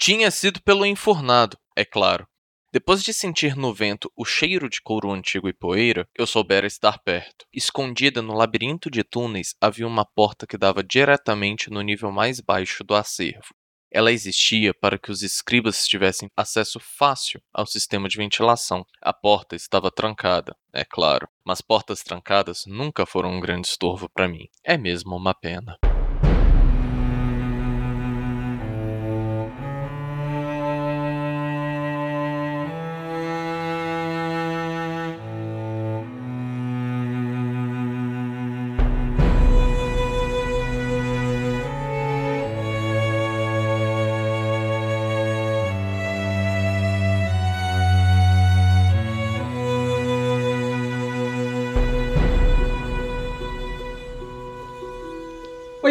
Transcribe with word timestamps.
Tinha 0.00 0.30
sido 0.30 0.62
pelo 0.62 0.86
enfornado, 0.86 1.58
é 1.76 1.84
claro. 1.84 2.26
Depois 2.72 3.02
de 3.02 3.12
sentir 3.12 3.54
no 3.54 3.74
vento 3.74 4.10
o 4.16 4.24
cheiro 4.24 4.66
de 4.66 4.80
couro 4.80 5.12
antigo 5.12 5.46
e 5.46 5.52
poeira, 5.52 6.08
eu 6.16 6.26
soubera 6.26 6.66
estar 6.66 6.98
perto. 7.00 7.44
Escondida 7.52 8.22
no 8.22 8.32
labirinto 8.32 8.90
de 8.90 9.04
túneis 9.04 9.54
havia 9.60 9.86
uma 9.86 10.06
porta 10.06 10.46
que 10.46 10.56
dava 10.56 10.82
diretamente 10.82 11.68
no 11.68 11.82
nível 11.82 12.10
mais 12.10 12.40
baixo 12.40 12.82
do 12.82 12.94
acervo. 12.94 13.54
Ela 13.92 14.10
existia 14.10 14.72
para 14.72 14.98
que 14.98 15.10
os 15.10 15.20
escribas 15.20 15.86
tivessem 15.86 16.30
acesso 16.34 16.80
fácil 16.80 17.42
ao 17.52 17.66
sistema 17.66 18.08
de 18.08 18.16
ventilação. 18.16 18.86
A 19.02 19.12
porta 19.12 19.54
estava 19.54 19.90
trancada, 19.90 20.56
é 20.72 20.82
claro, 20.82 21.28
mas 21.44 21.60
portas 21.60 22.02
trancadas 22.02 22.64
nunca 22.66 23.04
foram 23.04 23.32
um 23.32 23.40
grande 23.40 23.68
estorvo 23.68 24.08
para 24.08 24.28
mim. 24.28 24.48
É 24.64 24.78
mesmo 24.78 25.14
uma 25.14 25.34
pena. 25.34 25.76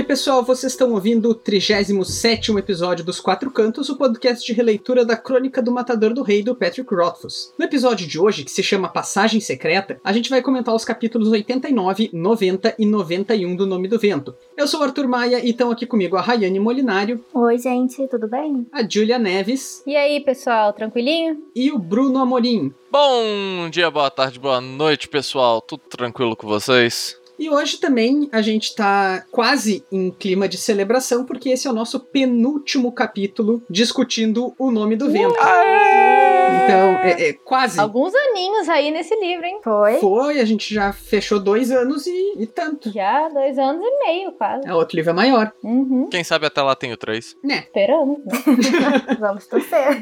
Pessoal, 0.09 0.44
vocês 0.44 0.73
estão 0.73 0.91
ouvindo 0.94 1.30
o 1.30 1.36
37 1.36 2.52
episódio 2.58 3.05
dos 3.05 3.20
Quatro 3.20 3.52
Cantos, 3.52 3.90
o 3.90 3.95
podcast 3.95 4.44
de 4.44 4.54
releitura 4.54 5.05
da 5.05 5.16
Crônica 5.16 5.62
do 5.62 5.72
Matador 5.72 6.15
do 6.15 6.24
Rei 6.24 6.41
do 6.41 6.55
Patrick 6.55 6.91
Rothfuss. 6.91 7.54
No 7.60 7.65
episódio 7.65 8.07
de 8.07 8.18
hoje, 8.18 8.43
que 8.43 8.49
se 8.49 8.63
chama 8.63 8.90
Passagem 8.90 9.40
Secreta, 9.40 10.02
a 10.04 10.12
gente 10.12 10.32
vai 10.32 10.41
comentar 10.41 10.74
os 10.74 10.84
capítulos 10.84 11.27
89, 11.27 12.10
90 12.12 12.74
e 12.80 12.87
91 12.87 13.55
do 13.55 13.68
Nome 13.68 13.87
do 13.87 13.99
Vento. 13.99 14.35
Eu 14.57 14.68
sou 14.68 14.80
o 14.80 14.84
Arthur 14.84 15.07
Maia 15.07 15.46
e 15.46 15.52
estão 15.52 15.70
aqui 15.70 15.85
comigo 15.85 16.18
a 16.18 16.21
Rayane 16.21 16.60
Molinário. 16.60 17.24
Oi, 17.32 17.60
gente, 17.60 18.07
tudo 18.07 18.27
bem? 18.27 18.65
A 18.71 18.82
Julia 18.82 19.20
Neves. 19.20 19.84
E 19.85 19.96
aí, 19.96 20.21
pessoal, 20.21 20.74
tranquilinho? 20.74 21.37
E 21.55 21.71
o 21.71 21.77
Bruno 21.77 22.18
Amorim. 22.18 22.74
Bom 22.91 23.70
dia, 23.70 23.91
boa 23.91 24.10
tarde, 24.10 24.40
boa 24.40 24.60
noite, 24.60 25.07
pessoal. 25.07 25.62
Tudo 25.62 25.84
tranquilo 25.87 26.35
com 26.35 26.48
vocês? 26.48 27.15
E 27.40 27.49
hoje 27.49 27.77
também 27.77 28.27
a 28.34 28.41
gente 28.41 28.76
tá 28.76 29.23
quase 29.32 29.82
em 29.90 30.12
clima 30.12 30.45
de 30.48 30.57
celebração, 30.57 31.23
porque 31.23 31.49
esse 31.49 31.68
é 31.68 31.71
o 31.71 31.73
nosso 31.73 31.98
penúltimo 31.98 32.91
capítulo 32.91 33.63
discutindo 33.70 34.54
o 34.59 34.70
nome 34.70 34.98
do 34.98 35.09
vento. 35.09 35.35
Então, 36.70 36.89
é, 37.03 37.29
é, 37.29 37.34
quase. 37.34 37.79
Alguns 37.79 38.13
aninhos 38.13 38.70
aí 38.70 38.91
nesse 38.91 39.15
livro, 39.15 39.45
hein? 39.45 39.59
Foi? 39.63 39.99
Foi, 39.99 40.39
a 40.39 40.45
gente 40.45 40.73
já 40.73 40.93
fechou 40.93 41.39
dois 41.39 41.71
anos 41.71 42.05
e, 42.07 42.34
e 42.37 42.45
tanto. 42.45 42.91
Já 42.91 43.27
dois 43.29 43.57
anos 43.57 43.81
e 43.84 44.05
meio, 44.05 44.31
quase. 44.34 44.70
O 44.70 44.75
outro 44.75 44.95
livro 44.95 45.12
é 45.12 45.13
maior. 45.13 45.51
Uhum. 45.63 46.07
Quem 46.09 46.23
sabe 46.23 46.45
até 46.45 46.62
lá 46.62 46.75
tem 46.75 46.91
o 46.93 46.97
3. 46.97 47.35
Né? 47.43 47.59
Esperamos. 47.59 48.20
né? 48.25 48.34
Vamos 49.20 49.47
torcer. 49.47 49.99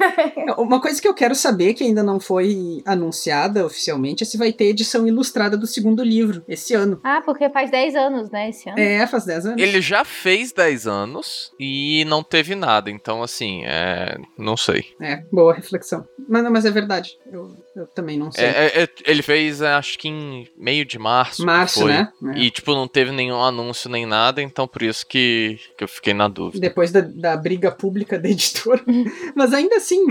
Uma 0.58 0.82
coisa 0.82 1.02
que 1.02 1.08
eu 1.08 1.14
quero 1.14 1.36
saber, 1.36 1.74
que 1.74 1.84
ainda 1.84 2.04
não 2.04 2.20
foi 2.20 2.82
anunciada 2.86 3.66
oficialmente, 3.66 4.24
é 4.24 4.26
se 4.26 4.38
vai 4.38 4.52
ter 4.52 4.66
edição 4.66 5.08
ilustrada 5.08 5.58
do 5.58 5.68
segundo 5.68 6.04
livro 6.04 6.44
esse 6.48 6.74
ano. 6.74 7.00
ah, 7.04 7.22
porque 7.24 7.50
faz 7.50 7.72
10 7.72 7.96
anos, 7.96 8.30
né, 8.30 8.50
esse 8.50 8.70
ano. 8.70 8.80
É, 8.80 9.06
faz 9.08 9.26
10 9.26 9.46
anos. 9.48 9.62
Ele 9.62 9.82
já 9.82 10.04
fez 10.04 10.52
10 10.52 10.88
anos 10.88 11.52
e 11.60 12.06
não 12.06 12.24
teve 12.24 12.56
nada, 12.56 12.90
então 12.90 13.24
assim, 13.24 13.64
é. 13.66 14.18
Não 14.38 14.56
sei. 14.58 14.86
É, 15.02 15.24
boa 15.32 15.54
reflexão. 15.54 16.06
Mas, 16.28 16.44
não, 16.44 16.52
mas 16.58 16.66
é 16.66 16.72
verdade. 16.72 17.16
Eu, 17.32 17.56
eu 17.76 17.86
também 17.86 18.18
não 18.18 18.32
sei. 18.32 18.44
É, 18.44 18.50
é, 18.50 18.84
é, 18.84 18.90
ele 19.06 19.22
fez, 19.22 19.62
acho 19.62 20.00
que 20.00 20.08
em 20.08 20.50
meio 20.58 20.84
de 20.84 20.98
março. 20.98 21.46
Março, 21.46 21.82
foi. 21.82 21.92
né? 21.92 22.12
É. 22.34 22.40
E, 22.40 22.50
tipo, 22.50 22.74
não 22.74 22.88
teve 22.88 23.12
nenhum 23.12 23.40
anúncio 23.40 23.88
nem 23.92 24.08
nada, 24.08 24.42
então 24.42 24.68
por 24.68 24.82
isso 24.82 25.06
que, 25.06 25.60
que 25.78 25.84
eu 25.84 25.88
fiquei 25.88 26.16
na 26.16 26.28
dúvida. 26.28 26.60
Depois 26.60 26.92
da, 26.92 27.02
da 27.02 27.38
briga 27.38 27.72
pública 27.72 28.18
da 28.18 28.28
editora. 28.28 28.84
Mas 29.36 29.54
ainda 29.54 29.76
assim, 29.76 30.04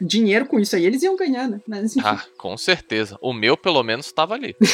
dinheiro 0.00 0.46
com 0.46 0.58
isso 0.58 0.74
aí 0.74 0.84
eles 0.84 1.00
iam 1.04 1.16
ganhar, 1.16 1.48
né? 1.48 1.60
Mas, 1.64 1.96
enfim. 1.96 2.08
Ah, 2.08 2.24
com 2.36 2.56
certeza. 2.56 3.16
O 3.20 3.32
meu, 3.32 3.56
pelo 3.56 3.84
menos, 3.84 4.06
estava 4.06 4.34
ali. 4.34 4.56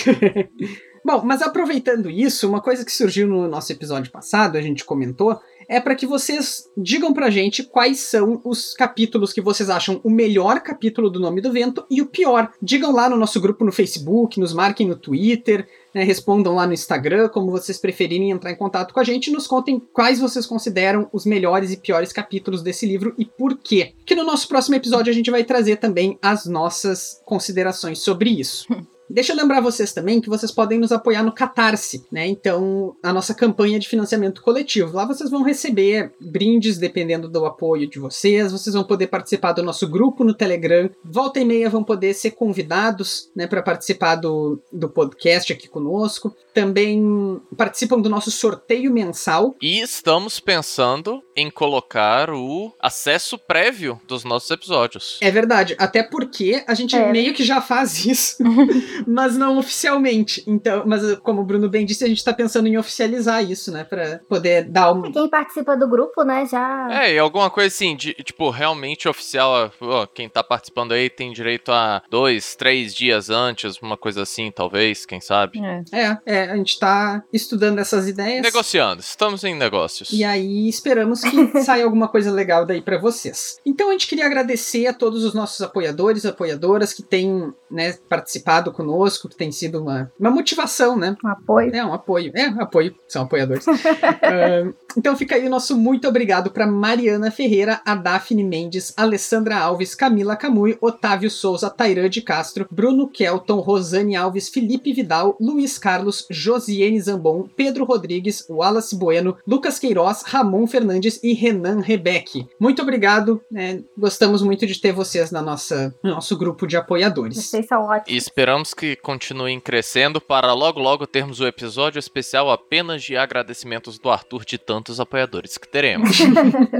Bom, 1.04 1.22
mas 1.24 1.40
aproveitando 1.40 2.10
isso, 2.10 2.48
uma 2.48 2.60
coisa 2.60 2.84
que 2.84 2.92
surgiu 2.92 3.26
no 3.26 3.48
nosso 3.48 3.72
episódio 3.72 4.10
passado, 4.10 4.58
a 4.58 4.60
gente 4.60 4.84
comentou, 4.84 5.40
é 5.68 5.78
para 5.80 5.94
que 5.94 6.06
vocês 6.06 6.64
digam 6.76 7.12
pra 7.12 7.30
gente 7.30 7.62
quais 7.62 8.00
são 8.00 8.40
os 8.44 8.72
capítulos 8.72 9.32
que 9.32 9.40
vocês 9.40 9.68
acham 9.68 10.00
o 10.02 10.10
melhor 10.10 10.60
capítulo 10.60 11.10
do 11.10 11.20
Nome 11.20 11.40
do 11.40 11.52
Vento 11.52 11.84
e 11.90 12.00
o 12.00 12.06
pior. 12.06 12.50
Digam 12.62 12.92
lá 12.92 13.10
no 13.10 13.16
nosso 13.16 13.40
grupo 13.40 13.64
no 13.64 13.72
Facebook, 13.72 14.40
nos 14.40 14.54
marquem 14.54 14.88
no 14.88 14.96
Twitter, 14.96 15.68
né, 15.94 16.02
respondam 16.02 16.54
lá 16.54 16.66
no 16.66 16.72
Instagram, 16.72 17.28
como 17.28 17.50
vocês 17.50 17.78
preferirem 17.78 18.30
entrar 18.30 18.50
em 18.50 18.56
contato 18.56 18.94
com 18.94 19.00
a 19.00 19.04
gente, 19.04 19.30
nos 19.30 19.46
contem 19.46 19.80
quais 19.92 20.20
vocês 20.20 20.46
consideram 20.46 21.08
os 21.12 21.26
melhores 21.26 21.72
e 21.72 21.76
piores 21.76 22.12
capítulos 22.12 22.62
desse 22.62 22.86
livro 22.86 23.14
e 23.18 23.24
por 23.24 23.58
quê. 23.58 23.92
Que 24.06 24.14
no 24.14 24.24
nosso 24.24 24.48
próximo 24.48 24.76
episódio 24.76 25.10
a 25.10 25.14
gente 25.14 25.30
vai 25.30 25.44
trazer 25.44 25.76
também 25.76 26.18
as 26.22 26.46
nossas 26.46 27.20
considerações 27.24 28.00
sobre 28.00 28.30
isso. 28.30 28.66
Deixa 29.10 29.32
eu 29.32 29.36
lembrar 29.36 29.60
vocês 29.60 29.92
também 29.92 30.20
que 30.20 30.28
vocês 30.28 30.50
podem 30.52 30.78
nos 30.78 30.92
apoiar 30.92 31.22
no 31.22 31.32
Catarse, 31.32 32.04
né? 32.10 32.26
Então, 32.26 32.94
a 33.02 33.12
nossa 33.12 33.34
campanha 33.34 33.78
de 33.78 33.88
financiamento 33.88 34.42
coletivo. 34.42 34.94
Lá 34.96 35.06
vocês 35.06 35.30
vão 35.30 35.42
receber 35.42 36.12
brindes 36.20 36.78
dependendo 36.78 37.28
do 37.28 37.44
apoio 37.46 37.88
de 37.88 37.98
vocês, 37.98 38.52
vocês 38.52 38.74
vão 38.74 38.84
poder 38.84 39.06
participar 39.06 39.52
do 39.52 39.62
nosso 39.62 39.88
grupo 39.88 40.24
no 40.24 40.34
Telegram. 40.34 40.90
Volta 41.04 41.40
e 41.40 41.44
meia 41.44 41.70
vão 41.70 41.82
poder 41.82 42.14
ser 42.14 42.32
convidados, 42.32 43.30
né, 43.34 43.46
para 43.46 43.62
participar 43.62 44.16
do, 44.16 44.60
do 44.72 44.88
podcast 44.88 45.52
aqui 45.52 45.68
conosco. 45.68 46.34
Também 46.52 47.40
participam 47.56 48.00
do 48.00 48.08
nosso 48.08 48.30
sorteio 48.30 48.92
mensal. 48.92 49.54
E 49.62 49.80
estamos 49.80 50.40
pensando 50.40 51.22
em 51.36 51.50
colocar 51.50 52.30
o 52.30 52.72
acesso 52.80 53.38
prévio 53.38 54.00
dos 54.06 54.24
nossos 54.24 54.50
episódios. 54.50 55.18
É 55.20 55.30
verdade, 55.30 55.76
até 55.78 56.02
porque 56.02 56.62
a 56.66 56.74
gente 56.74 56.96
É. 56.96 57.12
meio 57.12 57.32
que 57.32 57.44
já 57.44 57.60
faz 57.60 58.04
isso, 58.04 58.36
mas 59.06 59.36
não 59.36 59.58
oficialmente. 59.58 60.42
Então, 60.46 60.84
mas 60.86 61.14
como 61.18 61.42
o 61.42 61.44
Bruno 61.44 61.68
bem 61.68 61.84
disse, 61.84 62.04
a 62.04 62.08
gente 62.08 62.24
tá 62.24 62.32
pensando 62.32 62.66
em 62.66 62.76
oficializar 62.76 63.42
isso, 63.48 63.72
né, 63.72 63.84
Pra 63.84 64.20
poder 64.28 64.64
dar 64.64 64.92
um 64.92 65.10
Quem 65.12 65.28
participa 65.28 65.76
do 65.76 65.88
grupo, 65.88 66.22
né, 66.22 66.46
já. 66.46 66.88
É, 66.90 67.14
e 67.14 67.18
alguma 67.18 67.50
coisa 67.50 67.68
assim, 67.68 67.96
de, 67.96 68.14
tipo, 68.14 68.50
realmente 68.50 69.08
oficial, 69.08 69.70
ó, 69.80 70.06
quem 70.06 70.28
tá 70.28 70.42
participando 70.42 70.92
aí 70.92 71.08
tem 71.08 71.32
direito 71.32 71.72
a 71.72 72.02
dois, 72.10 72.54
três 72.54 72.94
dias 72.94 73.30
antes, 73.30 73.78
uma 73.78 73.96
coisa 73.96 74.22
assim, 74.22 74.50
talvez, 74.50 75.06
quem 75.06 75.20
sabe. 75.20 75.60
É. 75.60 75.78
É, 75.92 76.18
é, 76.26 76.50
a 76.50 76.56
gente 76.56 76.78
tá 76.78 77.22
estudando 77.32 77.78
essas 77.78 78.08
ideias. 78.08 78.42
Negociando, 78.42 79.00
estamos 79.00 79.44
em 79.44 79.54
negócios. 79.54 80.10
E 80.12 80.24
aí 80.24 80.68
esperamos 80.68 81.20
que 81.20 81.28
saia 81.62 81.84
alguma 81.84 82.08
coisa 82.08 82.30
legal 82.30 82.64
daí 82.64 82.80
pra 82.80 82.98
vocês. 82.98 83.58
Então 83.64 83.88
a 83.88 83.92
gente 83.92 84.06
queria 84.06 84.26
agradecer 84.26 84.86
a 84.86 84.92
todos 84.92 85.24
os 85.24 85.34
nossos 85.34 85.60
apoiadores, 85.60 86.24
apoiadoras 86.24 86.92
que 86.92 87.02
têm 87.02 87.52
né, 87.70 87.94
participado 88.08 88.72
conosco, 88.72 88.87
que 89.28 89.36
tem 89.36 89.50
sido 89.52 89.80
uma, 89.82 90.10
uma 90.18 90.30
motivação, 90.30 90.96
né? 90.96 91.16
Um 91.24 91.28
apoio. 91.28 91.74
É 91.74 91.84
um 91.84 91.92
apoio, 91.92 92.32
é 92.34 92.48
um 92.48 92.60
apoio, 92.60 92.94
são 93.06 93.22
apoiadores. 93.22 93.64
Ah, 94.20 94.72
então 94.96 95.16
fica 95.16 95.34
aí 95.36 95.46
o 95.46 95.50
nosso 95.50 95.76
muito 95.76 96.08
obrigado 96.08 96.50
para 96.50 96.66
Mariana 96.66 97.30
Ferreira, 97.30 97.80
a 97.84 97.94
Daphne 97.94 98.42
Mendes, 98.44 98.92
Alessandra 98.96 99.56
Alves, 99.56 99.94
Camila 99.94 100.36
Camui, 100.36 100.76
Otávio 100.80 101.30
Souza, 101.30 101.70
Tairã 101.70 102.08
de 102.08 102.20
Castro, 102.20 102.66
Bruno 102.70 103.08
Kelton, 103.08 103.60
Rosane 103.60 104.16
Alves, 104.16 104.48
Felipe 104.48 104.92
Vidal, 104.92 105.36
Luiz 105.40 105.78
Carlos, 105.78 106.26
Josiane 106.30 107.00
Zambon, 107.00 107.48
Pedro 107.56 107.84
Rodrigues, 107.84 108.44
Wallace 108.48 108.96
Bueno, 108.96 109.36
Lucas 109.46 109.78
Queiroz, 109.78 110.22
Ramon 110.22 110.66
Fernandes 110.66 111.20
e 111.22 111.32
Renan 111.32 111.80
Rebeck. 111.80 112.46
Muito 112.58 112.82
obrigado, 112.82 113.40
né? 113.50 113.82
gostamos 113.96 114.42
muito 114.42 114.66
de 114.66 114.80
ter 114.80 114.92
vocês 114.92 115.30
na 115.30 115.42
nossa, 115.42 115.94
no 116.02 116.10
nosso 116.10 116.36
grupo 116.36 116.66
de 116.66 116.76
apoiadores. 116.76 117.36
Vocês 117.36 117.66
são 117.66 117.82
E 117.82 117.86
ótimos. 117.86 118.22
esperamos 118.22 118.74
que 118.78 118.94
continuem 118.94 119.58
crescendo 119.58 120.20
para 120.20 120.52
logo 120.52 120.78
logo 120.78 121.04
termos 121.04 121.40
o 121.40 121.46
episódio 121.48 121.98
especial 121.98 122.48
apenas 122.48 123.02
de 123.02 123.16
agradecimentos 123.16 123.98
do 123.98 124.08
Arthur 124.08 124.44
de 124.44 124.56
tantos 124.56 125.00
apoiadores 125.00 125.58
que 125.58 125.66
teremos. 125.66 126.18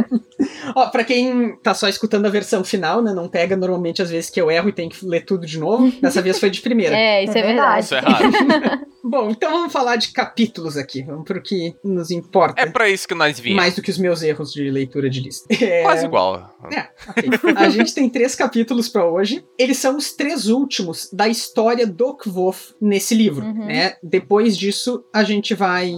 Ó, 0.77 0.87
pra 0.91 1.03
quem 1.03 1.57
tá 1.57 1.75
só 1.75 1.89
escutando 1.89 2.27
a 2.27 2.31
versão 2.31 2.63
final, 2.63 3.03
né? 3.03 3.13
Não 3.13 3.29
pega 3.29 3.57
normalmente 3.57 4.01
às 4.01 4.11
vezes 4.11 4.31
que 4.31 4.41
eu 4.41 4.49
erro 4.49 4.69
e 4.69 4.73
tenho 4.73 4.91
que 4.91 5.05
ler 5.05 5.25
tudo 5.25 5.45
de 5.45 5.59
novo. 5.59 5.91
Dessa 6.01 6.23
vez 6.23 6.39
foi 6.39 6.51
de 6.51 6.61
primeira. 6.61 6.97
É, 6.97 7.25
isso 7.25 7.37
é, 7.37 7.41
É 7.41 7.43
verdade. 7.43 7.85
Isso 7.85 7.95
é 7.97 8.01
raro. 8.01 8.87
Bom, 9.09 9.31
então 9.31 9.51
vamos 9.51 9.73
falar 9.73 9.97
de 9.97 10.13
capítulos 10.13 10.77
aqui. 10.77 11.03
Vamos 11.03 11.25
pro 11.25 11.41
que 11.43 11.75
nos 11.83 12.11
importa. 12.11 12.61
É 12.61 12.67
pra 12.67 12.89
isso 12.91 13.09
que 13.09 13.15
nós 13.15 13.41
viemos. 13.41 13.63
Mais 13.63 13.75
do 13.75 13.81
que 13.83 13.91
os 13.91 13.99
meus 13.99 14.23
erros 14.23 14.53
de 14.53 14.71
leitura 14.71 15.09
de 15.09 15.21
lista. 15.21 15.47
É... 15.69 15.83
Quase 15.83 16.05
igual. 16.07 16.55
É, 16.73 16.89
ok. 17.11 17.31
A 17.57 17.69
gente 17.69 17.93
tem 17.95 18.09
três 18.09 18.35
capítulos 18.35 18.89
pra 18.89 19.05
hoje. 19.05 19.45
Eles 19.59 19.77
são 19.79 19.97
os 19.97 20.13
três 20.13 20.47
últimos 20.49 21.09
da 21.13 21.27
história 21.29 21.87
do 21.87 22.15
Kvof 22.17 22.75
nesse 22.81 23.15
livro, 23.15 23.45
Uhum. 23.45 23.67
né? 23.67 23.95
Depois 24.03 24.57
disso, 24.57 25.05
a 25.13 25.23
gente 25.25 25.55
vai 25.55 25.93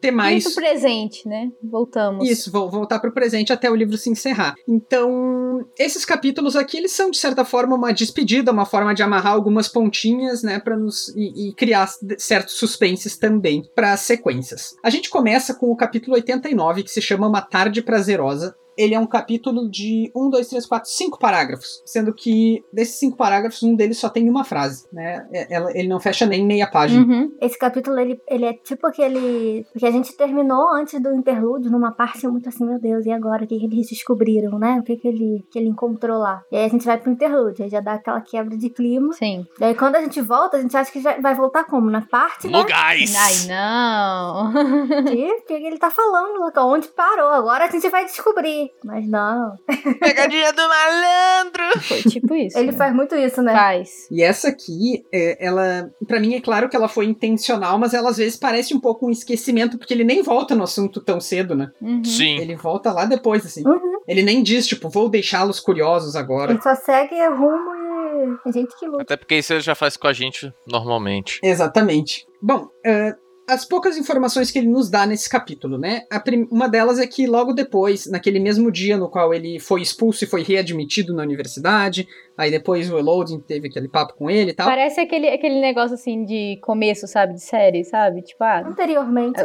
ter 0.00 0.10
mais... 0.10 0.44
Muito 0.44 0.56
presente, 0.56 1.26
né? 1.28 1.48
Voltamos. 1.62 2.28
Isso, 2.28 2.50
vou 2.50 2.70
voltar 2.70 2.98
pro 3.00 3.12
presente 3.12 3.52
até 3.52 3.70
o 3.70 3.74
livro 3.74 3.96
se 3.96 4.10
encerrar. 4.10 4.54
Então, 4.68 5.66
esses 5.78 6.04
capítulos 6.04 6.56
aqui, 6.56 6.76
eles 6.76 6.92
são, 6.92 7.10
de 7.10 7.18
certa 7.18 7.44
forma, 7.44 7.76
uma 7.76 7.92
despedida, 7.92 8.52
uma 8.52 8.66
forma 8.66 8.94
de 8.94 9.02
amarrar 9.02 9.32
algumas 9.32 9.68
pontinhas, 9.68 10.42
né, 10.42 10.58
para 10.58 10.76
nos 10.76 11.08
e, 11.16 11.48
e 11.48 11.54
criar 11.54 11.88
certos 12.18 12.49
suspenses 12.52 13.16
também 13.16 13.62
para 13.74 13.92
as 13.92 14.00
sequências. 14.00 14.74
A 14.82 14.90
gente 14.90 15.08
começa 15.08 15.54
com 15.54 15.66
o 15.66 15.76
capítulo 15.76 16.14
89, 16.14 16.82
que 16.82 16.90
se 16.90 17.00
chama 17.00 17.28
Uma 17.28 17.42
Tarde 17.42 17.82
Prazerosa. 17.82 18.54
Ele 18.76 18.94
é 18.94 18.98
um 18.98 19.06
capítulo 19.06 19.68
de 19.70 20.10
um, 20.14 20.30
dois, 20.30 20.48
três, 20.48 20.66
quatro, 20.66 20.90
cinco 20.90 21.18
parágrafos, 21.18 21.82
sendo 21.84 22.12
que 22.14 22.62
desses 22.72 22.96
cinco 22.98 23.16
parágrafos, 23.16 23.62
um 23.62 23.74
deles 23.74 23.98
só 23.98 24.08
tem 24.08 24.28
uma 24.28 24.44
frase, 24.44 24.86
né? 24.92 25.26
É- 25.32 25.54
ela- 25.54 25.70
Ele 25.76 25.88
não 25.88 26.00
fecha 26.00 26.26
nem 26.26 26.44
meia 26.46 26.66
página. 26.66 27.04
Uhum. 27.04 27.32
Esse 27.40 27.58
capítulo, 27.58 27.98
ele, 27.98 28.20
ele 28.28 28.44
é 28.44 28.52
tipo 28.54 28.86
aquele. 28.86 29.64
Porque 29.72 29.86
a 29.86 29.90
gente 29.90 30.16
terminou 30.16 30.68
antes 30.74 31.00
do 31.00 31.12
interlúdio 31.14 31.70
numa 31.70 31.92
parte 31.92 32.26
muito 32.26 32.48
assim, 32.48 32.64
meu 32.64 32.78
Deus, 32.80 33.06
e 33.06 33.10
agora? 33.10 33.44
O 33.44 33.46
que, 33.46 33.58
que 33.58 33.64
eles 33.66 33.88
descobriram, 33.88 34.58
né? 34.58 34.78
O 34.80 34.82
que, 34.82 34.96
que, 34.96 35.08
ele, 35.08 35.44
que 35.50 35.58
ele 35.58 35.68
encontrou 35.68 36.18
lá? 36.18 36.42
E 36.50 36.56
aí 36.56 36.64
a 36.64 36.68
gente 36.68 36.84
vai 36.84 36.98
pro 36.98 37.10
interlúdio, 37.12 37.64
aí 37.64 37.70
já 37.70 37.80
dá 37.80 37.94
aquela 37.94 38.20
quebra 38.20 38.56
de 38.56 38.70
clima. 38.70 39.12
Sim. 39.12 39.46
E 39.60 39.64
aí 39.64 39.74
quando 39.74 39.96
a 39.96 40.00
gente 40.02 40.20
volta, 40.20 40.56
a 40.56 40.62
gente 40.62 40.76
acha 40.76 40.90
que 40.90 41.00
já 41.00 41.18
vai 41.20 41.34
voltar 41.34 41.64
como? 41.64 41.90
Na 41.90 42.02
parte, 42.02 42.48
né? 42.48 42.58
No 42.58 42.64
gás! 42.66 43.14
Ai, 43.16 43.34
não. 43.48 44.52
que, 45.06 45.40
que 45.42 45.52
ele 45.54 45.78
tá 45.78 45.90
falando? 45.90 46.50
Onde 46.66 46.88
parou? 46.88 47.28
Agora 47.30 47.64
a 47.64 47.70
gente 47.70 47.88
vai 47.88 48.04
descobrir. 48.04 48.69
Mas 48.84 49.06
não. 49.08 49.56
Pegadinha 50.00 50.52
do 50.52 50.62
malandro! 50.62 51.80
Foi 51.82 52.02
tipo 52.02 52.34
isso. 52.34 52.58
Ele 52.58 52.72
né? 52.72 52.78
faz 52.78 52.94
muito 52.94 53.14
isso, 53.14 53.42
né? 53.42 53.52
Faz. 53.52 54.08
E 54.10 54.22
essa 54.22 54.48
aqui, 54.48 55.04
é, 55.12 55.44
ela, 55.44 55.90
para 56.06 56.20
mim 56.20 56.34
é 56.34 56.40
claro 56.40 56.68
que 56.68 56.76
ela 56.76 56.88
foi 56.88 57.06
intencional, 57.06 57.78
mas 57.78 57.94
ela 57.94 58.10
às 58.10 58.16
vezes 58.16 58.36
parece 58.36 58.74
um 58.74 58.80
pouco 58.80 59.06
um 59.06 59.10
esquecimento, 59.10 59.78
porque 59.78 59.92
ele 59.92 60.04
nem 60.04 60.22
volta 60.22 60.54
no 60.54 60.64
assunto 60.64 61.00
tão 61.00 61.20
cedo, 61.20 61.54
né? 61.54 61.70
Uhum. 61.80 62.04
Sim. 62.04 62.38
Ele 62.38 62.56
volta 62.56 62.92
lá 62.92 63.04
depois, 63.04 63.44
assim. 63.44 63.62
Uhum. 63.66 64.00
Ele 64.08 64.22
nem 64.22 64.42
diz, 64.42 64.66
tipo, 64.66 64.88
vou 64.88 65.08
deixá-los 65.08 65.60
curiosos 65.60 66.16
agora. 66.16 66.52
Ele 66.52 66.62
só 66.62 66.74
segue 66.74 67.14
rumo 67.28 67.74
e 67.74 68.42
tem 68.44 68.52
gente 68.52 68.78
que 68.78 68.86
luta. 68.86 69.02
Até 69.02 69.16
porque 69.16 69.36
isso 69.36 69.52
ele 69.52 69.60
já 69.60 69.74
faz 69.74 69.96
com 69.96 70.06
a 70.06 70.12
gente 70.12 70.52
normalmente. 70.66 71.38
Exatamente. 71.42 72.26
Bom, 72.42 72.68
é, 72.84 73.14
as 73.50 73.64
poucas 73.64 73.96
informações 73.96 74.50
que 74.50 74.58
ele 74.58 74.68
nos 74.68 74.88
dá 74.88 75.04
nesse 75.04 75.28
capítulo, 75.28 75.76
né? 75.76 76.04
Uma 76.50 76.68
delas 76.68 76.98
é 76.98 77.06
que 77.06 77.26
logo 77.26 77.52
depois, 77.52 78.06
naquele 78.06 78.38
mesmo 78.38 78.70
dia 78.70 78.96
no 78.96 79.08
qual 79.08 79.34
ele 79.34 79.58
foi 79.58 79.82
expulso 79.82 80.22
e 80.22 80.26
foi 80.26 80.42
readmitido 80.42 81.12
na 81.12 81.22
universidade, 81.22 82.06
aí 82.40 82.50
depois 82.50 82.90
o 82.90 82.98
Elodin 82.98 83.38
teve 83.40 83.68
aquele 83.68 83.88
papo 83.88 84.14
com 84.14 84.30
ele 84.30 84.50
e 84.50 84.54
tal. 84.54 84.66
Parece 84.66 85.00
aquele, 85.00 85.28
aquele 85.28 85.60
negócio 85.60 85.94
assim 85.94 86.24
de 86.24 86.58
começo, 86.62 87.06
sabe? 87.06 87.34
De 87.34 87.40
série, 87.42 87.84
sabe? 87.84 88.22
Tipo, 88.22 88.42
ah. 88.44 88.62
Anteriormente. 88.66 89.40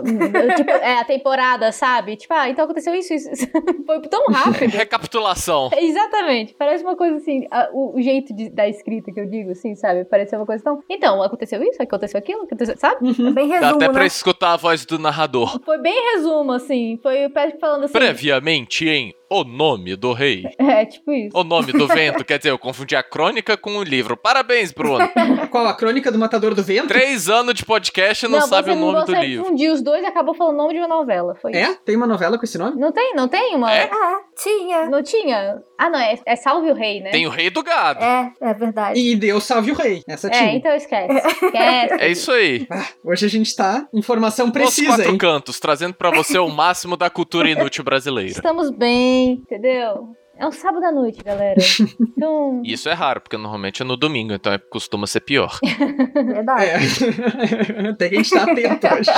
tipo, 0.55 0.71
é 0.71 0.99
a 0.99 1.03
temporada, 1.05 1.71
sabe? 1.71 2.15
Tipo, 2.15 2.33
ah, 2.33 2.49
então 2.49 2.65
aconteceu 2.65 2.93
isso, 2.95 3.13
isso. 3.13 3.31
isso. 3.31 3.47
Foi 3.85 4.01
tão 4.01 4.25
rápido. 4.27 4.69
Recapitulação. 4.75 5.69
Exatamente. 5.77 6.55
Parece 6.57 6.83
uma 6.83 6.95
coisa 6.95 7.17
assim, 7.17 7.45
a- 7.51 7.69
o, 7.73 7.97
o 7.97 8.01
jeito 8.01 8.33
de- 8.33 8.49
da 8.49 8.67
escrita 8.67 9.11
que 9.11 9.19
eu 9.19 9.25
digo, 9.29 9.51
assim, 9.51 9.75
sabe? 9.75 10.05
Parece 10.05 10.35
uma 10.35 10.45
coisa 10.45 10.63
tão. 10.63 10.81
Então, 10.89 11.21
aconteceu 11.21 11.61
isso, 11.63 11.81
aconteceu 11.81 12.17
aquilo, 12.17 12.43
aconteceu, 12.43 12.75
sabe? 12.77 13.07
Uhum. 13.07 13.33
Bem 13.33 13.49
Dá 13.49 13.55
resumo, 13.55 13.75
até 13.75 13.89
pra 13.89 14.01
né? 14.01 14.07
escutar 14.07 14.53
a 14.53 14.57
voz 14.57 14.85
do 14.85 14.97
narrador. 14.97 15.59
Foi 15.63 15.77
bem 15.77 16.13
resumo, 16.15 16.51
assim. 16.53 16.99
Foi 17.01 17.25
o 17.25 17.29
Pet 17.29 17.57
falando 17.59 17.83
assim. 17.85 17.93
Previamente 17.93 18.87
em 18.87 19.13
O 19.29 19.43
Nome 19.43 19.95
do 19.95 20.13
Rei. 20.13 20.43
É, 20.75 20.83
tipo 20.85 21.11
isso. 21.11 21.37
O 21.37 21.43
Nome 21.43 21.71
do 21.71 21.87
Vento. 21.87 22.23
Quer 22.25 22.37
dizer, 22.37 22.49
eu 22.49 22.57
confundi 22.59 22.95
a 22.95 23.03
crônica 23.03 23.55
com 23.55 23.77
o 23.77 23.83
livro. 23.83 24.17
Parabéns, 24.17 24.71
Bruno. 24.71 25.07
Qual? 25.51 25.67
A 25.67 25.73
Crônica 25.73 26.11
do 26.11 26.17
Matador 26.17 26.53
do 26.55 26.63
Vento? 26.63 26.87
Três 26.87 27.29
anos 27.29 27.53
de 27.53 27.63
podcast 27.65 28.25
e 28.25 28.29
não, 28.29 28.41
sabe 28.41 28.71
você, 28.71 28.77
o 28.77 28.79
nome 28.79 28.99
você 29.05 29.13
do 29.13 29.21
livro. 29.21 29.45
fundiu 29.45 29.73
os 29.73 29.81
dois 29.81 30.03
e 30.03 30.05
acabou 30.05 30.33
falando 30.33 30.55
o 30.55 30.57
nome 30.57 30.73
de 30.73 30.79
uma 30.79 30.87
novela. 30.87 31.35
Foi 31.41 31.51
isso. 31.51 31.59
É? 31.71 31.75
Tem 31.85 31.95
uma 31.95 32.07
novela 32.07 32.37
com 32.37 32.43
esse 32.45 32.57
nome? 32.57 32.79
Não 32.79 32.91
tem, 32.91 33.13
não 33.15 33.27
tem 33.27 33.55
uma. 33.55 33.73
É? 33.73 33.83
É, 33.83 33.89
tinha. 34.41 34.89
Não 34.89 35.01
tinha? 35.03 35.61
Ah, 35.77 35.89
não, 35.89 35.99
é, 35.99 36.17
é 36.25 36.35
Salve 36.35 36.71
o 36.71 36.73
Rei, 36.73 37.01
né? 37.01 37.11
Tem 37.11 37.25
o 37.27 37.29
Rei 37.29 37.49
do 37.49 37.61
Gado. 37.63 38.03
É, 38.03 38.31
é 38.41 38.53
verdade. 38.53 38.99
E 38.99 39.15
Deus 39.15 39.43
salve 39.43 39.71
o 39.71 39.75
rei. 39.75 40.01
Essa 40.07 40.27
É, 40.27 40.31
tinha. 40.31 40.55
então 40.55 40.73
esquece. 40.75 41.13
Esquece. 41.27 41.93
É 41.99 42.07
isso 42.09 42.31
aí. 42.31 42.65
Ah, 42.69 42.85
hoje 43.03 43.25
a 43.25 43.29
gente 43.29 43.55
tá 43.55 43.87
informação 43.93 44.47
Os 44.47 44.51
precisa, 44.51 44.87
quatro 44.95 45.11
hein? 45.11 45.17
cantos, 45.17 45.59
trazendo 45.59 45.93
pra 45.93 46.09
você 46.11 46.37
o 46.37 46.47
máximo 46.49 46.95
da 46.97 47.09
cultura 47.09 47.49
inútil 47.49 47.83
brasileira. 47.83 48.31
Estamos 48.31 48.69
bem, 48.71 49.14
entendeu? 49.15 50.15
É 50.37 50.45
um 50.45 50.51
sábado 50.51 50.83
à 50.85 50.91
noite, 50.91 51.23
galera. 51.23 51.59
Então. 51.99 52.61
E 52.65 52.73
Isso 52.73 52.89
é 52.89 52.93
raro, 52.93 53.21
porque 53.21 53.37
normalmente 53.37 53.81
é 53.81 53.85
no 53.85 53.95
domingo, 53.95 54.33
então 54.33 54.51
é- 54.51 54.57
costuma 54.57 55.07
ser 55.07 55.21
pior. 55.21 55.59
Verdade. 56.13 56.63
É. 56.65 57.89
Até 57.89 58.09
que 58.09 58.29
tá 58.29 58.43
atento 58.43 58.87
hoje. 58.95 59.11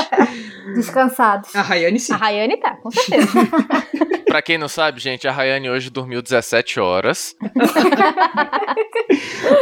Descansados. 0.75 1.55
A 1.55 1.61
Rayane 1.61 1.99
sim. 1.99 2.13
A 2.13 2.17
Rayane 2.17 2.57
tá, 2.57 2.75
com 2.75 2.91
certeza. 2.91 3.27
Pra 4.27 4.41
quem 4.41 4.57
não 4.57 4.67
sabe, 4.67 4.99
gente, 4.99 5.27
a 5.27 5.31
Rayane 5.31 5.69
hoje 5.69 5.89
dormiu 5.89 6.21
17 6.21 6.79
horas. 6.79 7.35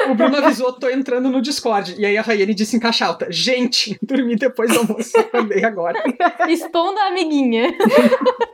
O 0.10 0.16
Bruno 0.16 0.38
avisou, 0.38 0.74
tô 0.74 0.90
entrando 0.90 1.30
no 1.30 1.42
Discord. 1.42 1.96
E 1.98 2.06
aí 2.06 2.18
a 2.18 2.22
Rayane 2.22 2.54
disse 2.54 2.76
em 2.76 2.80
caixa 2.80 3.06
alta: 3.06 3.28
Gente, 3.30 3.98
dormi 4.02 4.36
depois 4.36 4.72
do 4.74 4.80
almoço, 4.80 5.18
acordei 5.20 5.64
agora. 5.64 6.02
Expondo 6.50 7.00
a 7.00 7.08
amiguinha. 7.08 7.74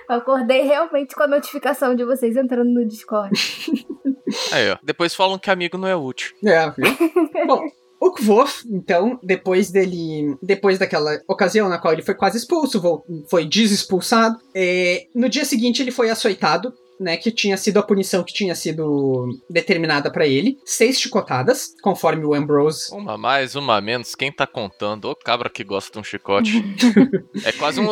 Eu 0.09 0.15
acordei 0.18 0.63
realmente 0.63 1.15
com 1.15 1.24
a 1.24 1.27
notificação 1.27 1.95
de 1.95 2.04
vocês 2.04 2.36
entrando 2.36 2.69
no 2.69 2.86
Discord. 2.92 3.32
Aí, 4.52 4.72
ó. 4.72 4.78
Depois 4.84 5.16
falam 5.16 5.40
que 5.40 5.50
amigo 5.50 5.78
não 5.78 5.88
é 5.88 5.96
útil. 5.96 6.32
É, 6.44 6.70
viu? 6.72 6.86
Bom. 7.48 7.64
O 8.00 8.12
Kvof, 8.14 8.64
então, 8.68 9.20
depois 9.22 9.70
dele. 9.70 10.36
Depois 10.42 10.80
daquela 10.80 11.22
ocasião 11.28 11.70
na 11.70 11.78
qual 11.78 11.94
ele 11.94 12.02
foi 12.02 12.16
quase 12.16 12.36
expulso, 12.36 12.82
foi 13.30 13.46
desexpulsado, 13.46 14.40
é, 14.56 15.06
no 15.14 15.30
dia 15.30 15.46
seguinte 15.46 15.84
ele 15.84 15.92
foi 15.92 16.10
açoitado, 16.10 16.74
né? 17.01 17.18
Que 17.18 17.31
tinha 17.31 17.57
sido 17.57 17.77
a 17.80 17.83
punição 17.83 18.24
que 18.24 18.33
tinha 18.33 18.56
sido 18.56 19.27
determinada 19.50 20.12
pra 20.12 20.25
ele. 20.27 20.57
Seis 20.65 21.00
chicotadas, 21.00 21.74
conforme 21.81 22.25
o 22.25 22.33
Ambrose. 22.33 22.94
Uma 22.94 23.13
a 23.13 23.18
mais, 23.18 23.56
uma 23.56 23.77
a 23.77 23.81
menos. 23.81 24.15
Quem 24.15 24.31
tá 24.31 24.45
contando? 24.48 25.06
Ô 25.06 25.15
cabra 25.15 25.50
que 25.50 25.63
gosta 25.63 25.92
de 25.94 26.00
um 26.00 26.03
chicote. 26.03 26.63
é 27.45 27.51
quase 27.53 27.80
um. 27.80 27.88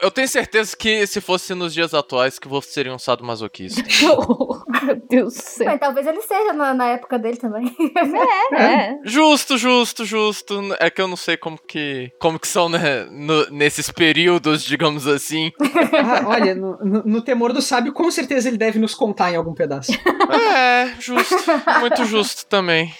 Eu 0.00 0.10
tenho 0.10 0.28
certeza 0.28 0.76
que 0.76 1.06
se 1.06 1.20
fosse 1.20 1.54
nos 1.54 1.72
dias 1.74 1.94
atuais, 1.94 2.38
que 2.38 2.48
você 2.48 2.70
seria 2.70 2.94
um 2.94 2.98
sadomasoquista. 2.98 3.82
Meu 4.86 5.02
Deus 5.08 5.34
do 5.34 5.40
céu. 5.42 5.66
Mas 5.66 5.80
talvez 5.80 6.06
ele 6.06 6.20
seja 6.22 6.52
na, 6.52 6.72
na 6.74 6.86
época 6.88 7.18
dele 7.18 7.36
também. 7.36 7.74
É, 8.52 8.62
é. 8.62 8.98
Justo, 9.04 9.58
justo, 9.58 10.04
justo. 10.04 10.60
É 10.78 10.88
que 10.90 11.00
eu 11.00 11.08
não 11.08 11.16
sei 11.16 11.36
como 11.36 11.58
que. 11.58 12.10
Como 12.20 12.38
que 12.38 12.46
são, 12.48 12.68
né? 12.68 13.04
no- 13.10 13.46
nesses 13.50 13.90
períodos, 13.90 14.62
digamos 14.64 15.06
assim. 15.06 15.52
Ah, 15.92 16.28
olha, 16.28 16.54
no, 16.54 16.76
no- 16.78 17.02
no 17.04 17.22
temor 17.22 17.52
do 17.52 17.60
sábio, 17.60 17.92
com 17.92 18.10
certeza 18.10 18.45
ele 18.46 18.56
deve 18.56 18.78
nos 18.78 18.94
contar 18.94 19.32
em 19.32 19.36
algum 19.36 19.54
pedaço. 19.54 19.92
É, 20.28 20.92
justo. 20.98 21.36
Muito 21.80 22.04
justo 22.04 22.46
também. 22.46 22.92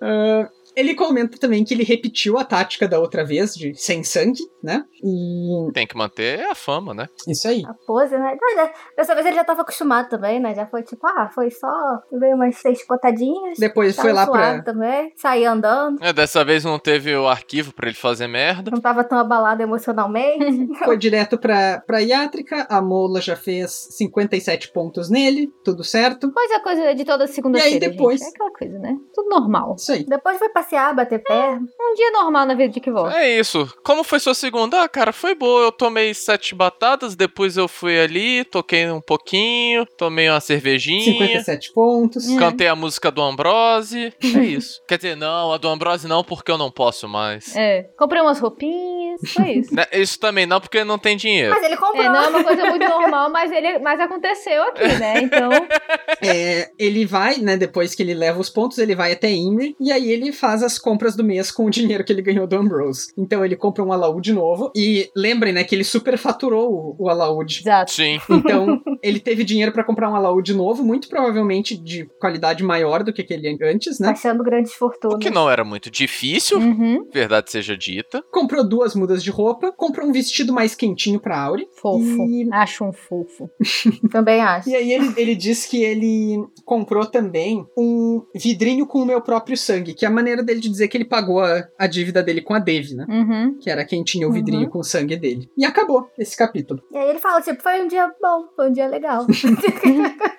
Ah, 0.00 0.48
ele 0.74 0.94
comenta 0.94 1.36
também 1.38 1.62
que 1.64 1.74
ele 1.74 1.84
repetiu 1.84 2.38
a 2.38 2.44
tática 2.44 2.88
da 2.88 2.98
outra 2.98 3.24
vez, 3.24 3.54
de 3.54 3.74
sem 3.74 4.02
sangue, 4.02 4.40
né? 4.62 4.84
E 5.02 5.72
Tem 5.72 5.86
que 5.86 5.96
manter 5.96 6.40
a 6.46 6.54
fama, 6.54 6.92
né? 6.94 7.08
isso 7.26 7.48
aí. 7.48 7.62
A 7.66 7.74
pose, 7.86 8.16
né? 8.16 8.36
Mas, 8.40 8.58
é, 8.58 8.72
Dessa 8.96 9.14
vez 9.14 9.26
ele 9.26 9.36
já 9.36 9.44
tava 9.44 9.62
acostumado 9.62 10.08
também, 10.08 10.38
né? 10.40 10.54
Já 10.54 10.66
foi 10.66 10.82
tipo, 10.82 11.06
ah, 11.06 11.30
foi 11.34 11.50
só. 11.50 11.68
Veio 12.12 12.34
umas 12.36 12.56
seis 12.56 12.84
potadinhas. 12.86 13.58
Depois 13.58 13.96
foi 13.96 14.12
lá 14.12 14.26
pra. 14.26 14.62
também. 14.62 15.12
Saí 15.16 15.44
andando. 15.44 16.02
É, 16.02 16.12
dessa 16.12 16.44
vez 16.44 16.64
não 16.64 16.78
teve 16.78 17.14
o 17.16 17.26
arquivo 17.28 17.72
pra 17.72 17.88
ele 17.88 17.96
fazer 17.96 18.26
merda. 18.26 18.70
Não 18.70 18.80
tava 18.80 19.04
tão 19.04 19.18
abalado 19.18 19.62
emocionalmente. 19.62 20.68
Foi 20.84 20.96
direto 20.96 21.38
pra, 21.38 21.82
pra 21.86 22.00
Iátrica. 22.02 22.66
A 22.68 22.80
Mola 22.82 23.20
já 23.20 23.36
fez 23.36 23.70
57 23.92 24.72
pontos 24.72 25.08
nele, 25.10 25.52
tudo 25.64 25.82
certo. 25.84 26.30
Coisa, 26.32 26.60
coisa 26.60 26.94
de 26.94 27.04
toda 27.04 27.26
segunda-feira. 27.26 27.84
E 27.84 27.88
aí 27.88 27.90
depois- 27.90 28.20
gente. 28.20 28.28
É 28.28 28.30
aquela 28.34 28.50
coisa, 28.52 28.78
né? 28.78 28.96
Tudo 29.14 29.28
normal. 29.28 29.74
Isso 29.78 29.92
aí. 29.92 30.04
Depois 30.04 30.38
foi 30.38 30.48
passear, 30.50 30.94
bater 30.94 31.22
perna. 31.22 31.66
Um 31.80 31.94
dia 31.94 32.10
normal 32.12 32.46
na 32.46 32.54
vida 32.54 32.72
de 32.72 32.80
que 32.80 32.90
volta. 32.90 33.16
É 33.16 33.38
isso. 33.38 33.66
Como 33.84 34.02
foi 34.04 34.18
sua 34.20 34.34
segunda? 34.34 34.49
Ah, 34.72 34.88
cara, 34.88 35.12
foi 35.12 35.34
boa. 35.34 35.64
Eu 35.64 35.72
tomei 35.72 36.14
sete 36.14 36.54
batatas, 36.54 37.16
depois 37.16 37.56
eu 37.56 37.66
fui 37.66 37.98
ali, 37.98 38.44
toquei 38.44 38.90
um 38.90 39.00
pouquinho, 39.00 39.86
tomei 39.96 40.28
uma 40.28 40.40
cervejinha. 40.40 41.02
57 41.02 41.72
pontos. 41.72 42.28
Hum. 42.28 42.36
Cantei 42.36 42.68
a 42.68 42.76
música 42.76 43.10
do 43.10 43.22
Ambrose. 43.22 44.12
É 44.22 44.44
isso. 44.44 44.80
Quer 44.86 44.96
dizer, 44.96 45.16
não, 45.16 45.52
a 45.52 45.58
do 45.58 45.68
Ambrose 45.68 46.06
não, 46.06 46.22
porque 46.22 46.50
eu 46.50 46.58
não 46.58 46.70
posso 46.70 47.08
mais. 47.08 47.56
É. 47.56 47.84
Comprei 47.98 48.22
umas 48.22 48.38
roupinhas. 48.38 49.09
Foi 49.34 49.50
isso. 49.52 49.74
Né, 49.74 49.84
Isso 49.92 50.18
também 50.18 50.46
não, 50.46 50.60
porque 50.60 50.82
não 50.84 50.98
tem 50.98 51.16
dinheiro. 51.16 51.50
Mas 51.54 51.62
ele 51.64 51.76
comprou. 51.76 52.02
É, 52.04 52.08
não 52.08 52.24
é 52.24 52.28
uma 52.28 52.44
coisa 52.44 52.64
muito 52.66 52.88
normal, 52.88 53.30
mas, 53.30 53.50
ele, 53.52 53.78
mas 53.78 54.00
aconteceu 54.00 54.62
aqui, 54.64 54.86
né? 54.98 55.20
Então, 55.22 55.50
É, 56.22 56.70
ele 56.78 57.06
vai, 57.06 57.36
né, 57.38 57.56
depois 57.56 57.94
que 57.94 58.02
ele 58.02 58.12
leva 58.14 58.38
os 58.40 58.50
pontos, 58.50 58.78
ele 58.78 58.94
vai 58.94 59.12
até 59.12 59.30
Imri, 59.30 59.74
e 59.80 59.90
aí 59.90 60.10
ele 60.10 60.32
faz 60.32 60.62
as 60.62 60.78
compras 60.78 61.16
do 61.16 61.24
mês 61.24 61.50
com 61.50 61.64
o 61.64 61.70
dinheiro 61.70 62.04
que 62.04 62.12
ele 62.12 62.20
ganhou 62.22 62.46
do 62.46 62.56
Ambrose. 62.56 63.12
Então 63.16 63.44
ele 63.44 63.56
compra 63.56 63.82
um 63.82 63.92
alaúde 63.92 64.32
novo, 64.32 64.70
e 64.76 65.10
lembrem, 65.16 65.52
né, 65.52 65.64
que 65.64 65.74
ele 65.74 65.84
superfaturou 65.84 66.96
o, 66.98 67.04
o 67.04 67.08
alaúde. 67.08 67.60
exato. 67.60 67.92
Sim. 67.92 68.20
Então, 68.28 68.80
ele 69.02 69.18
teve 69.20 69.44
dinheiro 69.44 69.72
pra 69.72 69.82
comprar 69.84 70.10
um 70.10 70.14
alaúde 70.14 70.52
novo, 70.54 70.84
muito 70.84 71.08
provavelmente 71.08 71.76
de 71.76 72.04
qualidade 72.20 72.62
maior 72.62 73.02
do 73.02 73.12
que 73.12 73.22
aquele 73.22 73.48
antes, 73.62 73.98
né? 73.98 74.08
Achando 74.10 74.42
grandes 74.44 74.72
O 74.74 74.76
fortunas. 74.76 75.18
que 75.20 75.30
não 75.30 75.50
era 75.50 75.64
muito 75.64 75.90
difícil, 75.90 76.58
Uhum. 76.58 77.08
verdade 77.12 77.50
seja 77.50 77.76
dita. 77.76 78.22
Comprou 78.30 78.66
duas 78.66 78.94
mudas 79.00 79.22
de 79.22 79.30
roupa, 79.30 79.72
comprou 79.72 80.06
um 80.06 80.12
vestido 80.12 80.52
mais 80.52 80.74
quentinho 80.74 81.18
pra 81.18 81.40
Auri. 81.40 81.66
Fofo. 81.80 82.04
E- 82.24 82.48
Acho 82.52 82.84
um 82.84 82.92
fofo. 82.92 83.50
Também 84.10 84.40
acho. 84.40 84.68
E 84.68 84.76
aí 84.76 84.92
ele, 84.92 85.12
ele 85.16 85.34
diz 85.34 85.66
que 85.66 85.82
ele 85.82 86.44
comprou 86.64 87.06
também 87.06 87.66
um 87.76 88.22
vidrinho 88.34 88.86
com 88.86 88.98
o 89.00 89.06
meu 89.06 89.20
próprio 89.20 89.56
sangue, 89.56 89.94
que 89.94 90.04
é 90.04 90.08
a 90.08 90.10
maneira 90.10 90.42
dele 90.42 90.60
de 90.60 90.68
dizer 90.68 90.88
que 90.88 90.96
ele 90.96 91.04
pagou 91.04 91.40
a, 91.40 91.66
a 91.78 91.86
dívida 91.86 92.22
dele 92.22 92.40
com 92.42 92.54
a 92.54 92.58
Dev, 92.58 92.92
né? 92.92 93.06
Uhum. 93.08 93.58
Que 93.58 93.70
era 93.70 93.84
quem 93.84 94.02
tinha 94.04 94.28
o 94.28 94.32
vidrinho 94.32 94.68
com 94.68 94.78
o 94.80 94.84
sangue 94.84 95.16
dele. 95.16 95.48
E 95.56 95.64
acabou 95.64 96.08
esse 96.18 96.36
capítulo. 96.36 96.80
E 96.92 96.96
aí 96.98 97.08
ele 97.10 97.18
fala, 97.18 97.40
tipo, 97.40 97.62
foi 97.62 97.80
um 97.82 97.88
dia 97.88 98.08
bom, 98.20 98.44
foi 98.54 98.68
um 98.68 98.72
dia 98.72 98.86
legal. 98.86 99.26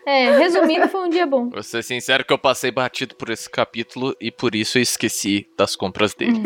É, 0.04 0.36
resumindo, 0.38 0.88
foi 0.90 1.06
um 1.08 1.10
dia 1.10 1.28
bom. 1.28 1.50
Vou 1.50 1.62
ser 1.62 1.84
sincero 1.84 2.26
que 2.26 2.34
eu 2.34 2.38
passei 2.38 2.72
batido 2.72 3.16
por 3.16 3.30
esse 3.30 3.48
capítulo 3.50 4.16
e 4.20 4.32
por 4.32 4.56
isso 4.56 4.78
eu 4.78 4.82
esqueci 4.82 5.48
das 5.56 5.76
compras 5.76 6.14
dele. 6.16 6.42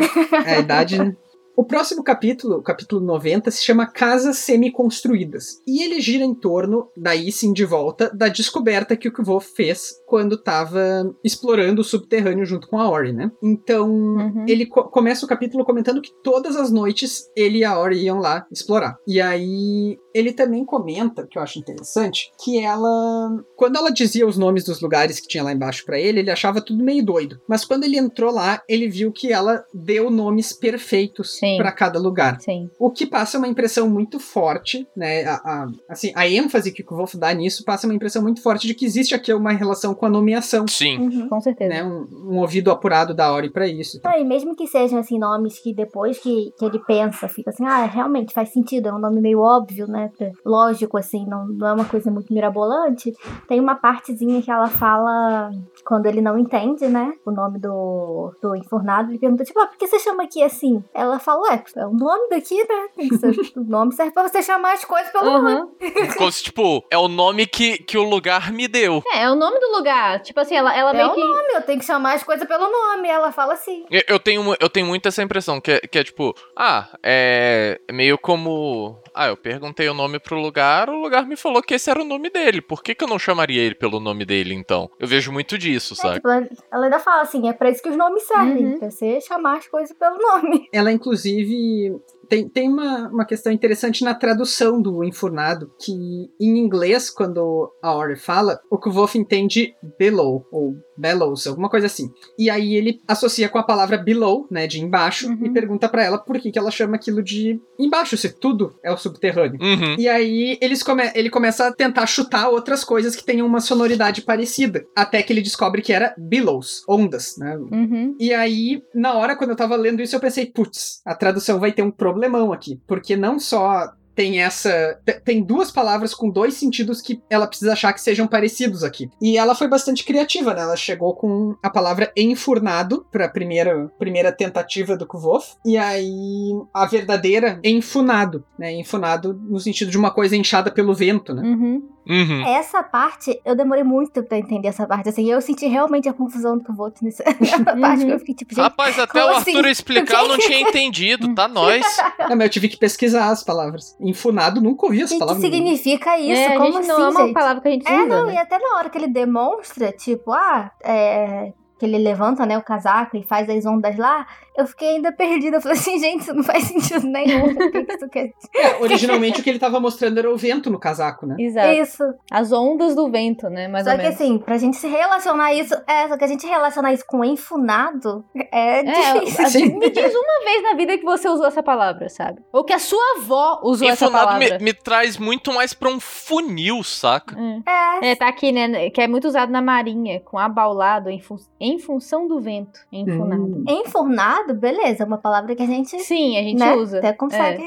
É 0.46 0.56
a 0.56 0.58
idade. 0.58 0.96
O 1.56 1.64
próximo 1.64 2.04
capítulo, 2.04 2.56
o 2.58 2.62
capítulo 2.62 3.00
90, 3.00 3.50
se 3.50 3.64
chama 3.64 3.86
Casas 3.86 4.36
Semi-Construídas. 4.38 5.62
E 5.66 5.82
ele 5.82 6.00
gira 6.02 6.22
em 6.22 6.34
torno, 6.34 6.90
daí 6.94 7.32
sim 7.32 7.50
de 7.52 7.64
volta, 7.64 8.10
da 8.14 8.28
descoberta 8.28 8.94
que 8.94 9.08
o 9.08 9.12
Kvo 9.12 9.40
fez 9.40 9.94
quando 10.06 10.34
estava 10.34 11.10
explorando 11.24 11.80
o 11.80 11.84
subterrâneo 11.84 12.44
junto 12.44 12.68
com 12.68 12.78
a 12.78 12.88
Ori, 12.90 13.12
né? 13.12 13.30
Então, 13.42 13.88
Uhum. 13.90 14.44
ele 14.46 14.66
co- 14.66 14.84
começa 14.84 15.24
o 15.24 15.28
capítulo 15.28 15.64
comentando 15.64 16.02
que 16.02 16.12
todas 16.22 16.56
as 16.56 16.70
noites 16.70 17.24
ele 17.34 17.58
e 17.60 17.64
a 17.64 17.78
Ori 17.78 18.02
iam 18.02 18.18
lá 18.18 18.46
explorar. 18.52 18.98
E 19.06 19.18
aí 19.20 19.98
ele 20.14 20.32
também 20.32 20.64
comenta, 20.64 21.26
que 21.26 21.38
eu 21.38 21.42
acho 21.42 21.58
interessante, 21.58 22.30
que 22.42 22.58
ela, 22.62 23.30
quando 23.56 23.76
ela 23.76 23.90
dizia 23.90 24.26
os 24.26 24.36
nomes 24.38 24.64
dos 24.64 24.80
lugares 24.80 25.20
que 25.20 25.28
tinha 25.28 25.42
lá 25.44 25.52
embaixo 25.52 25.84
pra 25.86 25.98
ele, 25.98 26.20
ele 26.20 26.30
achava 26.30 26.60
tudo 26.60 26.84
meio 26.84 27.04
doido. 27.04 27.40
Mas 27.48 27.64
quando 27.64 27.84
ele 27.84 27.98
entrou 27.98 28.32
lá, 28.32 28.62
ele 28.68 28.88
viu 28.88 29.10
que 29.12 29.32
ela 29.32 29.64
deu 29.74 30.10
nomes 30.10 30.52
perfeitos 30.52 31.36
Pra 31.56 31.70
cada 31.72 31.98
lugar. 31.98 32.40
Sim. 32.40 32.68
O 32.78 32.90
que 32.90 33.06
passa 33.06 33.38
uma 33.38 33.46
impressão 33.48 33.88
muito 33.88 34.18
forte, 34.18 34.86
né? 34.96 35.24
A, 35.24 35.34
a- 35.34 35.66
assim, 35.88 36.12
a 36.14 36.28
ênfase 36.28 36.72
que 36.72 36.82
o 36.82 36.96
Wolf 36.96 37.14
dá 37.14 37.32
nisso 37.32 37.64
passa 37.64 37.86
uma 37.86 37.94
impressão 37.94 38.22
muito 38.22 38.42
forte 38.42 38.66
de 38.66 38.74
que 38.74 38.84
existe 38.84 39.14
aqui 39.14 39.32
uma 39.32 39.52
relação 39.52 39.94
com 39.94 40.06
a 40.06 40.08
nomeação, 40.10 40.66
Sim. 40.68 40.98
Uhum. 40.98 41.28
Com 41.28 41.40
certeza. 41.40 41.68
né? 41.72 41.84
Um, 41.84 42.06
um 42.32 42.38
ouvido 42.38 42.70
apurado 42.70 43.14
da 43.14 43.32
Ori 43.32 43.50
pra 43.50 43.66
isso. 43.68 44.00
Não, 44.04 44.18
e 44.18 44.24
mesmo 44.24 44.56
que 44.56 44.66
sejam 44.66 44.98
assim 44.98 45.18
nomes 45.18 45.58
que 45.58 45.74
depois 45.74 46.18
que, 46.18 46.52
que 46.58 46.64
ele 46.64 46.78
pensa, 46.86 47.28
fica 47.28 47.50
assim, 47.50 47.64
ah, 47.64 47.84
realmente 47.84 48.32
faz 48.32 48.48
sentido, 48.52 48.88
é 48.88 48.92
um 48.94 48.98
nome 48.98 49.20
meio 49.20 49.40
óbvio, 49.40 49.86
né? 49.86 50.10
Lógico, 50.44 50.96
assim, 50.98 51.26
não, 51.26 51.46
não 51.46 51.68
é 51.68 51.72
uma 51.72 51.84
coisa 51.84 52.10
muito 52.10 52.32
mirabolante. 52.32 53.12
Tem 53.48 53.60
uma 53.60 53.74
partezinha 53.74 54.40
que 54.42 54.50
ela 54.50 54.68
fala 54.68 55.50
quando 55.84 56.06
ele 56.06 56.20
não 56.20 56.38
entende, 56.38 56.86
né? 56.88 57.12
O 57.24 57.30
nome 57.30 57.58
do, 57.58 58.32
do 58.42 58.56
enfurnado, 58.56 59.10
ele 59.10 59.18
pergunta, 59.18 59.44
tipo, 59.44 59.58
ah, 59.60 59.66
por 59.66 59.76
que 59.76 59.86
você 59.86 59.98
chama 59.98 60.22
aqui 60.24 60.42
assim? 60.42 60.82
Ela 60.94 61.18
fala, 61.18 61.35
ué, 61.42 61.62
é 61.76 61.86
o 61.86 61.90
nome 61.92 62.28
daqui, 62.30 62.56
né? 62.56 62.88
Tem 62.96 63.08
que 63.08 63.18
ser- 63.18 63.30
o 63.56 63.64
nome 63.64 63.92
serve 63.92 64.12
pra 64.12 64.28
você 64.28 64.42
chamar 64.42 64.72
as 64.74 64.84
coisas 64.84 65.10
pelo 65.12 65.24
nome. 65.24 65.52
Uhum. 65.54 65.70
Como 66.16 66.32
se, 66.32 66.44
tipo, 66.44 66.84
é 66.90 66.98
o 66.98 67.08
nome 67.08 67.46
que, 67.46 67.78
que 67.78 67.96
o 67.98 68.02
lugar 68.02 68.52
me 68.52 68.66
deu. 68.68 69.02
É, 69.12 69.22
é 69.22 69.30
o 69.30 69.34
nome 69.34 69.58
do 69.60 69.76
lugar. 69.76 70.20
Tipo 70.22 70.40
assim, 70.40 70.56
ela, 70.56 70.76
ela 70.76 70.90
É 70.90 70.94
meio 70.94 71.10
o 71.10 71.14
que. 71.14 71.20
nome, 71.20 71.48
eu 71.54 71.62
tenho 71.62 71.78
que 71.78 71.84
chamar 71.84 72.14
as 72.14 72.22
coisas 72.22 72.46
pelo 72.46 72.70
nome. 72.70 73.08
Ela 73.08 73.32
fala 73.32 73.54
assim. 73.54 73.84
Eu- 73.90 74.02
Eu 74.08 74.20
tenho, 74.20 74.56
eu 74.60 74.68
tenho 74.70 74.86
muito 74.86 75.06
essa 75.08 75.22
impressão, 75.22 75.60
que 75.60 75.72
é, 75.72 75.80
que 75.80 75.98
é 75.98 76.04
tipo, 76.04 76.34
ah, 76.56 76.88
é 77.02 77.78
meio 77.92 78.16
como. 78.18 78.98
Ah, 79.18 79.28
eu 79.28 79.36
perguntei 79.36 79.88
o 79.88 79.94
nome 79.94 80.18
pro 80.18 80.38
lugar, 80.38 80.90
o 80.90 81.00
lugar 81.00 81.26
me 81.26 81.36
falou 81.36 81.62
que 81.62 81.72
esse 81.72 81.88
era 81.90 82.02
o 82.02 82.04
nome 82.04 82.28
dele. 82.28 82.60
Por 82.60 82.82
que, 82.82 82.94
que 82.94 83.02
eu 83.02 83.08
não 83.08 83.18
chamaria 83.18 83.62
ele 83.62 83.74
pelo 83.74 83.98
nome 83.98 84.26
dele, 84.26 84.52
então? 84.52 84.90
Eu 85.00 85.08
vejo 85.08 85.32
muito 85.32 85.56
disso, 85.56 85.94
É, 85.94 85.96
sabe? 85.96 86.14
tipo, 86.16 86.28
ela 86.28 86.84
ainda 86.84 86.98
fala 86.98 87.22
assim, 87.22 87.48
é 87.48 87.52
pra 87.54 87.70
isso 87.70 87.82
que 87.82 87.88
os 87.88 87.96
nomes 87.96 88.24
servem, 88.26 88.66
Uhum. 88.66 88.78
pra 88.78 88.90
você 88.90 89.18
chamar 89.22 89.56
as 89.56 89.66
coisas 89.68 89.96
pelo 89.96 90.18
nome. 90.18 90.68
Ela, 90.70 90.92
inclusive, 90.92 91.98
tem, 92.28 92.48
tem 92.48 92.68
uma, 92.68 93.08
uma 93.08 93.24
questão 93.24 93.52
interessante 93.52 94.04
na 94.04 94.14
tradução 94.14 94.80
do 94.80 95.02
enfurnado, 95.04 95.70
que 95.80 95.92
em 96.40 96.58
inglês, 96.58 97.10
quando 97.10 97.70
a 97.82 97.94
Ori 97.94 98.16
fala, 98.16 98.60
o 98.70 98.78
Kvolf 98.78 99.14
entende 99.16 99.74
below, 99.98 100.46
ou 100.52 100.74
bellows, 100.98 101.46
alguma 101.46 101.68
coisa 101.68 101.86
assim. 101.86 102.10
E 102.38 102.48
aí 102.48 102.74
ele 102.74 103.00
associa 103.06 103.48
com 103.48 103.58
a 103.58 103.62
palavra 103.62 103.98
below, 103.98 104.46
né, 104.50 104.66
de 104.66 104.80
embaixo, 104.82 105.28
Uhum. 105.28 105.46
e 105.46 105.50
pergunta 105.52 105.88
pra 105.88 106.02
ela 106.04 106.18
por 106.18 106.38
que, 106.38 106.50
que 106.50 106.58
ela 106.58 106.70
chama 106.70 106.96
aquilo 106.96 107.22
de 107.22 107.60
embaixo, 107.78 108.16
se 108.16 108.30
tudo 108.32 108.74
é 108.82 108.90
o 108.92 108.96
subterrâneo. 108.96 109.58
Uhum. 109.60 109.96
E 109.98 110.08
aí 110.08 110.56
eles 110.60 110.82
come 110.82 111.10
ele 111.14 111.28
começa 111.30 111.66
a 111.68 111.72
tentar 111.72 112.06
chutar 112.06 112.48
outras 112.48 112.82
coisas 112.84 113.14
que 113.14 113.24
tenham 113.24 113.46
uma 113.46 113.60
sonoridade 113.60 114.22
parecida, 114.22 114.86
até 114.96 115.22
que 115.22 115.32
ele 115.32 115.42
descobre 115.42 115.82
que 115.82 115.92
era 115.92 116.14
billows, 116.18 116.82
ondas, 116.88 117.36
né, 117.36 117.56
Uhum. 117.56 118.14
e 118.18 118.32
aí, 118.32 118.82
na 118.94 119.14
hora, 119.14 119.36
quando 119.36 119.50
eu 119.50 119.56
tava 119.56 119.76
lendo 119.76 120.00
isso, 120.02 120.16
eu 120.16 120.20
pensei, 120.20 120.46
putz, 120.46 121.00
a 121.04 121.14
tradução 121.14 121.58
vai 121.60 121.72
ter 121.72 121.82
um 121.82 121.90
problemão 122.16 122.52
aqui. 122.52 122.80
Porque 122.86 123.14
não 123.16 123.38
só 123.38 123.92
tem 124.14 124.40
essa. 124.40 124.98
te- 125.04 125.20
Tem 125.20 125.42
duas 125.42 125.70
palavras 125.70 126.14
com 126.14 126.30
dois 126.30 126.54
sentidos 126.54 127.02
que 127.02 127.20
ela 127.28 127.46
precisa 127.46 127.74
achar 127.74 127.92
que 127.92 128.00
sejam 128.00 128.26
parecidos 128.26 128.82
aqui. 128.82 129.10
E 129.20 129.36
ela 129.36 129.54
foi 129.54 129.68
bastante 129.68 130.02
criativa, 130.04 130.54
né? 130.54 130.62
Ela 130.62 130.76
chegou 130.76 131.14
com 131.14 131.54
a 131.62 131.68
palavra 131.68 132.10
enfurnado 132.16 133.06
pra 133.12 133.28
primeira, 133.28 133.90
primeira 133.98 134.32
tentativa 134.32 134.96
do 134.96 135.06
Kvof. 135.06 135.54
E 135.66 135.76
aí, 135.76 136.50
a 136.72 136.86
verdadeira 136.86 137.60
enfunado, 137.62 138.42
né? 138.58 138.72
Enfunado 138.72 139.34
no 139.34 139.60
sentido 139.60 139.90
de 139.90 139.98
uma 139.98 140.10
coisa 140.10 140.34
inchada 140.34 140.70
pelo 140.70 140.94
vento, 140.94 141.34
né? 141.34 141.42
Uhum. 141.42 141.86
Uhum. 142.08 142.46
Essa 142.46 142.82
parte, 142.82 143.40
eu 143.44 143.56
demorei 143.56 143.82
muito 143.82 144.22
pra 144.22 144.38
entender 144.38 144.68
essa 144.68 144.86
parte. 144.86 145.08
Assim, 145.08 145.28
eu 145.30 145.40
senti 145.40 145.66
realmente 145.66 146.08
a 146.08 146.12
confusão 146.12 146.56
do 146.56 146.64
que 146.64 146.70
eu 146.70 146.74
vou 146.74 146.92
nessa 147.02 147.24
nessa 147.40 147.64
parte 147.64 148.04
que 148.04 148.10
eu 148.12 148.18
fiquei 148.20 148.34
tipo, 148.34 148.54
gente. 148.54 148.62
Rapaz, 148.62 148.98
até 148.98 149.24
o 149.24 149.30
assim? 149.36 149.56
Arthur 149.56 149.68
explicar 149.68 150.22
eu 150.22 150.28
não 150.28 150.38
tinha 150.38 150.60
entendido, 150.66 151.34
tá 151.34 151.48
nós. 151.48 151.84
Não, 152.20 152.30
mas 152.36 152.40
eu 152.42 152.48
tive 152.50 152.68
que 152.68 152.76
pesquisar 152.76 153.28
as 153.30 153.42
palavras. 153.42 153.96
Enfunado, 154.00 154.60
nunca 154.60 154.86
ouvi 154.86 155.00
O 155.00 155.04
essa 155.04 155.14
que, 155.14 155.18
que 155.20 155.26
palavra. 155.26 155.40
significa 155.42 156.18
isso? 156.18 156.40
É, 156.40 156.46
a 156.54 156.58
Como 156.58 156.66
gente 156.66 156.78
assim, 156.78 156.88
não 156.88 157.00
é 157.04 157.08
uma 157.08 157.20
gente? 157.22 157.34
palavra 157.34 157.60
que 157.62 157.68
a 157.68 157.70
gente 157.72 157.88
É, 157.88 157.94
usa. 157.96 158.06
não, 158.06 158.26
né? 158.26 158.34
e 158.34 158.38
até 158.38 158.58
na 158.58 158.76
hora 158.76 158.88
que 158.90 158.98
ele 158.98 159.08
demonstra, 159.08 159.90
tipo, 159.92 160.32
ah, 160.32 160.70
é. 160.84 161.52
Que 161.78 161.84
ele 161.84 161.98
levanta, 161.98 162.46
né, 162.46 162.56
o 162.56 162.62
casaco 162.62 163.16
e 163.18 163.22
faz 163.22 163.48
as 163.50 163.66
ondas 163.66 163.96
lá, 163.98 164.26
eu 164.56 164.66
fiquei 164.66 164.96
ainda 164.96 165.12
perdida. 165.12 165.58
Eu 165.58 165.60
falei 165.60 165.76
assim, 165.76 165.98
gente, 165.98 166.22
isso 166.22 166.32
não 166.34 166.42
faz 166.42 166.64
sentido 166.64 167.06
nenhum. 167.06 167.44
O 167.46 167.70
que, 167.70 167.78
isso 167.92 168.08
quer 168.08 168.32
É, 168.54 168.76
originalmente 168.82 169.40
o 169.40 169.44
que 169.44 169.50
ele 169.50 169.58
tava 169.58 169.78
mostrando 169.78 170.16
era 170.18 170.32
o 170.32 170.36
vento 170.38 170.70
no 170.70 170.78
casaco, 170.80 171.26
né? 171.26 171.36
Exato. 171.38 171.68
Isso. 171.68 172.02
As 172.30 172.50
ondas 172.52 172.94
do 172.94 173.10
vento, 173.10 173.48
né? 173.50 173.68
Mais 173.68 173.84
Só 173.84 173.90
ou 173.90 173.96
que 173.96 174.02
menos. 174.04 174.18
assim, 174.20 174.38
pra 174.38 174.56
gente 174.56 174.76
se 174.78 174.88
relacionar 174.88 175.52
isso. 175.52 175.74
É, 175.86 176.08
só 176.08 176.16
que 176.16 176.24
a 176.24 176.28
gente 176.28 176.46
relacionar 176.46 176.92
isso 176.94 177.04
com 177.06 177.22
enfunado 177.24 178.24
é 178.52 178.78
É, 178.80 179.20
difícil. 179.20 179.76
me 179.78 179.90
diz 179.90 180.14
uma 180.14 180.44
vez 180.44 180.62
na 180.62 180.74
vida 180.74 180.96
que 180.96 181.04
você 181.04 181.28
usou 181.28 181.46
essa 181.46 181.62
palavra, 181.62 182.08
sabe? 182.08 182.40
Ou 182.52 182.64
que 182.64 182.72
a 182.72 182.78
sua 182.78 183.16
avó 183.18 183.60
usou 183.62 183.88
essa 183.88 184.06
Enfunado 184.06 184.26
palavra. 184.28 184.58
me, 184.58 184.64
me 184.64 184.72
traz 184.72 185.18
muito 185.18 185.52
mais 185.52 185.74
pra 185.74 185.90
um 185.90 186.00
funil, 186.00 186.82
saca? 186.82 187.36
É. 187.66 188.06
É, 188.06 188.12
É, 188.12 188.16
tá 188.16 188.28
aqui, 188.28 188.50
né? 188.52 188.88
Que 188.90 189.02
é 189.02 189.08
muito 189.08 189.26
usado 189.28 189.50
na 189.52 189.60
marinha, 189.62 190.20
com 190.20 190.38
abaulado 190.38 191.10
em, 191.10 191.20
fun- 191.20 191.36
em 191.66 191.78
função 191.78 192.28
do 192.28 192.40
vento. 192.40 192.80
Enfunado. 192.92 193.42
Hum. 193.42 193.64
enfurnado, 193.68 194.54
beleza, 194.54 195.02
é 195.02 195.06
uma 195.06 195.18
palavra 195.18 195.54
que 195.54 195.62
a 195.62 195.66
gente. 195.66 195.98
Sim, 196.00 196.36
a 196.36 196.42
gente 196.42 196.58
né, 196.58 196.74
usa. 196.74 196.98
Até 196.98 197.12
consegue 197.12 197.62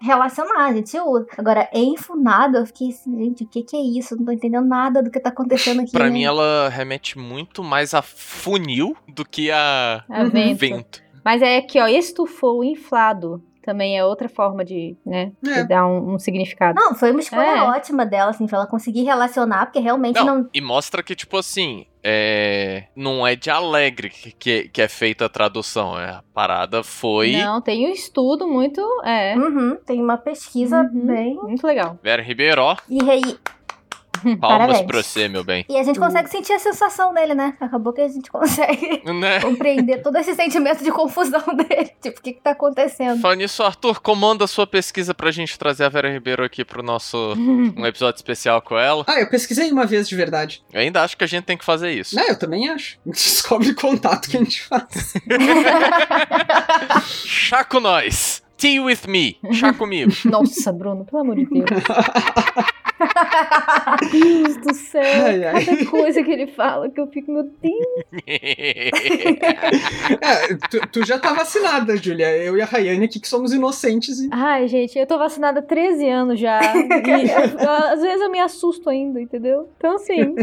relacionar, 0.00 0.66
a 0.66 0.72
gente 0.74 0.98
usa. 0.98 1.26
Agora, 1.38 1.68
enfurnado, 1.72 2.58
eu 2.58 2.66
fiquei 2.66 2.88
assim, 2.88 3.16
gente, 3.18 3.44
o 3.44 3.46
que 3.46 3.62
que 3.62 3.76
é 3.76 3.80
isso? 3.80 4.14
Eu 4.14 4.18
Não 4.18 4.26
tô 4.26 4.32
entendendo 4.32 4.66
nada 4.66 5.02
do 5.02 5.10
que 5.10 5.20
tá 5.20 5.28
acontecendo 5.30 5.80
aqui. 5.82 5.92
Pra 5.92 6.04
né? 6.06 6.10
mim, 6.10 6.24
ela 6.24 6.68
remete 6.68 7.18
muito 7.18 7.62
mais 7.62 7.94
a 7.94 8.02
funil 8.02 8.96
do 9.08 9.24
que 9.24 9.50
a 9.50 10.04
A 10.08 10.24
vento. 10.24 10.58
vento. 10.58 11.02
Mas 11.24 11.40
é 11.42 11.56
aqui, 11.56 11.80
ó, 11.80 11.86
estufou, 11.86 12.62
inflado. 12.64 13.42
Também 13.62 13.96
é 13.96 14.04
outra 14.04 14.28
forma 14.28 14.62
de, 14.62 14.94
né, 15.06 15.32
É. 15.46 15.62
de 15.62 15.68
dar 15.68 15.86
um, 15.86 16.12
um 16.14 16.18
significado. 16.18 16.78
Não, 16.78 16.94
foi 16.94 17.12
uma 17.12 17.20
escolha 17.20 17.46
É. 17.56 17.62
ótima 17.62 18.04
dela, 18.04 18.30
assim, 18.30 18.46
pra 18.46 18.58
ela 18.58 18.66
conseguir 18.66 19.04
relacionar, 19.04 19.64
porque 19.64 19.78
realmente 19.78 20.16
não. 20.22 20.40
Não, 20.40 20.50
e 20.52 20.60
mostra 20.60 21.02
que, 21.02 21.14
tipo 21.16 21.38
assim, 21.38 21.86
é... 22.04 22.84
não 22.94 23.26
é 23.26 23.34
de 23.34 23.48
alegre 23.50 24.10
que, 24.10 24.68
que, 24.68 24.82
é 24.82 24.88
feita 24.88 25.24
a 25.24 25.28
tradução. 25.28 25.98
É, 25.98 26.10
a 26.10 26.24
parada 26.34 26.82
foi. 26.82 27.32
Não, 27.32 27.60
tem 27.62 27.86
um 27.86 27.92
estudo 27.92 28.46
muito, 28.46 28.80
é, 29.04 29.34
Uhum, 29.36 29.76
tem 29.86 30.02
uma 30.02 30.18
pesquisa 30.18 30.82
Uhum. 30.82 31.06
bem. 31.06 31.34
muito 31.36 31.66
legal. 31.66 31.98
Vera 32.02 32.22
Ribeiro. 32.22 32.76
E 32.88 32.98
aí, 33.10 33.22
Palmas 34.40 34.40
Parabéns. 34.40 34.82
pra 34.86 35.02
você, 35.02 35.28
meu 35.28 35.44
bem. 35.44 35.64
E 35.68 35.76
a 35.76 35.82
gente 35.82 35.98
consegue 35.98 36.28
sentir 36.28 36.52
a 36.52 36.58
sensação 36.58 37.12
dele, 37.14 37.34
né? 37.34 37.54
Acabou 37.60 37.92
que 37.92 38.00
a 38.00 38.08
gente 38.08 38.30
consegue 38.30 39.02
Né? 39.14 39.40
compreender 39.40 40.02
todo 40.02 40.16
esse 40.16 40.34
sentimento 40.34 40.82
de 40.82 40.90
confusão 40.90 41.42
dele. 41.56 41.90
Tipo, 42.02 42.18
o 42.18 42.22
que 42.22 42.32
que 42.32 42.40
tá 42.40 42.50
acontecendo? 42.50 43.20
Falando 43.20 43.38
nisso, 43.38 43.62
Arthur, 43.62 44.00
comanda 44.00 44.44
a 44.44 44.48
sua 44.48 44.66
pesquisa 44.66 45.14
pra 45.14 45.30
gente 45.30 45.58
trazer 45.58 45.84
a 45.84 45.88
Vera 45.88 46.10
Ribeiro 46.12 46.44
aqui 46.44 46.64
pro 46.64 46.82
nosso 46.82 47.34
um 47.36 47.84
episódio 47.86 48.16
especial 48.18 48.60
com 48.62 48.76
ela. 48.78 49.04
Ah, 49.06 49.20
eu 49.20 49.28
pesquisei 49.28 49.70
uma 49.70 49.86
vez 49.86 50.08
de 50.08 50.14
verdade. 50.16 50.62
Eu 50.72 50.80
ainda 50.80 51.02
acho 51.02 51.16
que 51.16 51.24
a 51.24 51.26
gente 51.26 51.44
tem 51.44 51.56
que 51.56 51.64
fazer 51.64 51.90
isso. 51.92 52.14
Né, 52.16 52.24
eu 52.28 52.38
também 52.38 52.68
acho. 52.68 52.98
Descobre 53.06 53.70
o 53.70 53.74
contato 53.74 54.28
que 54.28 54.36
a 54.36 54.40
gente 54.40 54.62
faz. 54.62 55.14
Chá 57.24 57.64
com 57.64 57.80
nós. 57.80 58.42
Tea 58.56 58.80
with 58.80 59.06
me. 59.08 59.36
Chá 59.52 59.72
comigo. 59.76 60.12
Nossa, 60.26 60.72
Bruno, 60.72 61.04
pelo 61.04 61.22
amor 61.22 61.36
de 61.36 61.46
Deus. 61.46 61.64
Deus 64.12 64.56
do 64.58 64.74
céu. 64.74 65.02
Ai, 65.02 65.44
ai. 65.44 65.64
Cada 65.64 65.86
coisa 65.86 66.22
que 66.22 66.30
ele 66.30 66.46
fala 66.46 66.88
que 66.88 67.00
eu 67.00 67.06
fico, 67.08 67.32
meu 67.32 67.42
Deus. 67.42 67.86
É, 70.20 70.54
tu, 70.70 70.80
tu 70.92 71.04
já 71.06 71.18
tá 71.18 71.32
vacinada, 71.32 71.96
Julia. 71.96 72.36
Eu 72.36 72.56
e 72.56 72.62
a 72.62 72.64
Rayane 72.64 73.04
aqui 73.06 73.18
que 73.20 73.28
somos 73.28 73.52
inocentes. 73.52 74.18
E... 74.20 74.28
Ai, 74.30 74.68
gente, 74.68 74.98
eu 74.98 75.06
tô 75.06 75.18
vacinada 75.18 75.60
há 75.60 75.62
13 75.62 76.08
anos 76.08 76.38
já. 76.40 76.60
E, 76.76 77.30
eu- 77.30 77.68
às 77.92 78.00
vezes 78.00 78.20
eu 78.20 78.30
me 78.30 78.38
assusto 78.40 78.88
ainda, 78.88 79.20
entendeu? 79.20 79.68
Então, 79.76 79.96
assim. 79.96 80.34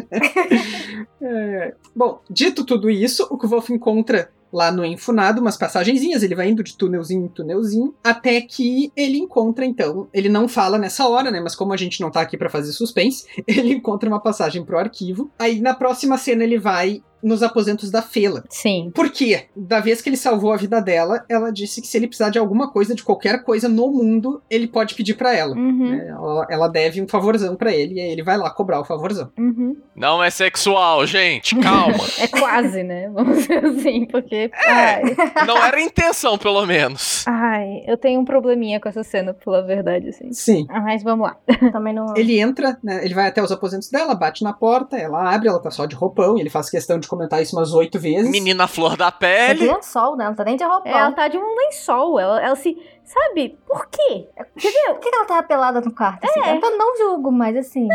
É. 1.21 1.73
Bom, 1.95 2.19
dito 2.29 2.65
tudo 2.65 2.89
isso, 2.89 3.27
o 3.29 3.37
Kvolf 3.37 3.69
encontra 3.71 4.29
lá 4.51 4.71
no 4.71 4.85
Enfunado 4.85 5.41
umas 5.41 5.57
passagenzinhas, 5.57 6.23
ele 6.23 6.35
vai 6.35 6.49
indo 6.49 6.63
de 6.63 6.75
túnelzinho 6.75 7.25
em 7.25 7.27
túnelzinho, 7.27 7.93
até 8.03 8.41
que 8.41 8.91
ele 8.95 9.17
encontra, 9.17 9.65
então, 9.65 10.07
ele 10.13 10.29
não 10.29 10.47
fala 10.47 10.77
nessa 10.77 11.07
hora, 11.07 11.31
né, 11.31 11.39
mas 11.39 11.55
como 11.55 11.73
a 11.73 11.77
gente 11.77 12.01
não 12.01 12.11
tá 12.11 12.21
aqui 12.21 12.37
pra 12.37 12.49
fazer 12.49 12.71
suspense, 12.71 13.25
ele 13.47 13.73
encontra 13.73 14.09
uma 14.09 14.19
passagem 14.19 14.63
pro 14.63 14.77
arquivo, 14.77 15.31
aí 15.37 15.59
na 15.59 15.73
próxima 15.73 16.17
cena 16.17 16.43
ele 16.43 16.59
vai 16.59 17.01
nos 17.23 17.43
aposentos 17.43 17.89
da 17.91 18.01
Fela. 18.01 18.43
Sim. 18.49 18.91
Por 18.93 19.09
quê? 19.11 19.45
Da 19.55 19.79
vez 19.79 20.01
que 20.01 20.09
ele 20.09 20.17
salvou 20.17 20.51
a 20.51 20.57
vida 20.57 20.81
dela, 20.81 21.23
ela 21.29 21.51
disse 21.51 21.81
que 21.81 21.87
se 21.87 21.97
ele 21.97 22.07
precisar 22.07 22.29
de 22.29 22.39
alguma 22.39 22.69
coisa, 22.71 22.95
de 22.95 23.03
qualquer 23.03 23.43
coisa 23.43 23.67
no 23.69 23.89
mundo, 23.91 24.41
ele 24.49 24.67
pode 24.67 24.95
pedir 24.95 25.15
pra 25.15 25.35
ela. 25.35 25.55
Uhum, 25.55 25.91
né? 25.91 26.07
Ela, 26.09 26.47
ela 26.49 26.67
deve 26.67 27.01
um 27.01 27.07
favorzão 27.07 27.55
pra 27.55 27.71
ele, 27.73 27.95
e 27.95 27.99
aí 27.99 28.11
ele 28.11 28.23
vai 28.23 28.37
lá 28.37 28.49
cobrar 28.49 28.79
o 28.79 28.85
favorzão. 28.85 29.31
uhum. 29.37 29.75
Não 29.95 30.23
é 30.23 30.29
sexual, 30.29 31.05
gente. 31.05 31.55
Calma. 31.57 31.97
É 32.21 32.27
quase, 32.27 32.83
né? 32.83 33.09
Vamos 33.09 33.39
dizer 33.39 33.65
assim, 33.65 34.05
porque. 34.05 34.51
Ai, 34.67 35.01
Não 35.45 35.57
era 35.57 35.77
a 35.77 35.81
intenção, 35.81 36.37
pelo 36.37 36.65
menos. 36.65 37.23
ai, 37.27 37.83
eu 37.87 37.97
tenho 37.97 38.19
um 38.19 38.25
probleminha 38.25 38.79
com 38.79 38.87
essa 38.89 39.03
cena, 39.03 39.33
pela 39.33 39.61
verdade, 39.61 40.09
assim. 40.09 40.31
Sim. 40.31 40.65
Ah, 40.69 40.81
Mas 40.81 41.03
vamos 41.03 41.27
lá. 41.27 41.37
Também 41.71 41.93
não. 41.93 42.15
Ele 42.15 42.39
entra, 42.39 42.77
né? 42.83 43.03
Ele 43.03 43.13
vai 43.13 43.27
até 43.27 43.41
os 43.41 43.51
aposentos 43.51 43.89
dela, 43.89 44.13
bate 44.15 44.43
na 44.43 44.53
porta, 44.53 44.97
ela 44.97 45.33
abre, 45.33 45.47
ela 45.47 45.59
tá 45.61 45.71
só 45.71 45.85
de 45.85 45.95
roupão, 45.95 46.37
e 46.37 46.41
ele 46.41 46.49
faz 46.49 46.69
questão 46.69 46.99
de 46.99 47.07
comentar 47.11 47.41
isso 47.41 47.55
umas 47.55 47.73
oito 47.73 47.99
vezes. 47.99 48.29
Menina 48.31 48.67
flor 48.67 48.97
da 48.97 49.11
Tá 49.11 49.27
de 49.53 49.59
pele. 49.59 49.71
lençol, 49.71 50.15
né? 50.15 50.25
Não 50.25 50.33
tá 50.33 50.43
nem 50.43 50.55
de 50.55 50.63
roupão. 50.63 50.91
É, 50.91 50.97
ela 50.97 51.11
tá 51.11 51.27
de 51.27 51.37
um 51.37 51.55
lençol. 51.55 52.19
Ela, 52.19 52.41
ela 52.41 52.55
se. 52.55 52.75
Sabe? 53.03 53.57
Por 53.67 53.87
quê? 53.87 54.27
Por 54.35 54.99
que 54.99 55.09
ela 55.13 55.25
tava 55.25 55.43
pelada 55.43 55.81
no 55.81 55.93
quarto? 55.93 56.23
Assim? 56.25 56.39
É. 56.39 56.57
Eu 56.57 56.77
não 56.77 56.97
julgo, 56.97 57.31
mas 57.31 57.55
assim. 57.57 57.87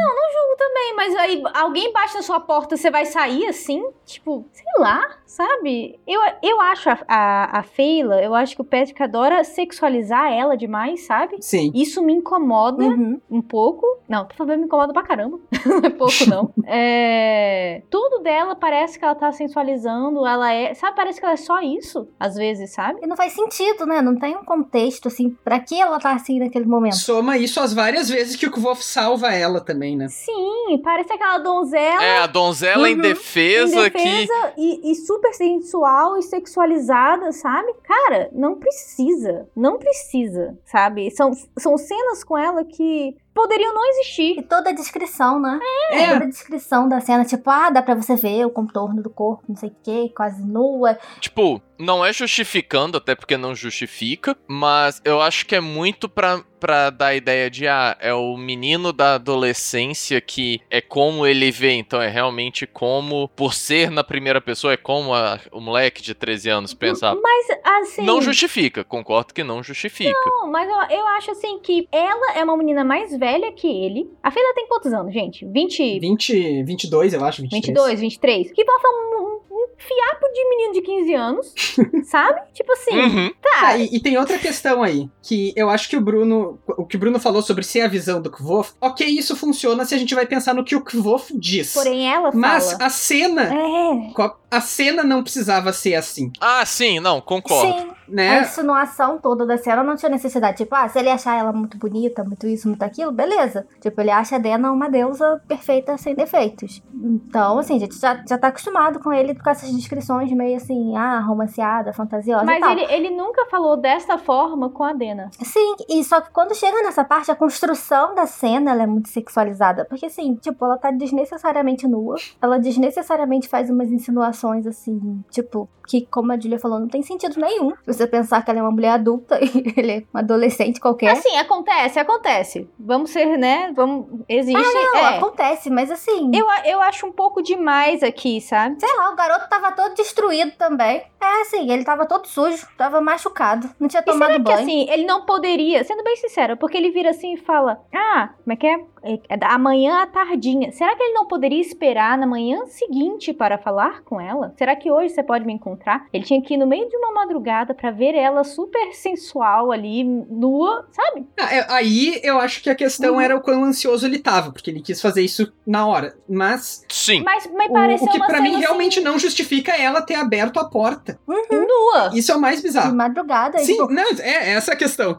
Bem, 0.74 0.94
mas 0.94 1.14
aí 1.16 1.42
alguém 1.54 1.90
bate 1.90 2.14
na 2.14 2.22
sua 2.22 2.38
porta, 2.38 2.76
você 2.76 2.90
vai 2.90 3.06
sair 3.06 3.46
assim? 3.46 3.82
Tipo, 4.04 4.46
sei 4.52 4.64
lá, 4.78 5.00
sabe? 5.24 5.98
Eu, 6.06 6.20
eu 6.42 6.60
acho 6.60 6.90
a, 6.90 6.98
a, 7.08 7.58
a 7.60 7.62
Feila, 7.62 8.20
eu 8.22 8.34
acho 8.34 8.54
que 8.54 8.60
o 8.60 8.64
Patrick 8.64 9.02
adora 9.02 9.42
sexualizar 9.42 10.30
ela 10.32 10.54
demais, 10.54 11.06
sabe? 11.06 11.38
Sim. 11.40 11.72
Isso 11.74 12.02
me 12.02 12.12
incomoda 12.12 12.84
Uhum. 12.84 13.18
um 13.30 13.40
pouco. 13.40 13.86
Não, 14.06 14.26
por 14.26 14.36
favor, 14.36 14.56
me 14.56 14.64
incomoda 14.64 14.92
pra 14.92 15.02
caramba. 15.02 15.38
não 15.64 15.78
é 15.78 15.90
pouco, 15.90 16.28
não. 16.28 16.52
É... 16.68 17.82
Tudo 17.90 18.18
dela 18.22 18.54
parece 18.54 18.98
que 18.98 19.04
ela 19.04 19.14
tá 19.14 19.32
sensualizando, 19.32 20.26
ela 20.26 20.52
é. 20.52 20.74
Sabe, 20.74 20.94
parece 20.96 21.18
que 21.18 21.24
ela 21.24 21.34
é 21.34 21.38
só 21.38 21.60
isso, 21.62 22.08
às 22.20 22.34
vezes, 22.34 22.72
sabe? 22.74 23.00
E 23.02 23.06
não 23.06 23.16
faz 23.16 23.32
sentido, 23.32 23.86
né? 23.86 24.02
Não 24.02 24.16
tem 24.18 24.36
um 24.36 24.44
contexto, 24.44 25.05
assim, 25.06 25.36
pra 25.44 25.58
que 25.60 25.80
ela 25.80 25.98
tá 25.98 26.12
assim 26.12 26.38
naquele 26.38 26.64
momento. 26.66 26.96
Soma 26.96 27.36
isso 27.38 27.60
às 27.60 27.72
várias 27.72 28.08
vezes 28.08 28.36
que 28.36 28.46
o 28.46 28.50
Kvolf 28.50 28.82
salva 28.82 29.32
ela 29.32 29.60
também, 29.60 29.96
né? 29.96 30.08
Sim, 30.08 30.80
parece 30.82 31.12
aquela 31.12 31.38
donzela. 31.38 32.02
É, 32.02 32.18
a 32.18 32.26
donzela 32.26 32.88
em 32.88 32.94
Uhum. 32.94 33.00
defesa, 33.02 33.78
em 33.80 33.82
defesa 33.90 34.52
e, 34.56 34.90
e 34.90 34.94
super 34.94 35.32
sensual 35.34 36.16
e 36.18 36.22
sexualizada, 36.22 37.32
sabe? 37.32 37.72
Cara, 37.84 38.28
não 38.32 38.56
precisa. 38.56 39.46
Não 39.54 39.78
precisa, 39.78 40.56
sabe? 40.64 41.10
São, 41.10 41.32
são 41.58 41.76
cenas 41.78 42.24
com 42.24 42.36
ela 42.36 42.64
que 42.64 43.16
poderiam 43.36 43.74
não 43.74 43.86
existir. 43.90 44.38
E 44.38 44.42
toda 44.42 44.70
a 44.70 44.72
descrição, 44.72 45.38
né? 45.38 45.60
É. 45.90 46.12
Toda 46.14 46.24
a 46.24 46.28
descrição 46.28 46.88
da 46.88 47.00
cena, 47.00 47.24
tipo, 47.24 47.48
ah, 47.50 47.68
dá 47.68 47.82
pra 47.82 47.94
você 47.94 48.16
ver 48.16 48.46
o 48.46 48.50
contorno 48.50 49.02
do 49.02 49.10
corpo, 49.10 49.44
não 49.46 49.54
sei 49.54 49.68
o 49.68 49.76
quê, 49.84 50.10
quase 50.16 50.42
nua. 50.42 50.94
que, 50.94 51.20
tipo, 51.20 51.60
não 51.78 52.04
é 52.04 52.12
justificando, 52.12 52.96
até 52.96 53.14
porque 53.14 53.36
não 53.36 53.54
justifica, 53.54 54.34
mas 54.48 55.02
eu 55.04 55.20
acho 55.20 55.44
que 55.44 55.54
é 55.54 55.60
muito 55.60 56.08
pra, 56.08 56.42
pra 56.66 56.90
dar 56.90 57.06
a 57.06 57.14
ideia 57.14 57.48
de, 57.48 57.68
ah, 57.68 57.96
é 58.00 58.12
o 58.12 58.36
menino 58.36 58.92
da 58.92 59.14
adolescência 59.14 60.20
que 60.20 60.60
é 60.68 60.80
como 60.80 61.24
ele 61.24 61.52
vê, 61.52 61.74
então 61.74 62.02
é 62.02 62.08
realmente 62.08 62.66
como, 62.66 63.28
por 63.36 63.54
ser 63.54 63.88
na 63.88 64.02
primeira 64.02 64.40
pessoa, 64.40 64.72
é 64.72 64.76
como 64.76 65.14
a- 65.14 65.38
o 65.52 65.60
moleque 65.60 66.02
de 66.02 66.12
13 66.12 66.50
anos 66.50 66.74
pensa. 66.74 67.14
Mas, 67.14 67.46
assim. 67.64 68.02
Não 68.02 68.20
justifica, 68.20 68.82
concordo 68.82 69.32
que 69.32 69.44
não 69.44 69.62
justifica. 69.62 70.10
Não, 70.26 70.50
mas 70.50 70.68
eu, 70.68 70.98
eu 70.98 71.06
acho 71.06 71.30
assim 71.30 71.60
que 71.60 71.86
ela 71.92 72.32
é 72.36 72.42
uma 72.42 72.56
menina 72.56 72.82
mais 72.84 73.16
velha 73.16 73.52
que 73.52 73.68
ele. 73.68 74.10
A 74.20 74.32
filha 74.32 74.52
tem 74.52 74.66
quantos 74.66 74.92
anos, 74.92 75.12
gente? 75.14 75.46
20. 75.46 76.00
20, 76.00 76.64
22, 76.64 77.14
eu 77.14 77.24
acho, 77.24 77.42
23. 77.42 77.66
22, 77.66 78.00
23. 78.00 78.50
Que 78.52 78.64
um, 78.64 79.40
um 79.45 79.45
fiapo 79.78 80.26
de 80.32 80.48
menino 80.48 80.72
de 80.74 80.80
15 80.82 81.14
anos, 81.14 81.54
sabe? 82.10 82.40
Tipo 82.52 82.72
assim, 82.72 82.96
Uhum. 82.98 83.30
tá. 83.42 83.60
Ah, 83.68 83.78
e, 83.78 83.96
e 83.96 84.00
tem 84.00 84.16
outra 84.18 84.38
questão 84.38 84.82
aí, 84.82 85.08
que 85.22 85.52
eu 85.56 85.68
acho 85.70 85.88
que 85.88 85.96
o 85.96 86.00
Bruno, 86.00 86.58
o 86.66 86.84
que 86.86 86.96
o 86.96 86.98
Bruno 86.98 87.18
falou 87.20 87.42
sobre 87.42 87.64
ser 87.64 87.82
a 87.82 87.88
visão 87.88 88.20
do 88.20 88.30
Kvof, 88.30 88.72
ok, 88.80 89.06
isso 89.06 89.36
funciona 89.36 89.84
se 89.84 89.94
a 89.94 89.98
gente 89.98 90.14
vai 90.14 90.26
pensar 90.26 90.54
no 90.54 90.64
que 90.64 90.74
o 90.76 90.80
Kvof 90.84 91.32
diz. 91.38 91.72
Porém, 91.74 92.08
ela 92.12 92.30
Mas 92.34 92.72
fala. 92.72 92.84
a 92.86 92.90
cena, 92.90 93.42
É. 93.54 94.22
a 94.22 94.28
cena 94.60 95.02
não 95.02 95.22
precisava 95.22 95.72
ser 95.72 95.94
assim, 95.94 96.30
Ah, 96.40 96.64
sim, 96.64 97.00
não, 97.00 97.20
concordo. 97.20 97.80
Sim, 97.80 97.90
a 97.90 98.12
né? 98.12 98.40
insinuação 98.42 99.18
toda 99.18 99.44
da 99.44 99.58
cena 99.58 99.82
não 99.82 99.96
tinha 99.96 100.08
necessidade. 100.08 100.58
Tipo, 100.58 100.74
ah, 100.76 100.88
se 100.88 100.98
ele 100.98 101.10
achar 101.10 101.36
ela 101.36 101.52
muito 101.52 101.76
bonita, 101.76 102.22
muito 102.22 102.46
isso, 102.46 102.68
muito 102.68 102.82
aquilo, 102.82 103.10
beleza. 103.10 103.66
Tipo, 103.80 104.00
ele 104.00 104.10
acha 104.10 104.36
a 104.36 104.38
Dena 104.38 104.70
uma 104.70 104.88
deusa 104.88 105.42
perfeita, 105.48 105.98
sem 105.98 106.14
defeitos. 106.14 106.80
Então, 106.94 107.58
assim, 107.58 107.76
a 107.76 107.80
gente 107.80 107.98
já, 107.98 108.22
já 108.28 108.38
tá 108.38 108.48
acostumado 108.48 109.00
com 109.00 109.12
ele 109.12 109.34
com 109.34 109.50
essas 109.50 109.70
descrições 109.74 110.30
meio 110.32 110.56
assim, 110.56 110.96
ah, 110.96 111.18
romanceada, 111.20 111.92
fantasiosa 111.92 112.44
e 112.44 112.46
Mas 112.46 112.60
tal. 112.60 112.70
ele, 112.72 112.84
ele 112.92 113.10
nunca 113.10 113.46
falou 113.46 113.76
dessa 113.76 114.16
forma 114.18 114.70
com 114.70 114.84
a 114.84 114.92
Dena. 114.92 115.30
Sim, 115.42 115.74
e 115.88 116.04
só 116.04 116.20
que 116.20 116.30
quando 116.30 116.54
chega 116.54 116.80
nessa 116.82 117.04
parte, 117.04 117.30
a 117.30 117.36
construção 117.36 118.14
da 118.14 118.26
cena 118.26 118.70
ela 118.70 118.84
é 118.84 118.86
muito 118.86 119.08
sexualizada. 119.08 119.84
Porque, 119.84 120.06
assim, 120.06 120.34
tipo, 120.36 120.64
ela 120.64 120.78
tá 120.78 120.90
desnecessariamente 120.92 121.88
nua. 121.88 122.16
Ela 122.40 122.58
desnecessariamente 122.58 123.48
faz 123.48 123.68
umas 123.68 123.90
insinuações, 123.90 124.35
assim, 124.44 125.22
tipo, 125.30 125.68
que, 125.86 126.06
como 126.06 126.32
a 126.32 126.38
Julia 126.38 126.58
falou, 126.58 126.80
não 126.80 126.88
tem 126.88 127.02
sentido 127.02 127.40
nenhum. 127.40 127.72
Você 127.86 128.06
pensar 128.06 128.42
que 128.44 128.50
ela 128.50 128.60
é 128.60 128.62
uma 128.62 128.70
mulher 128.70 128.90
adulta 128.90 129.38
e 129.42 129.72
ele 129.76 129.92
é 129.92 130.02
um 130.14 130.18
adolescente 130.18 130.80
qualquer. 130.80 131.12
Assim, 131.12 131.36
acontece, 131.36 131.98
acontece. 131.98 132.70
Vamos 132.78 133.10
ser, 133.10 133.38
né? 133.38 133.72
Vamos. 133.74 134.06
Existe. 134.28 134.60
não, 134.60 134.96
é. 134.96 135.16
acontece, 135.16 135.70
mas 135.70 135.90
assim. 135.90 136.30
Eu, 136.34 136.46
eu 136.64 136.80
acho 136.82 137.06
um 137.06 137.12
pouco 137.12 137.42
demais 137.42 138.02
aqui, 138.02 138.40
sabe? 138.40 138.78
Sei 138.80 138.96
lá, 138.96 139.10
o 139.12 139.16
garoto 139.16 139.48
tava 139.48 139.72
todo 139.72 139.94
destruído 139.94 140.52
também. 140.52 141.02
É 141.20 141.40
assim, 141.42 141.70
ele 141.70 141.84
tava 141.84 142.06
todo 142.06 142.26
sujo, 142.26 142.66
tava 142.76 143.00
machucado, 143.00 143.68
não 143.80 143.88
tinha 143.88 144.00
E 144.00 144.04
tomado 144.04 144.32
será 144.32 144.34
que 144.34 144.40
banho. 144.42 144.58
assim, 144.58 144.90
ele 144.90 145.04
não 145.04 145.24
poderia, 145.24 145.82
sendo 145.84 146.04
bem 146.04 146.16
sincero, 146.16 146.56
porque 146.56 146.76
ele 146.76 146.90
vira 146.90 147.10
assim 147.10 147.34
e 147.34 147.36
fala: 147.36 147.80
Ah, 147.94 148.30
como 148.42 148.52
é 148.52 148.56
que 148.56 148.66
é? 148.66 148.78
É, 149.06 149.34
é 149.34 149.36
da 149.36 149.48
amanhã 149.48 150.02
à 150.02 150.06
tardinha. 150.06 150.72
Será 150.72 150.94
que 150.96 151.02
ele 151.02 151.14
não 151.14 151.26
poderia 151.26 151.60
esperar 151.60 152.16
na 152.18 152.26
manhã 152.26 152.66
seguinte 152.66 153.32
para 153.32 153.56
falar 153.58 154.02
com 154.02 154.20
ela? 154.20 154.52
Será 154.56 154.74
que 154.76 154.90
hoje 154.90 155.10
você 155.14 155.22
pode 155.22 155.44
me 155.44 155.52
encontrar? 155.52 156.06
Ele 156.12 156.24
tinha 156.24 156.42
que 156.42 156.54
ir 156.54 156.56
no 156.56 156.66
meio 156.66 156.88
de 156.88 156.96
uma 156.96 157.12
madrugada 157.12 157.74
pra 157.74 157.90
ver 157.90 158.14
ela 158.14 158.42
super 158.44 158.92
sensual 158.92 159.70
ali, 159.72 160.02
nua, 160.04 160.86
sabe? 160.92 161.26
Ah, 161.38 161.54
é, 161.54 161.66
Aí 161.68 162.20
eu 162.22 162.38
acho 162.40 162.62
que 162.62 162.70
a 162.70 162.74
questão 162.74 163.14
Uhum. 163.14 163.20
era 163.20 163.36
o 163.36 163.40
quão 163.40 163.64
ansioso 163.64 164.06
ele 164.06 164.18
tava, 164.18 164.50
porque 164.52 164.70
ele 164.70 164.80
quis 164.80 165.00
fazer 165.00 165.22
isso 165.22 165.52
na 165.66 165.86
hora. 165.86 166.16
Mas 166.28 166.84
Sim. 166.88 167.22
Mas 167.24 167.46
me 167.46 167.66
o, 167.66 167.72
pareceu 167.72 168.06
o 168.06 168.10
que 168.10 168.16
uma 168.16 168.26
pra 168.26 168.38
cena, 168.38 168.48
mim 168.50 168.58
realmente 168.58 168.98
assim, 168.98 169.08
não 169.08 169.18
justifica 169.18 169.72
ela 169.76 170.00
ter 170.02 170.14
aberto 170.14 170.58
a 170.58 170.64
porta. 170.64 171.18
nua. 171.26 172.10
Isso 172.14 172.32
é 172.32 172.36
o 172.36 172.40
mais 172.40 172.56
De 172.58 172.62
bizarro. 172.64 172.94
madrugada, 172.94 173.58
Sim, 173.58 173.72
tipo, 173.72 173.92
não, 173.92 174.04
é 174.20 174.52
essa 174.52 174.72
a 174.72 174.76
questão. 174.76 175.18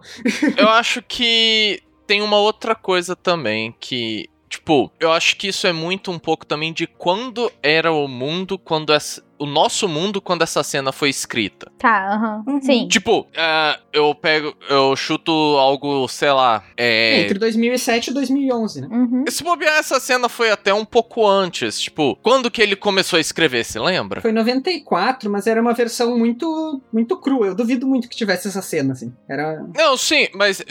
Eu 0.57 0.67
acho 0.69 1.01
que 1.07 1.81
tem 2.07 2.21
uma 2.21 2.37
outra 2.37 2.73
coisa 2.73 3.15
também 3.15 3.75
que. 3.79 4.29
Tipo, 4.49 4.89
eu 4.97 5.11
acho 5.11 5.35
que 5.35 5.49
isso 5.49 5.67
é 5.67 5.73
muito 5.73 6.09
um 6.09 6.17
pouco 6.17 6.45
também 6.45 6.71
de 6.71 6.87
quando 6.87 7.51
era 7.61 7.91
o 7.91 8.07
mundo, 8.07 8.57
quando 8.57 8.93
essa- 8.93 9.21
o 9.39 9.45
nosso 9.45 9.87
mundo 9.87 10.21
quando 10.21 10.41
essa 10.41 10.63
cena 10.63 10.91
foi 10.91 11.09
escrita. 11.09 11.71
Tá, 11.77 12.13
aham. 12.13 12.43
Uhum. 12.47 12.61
Sim. 12.61 12.87
Tipo, 12.87 13.27
é, 13.33 13.79
eu 13.93 14.13
pego, 14.15 14.55
eu 14.69 14.95
chuto 14.95 15.31
algo, 15.31 16.07
sei 16.07 16.31
lá, 16.31 16.63
é... 16.75 17.21
Entre 17.21 17.39
2007 17.39 18.09
e 18.09 18.13
2011, 18.13 18.81
né? 18.81 18.87
Uhum. 18.91 19.25
Se 19.29 19.43
bobear, 19.43 19.77
essa 19.77 19.99
cena 19.99 20.27
foi 20.27 20.51
até 20.51 20.73
um 20.73 20.85
pouco 20.85 21.27
antes. 21.27 21.79
Tipo, 21.79 22.15
quando 22.21 22.49
que 22.49 22.61
ele 22.61 22.75
começou 22.75 23.17
a 23.17 23.19
escrever, 23.19 23.63
se 23.63 23.79
lembra? 23.79 24.21
Foi 24.21 24.31
em 24.31 24.33
94, 24.33 25.29
mas 25.29 25.47
era 25.47 25.61
uma 25.61 25.73
versão 25.73 26.17
muito 26.17 26.81
muito 26.91 27.17
crua. 27.17 27.47
Eu 27.47 27.55
duvido 27.55 27.87
muito 27.87 28.09
que 28.09 28.15
tivesse 28.15 28.47
essa 28.47 28.61
cena, 28.61 28.93
assim. 28.93 29.13
Era. 29.29 29.65
Não, 29.75 29.97
sim, 29.97 30.27
mas 30.33 30.63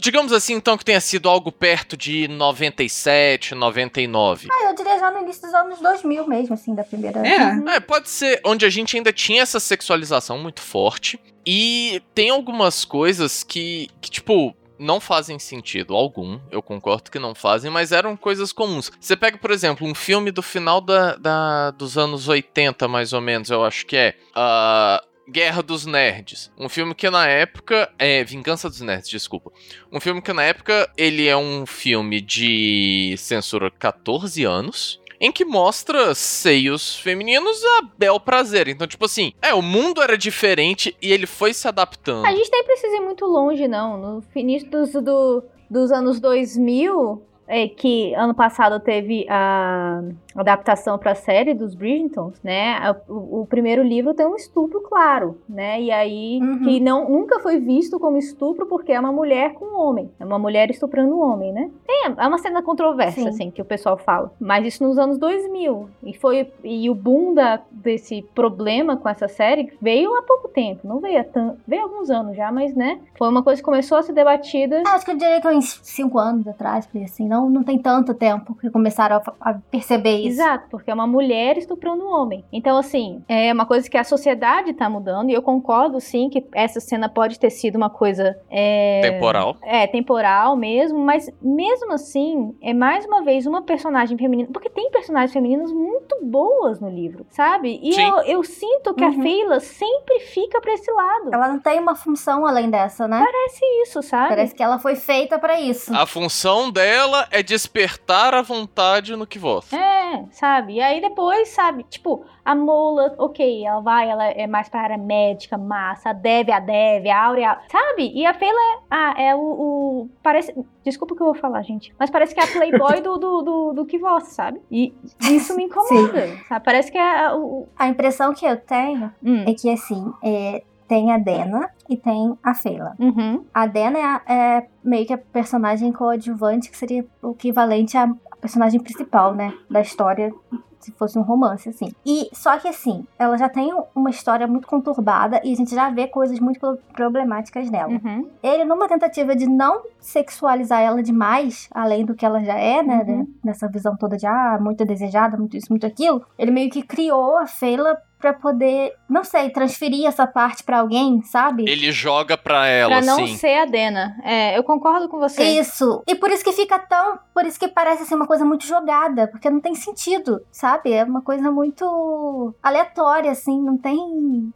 digamos 0.00 0.32
assim, 0.32 0.54
então, 0.54 0.76
que 0.76 0.84
tenha 0.84 1.00
sido 1.00 1.28
algo 1.28 1.52
perto 1.52 1.96
de 1.96 2.28
97, 2.28 3.54
99. 3.54 4.48
Ah, 4.50 4.70
eu 4.70 4.74
diria 4.74 4.98
já 4.98 5.10
no 5.10 5.20
início 5.20 5.42
dos 5.42 5.54
anos 5.54 5.80
2000 5.80 6.26
mesmo, 6.26 6.54
assim, 6.54 6.74
da 6.74 6.84
primeira. 6.84 7.26
É. 7.26 7.52
Uhum. 7.52 7.68
É, 7.68 7.80
pode 7.80 8.08
ser 8.08 8.13
onde 8.44 8.64
a 8.66 8.70
gente 8.70 8.96
ainda 8.96 9.12
tinha 9.12 9.42
essa 9.42 9.58
sexualização 9.60 10.38
muito 10.38 10.60
forte. 10.60 11.18
E 11.46 12.02
tem 12.14 12.30
algumas 12.30 12.84
coisas 12.84 13.42
que, 13.42 13.88
que 14.00 14.10
tipo, 14.10 14.54
não 14.78 14.98
fazem 15.00 15.38
sentido 15.38 15.94
algum. 15.94 16.38
Eu 16.50 16.62
concordo 16.62 17.10
que 17.10 17.18
não 17.18 17.34
fazem, 17.34 17.70
mas 17.70 17.92
eram 17.92 18.16
coisas 18.16 18.52
comuns. 18.52 18.90
Você 18.98 19.14
pega, 19.16 19.36
por 19.38 19.50
exemplo, 19.50 19.86
um 19.86 19.94
filme 19.94 20.30
do 20.30 20.42
final 20.42 20.80
da, 20.80 21.16
da- 21.16 21.70
dos 21.72 21.96
anos 21.98 22.28
80, 22.28 22.88
mais 22.88 23.12
ou 23.12 23.20
menos, 23.20 23.50
eu 23.50 23.64
acho 23.64 23.84
que 23.86 23.96
é. 23.96 24.14
ah, 24.34 25.02
Guerra 25.26 25.62
dos 25.62 25.86
Nerds. 25.86 26.50
Um 26.58 26.68
filme 26.68 26.94
que 26.94 27.08
na 27.08 27.26
época. 27.26 27.90
É. 27.98 28.22
Vingança 28.24 28.68
dos 28.68 28.80
Nerds, 28.82 29.08
desculpa. 29.08 29.50
Um 29.90 29.98
filme 29.98 30.20
que 30.20 30.32
na 30.34 30.42
época 30.42 30.90
ele 30.98 31.26
é 31.26 31.34
um 31.36 31.64
filme 31.64 32.20
de 32.20 33.14
censura 33.16 33.70
14 33.70 34.44
anos. 34.44 35.00
Em 35.24 35.32
que 35.32 35.42
mostra 35.44 36.14
seios 36.14 36.96
femininos 36.96 37.58
a 37.78 37.82
bel 37.96 38.20
prazer. 38.20 38.68
Então, 38.68 38.86
tipo 38.86 39.06
assim, 39.06 39.32
é, 39.40 39.54
o 39.54 39.62
mundo 39.62 40.02
era 40.02 40.18
diferente 40.18 40.94
e 41.00 41.10
ele 41.10 41.26
foi 41.26 41.54
se 41.54 41.66
adaptando. 41.66 42.26
A 42.26 42.30
gente 42.34 42.50
nem 42.52 42.62
precisa 42.64 42.94
ir 42.96 43.00
muito 43.00 43.24
longe, 43.24 43.66
não. 43.66 43.96
No 43.96 44.24
início 44.36 44.68
dos, 44.70 44.92
do- 44.92 45.42
dos 45.70 45.90
anos 45.90 46.20
2000, 46.20 47.22
é, 47.46 47.68
que 47.68 48.14
ano 48.14 48.34
passado 48.34 48.80
teve 48.80 49.26
a 49.28 50.02
adaptação 50.34 50.98
para 50.98 51.12
a 51.12 51.14
série 51.14 51.54
dos 51.54 51.74
Bridgertons, 51.74 52.40
né? 52.42 52.76
O, 53.08 53.42
o 53.42 53.46
primeiro 53.46 53.82
livro 53.82 54.14
tem 54.14 54.26
um 54.26 54.34
estupro 54.36 54.80
claro, 54.80 55.38
né? 55.48 55.80
E 55.80 55.90
aí 55.90 56.40
Uhum. 56.42 56.58
que 56.64 56.80
não 56.80 57.08
nunca 57.08 57.38
foi 57.40 57.58
visto 57.58 57.98
como 58.00 58.16
estupro 58.16 58.66
porque 58.66 58.92
é 58.92 58.98
uma 58.98 59.12
mulher 59.12 59.54
com 59.54 59.64
um 59.64 59.78
homem, 59.80 60.10
é 60.18 60.24
uma 60.24 60.38
mulher 60.38 60.70
estuprando 60.70 61.14
um 61.14 61.20
homem, 61.22 61.52
né? 61.52 61.70
Tem, 61.86 62.12
é 62.16 62.26
uma 62.26 62.38
cena 62.38 62.62
controversa 62.62 63.20
Sim. 63.20 63.28
assim 63.28 63.50
que 63.50 63.62
o 63.62 63.64
pessoal 63.64 63.96
fala, 63.96 64.32
mas 64.40 64.66
isso 64.66 64.82
nos 64.82 64.98
anos 64.98 65.18
2000 65.18 65.88
e 66.02 66.14
foi 66.14 66.50
e 66.64 66.88
o 66.90 66.94
boom 66.94 67.34
da, 67.34 67.60
desse 67.70 68.22
problema 68.34 68.96
com 68.96 69.08
essa 69.08 69.28
série 69.28 69.72
veio 69.80 70.14
há 70.16 70.22
pouco 70.22 70.48
tempo, 70.48 70.86
não 70.86 70.98
veio 71.00 71.20
há 71.20 71.24
tanto, 71.24 71.58
veio 71.66 71.82
há 71.82 71.84
alguns 71.84 72.10
anos 72.10 72.36
já, 72.36 72.50
mas 72.50 72.74
né? 72.74 73.00
Foi 73.16 73.28
uma 73.28 73.42
coisa 73.42 73.60
que 73.60 73.64
começou 73.64 73.98
a 73.98 74.02
ser 74.02 74.12
debatida. 74.12 74.82
Acho 74.86 75.04
que 75.04 75.12
eu 75.12 75.16
diria 75.16 75.40
que 75.40 75.48
uns 75.48 75.80
5 75.82 76.18
anos 76.18 76.48
atrás, 76.48 76.86
porque 76.86 77.04
assim, 77.04 77.28
não, 77.34 77.50
não 77.50 77.62
tem 77.64 77.78
tanto 77.78 78.14
tempo 78.14 78.54
que 78.54 78.70
começaram 78.70 79.16
a, 79.40 79.50
a 79.50 79.54
perceber 79.70 80.16
isso. 80.18 80.40
Exato, 80.40 80.68
porque 80.70 80.90
é 80.90 80.94
uma 80.94 81.06
mulher 81.06 81.58
estuprando 81.58 82.04
um 82.04 82.12
homem. 82.12 82.44
Então, 82.52 82.76
assim, 82.76 83.22
é 83.28 83.52
uma 83.52 83.66
coisa 83.66 83.88
que 83.90 83.96
a 83.98 84.04
sociedade 84.04 84.72
tá 84.74 84.88
mudando, 84.88 85.30
e 85.30 85.32
eu 85.34 85.42
concordo, 85.42 86.00
sim, 86.00 86.28
que 86.28 86.44
essa 86.54 86.80
cena 86.80 87.08
pode 87.08 87.38
ter 87.38 87.50
sido 87.50 87.76
uma 87.76 87.90
coisa. 87.90 88.36
É, 88.50 89.00
Temporal. 89.10 89.56
É, 89.62 89.86
temporal 89.86 90.56
mesmo, 90.56 90.98
mas 90.98 91.28
mesmo 91.42 91.92
assim, 91.92 92.54
é 92.62 92.72
mais 92.72 93.04
uma 93.04 93.22
vez 93.22 93.46
uma 93.46 93.62
personagem 93.62 94.16
feminina. 94.16 94.48
Porque 94.52 94.70
tem 94.70 94.90
personagens 94.90 95.32
femininas 95.32 95.72
muito 95.72 96.16
boas 96.22 96.80
no 96.80 96.88
livro, 96.88 97.26
sabe? 97.30 97.80
E 97.82 97.92
Sim. 97.94 98.02
eu, 98.08 98.16
eu 98.22 98.44
sinto 98.44 98.94
que 98.94 99.02
a 99.04 99.08
Uhum. 99.08 99.22
Feila 99.22 99.60
sempre 99.60 100.20
fica 100.20 100.60
pra 100.60 100.72
esse 100.74 100.90
lado. 100.90 101.30
Ela 101.32 101.48
não 101.48 101.58
tem 101.58 101.78
uma 101.78 101.94
função 101.94 102.46
além 102.46 102.68
dessa, 102.70 103.06
né? 103.08 103.24
Parece 103.24 103.64
isso, 103.82 104.02
sabe? 104.02 104.28
Parece 104.30 104.54
que 104.54 104.62
ela 104.62 104.78
foi 104.78 104.96
feita 104.96 105.38
pra 105.38 105.60
isso. 105.60 105.94
A 105.94 106.06
função 106.06 106.70
dela 106.70 107.23
é 107.30 107.42
despertar 107.42 108.34
a 108.34 108.42
vontade 108.42 109.14
no 109.16 109.26
que 109.26 109.38
voz. 109.38 109.72
É, 109.72 110.24
sabe? 110.30 110.74
E 110.74 110.80
aí 110.80 111.00
depois, 111.00 111.48
sabe? 111.48 111.84
Tipo, 111.84 112.24
a 112.44 112.54
Mola, 112.54 113.14
ok, 113.18 113.64
ela 113.66 113.80
vai, 113.80 114.08
ela 114.08 114.24
é 114.26 114.46
mais 114.46 114.68
pra 114.68 114.82
área 114.82 114.98
médica, 114.98 115.56
massa, 115.58 116.10
a 116.10 116.12
Dev, 116.12 116.50
a 116.50 116.60
Dev, 116.60 117.06
a 117.08 117.24
Áurea, 117.26 117.58
sabe? 117.70 118.10
E 118.14 118.24
a 118.26 118.34
Feila 118.34 118.58
é, 118.60 118.78
ah, 118.90 119.14
é 119.18 119.34
o, 119.34 119.40
o- 119.40 120.10
Parece. 120.22 120.54
Desculpa 120.84 121.14
o 121.14 121.16
que 121.16 121.22
eu 121.22 121.26
vou 121.26 121.34
falar, 121.34 121.62
gente. 121.62 121.94
Mas 121.98 122.10
parece 122.10 122.34
que 122.34 122.40
é 122.40 122.44
a 122.44 122.46
Playboy 122.46 123.00
do, 123.00 123.16
do, 123.16 123.42
do, 123.42 123.72
do 123.72 123.86
que 123.86 123.98
voz, 123.98 124.24
sabe? 124.28 124.60
E 124.70 124.94
isso 125.32 125.56
me 125.56 125.64
incomoda. 125.64 126.36
Sabe? 126.48 126.64
Parece 126.64 126.92
que 126.92 126.98
é 126.98 127.32
o- 127.32 127.66
A 127.78 127.88
impressão 127.88 128.34
que 128.34 128.44
eu 128.44 128.56
tenho 128.60 129.10
Hum, 129.22 129.44
é 129.48 129.54
que, 129.54 129.70
assim, 129.70 130.12
é, 130.22 130.62
tem 130.88 131.12
a 131.12 131.18
Dena 131.18 131.70
e 131.88 131.96
tem 131.96 132.36
a 132.42 132.54
Feila. 132.54 132.94
uhum, 132.98 133.44
A 133.52 133.66
Dena 133.66 133.98
é, 134.26 134.32
é 134.34 134.66
meio 134.82 135.06
que 135.06 135.12
a 135.12 135.18
personagem 135.18 135.92
coadjuvante, 135.92 136.70
que 136.70 136.76
seria 136.76 137.04
o 137.22 137.30
equivalente 137.32 137.96
à 137.96 138.08
personagem 138.40 138.80
principal, 138.80 139.34
né? 139.34 139.52
Da 139.70 139.80
história, 139.80 140.32
se 140.78 140.92
fosse 140.92 141.18
um 141.18 141.22
romance, 141.22 141.66
assim. 141.70 141.90
E 142.04 142.28
só 142.34 142.58
que 142.58 142.68
assim, 142.68 143.06
ela 143.18 143.38
já 143.38 143.48
tem 143.48 143.72
uma 143.94 144.10
história 144.10 144.46
muito 144.46 144.68
conturbada 144.68 145.40
e 145.42 145.50
a 145.52 145.56
gente 145.56 145.74
já 145.74 145.88
vê 145.88 146.06
coisas 146.06 146.38
muito 146.38 146.60
pro- 146.60 146.76
problemáticas 146.92 147.70
nela. 147.70 147.90
uhum. 147.92 148.28
Ele, 148.42 148.66
numa 148.66 148.86
tentativa 148.86 149.34
de 149.34 149.46
não 149.48 149.82
sexualizar 149.98 150.80
ela 150.82 151.02
demais, 151.02 151.68
além 151.72 152.04
do 152.04 152.14
que 152.14 152.24
ela 152.26 152.42
já 152.44 152.58
é, 152.58 152.82
né? 152.82 153.02
Uhum. 153.08 153.34
Nessa 153.42 153.66
visão 153.68 153.96
toda 153.96 154.16
de, 154.18 154.26
ah, 154.26 154.58
muito 154.60 154.84
desejada, 154.84 155.36
muito 155.38 155.56
isso, 155.56 155.68
muito 155.70 155.86
aquilo. 155.86 156.22
Ele 156.38 156.50
meio 156.50 156.70
que 156.70 156.82
criou 156.82 157.38
a 157.38 157.46
Feila 157.46 157.96
pra 158.24 158.32
poder, 158.32 158.94
não 159.06 159.22
sei, 159.22 159.50
transferir 159.50 160.06
essa 160.06 160.26
parte 160.26 160.64
pra 160.64 160.78
alguém, 160.80 161.20
sabe? 161.24 161.68
Ele 161.68 161.92
joga 161.92 162.38
pra 162.38 162.66
ela, 162.66 162.96
Pra 162.96 163.00
não 163.02 163.22
assim. 163.22 163.36
ser 163.36 163.58
a 163.58 163.66
Dena. 163.66 164.16
É, 164.24 164.56
eu 164.56 164.64
concordo 164.64 165.10
com 165.10 165.18
você. 165.18 165.42
Isso. 165.44 166.02
E 166.06 166.14
por 166.14 166.30
isso 166.30 166.42
que 166.42 166.52
fica 166.52 166.78
tão. 166.78 167.18
Por 167.34 167.44
isso 167.44 167.60
que 167.60 167.68
parece 167.68 168.02
assim 168.04 168.14
uma 168.14 168.26
coisa 168.26 168.42
muito 168.46 168.66
jogada. 168.66 169.28
Porque 169.28 169.50
não 169.50 169.60
tem 169.60 169.74
sentido, 169.74 170.40
sabe? 170.50 170.90
É 170.90 171.04
uma 171.04 171.20
coisa 171.20 171.50
muito 171.50 172.54
aleatória, 172.62 173.30
assim. 173.30 173.60
Não 173.62 173.76
tem 173.76 173.98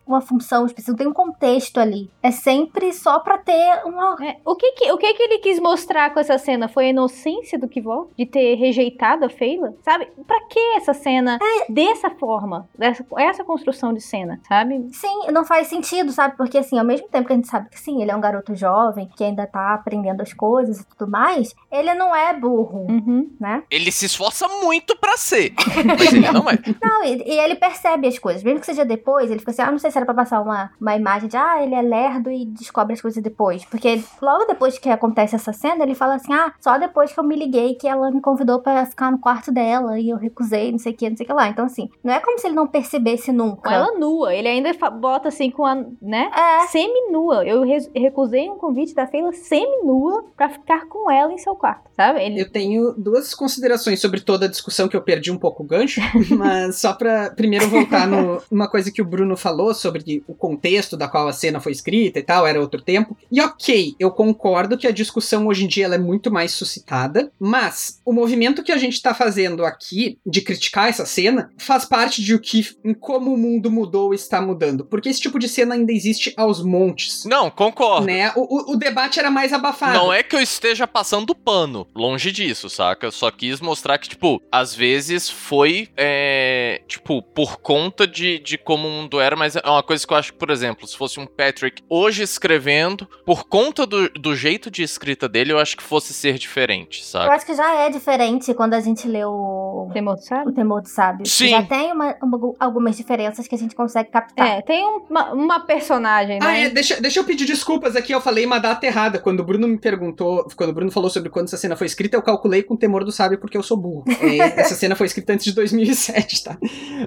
uma 0.06 0.22
função 0.22 0.64
específica, 0.64 0.92
não 0.92 0.96
tem 0.98 1.06
um 1.08 1.12
contexto 1.12 1.78
ali. 1.78 2.10
É 2.22 2.30
sempre 2.30 2.90
só 2.94 3.18
pra 3.20 3.36
ter 3.36 3.82
uma. 3.84 4.16
É, 4.24 4.36
o 4.46 4.56
que 4.56 4.72
que, 4.72 4.90
o 4.92 4.96
que 4.96 5.12
que 5.12 5.22
ele 5.24 5.38
quis 5.40 5.60
mostrar 5.60 6.08
com 6.14 6.20
essa 6.20 6.38
cena? 6.38 6.68
Foi 6.68 6.86
a 6.86 6.90
inocência 6.90 7.58
do 7.58 7.68
Kivó? 7.68 8.06
De 8.16 8.24
ter 8.24 8.54
rejeitado 8.54 9.26
a 9.26 9.28
Feila? 9.28 9.74
Sabe? 9.82 10.08
Pra 10.26 10.40
que 10.48 10.58
essa 10.76 10.94
cena 10.94 11.38
dessa 11.68 12.08
forma? 12.10 12.66
Dessa, 12.78 13.04
essa 13.18 13.44
construção 13.58 13.92
de 13.92 14.00
cena, 14.00 14.40
sabe? 14.48 14.88
Sim, 14.92 15.30
não 15.32 15.44
faz 15.44 15.66
sentido, 15.66 16.12
sabe? 16.12 16.36
Porque 16.36 16.58
assim, 16.58 16.78
ao 16.78 16.84
mesmo 16.84 17.08
tempo 17.08 17.26
que 17.26 17.32
a 17.32 17.36
gente 17.36 17.48
sabe 17.48 17.68
que 17.70 17.78
sim, 17.78 18.00
ele 18.00 18.10
é 18.10 18.16
um 18.16 18.20
garoto 18.20 18.54
jovem, 18.54 19.08
que 19.16 19.24
ainda 19.24 19.46
tá 19.46 19.74
aprendendo 19.74 20.20
as 20.22 20.32
coisas 20.32 20.80
e 20.80 20.86
tudo 20.86 21.10
mais, 21.10 21.54
ele 21.70 21.92
não 21.94 22.14
é 22.14 22.32
burro, 22.34 22.86
Uhum. 22.88 23.30
né? 23.40 23.62
Ele 23.70 23.90
se 23.92 24.06
esforça 24.06 24.46
muito 24.62 24.96
pra 24.98 25.16
ser. 25.16 25.52
Mas 25.84 26.12
ele 26.12 26.30
não 26.30 26.48
é. 26.48 26.58
Não, 26.82 27.04
e, 27.04 27.22
e 27.26 27.38
ele 27.38 27.56
percebe 27.56 28.06
as 28.06 28.18
coisas. 28.18 28.42
Mesmo 28.42 28.60
que 28.60 28.66
seja 28.66 28.84
depois, 28.84 29.30
ele 29.30 29.40
fica 29.40 29.50
assim, 29.50 29.62
ah, 29.62 29.70
não 29.70 29.78
sei 29.78 29.90
se 29.90 29.98
era 29.98 30.04
pra 30.06 30.14
passar 30.14 30.40
uma, 30.40 30.70
uma 30.80 30.94
imagem 30.96 31.28
de, 31.28 31.36
ah, 31.36 31.62
ele 31.62 31.74
é 31.74 31.82
lerdo 31.82 32.30
e 32.30 32.44
descobre 32.46 32.94
as 32.94 33.00
coisas 33.00 33.22
depois. 33.22 33.64
Porque 33.64 34.02
logo 34.22 34.44
depois 34.44 34.78
que 34.78 34.88
acontece 34.88 35.34
essa 35.34 35.52
cena, 35.52 35.82
ele 35.82 35.94
fala 35.94 36.14
assim, 36.14 36.32
ah, 36.32 36.52
só 36.60 36.78
depois 36.78 37.12
que 37.12 37.18
eu 37.20 37.24
me 37.24 37.36
liguei 37.36 37.74
que 37.74 37.86
ela 37.88 38.10
me 38.10 38.20
convidou 38.20 38.60
pra 38.60 38.86
ficar 38.86 39.10
no 39.10 39.18
quarto 39.18 39.50
dela 39.52 39.98
e 39.98 40.10
eu 40.10 40.16
recusei, 40.16 40.70
não 40.72 40.78
sei 40.78 40.92
o 40.92 40.96
que, 40.96 41.08
não 41.10 41.16
sei 41.16 41.24
o 41.24 41.26
que 41.26 41.32
lá. 41.32 41.48
Então, 41.48 41.64
assim, 41.64 41.88
não 42.02 42.12
é 42.14 42.20
como 42.20 42.38
se 42.38 42.46
ele 42.46 42.54
não 42.54 42.66
percebesse 42.66 43.32
nunca. 43.38 43.68
Com 43.68 43.74
ela 43.74 43.98
nua. 43.98 44.34
Ele 44.34 44.48
ainda 44.48 44.72
bota 44.90 45.28
assim 45.28 45.50
com 45.50 45.64
a, 45.64 45.76
né? 46.02 46.30
É. 46.34 46.66
Semi-nua. 46.66 47.46
Eu 47.46 47.62
recusei 47.94 48.50
um 48.50 48.56
convite 48.56 48.94
da 48.94 49.06
Feila 49.06 49.32
semi-nua 49.32 50.24
pra 50.36 50.48
ficar 50.48 50.86
com 50.88 51.10
ela 51.10 51.32
em 51.32 51.38
seu 51.38 51.54
quarto, 51.54 51.88
sabe? 51.94 52.20
Ele... 52.20 52.40
Eu 52.40 52.50
tenho 52.50 52.92
duas 52.92 53.34
considerações 53.34 54.00
sobre 54.00 54.20
toda 54.20 54.46
a 54.46 54.48
discussão 54.48 54.88
que 54.88 54.96
eu 54.96 55.02
perdi 55.02 55.30
um 55.30 55.38
pouco 55.38 55.62
o 55.62 55.66
gancho, 55.66 56.00
mas 56.36 56.76
só 56.76 56.92
pra 56.92 57.30
primeiro 57.30 57.68
voltar 57.68 58.06
no, 58.06 58.42
numa 58.50 58.68
coisa 58.68 58.90
que 58.90 59.00
o 59.00 59.04
Bruno 59.04 59.36
falou 59.36 59.72
sobre 59.72 60.22
o 60.26 60.34
contexto 60.34 60.96
da 60.96 61.06
qual 61.06 61.28
a 61.28 61.32
cena 61.32 61.60
foi 61.60 61.72
escrita 61.72 62.18
e 62.18 62.22
tal, 62.22 62.46
era 62.46 62.60
outro 62.60 62.82
tempo. 62.82 63.16
E 63.30 63.40
ok, 63.40 63.94
eu 64.00 64.10
concordo 64.10 64.76
que 64.76 64.86
a 64.86 64.92
discussão 64.92 65.46
hoje 65.46 65.64
em 65.64 65.68
dia 65.68 65.84
ela 65.84 65.94
é 65.94 65.98
muito 65.98 66.30
mais 66.30 66.52
suscitada, 66.52 67.30
mas 67.38 68.00
o 68.04 68.12
movimento 68.12 68.62
que 68.62 68.72
a 68.72 68.76
gente 68.76 69.00
tá 69.00 69.14
fazendo 69.14 69.64
aqui 69.64 70.18
de 70.26 70.40
criticar 70.40 70.88
essa 70.88 71.06
cena 71.06 71.50
faz 71.56 71.84
parte 71.84 72.22
de 72.22 72.34
o 72.34 72.40
que 72.40 72.66
em 72.84 72.94
como 73.28 73.34
o 73.34 73.38
mundo 73.38 73.70
mudou 73.70 74.14
está 74.14 74.40
mudando? 74.40 74.84
Porque 74.84 75.08
esse 75.08 75.20
tipo 75.20 75.38
de 75.38 75.48
cena 75.48 75.74
ainda 75.74 75.92
existe 75.92 76.32
aos 76.36 76.62
montes. 76.62 77.24
Não, 77.26 77.50
concordo. 77.50 78.06
Né? 78.06 78.32
O, 78.34 78.72
o, 78.72 78.72
o 78.72 78.76
debate 78.76 79.18
era 79.18 79.30
mais 79.30 79.52
abafado. 79.52 79.92
Não 79.98 80.12
é 80.12 80.22
que 80.22 80.34
eu 80.34 80.40
esteja 80.40 80.86
passando 80.86 81.34
pano. 81.34 81.86
Longe 81.94 82.32
disso, 82.32 82.70
saca? 82.70 83.06
Eu 83.06 83.12
só 83.12 83.30
quis 83.30 83.60
mostrar 83.60 83.98
que, 83.98 84.08
tipo, 84.08 84.40
às 84.50 84.74
vezes 84.74 85.28
foi, 85.28 85.88
é, 85.96 86.80
tipo, 86.88 87.20
por 87.22 87.58
conta 87.60 88.06
de, 88.06 88.38
de 88.38 88.56
como 88.56 88.88
o 88.88 88.90
mundo 88.90 89.20
era, 89.20 89.36
mas 89.36 89.56
é 89.56 89.60
uma 89.64 89.82
coisa 89.82 90.06
que 90.06 90.12
eu 90.12 90.16
acho 90.16 90.32
que, 90.32 90.38
por 90.38 90.50
exemplo, 90.50 90.86
se 90.86 90.96
fosse 90.96 91.20
um 91.20 91.26
Patrick 91.26 91.82
hoje 91.88 92.22
escrevendo, 92.22 93.06
por 93.26 93.44
conta 93.46 93.86
do, 93.86 94.08
do 94.10 94.34
jeito 94.34 94.70
de 94.70 94.82
escrita 94.82 95.28
dele, 95.28 95.52
eu 95.52 95.58
acho 95.58 95.76
que 95.76 95.82
fosse 95.82 96.14
ser 96.14 96.38
diferente, 96.38 97.00
Eu 97.00 97.04
sabe? 97.06 97.30
acho 97.34 97.44
que 97.46 97.54
já 97.54 97.74
é 97.74 97.90
diferente 97.90 98.54
quando 98.54 98.74
a 98.74 98.80
gente 98.80 99.06
lê 99.06 99.24
o, 99.24 99.90
Temor 99.92 100.14
do 100.16 100.22
Sábio? 100.22 100.48
o 100.50 100.54
Temor 100.54 100.80
do 100.82 100.88
Sábio. 100.88 101.26
Sim. 101.26 101.50
Já 101.50 101.62
tem 101.62 101.92
uma- 101.92 102.16
uma- 102.22 102.54
algumas 102.58 102.96
diferenças 102.96 103.17
que 103.48 103.54
a 103.54 103.58
gente 103.58 103.74
consegue 103.74 104.10
captar. 104.10 104.46
É, 104.46 104.62
tem 104.62 104.84
um- 104.86 105.02
uma, 105.10 105.32
uma 105.32 105.60
personagem, 105.60 106.38
Ah, 106.40 106.46
né? 106.46 106.64
é, 106.64 106.70
deixa, 106.70 107.00
deixa 107.00 107.20
eu 107.20 107.24
pedir 107.24 107.44
desculpas 107.46 107.96
aqui, 107.96 108.12
eu 108.12 108.20
falei 108.20 108.44
uma 108.46 108.58
data 108.58 108.84
errada. 108.86 109.18
Quando 109.18 109.40
o 109.40 109.44
Bruno 109.44 109.66
me 109.68 109.78
perguntou, 109.78 110.46
quando 110.56 110.70
o 110.70 110.72
Bruno 110.72 110.90
falou 110.90 111.10
sobre 111.10 111.30
quando 111.30 111.46
essa 111.46 111.56
cena 111.56 111.76
foi 111.76 111.86
escrita, 111.86 112.16
eu 112.16 112.22
calculei 112.22 112.62
com 112.62 112.76
temor 112.76 113.04
do 113.04 113.12
sábio 113.12 113.38
porque 113.38 113.56
eu 113.56 113.62
sou 113.62 113.76
burro. 113.76 114.04
É, 114.20 114.38
essa 114.60 114.74
cena 114.74 114.94
foi 114.96 115.06
escrita 115.06 115.32
antes 115.32 115.44
de 115.44 115.52
2007, 115.52 116.44
tá? 116.44 116.58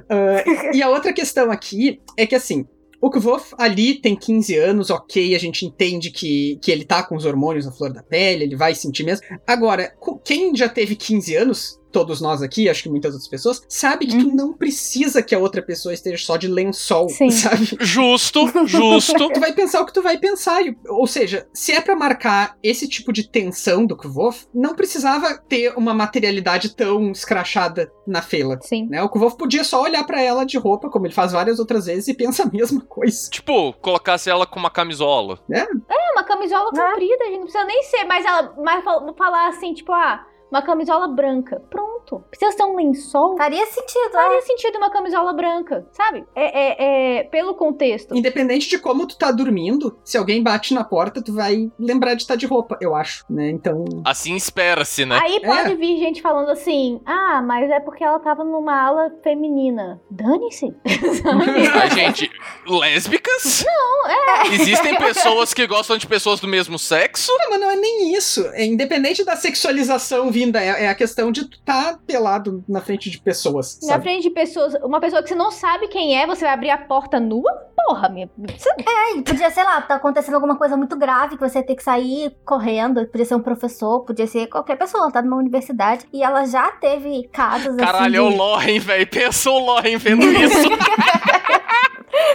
Ah, 0.09 0.71
e 0.73 0.81
a 0.81 0.89
outra 0.89 1.13
questão 1.13 1.51
aqui 1.51 1.99
é 2.17 2.25
que, 2.25 2.35
assim, 2.35 2.65
o 3.01 3.09
Kvof 3.09 3.55
ali 3.57 3.95
tem 3.99 4.15
15 4.15 4.55
anos, 4.57 4.89
ok, 4.91 5.33
a 5.35 5.39
gente 5.39 5.65
entende 5.65 6.11
que, 6.11 6.59
que 6.61 6.71
ele 6.71 6.85
tá 6.85 7.01
com 7.01 7.15
os 7.15 7.25
hormônios 7.25 7.65
na 7.65 7.71
flor 7.71 7.91
da 7.91 8.03
pele, 8.03 8.43
ele 8.43 8.55
vai 8.55 8.75
sentir 8.75 9.03
mesmo. 9.03 9.25
Agora, 9.47 9.91
quem 10.23 10.55
já 10.55 10.69
teve 10.69 10.95
15 10.95 11.35
anos, 11.35 11.79
todos 11.91 12.21
nós 12.21 12.41
aqui, 12.41 12.69
acho 12.69 12.83
que 12.83 12.89
muitas 12.89 13.13
outras 13.13 13.29
pessoas, 13.29 13.63
sabe 13.67 14.07
que 14.07 14.17
tu 14.17 14.35
não 14.35 14.53
precisa 14.53 15.21
que 15.21 15.35
a 15.35 15.39
outra 15.39 15.61
pessoa 15.61 15.93
esteja 15.93 16.23
só 16.23 16.37
de 16.37 16.47
lençol, 16.47 17.09
Sim. 17.09 17.29
sabe? 17.31 17.77
Justo, 17.79 18.47
justo. 18.65 19.29
tu 19.29 19.39
vai 19.39 19.53
pensar 19.53 19.81
o 19.81 19.85
que 19.85 19.93
tu 19.93 20.01
vai 20.01 20.17
pensar. 20.17 20.61
Ou 20.89 21.05
seja, 21.07 21.47
se 21.53 21.71
é 21.71 21.81
pra 21.81 21.95
marcar 21.95 22.57
esse 22.63 22.87
tipo 22.87 23.11
de 23.13 23.27
tensão 23.27 23.85
do 23.85 23.95
Kvof, 23.97 24.45
não 24.53 24.75
precisava 24.75 25.37
ter 25.37 25.73
uma 25.77 25.93
materialidade 25.93 26.75
tão 26.75 27.11
escrachada 27.11 27.91
na 28.07 28.21
Fela. 28.21 28.59
Sim. 28.61 28.87
Né? 28.89 29.01
O 29.03 29.09
Kvof 29.09 29.35
podia 29.37 29.63
só 29.63 29.81
olhar 29.81 30.03
pra 30.05 30.21
ela 30.21 30.45
de 30.45 30.57
roupa, 30.57 30.89
como 30.89 31.05
ele 31.05 31.13
faz 31.13 31.31
várias 31.31 31.59
outras 31.59 31.85
vezes, 31.85 32.07
e 32.07 32.13
pensa 32.13 32.43
a 32.43 32.45
mesma 32.51 32.81
coisa. 32.81 33.29
tipo, 33.29 33.73
colocasse 33.73 34.29
ela 34.29 34.45
com 34.45 34.59
uma 34.59 34.69
camisola. 34.69 35.39
É 35.51 35.65
uma 36.13 36.23
camisola 36.23 36.71
Né? 36.73 36.83
comprida, 36.89 37.25
gente. 37.25 37.33
Não 37.37 37.43
precisa 37.43 37.63
nem 37.65 37.83
ser, 37.83 38.03
mas 38.05 38.25
ela 38.25 38.53
mas 38.63 38.83
fal- 38.83 39.13
falar 39.17 39.47
assim, 39.49 39.73
tipo, 39.73 39.91
ah, 39.91 40.25
uma 40.51 40.61
camisola 40.61 41.07
branca. 41.07 41.61
Pronto. 41.69 42.23
Precisa 42.29 42.51
ser 42.51 42.63
um 42.63 42.75
lençol. 42.75 43.37
Faria 43.37 43.65
sentido? 43.67 44.11
Faria 44.11 44.41
sentido 44.41 44.77
uma 44.77 44.89
camisola 44.91 45.31
branca, 45.33 45.87
sabe? 45.93 46.25
É, 46.35 46.59
é, 46.59 47.19
é 47.19 47.23
pelo 47.23 47.55
contexto. 47.55 48.15
Independente 48.15 48.67
de 48.67 48.77
como 48.77 49.07
tu 49.07 49.17
tá 49.17 49.31
dormindo, 49.31 49.97
se 50.03 50.17
alguém 50.17 50.43
bate 50.43 50.73
na 50.73 50.83
porta, 50.83 51.21
tu 51.21 51.33
vai 51.33 51.71
lembrar 51.79 52.15
de 52.15 52.23
estar 52.23 52.35
de 52.35 52.45
roupa, 52.45 52.77
eu 52.81 52.93
acho, 52.95 53.23
né? 53.29 53.49
Então. 53.49 53.85
Assim 54.05 54.35
espera-se, 54.35 55.05
né? 55.05 55.17
Aí 55.21 55.39
pode 55.39 55.71
É. 55.71 55.75
vir 55.75 55.97
gente 55.99 56.21
falando 56.21 56.49
assim, 56.49 56.99
ah, 57.05 57.41
mas 57.41 57.69
é 57.69 57.79
porque 57.79 58.03
ela 58.03 58.19
tava 58.19 58.43
numa 58.43 58.77
ala 58.87 59.11
feminina. 59.23 60.01
Dane-se. 60.09 60.75
Ai, 60.85 61.89
gente, 61.91 62.29
lésbicas? 62.67 63.63
Não, 63.65 64.09
é. 64.09 64.47
Existem 64.53 64.97
pessoas 64.97 65.53
que 65.53 65.65
gostam 65.65 65.97
de 65.97 66.07
pessoas 66.07 66.39
do 66.39 66.47
mesmo 66.47 66.77
sexo? 66.77 67.31
Não, 67.37 67.51
mas 67.51 67.59
não 67.61 67.71
é 67.71 67.75
nem 67.75 68.13
isso. 68.13 68.45
É 68.53 68.65
independente 68.65 69.23
da 69.23 69.35
sexualização 69.35 70.29
é, 70.55 70.85
é 70.85 70.89
a 70.89 70.95
questão 70.95 71.31
de 71.31 71.45
tu 71.45 71.59
tá 71.61 71.97
pelado 72.05 72.63
na 72.67 72.81
frente 72.81 73.09
de 73.09 73.19
pessoas. 73.19 73.79
Na 73.83 73.89
Sabe? 73.89 74.03
frente 74.03 74.23
de 74.23 74.29
pessoas, 74.29 74.73
uma 74.83 74.99
pessoa 74.99 75.21
que 75.21 75.29
você 75.29 75.35
não 75.35 75.51
sabe 75.51 75.87
quem 75.87 76.17
é, 76.17 76.25
você 76.25 76.45
vai 76.45 76.53
abrir 76.53 76.69
a 76.69 76.77
porta 76.77 77.19
nua? 77.19 77.51
Porra, 77.87 78.09
minha. 78.09 78.29
É, 78.77 79.17
e 79.17 79.21
podia, 79.23 79.49
sei 79.49 79.63
lá, 79.63 79.81
tá 79.81 79.95
acontecendo 79.95 80.35
alguma 80.35 80.55
coisa 80.55 80.77
muito 80.77 80.95
grave 80.97 81.35
que 81.37 81.41
você 81.49 81.59
ia 81.59 81.65
ter 81.65 81.75
que 81.75 81.83
sair 81.83 82.35
correndo. 82.45 83.05
Podia 83.07 83.25
ser 83.25 83.35
um 83.35 83.41
professor, 83.41 84.01
podia 84.01 84.27
ser 84.27 84.47
qualquer 84.47 84.77
pessoa. 84.77 85.03
Ela 85.03 85.11
tá 85.11 85.21
numa 85.21 85.37
universidade 85.37 86.05
e 86.13 86.21
ela 86.23 86.45
já 86.45 86.71
teve 86.73 87.27
casos 87.33 87.75
Caralho, 87.77 88.15
é 88.15 88.21
o 88.21 88.25
assim. 88.27 88.31
de- 88.33 88.37
Loren, 88.37 88.79
velho. 88.79 89.07
Pensou 89.07 89.61
o 89.61 89.65
Loren 89.65 89.97
vendo 89.97 90.23
isso. 90.31 90.69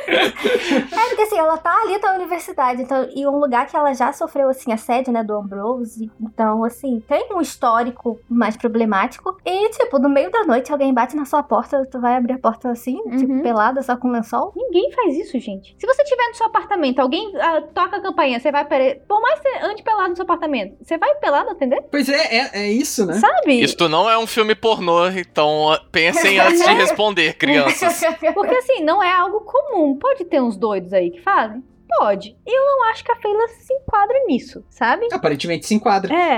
É, 0.08 1.08
porque 1.08 1.22
assim, 1.22 1.38
ela 1.38 1.56
tá 1.58 1.74
ali 1.82 1.98
na 1.98 2.14
universidade, 2.14 2.82
então, 2.82 3.08
e 3.14 3.26
um 3.26 3.38
lugar 3.38 3.66
que 3.66 3.76
ela 3.76 3.92
já 3.94 4.12
sofreu, 4.12 4.48
assim, 4.48 4.72
assédio, 4.72 5.12
né, 5.12 5.22
do 5.22 5.34
Ambrose. 5.34 6.10
Então, 6.20 6.64
assim, 6.64 7.00
tem 7.08 7.26
um 7.32 7.40
histórico 7.40 8.18
mais 8.28 8.56
problemático. 8.56 9.36
E, 9.44 9.68
tipo, 9.70 9.98
no 9.98 10.08
meio 10.08 10.30
da 10.30 10.44
noite, 10.44 10.72
alguém 10.72 10.92
bate 10.92 11.16
na 11.16 11.24
sua 11.24 11.42
porta, 11.42 11.86
tu 11.90 12.00
vai 12.00 12.16
abrir 12.16 12.34
a 12.34 12.38
porta 12.38 12.70
assim, 12.70 12.96
tipo, 13.18 13.32
Uhum. 13.32 13.42
pelada, 13.42 13.82
só 13.82 13.96
com 13.96 14.08
lençol. 14.10 14.52
Ninguém 14.56 14.90
faz 14.92 15.16
isso, 15.16 15.38
gente. 15.38 15.74
Se 15.78 15.86
você 15.86 16.04
tiver 16.04 16.28
no 16.28 16.34
seu 16.34 16.46
apartamento, 16.46 16.98
alguém 17.00 17.32
ah, 17.40 17.62
toca 17.74 17.96
a 17.96 18.00
campainha, 18.00 18.38
você 18.40 18.50
vai. 18.52 18.64
pere- 18.64 19.02
Por 19.08 19.20
mais 19.20 19.40
que 19.40 19.48
você 19.48 19.64
ande 19.66 19.82
pelado 19.82 20.10
no 20.10 20.16
seu 20.16 20.24
apartamento, 20.24 20.76
você 20.82 20.96
vai 20.98 21.14
pelado 21.16 21.50
atender? 21.50 21.82
Pois 21.90 22.08
é, 22.08 22.36
é, 22.36 22.50
é 22.64 22.72
isso, 22.72 23.04
né? 23.06 23.14
Sabe? 23.14 23.60
Isto 23.60 23.88
não 23.88 24.08
é 24.08 24.16
um 24.18 24.26
filme 24.26 24.54
pornô, 24.54 25.06
então 25.08 25.78
pensem 25.92 26.38
antes 26.38 26.64
de 26.64 26.70
responder, 26.74 27.34
crianças. 27.36 28.00
Porque 28.34 28.54
assim, 28.54 28.82
não 28.82 29.02
é 29.02 29.12
algo 29.12 29.40
comum. 29.40 29.75
Pode 30.00 30.24
ter 30.24 30.40
uns 30.40 30.56
doidos 30.56 30.92
aí 30.92 31.10
que 31.10 31.20
fazem? 31.20 31.62
Pode. 31.98 32.36
Eu 32.44 32.64
não 32.64 32.84
acho 32.90 33.04
que 33.04 33.12
a 33.12 33.16
Feila 33.16 33.46
se 33.48 33.72
enquadra 33.72 34.16
nisso, 34.26 34.64
sabe? 34.68 35.06
Aparentemente 35.12 35.66
se 35.66 35.74
enquadra. 35.74 36.12
É. 36.14 36.36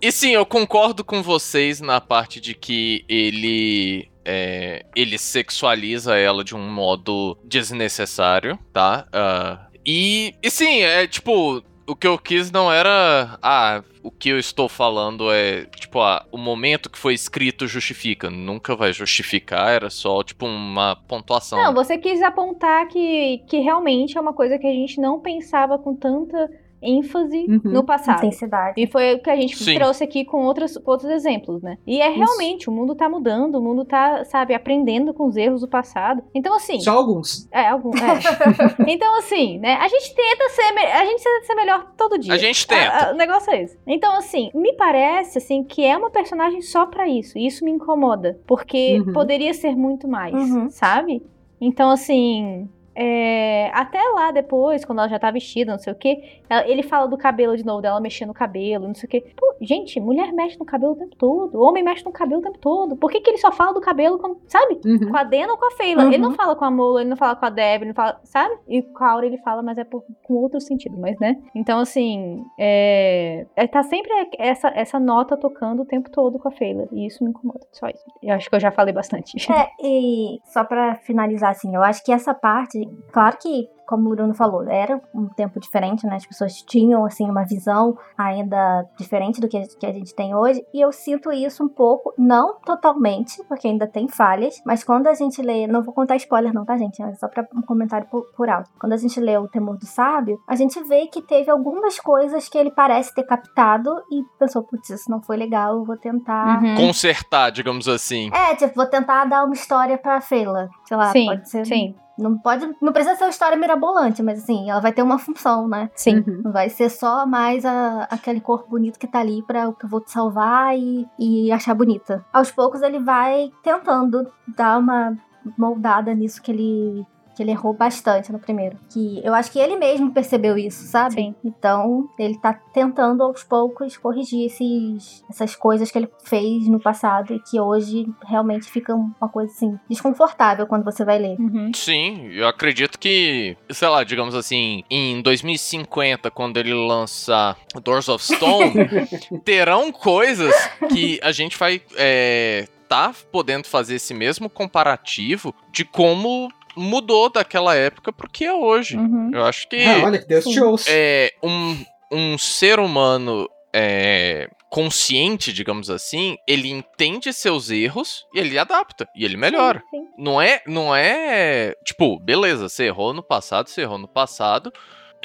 E 0.00 0.12
sim, 0.12 0.30
eu 0.30 0.46
concordo 0.46 1.04
com 1.04 1.22
vocês 1.22 1.80
na 1.80 2.00
parte 2.00 2.40
de 2.40 2.54
que 2.54 3.04
ele. 3.08 4.08
é, 4.24 4.84
ele 4.94 5.18
sexualiza 5.18 6.16
ela 6.16 6.44
de 6.44 6.54
um 6.54 6.70
modo 6.70 7.36
desnecessário, 7.44 8.58
tá? 8.72 9.06
Ah, 9.12 9.66
e, 9.84 10.34
e 10.42 10.50
sim, 10.50 10.82
é 10.82 11.06
tipo. 11.06 11.62
O 11.86 11.96
que 11.96 12.06
eu 12.06 12.18
quis 12.18 12.50
não 12.50 12.72
era. 12.72 13.38
Ah, 13.42 13.82
o 14.02 14.10
que 14.10 14.28
eu 14.28 14.38
estou 14.38 14.68
falando 14.68 15.32
é. 15.32 15.66
Tipo, 15.76 16.00
ah, 16.00 16.24
o 16.30 16.38
momento 16.38 16.88
que 16.90 16.98
foi 16.98 17.14
escrito 17.14 17.66
justifica. 17.66 18.30
Nunca 18.30 18.76
vai 18.76 18.92
justificar, 18.92 19.70
era 19.70 19.90
só, 19.90 20.22
tipo, 20.22 20.46
uma 20.46 20.96
pontuação. 21.08 21.62
Não, 21.62 21.74
você 21.74 21.98
quis 21.98 22.22
apontar 22.22 22.86
que, 22.88 23.38
que 23.48 23.58
realmente 23.58 24.16
é 24.16 24.20
uma 24.20 24.32
coisa 24.32 24.58
que 24.58 24.66
a 24.66 24.72
gente 24.72 25.00
não 25.00 25.20
pensava 25.20 25.78
com 25.78 25.94
tanta 25.94 26.50
ênfase 26.82 27.46
Uhum. 27.48 27.60
no 27.64 27.84
passado. 27.84 28.18
Intensidade. 28.18 28.74
E 28.76 28.86
foi 28.86 29.14
o 29.14 29.22
que 29.22 29.30
a 29.30 29.36
gente 29.36 29.56
Sim. 29.56 29.74
trouxe 29.76 30.02
aqui 30.04 30.24
com 30.24 30.42
outros, 30.44 30.76
com 30.76 30.90
outros 30.90 31.10
exemplos, 31.10 31.62
né? 31.62 31.78
E 31.86 32.00
é 32.00 32.08
realmente, 32.08 32.68
o 32.68 32.72
mundo 32.72 32.94
tá 32.94 33.08
mudando, 33.08 33.54
o 33.56 33.62
mundo 33.62 33.84
tá, 33.84 34.24
sabe, 34.24 34.54
aprendendo 34.54 35.14
com 35.14 35.26
os 35.26 35.36
erros 35.36 35.60
do 35.60 35.68
passado. 35.68 36.22
Então, 36.34 36.54
assim. 36.56 36.80
Só 36.80 36.92
alguns. 36.92 37.48
É, 37.52 37.68
algum. 37.68 37.90
É. 37.90 37.92
então, 38.92 39.16
assim, 39.18 39.58
né? 39.58 39.74
A 39.76 39.88
gente 39.88 40.14
tenta 40.14 40.48
ser. 40.48 40.62
A 40.78 41.04
gente 41.04 41.22
tenta 41.22 41.46
ser 41.46 41.54
melhor 41.54 41.92
todo 41.96 42.18
dia. 42.18 42.34
A 42.34 42.38
gente 42.38 42.66
tenta. 42.66 42.82
A- 42.90 43.08
a- 43.08 43.12
o 43.12 43.16
negócio 43.16 43.52
é 43.52 43.62
esse. 43.62 43.78
Então, 43.86 44.16
assim, 44.16 44.50
me 44.54 44.72
parece, 44.74 45.38
assim, 45.38 45.62
que 45.62 45.84
é 45.84 45.96
uma 45.96 46.10
personagem 46.10 46.60
só 46.60 46.86
pra 46.86 47.08
isso. 47.08 47.38
E 47.38 47.46
isso 47.46 47.64
me 47.64 47.70
incomoda. 47.70 48.38
Porque 48.46 49.00
Uhum. 49.06 49.12
poderia 49.12 49.54
ser 49.54 49.76
muito 49.76 50.08
mais, 50.08 50.34
Uhum. 50.34 50.70
sabe? 50.70 51.22
Então, 51.60 51.90
assim. 51.90 52.68
É, 52.94 53.70
até 53.72 53.98
lá 54.14 54.30
depois, 54.30 54.84
quando 54.84 54.98
ela 54.98 55.08
já 55.08 55.18
tá 55.18 55.30
vestida, 55.30 55.72
não 55.72 55.78
sei 55.78 55.92
o 55.92 55.96
que, 55.96 56.40
ele 56.66 56.82
fala 56.82 57.06
do 57.06 57.16
cabelo 57.16 57.56
de 57.56 57.64
novo, 57.64 57.80
dela 57.80 58.00
mexendo 58.00 58.28
no 58.28 58.34
cabelo, 58.34 58.86
não 58.86 58.94
sei 58.94 59.06
o 59.06 59.10
que. 59.10 59.20
Pô, 59.36 59.54
gente, 59.60 59.98
mulher 60.00 60.32
mexe 60.32 60.58
no 60.58 60.64
cabelo 60.64 60.92
o 60.92 60.96
tempo 60.96 61.16
todo, 61.16 61.60
homem 61.60 61.82
mexe 61.82 62.04
no 62.04 62.12
cabelo 62.12 62.40
o 62.40 62.44
tempo 62.44 62.58
todo. 62.58 62.96
Por 62.96 63.10
que, 63.10 63.20
que 63.20 63.30
ele 63.30 63.38
só 63.38 63.50
fala 63.52 63.72
do 63.72 63.80
cabelo, 63.80 64.18
quando, 64.18 64.38
sabe? 64.46 64.80
Uhum. 64.84 65.10
Com 65.10 65.16
a 65.16 65.24
Dena 65.24 65.52
ou 65.52 65.58
com 65.58 65.66
a 65.66 65.70
Feila. 65.72 66.02
Uhum. 66.02 66.08
Ele 66.08 66.18
não 66.18 66.32
fala 66.34 66.54
com 66.54 66.64
a 66.64 66.70
Mola, 66.70 67.00
ele 67.00 67.10
não 67.10 67.16
fala 67.16 67.36
com 67.36 67.46
a 67.46 67.50
Deb, 67.50 67.82
ele 67.82 67.88
não 67.88 67.94
fala, 67.94 68.20
sabe? 68.24 68.54
E 68.68 68.82
com 68.82 69.04
a 69.04 69.10
Aura 69.10 69.26
ele 69.26 69.38
fala, 69.38 69.62
mas 69.62 69.78
é 69.78 69.84
por, 69.84 70.04
com 70.22 70.34
outro 70.34 70.60
sentido, 70.60 70.98
mas 70.98 71.18
né? 71.18 71.36
Então, 71.54 71.78
assim, 71.78 72.44
é, 72.58 73.46
é, 73.56 73.66
tá 73.66 73.82
sempre 73.82 74.10
essa, 74.38 74.68
essa 74.74 74.98
nota 74.98 75.36
tocando 75.36 75.82
o 75.82 75.86
tempo 75.86 76.10
todo 76.10 76.38
com 76.38 76.48
a 76.48 76.52
Feila. 76.52 76.88
E 76.92 77.06
isso 77.06 77.22
me 77.22 77.30
incomoda, 77.30 77.66
só 77.72 77.88
isso. 77.88 78.04
Eu 78.22 78.34
acho 78.34 78.48
que 78.48 78.56
eu 78.56 78.60
já 78.60 78.70
falei 78.70 78.92
bastante. 78.92 79.36
É, 79.52 79.68
e 79.82 80.40
só 80.44 80.64
pra 80.64 80.96
finalizar, 80.96 81.50
assim, 81.50 81.74
eu 81.74 81.82
acho 81.82 82.04
que 82.04 82.12
essa 82.12 82.34
parte, 82.34 82.81
claro 83.12 83.38
que, 83.40 83.68
como 83.92 84.08
o 84.08 84.16
Bruno 84.16 84.32
falou, 84.32 84.66
era 84.66 84.98
um 85.14 85.28
tempo 85.28 85.60
diferente, 85.60 86.06
né? 86.06 86.16
As 86.16 86.24
pessoas 86.24 86.62
tinham, 86.62 87.04
assim, 87.04 87.28
uma 87.28 87.44
visão 87.44 87.94
ainda 88.16 88.86
diferente 88.96 89.38
do 89.38 89.46
que 89.46 89.58
a, 89.58 89.62
que 89.78 89.84
a 89.84 89.92
gente 89.92 90.14
tem 90.14 90.34
hoje. 90.34 90.64
E 90.72 90.80
eu 90.80 90.90
sinto 90.90 91.30
isso 91.30 91.62
um 91.62 91.68
pouco, 91.68 92.14
não 92.16 92.58
totalmente, 92.64 93.44
porque 93.44 93.68
ainda 93.68 93.86
tem 93.86 94.08
falhas, 94.08 94.62
mas 94.64 94.82
quando 94.82 95.08
a 95.08 95.12
gente 95.12 95.42
lê, 95.42 95.66
não 95.66 95.82
vou 95.82 95.92
contar 95.92 96.16
spoiler 96.16 96.54
não, 96.54 96.64
tá, 96.64 96.74
gente? 96.78 97.02
É 97.02 97.12
só 97.16 97.28
pra 97.28 97.46
um 97.54 97.60
comentário 97.60 98.08
por, 98.08 98.22
por 98.34 98.48
alto. 98.48 98.70
Quando 98.80 98.94
a 98.94 98.96
gente 98.96 99.20
lê 99.20 99.36
O 99.36 99.46
Temor 99.46 99.76
do 99.76 99.84
Sábio, 99.84 100.40
a 100.48 100.56
gente 100.56 100.82
vê 100.84 101.06
que 101.06 101.20
teve 101.20 101.50
algumas 101.50 102.00
coisas 102.00 102.48
que 102.48 102.56
ele 102.56 102.70
parece 102.70 103.14
ter 103.14 103.24
captado 103.24 103.90
e 104.10 104.22
pensou, 104.38 104.62
putz, 104.62 104.88
isso 104.88 105.10
não 105.10 105.20
foi 105.20 105.36
legal, 105.36 105.74
eu 105.74 105.84
vou 105.84 105.98
tentar... 105.98 106.62
Uhum. 106.62 106.76
Consertar, 106.76 107.50
digamos 107.50 107.86
assim. 107.88 108.30
É, 108.32 108.54
tipo, 108.54 108.74
vou 108.74 108.86
tentar 108.86 109.26
dar 109.26 109.44
uma 109.44 109.52
história 109.52 109.98
pra 109.98 110.22
Feila. 110.22 110.70
Sei 110.86 110.96
lá, 110.96 111.12
Sim, 111.12 111.26
pode 111.26 111.50
ser. 111.50 111.66
sim, 111.66 111.94
Não 112.18 112.38
pode. 112.38 112.68
Não 112.80 112.92
precisa 112.92 113.16
ser 113.16 113.24
uma 113.24 113.30
história 113.30 113.56
mirabolante, 113.86 114.22
mas 114.22 114.42
assim, 114.42 114.70
ela 114.70 114.80
vai 114.80 114.92
ter 114.92 115.02
uma 115.02 115.18
função, 115.18 115.68
né? 115.68 115.90
sim. 115.94 116.18
Uhum. 116.26 116.42
Não 116.44 116.52
vai 116.52 116.68
ser 116.68 116.88
só 116.88 117.26
mais 117.26 117.64
a- 117.64 118.06
aquele 118.10 118.40
corpo 118.40 118.68
bonito 118.70 118.98
que 118.98 119.06
tá 119.06 119.20
ali 119.20 119.42
pra 119.42 119.68
o 119.68 119.72
que 119.72 119.84
eu 119.84 119.88
vou 119.88 120.00
te 120.00 120.10
salvar 120.10 120.76
e, 120.78 121.06
e 121.18 121.50
achar 121.52 121.74
bonita. 121.74 122.24
Aos 122.32 122.50
poucos 122.50 122.82
ele 122.82 122.98
vai 123.00 123.50
tentando 123.62 124.26
dar 124.56 124.78
uma 124.78 125.16
moldada 125.58 126.14
nisso 126.14 126.40
que 126.40 126.52
ele 126.52 127.06
Que 127.34 127.42
ele 127.42 127.50
errou 127.50 127.72
bastante 127.72 128.32
no 128.32 128.38
primeiro. 128.38 128.76
Que 128.90 129.20
eu 129.24 129.34
acho 129.34 129.50
que 129.50 129.58
ele 129.58 129.76
mesmo 129.76 130.12
percebeu 130.12 130.56
isso, 130.56 130.84
sabe? 130.86 131.14
Sim. 131.14 131.34
Então, 131.44 132.08
ele 132.18 132.38
tá 132.38 132.52
tentando 132.72 133.22
aos 133.22 133.42
poucos 133.42 133.96
corrigir 133.96 134.46
esses, 134.46 135.24
essas 135.30 135.54
coisas 135.54 135.90
que 135.90 135.98
ele 135.98 136.08
fez 136.24 136.68
no 136.68 136.80
passado 136.80 137.34
e 137.34 137.40
que 137.40 137.60
hoje 137.60 138.06
realmente 138.26 138.70
fica 138.70 138.94
uma 138.94 139.28
coisa 139.28 139.52
assim, 139.52 139.78
desconfortável 139.88 140.66
quando 140.66 140.84
você 140.84 141.04
vai 141.04 141.18
ler. 141.18 141.38
Uhum. 141.38 141.72
Sim, 141.74 142.28
eu 142.32 142.46
acredito 142.46 142.98
que, 142.98 143.56
sei 143.70 143.88
lá, 143.88 144.04
digamos 144.04 144.34
assim, 144.34 144.84
em 144.90 145.20
2050, 145.22 146.30
quando 146.30 146.56
ele 146.56 146.74
lança 146.74 147.56
Doors 147.82 148.08
of 148.08 148.24
Stone, 148.24 148.74
terão 149.44 149.90
coisas 149.92 150.54
que 150.92 151.18
a 151.22 151.32
gente 151.32 151.58
vai 151.58 151.80
é, 151.96 152.66
tá 152.92 153.14
podendo 153.30 153.66
fazer 153.66 153.94
esse 153.94 154.12
mesmo 154.12 154.50
comparativo 154.50 155.54
de 155.70 155.82
como 155.82 156.52
mudou 156.76 157.30
daquela 157.30 157.74
época 157.74 158.12
pro 158.12 158.28
que 158.30 158.44
é 158.44 158.52
hoje. 158.52 158.96
Uhum. 158.96 159.30
Eu 159.32 159.44
acho 159.44 159.68
que 159.68 159.76
Ah, 159.82 160.04
olha, 160.04 160.18
que 160.18 160.26
Deus 160.26 160.44
te 160.44 160.60
ouça. 160.60 160.86
é, 160.88 161.30
um, 161.42 161.84
um 162.10 162.38
ser 162.38 162.78
humano 162.78 163.48
é, 163.74 164.48
consciente, 164.70 165.52
digamos 165.52 165.90
assim, 165.90 166.36
ele 166.46 166.70
entende 166.70 167.32
seus 167.32 167.70
erros 167.70 168.24
e 168.34 168.38
ele 168.38 168.58
adapta 168.58 169.06
e 169.14 169.24
ele 169.24 169.36
melhora. 169.36 169.82
Sim, 169.90 170.00
sim. 170.00 170.08
Não 170.18 170.40
é, 170.40 170.62
não 170.66 170.94
é, 170.96 171.74
tipo, 171.84 172.18
beleza, 172.18 172.68
você 172.68 172.84
errou 172.84 173.12
no 173.12 173.22
passado, 173.22 173.68
você 173.68 173.82
errou 173.82 173.98
no 173.98 174.08
passado. 174.08 174.72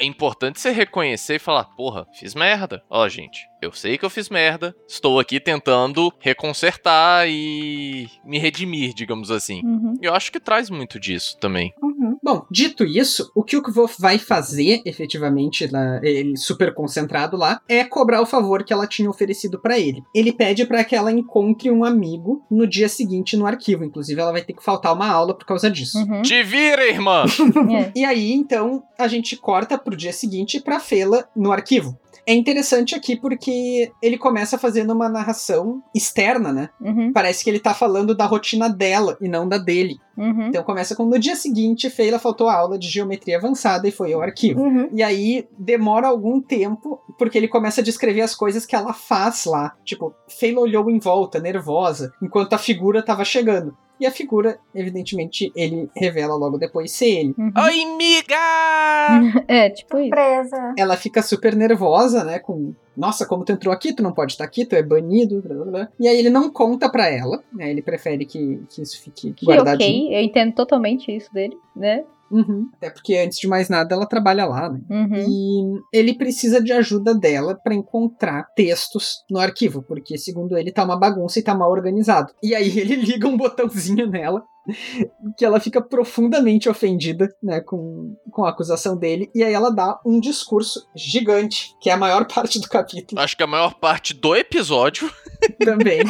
É 0.00 0.04
importante 0.04 0.60
você 0.60 0.70
reconhecer 0.70 1.36
e 1.36 1.38
falar, 1.40 1.64
porra, 1.76 2.06
fiz 2.14 2.34
merda. 2.34 2.82
Ó, 2.88 3.08
gente, 3.08 3.47
eu 3.60 3.72
sei 3.72 3.98
que 3.98 4.04
eu 4.04 4.10
fiz 4.10 4.28
merda. 4.28 4.74
Estou 4.86 5.18
aqui 5.18 5.40
tentando 5.40 6.12
reconsertar 6.18 7.26
e 7.28 8.08
me 8.24 8.38
redimir, 8.38 8.94
digamos 8.94 9.30
assim. 9.30 9.60
Uhum. 9.64 9.94
Eu 10.00 10.14
acho 10.14 10.30
que 10.30 10.40
traz 10.40 10.70
muito 10.70 10.98
disso 10.98 11.36
também. 11.38 11.72
Uhum. 11.82 12.18
Bom, 12.22 12.46
dito 12.50 12.84
isso, 12.84 13.30
o 13.34 13.42
que 13.42 13.56
o 13.56 13.62
Kvolf 13.62 13.98
vai 13.98 14.18
fazer, 14.18 14.82
efetivamente, 14.84 15.66
lá, 15.66 16.00
ele 16.02 16.36
super 16.36 16.74
concentrado 16.74 17.36
lá, 17.36 17.60
é 17.68 17.84
cobrar 17.84 18.20
o 18.20 18.26
favor 18.26 18.62
que 18.64 18.72
ela 18.72 18.86
tinha 18.86 19.08
oferecido 19.08 19.58
pra 19.60 19.78
ele. 19.78 20.02
Ele 20.14 20.32
pede 20.32 20.64
pra 20.66 20.84
que 20.84 20.94
ela 20.94 21.10
encontre 21.10 21.70
um 21.70 21.84
amigo 21.84 22.44
no 22.50 22.66
dia 22.66 22.88
seguinte 22.88 23.36
no 23.36 23.46
arquivo. 23.46 23.84
Inclusive, 23.84 24.20
ela 24.20 24.32
vai 24.32 24.42
ter 24.42 24.52
que 24.52 24.62
faltar 24.62 24.94
uma 24.94 25.08
aula 25.08 25.36
por 25.36 25.46
causa 25.46 25.70
disso. 25.70 25.98
Uhum. 25.98 26.22
Te 26.22 26.42
vira, 26.42 26.86
irmã! 26.86 27.24
É. 27.68 27.92
E 27.94 28.04
aí, 28.04 28.32
então, 28.32 28.82
a 28.98 29.06
gente 29.08 29.36
corta 29.36 29.76
pro 29.76 29.96
dia 29.96 30.12
seguinte 30.12 30.60
pra 30.60 30.80
Fela 30.80 31.28
no 31.36 31.52
arquivo. 31.52 31.98
É 32.28 32.34
interessante 32.34 32.94
aqui 32.94 33.16
porque 33.16 33.90
ele 34.02 34.18
começa 34.18 34.58
fazendo 34.58 34.92
uma 34.92 35.08
narração 35.08 35.82
externa, 35.94 36.52
né? 36.52 36.68
Uhum. 36.78 37.10
Parece 37.10 37.42
que 37.42 37.48
ele 37.48 37.58
tá 37.58 37.72
falando 37.72 38.14
da 38.14 38.26
rotina 38.26 38.68
dela 38.68 39.16
e 39.18 39.26
não 39.26 39.48
da 39.48 39.56
dele. 39.56 39.98
Uhum. 40.14 40.48
Então 40.48 40.62
começa 40.62 40.94
com 40.94 41.06
no 41.06 41.18
dia 41.18 41.34
seguinte, 41.34 41.88
Feila 41.88 42.18
faltou 42.18 42.50
a 42.50 42.54
aula 42.54 42.78
de 42.78 42.86
geometria 42.86 43.38
avançada 43.38 43.88
e 43.88 43.90
foi 43.90 44.12
ao 44.12 44.20
arquivo. 44.20 44.60
Uhum. 44.60 44.90
E 44.92 45.02
aí 45.02 45.48
demora 45.58 46.08
algum 46.08 46.38
tempo, 46.38 47.00
porque 47.18 47.38
ele 47.38 47.48
começa 47.48 47.80
a 47.80 47.84
descrever 47.84 48.20
as 48.20 48.34
coisas 48.34 48.66
que 48.66 48.76
ela 48.76 48.92
faz 48.92 49.46
lá. 49.46 49.74
Tipo, 49.82 50.14
Feila 50.28 50.60
olhou 50.60 50.90
em 50.90 50.98
volta, 50.98 51.40
nervosa, 51.40 52.12
enquanto 52.22 52.52
a 52.52 52.58
figura 52.58 53.02
tava 53.02 53.24
chegando. 53.24 53.74
E 54.00 54.06
a 54.06 54.10
figura, 54.10 54.58
evidentemente, 54.74 55.52
ele 55.56 55.90
revela 55.96 56.34
logo 56.36 56.56
depois 56.58 56.92
ser 56.92 57.08
ele. 57.08 57.34
Uhum. 57.36 57.52
Oi, 57.56 57.84
miga! 57.96 58.36
É, 59.48 59.70
tipo 59.70 59.98
isso. 59.98 60.10
Presa. 60.10 60.74
Ela 60.76 60.96
fica 60.96 61.22
super 61.22 61.54
nervosa, 61.56 62.22
né? 62.24 62.38
Com. 62.38 62.74
Nossa, 62.96 63.24
como 63.26 63.44
tu 63.44 63.52
entrou 63.52 63.72
aqui, 63.72 63.92
tu 63.92 64.02
não 64.02 64.12
pode 64.12 64.32
estar 64.32 64.44
aqui, 64.44 64.64
tu 64.64 64.74
é 64.74 64.82
banido. 64.82 65.40
Blá, 65.40 65.54
blá, 65.54 65.64
blá. 65.64 65.88
E 65.98 66.08
aí 66.08 66.18
ele 66.18 66.30
não 66.30 66.50
conta 66.50 66.88
pra 66.90 67.08
ela, 67.08 67.42
né? 67.52 67.70
Ele 67.70 67.80
prefere 67.80 68.24
que, 68.26 68.60
que 68.68 68.82
isso 68.82 69.00
fique 69.00 69.32
Que 69.32 69.46
guardadinho. 69.46 70.06
ok, 70.06 70.16
eu 70.16 70.22
entendo 70.22 70.52
totalmente 70.54 71.14
isso 71.14 71.32
dele, 71.32 71.56
né? 71.74 72.04
Uhum. 72.30 72.68
Até 72.74 72.90
porque, 72.90 73.16
antes 73.16 73.38
de 73.38 73.48
mais 73.48 73.68
nada, 73.68 73.94
ela 73.94 74.06
trabalha 74.06 74.46
lá, 74.46 74.68
né? 74.68 74.80
Uhum. 74.88 75.80
E 75.92 75.98
ele 75.98 76.16
precisa 76.16 76.62
de 76.62 76.72
ajuda 76.72 77.14
dela 77.14 77.54
pra 77.54 77.74
encontrar 77.74 78.48
textos 78.54 79.24
no 79.30 79.38
arquivo, 79.38 79.82
porque 79.82 80.18
segundo 80.18 80.56
ele 80.56 80.72
tá 80.72 80.84
uma 80.84 80.98
bagunça 80.98 81.38
e 81.38 81.42
tá 81.42 81.54
mal 81.54 81.70
organizado. 81.70 82.32
E 82.42 82.54
aí 82.54 82.78
ele 82.78 82.96
liga 82.96 83.26
um 83.26 83.36
botãozinho 83.36 84.06
nela 84.08 84.44
que 85.36 85.44
ela 85.44 85.60
fica 85.60 85.80
profundamente 85.80 86.68
ofendida, 86.68 87.34
né, 87.42 87.60
com, 87.60 88.16
com 88.30 88.44
a 88.44 88.50
acusação 88.50 88.96
dele, 88.96 89.30
e 89.34 89.42
aí 89.42 89.52
ela 89.52 89.70
dá 89.70 90.00
um 90.04 90.20
discurso 90.20 90.86
gigante, 90.94 91.74
que 91.80 91.90
é 91.90 91.92
a 91.92 91.96
maior 91.96 92.26
parte 92.32 92.60
do 92.60 92.68
capítulo 92.68 93.20
Acho 93.20 93.36
que 93.36 93.42
a 93.42 93.46
maior 93.46 93.74
parte 93.74 94.14
do 94.14 94.34
episódio. 94.34 95.10
também, 95.64 96.00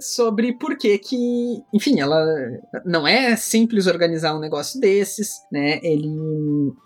sobre 0.00 0.56
por 0.56 0.76
que 0.76 0.98
que, 0.98 1.16
enfim, 1.74 2.00
ela 2.00 2.24
não 2.84 3.06
é 3.06 3.36
simples 3.36 3.86
organizar 3.86 4.34
um 4.34 4.40
negócio 4.40 4.80
desses, 4.80 5.40
né? 5.50 5.80
Ele 5.82 6.08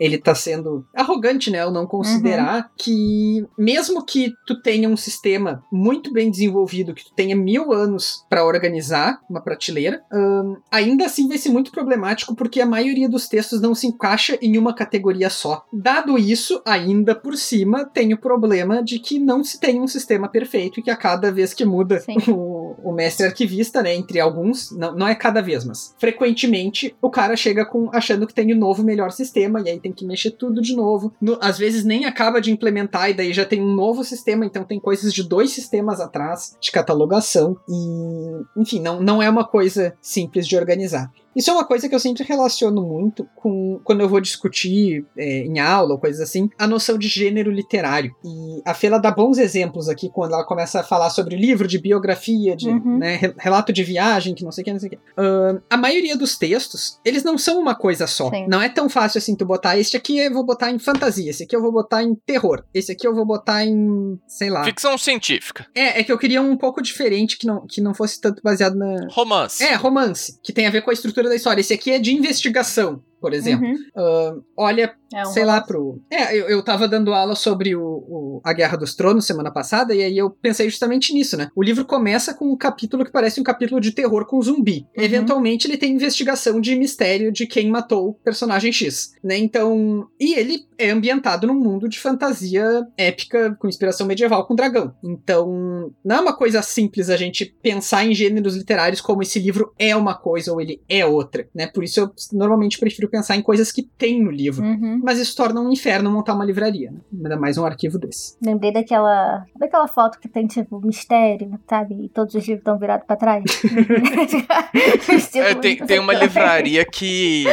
ele 0.01 0.19
tá 0.19 0.35
sendo 0.35 0.87
arrogante, 0.95 1.51
né, 1.51 1.61
ao 1.61 1.71
não 1.71 1.87
considerar 1.87 2.71
que 2.79 3.47
mesmo 3.59 4.05
que 4.05 4.33
tu 4.47 4.61
tenha 4.61 4.89
um 4.89 4.97
sistema 4.97 5.63
muito 5.73 6.13
bem 6.13 6.31
desenvolvido, 6.31 6.95
que 6.95 7.05
tu 7.05 7.15
tenha 7.15 7.37
mil 7.37 7.73
anos 7.73 8.25
pra 8.29 8.45
organizar 8.45 9.21
uma 9.29 9.43
prateleira, 9.43 10.03
ahn, 10.13 10.57
ainda 10.71 11.05
assim 11.13 11.29
vai 11.29 11.39
ser 11.39 11.51
muito 11.51 11.71
problemático 11.71 12.35
porque 12.35 12.61
a 12.61 12.67
maioria 12.67 13.09
dos 13.09 13.29
textos 13.29 13.61
não 13.61 13.75
se 13.75 13.87
encaixa 13.87 14.39
em 14.41 14.57
uma 14.57 14.75
categoria 14.75 15.29
só. 15.29 15.65
Dado 15.73 16.19
isso, 16.19 16.61
ainda 16.65 17.15
por 17.15 17.37
cima 17.37 17.85
tem 17.85 18.13
o 18.15 18.19
problema 18.19 18.83
de 18.83 18.99
que 18.99 19.19
não 19.19 19.45
se 19.45 19.61
tem 19.61 19.81
um 19.81 19.87
sistema 19.87 20.29
perfeito 20.29 20.81
e 20.81 20.83
que 20.83 20.91
a 20.91 20.97
cada 20.97 21.31
vez 21.31 21.53
que 21.53 21.65
muda 21.65 22.03
o, 22.29 22.75
o 22.83 22.93
mestre 22.93 23.27
arquivista, 23.27 23.83
né, 23.83 23.95
entre 23.95 24.19
alguns, 24.19 24.71
não, 24.73 24.95
não 24.97 25.07
é 25.09 25.15
cada 25.15 25.43
vez, 25.43 25.65
mas 25.65 25.95
frequentemente 25.99 26.95
o 27.01 27.11
cara 27.11 27.37
chega 27.37 27.65
com 27.65 27.91
achando 27.93 28.27
que 28.27 28.35
tem 28.35 28.53
o 28.53 28.59
novo 28.59 28.83
melhor 28.83 29.11
sistema 29.13 29.61
e 29.61 29.69
aí 29.69 29.81
tem 29.81 29.93
que 29.93 30.07
mexer 30.07 30.31
tudo 30.33 30.63
de 30.63 30.75
novo. 30.75 31.13
No- 31.21 31.39
às 31.41 31.59
vezes 31.59 31.85
nem 31.85 32.07
acaba 32.07 32.41
de 32.41 32.51
implementar 32.51 33.11
e 33.11 33.15
daí 33.15 33.33
já 33.33 33.45
tem 33.45 33.61
um 33.63 33.75
novo 33.75 34.03
sistema, 34.03 34.47
então 34.47 34.65
tem 34.65 34.81
coisas 34.81 35.13
de 35.13 35.23
dois 35.23 35.51
sistemas 35.51 36.01
atrás 36.01 36.57
de 36.61 36.71
catalogação 36.71 37.57
e, 37.69 38.61
enfim, 38.61 38.81
não, 38.81 39.01
não 39.01 39.23
é 39.23 39.29
uma 39.29 39.45
coisa 39.45 39.95
simples 40.01 40.47
de 40.47 40.57
organizar. 40.57 41.02
kita 41.09 41.22
Isso 41.35 41.51
é 41.51 41.53
uma 41.53 41.65
coisa 41.65 41.89
que 41.89 41.95
eu 41.95 42.01
sempre 42.01 42.23
relaciono 42.25 42.83
muito 42.83 43.27
com 43.35 43.81
quando 43.85 44.01
eu 44.01 44.09
vou 44.09 44.21
discutir 44.21 45.05
é, 45.17 45.39
em 45.45 45.59
aula 45.59 45.93
ou 45.95 45.99
coisas 45.99 46.21
assim, 46.21 46.49
a 46.59 46.67
noção 46.67 46.99
de 46.99 47.09
gênero 47.09 47.51
literário. 47.51 48.15
E 48.25 48.63
a 48.65 48.75
Fela 48.75 48.99
dá 48.99 49.11
bons 49.11 49.39
exemplos 49.39 49.89
aqui 49.89 50.11
quando 50.11 50.35
ela 50.35 50.45
começa 50.45 50.81
a 50.81 50.83
falar 50.83 51.11
sobre 51.11 51.37
livro 51.37 51.67
de 51.67 51.79
biografia, 51.79 52.57
de 52.57 52.69
Uhum. 52.69 52.99
né, 52.99 53.17
re- 53.17 53.35
relato 53.39 53.73
de 53.73 53.83
viagem, 53.85 54.35
que 54.35 54.45
não 54.45 54.51
sei 54.53 54.63
o 54.63 54.65
que, 54.65 54.73
não 54.73 54.81
sei 54.81 54.89
o 54.89 54.91
que. 54.93 54.99
Ahn, 55.17 55.59
a 55.69 55.77
maioria 55.77 56.17
dos 56.17 56.37
textos, 56.39 56.99
eles 57.05 57.23
não 57.23 57.37
são 57.37 57.61
uma 57.61 57.75
coisa 57.75 58.07
só. 58.07 58.31
Sim. 58.31 58.47
Não 58.49 58.61
é 58.63 58.69
tão 58.69 58.89
fácil 58.89 59.19
assim 59.19 59.35
tu 59.37 59.45
botar 59.45 59.77
este 59.79 59.97
aqui 59.97 60.19
eu 60.19 60.33
vou 60.33 60.45
botar 60.45 60.71
em 60.71 60.79
fantasia, 60.79 61.31
esse 61.31 61.43
aqui 61.45 61.55
eu 61.57 61.61
vou 61.63 61.73
botar 61.73 62.03
em 62.03 62.15
terror, 62.15 62.65
esse 62.73 62.93
aqui 62.93 63.07
eu 63.07 63.15
vou 63.15 63.25
botar 63.27 63.65
em, 63.65 64.19
sei 64.27 64.49
lá. 64.51 64.65
Ficção 64.65 64.97
científica. 64.99 65.67
É, 65.75 66.01
é 66.01 66.05
que 66.05 66.11
eu 66.13 66.19
queria 66.19 66.41
um 66.41 66.57
pouco 66.57 66.81
diferente 66.83 67.37
que 67.39 67.47
não, 67.47 67.67
que 67.67 67.81
não 67.81 67.95
fosse 67.95 68.21
tanto 68.21 68.43
baseado 68.43 68.75
na, 68.75 69.07
Romance. 69.11 69.63
é, 69.63 69.75
romance, 69.75 70.39
que 70.43 70.53
tem 70.53 70.67
a 70.67 70.71
ver 70.71 70.83
com 70.83 70.91
a 70.91 70.93
estrutura 70.95 71.22
da 71.29 71.37
história. 71.37 71.61
Esse 71.61 71.75
aqui 71.75 71.91
é 71.91 71.99
de 71.99 72.15
investigação, 72.15 73.03
por 73.23 73.33
exemplo. 73.33 73.67
Uhum. 73.67 73.77
Ahn, 73.97 74.41
olha, 74.57 74.95
É 75.15 75.23
um 75.23 75.27
sei 75.31 75.45
lá, 75.45 75.61
pro. 75.63 76.03
É, 76.11 76.37
eu, 76.37 76.49
eu 76.49 76.63
tava 76.63 76.87
dando 76.89 77.15
aula 77.15 77.35
sobre 77.35 77.75
o, 77.75 77.83
o- 77.83 78.41
a 78.45 78.53
Guerra 78.53 78.77
dos 78.77 78.95
Tronos 78.95 79.25
semana 79.27 79.51
passada, 79.51 79.95
e 79.95 80.03
aí 80.03 80.19
eu 80.19 80.29
pensei 80.29 80.69
justamente 80.69 81.15
nisso, 81.15 81.37
né? 81.37 81.49
O 81.57 81.63
livro 81.63 81.85
começa 81.87 82.35
com 82.35 82.53
um 82.53 82.57
capítulo 82.57 83.05
que 83.05 83.13
parece 83.13 83.41
um 83.41 83.45
capítulo 83.45 83.81
de 83.81 83.93
terror 83.93 84.27
com 84.27 84.43
zumbi. 84.43 84.87
Uhum. 84.97 85.05
Eventualmente 85.05 85.67
ele 85.67 85.79
tem 85.79 85.93
investigação 85.95 86.61
de 86.61 86.75
mistério 86.77 87.31
de 87.33 87.47
quem 87.47 87.71
matou 87.71 88.09
o 88.09 88.15
personagem 88.15 88.73
X, 88.73 89.13
né? 89.25 89.39
Então. 89.39 90.07
E 90.21 90.35
ele 90.35 90.67
é 90.77 90.91
ambientado 90.91 91.47
num 91.47 91.55
mundo 91.55 91.89
de 91.89 91.99
fantasia 92.01 92.85
épica, 92.97 93.55
com 93.61 93.69
inspiração 93.69 94.07
medieval, 94.07 94.45
com 94.47 94.55
dragão. 94.57 94.93
Então, 95.05 95.93
não 96.05 96.17
é 96.17 96.21
uma 96.21 96.37
coisa 96.37 96.61
simples 96.63 97.09
a 97.09 97.17
gente 97.17 97.55
pensar 97.63 98.05
em 98.05 98.15
gêneros 98.15 98.57
literários 98.57 99.01
como 99.01 99.23
esse 99.23 99.39
livro 99.39 99.73
é 99.79 99.95
uma 99.95 100.15
coisa 100.15 100.53
ou 100.53 100.61
ele 100.61 100.81
é 100.89 101.07
outra, 101.07 101.47
né? 101.55 101.67
Por 101.69 101.85
isso 101.85 102.01
eu 102.01 102.11
normalmente 102.33 102.79
prefiro 102.79 103.09
pensar 103.13 103.37
em 103.37 103.43
coisas 103.43 103.71
que 103.71 103.83
tem 103.83 104.23
no 104.23 104.31
livro. 104.31 104.65
Uhum. 104.65 105.01
Mas 105.05 105.19
isso 105.19 105.37
torna 105.37 105.61
um 105.61 105.71
inferno 105.71 106.11
montar 106.11 106.35
uma 106.35 106.45
livraria, 106.45 106.91
né? 106.91 106.99
Ainda 107.13 107.37
mais 107.37 107.59
um 107.59 107.65
arquivo 107.65 107.99
desse. 107.99 108.37
Lembrei 108.43 108.73
daquela, 108.73 109.45
daquela 109.55 109.87
foto 109.87 110.19
que 110.19 110.29
tem, 110.29 110.47
tipo, 110.47 110.81
mistério, 110.81 111.61
sabe? 111.69 112.07
E 112.07 112.09
todos 112.09 112.35
os 112.35 112.43
livros 112.43 112.61
estão 112.61 112.79
virados 112.79 113.07
pra 113.07 113.17
trás. 113.17 113.45
Estilo 115.13 115.45
É, 115.45 115.55
tem, 115.55 115.77
tem 115.77 115.99
uma 115.99 116.15
livraria 116.15 116.85
que, 116.87 117.45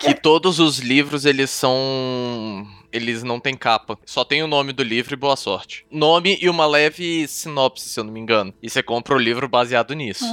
que 0.00 0.14
todos 0.14 0.58
os 0.58 0.80
livros 0.80 1.24
eles 1.24 1.50
são. 1.50 2.66
Eles 2.92 3.22
não 3.22 3.40
têm 3.40 3.56
capa. 3.56 3.98
Só 4.04 4.24
tem 4.24 4.42
o 4.42 4.46
nome 4.46 4.72
do 4.72 4.82
livro 4.82 5.14
e 5.14 5.16
boa 5.16 5.36
sorte. 5.36 5.84
Nome 5.90 6.38
e 6.40 6.48
uma 6.48 6.66
leve 6.66 7.26
sinopse, 7.26 7.88
se 7.88 7.98
eu 7.98 8.04
não 8.04 8.12
me 8.12 8.20
engano. 8.20 8.54
E 8.62 8.70
você 8.70 8.82
compra 8.82 9.14
o 9.14 9.18
livro 9.18 9.48
baseado 9.48 9.94
nisso. 9.94 10.24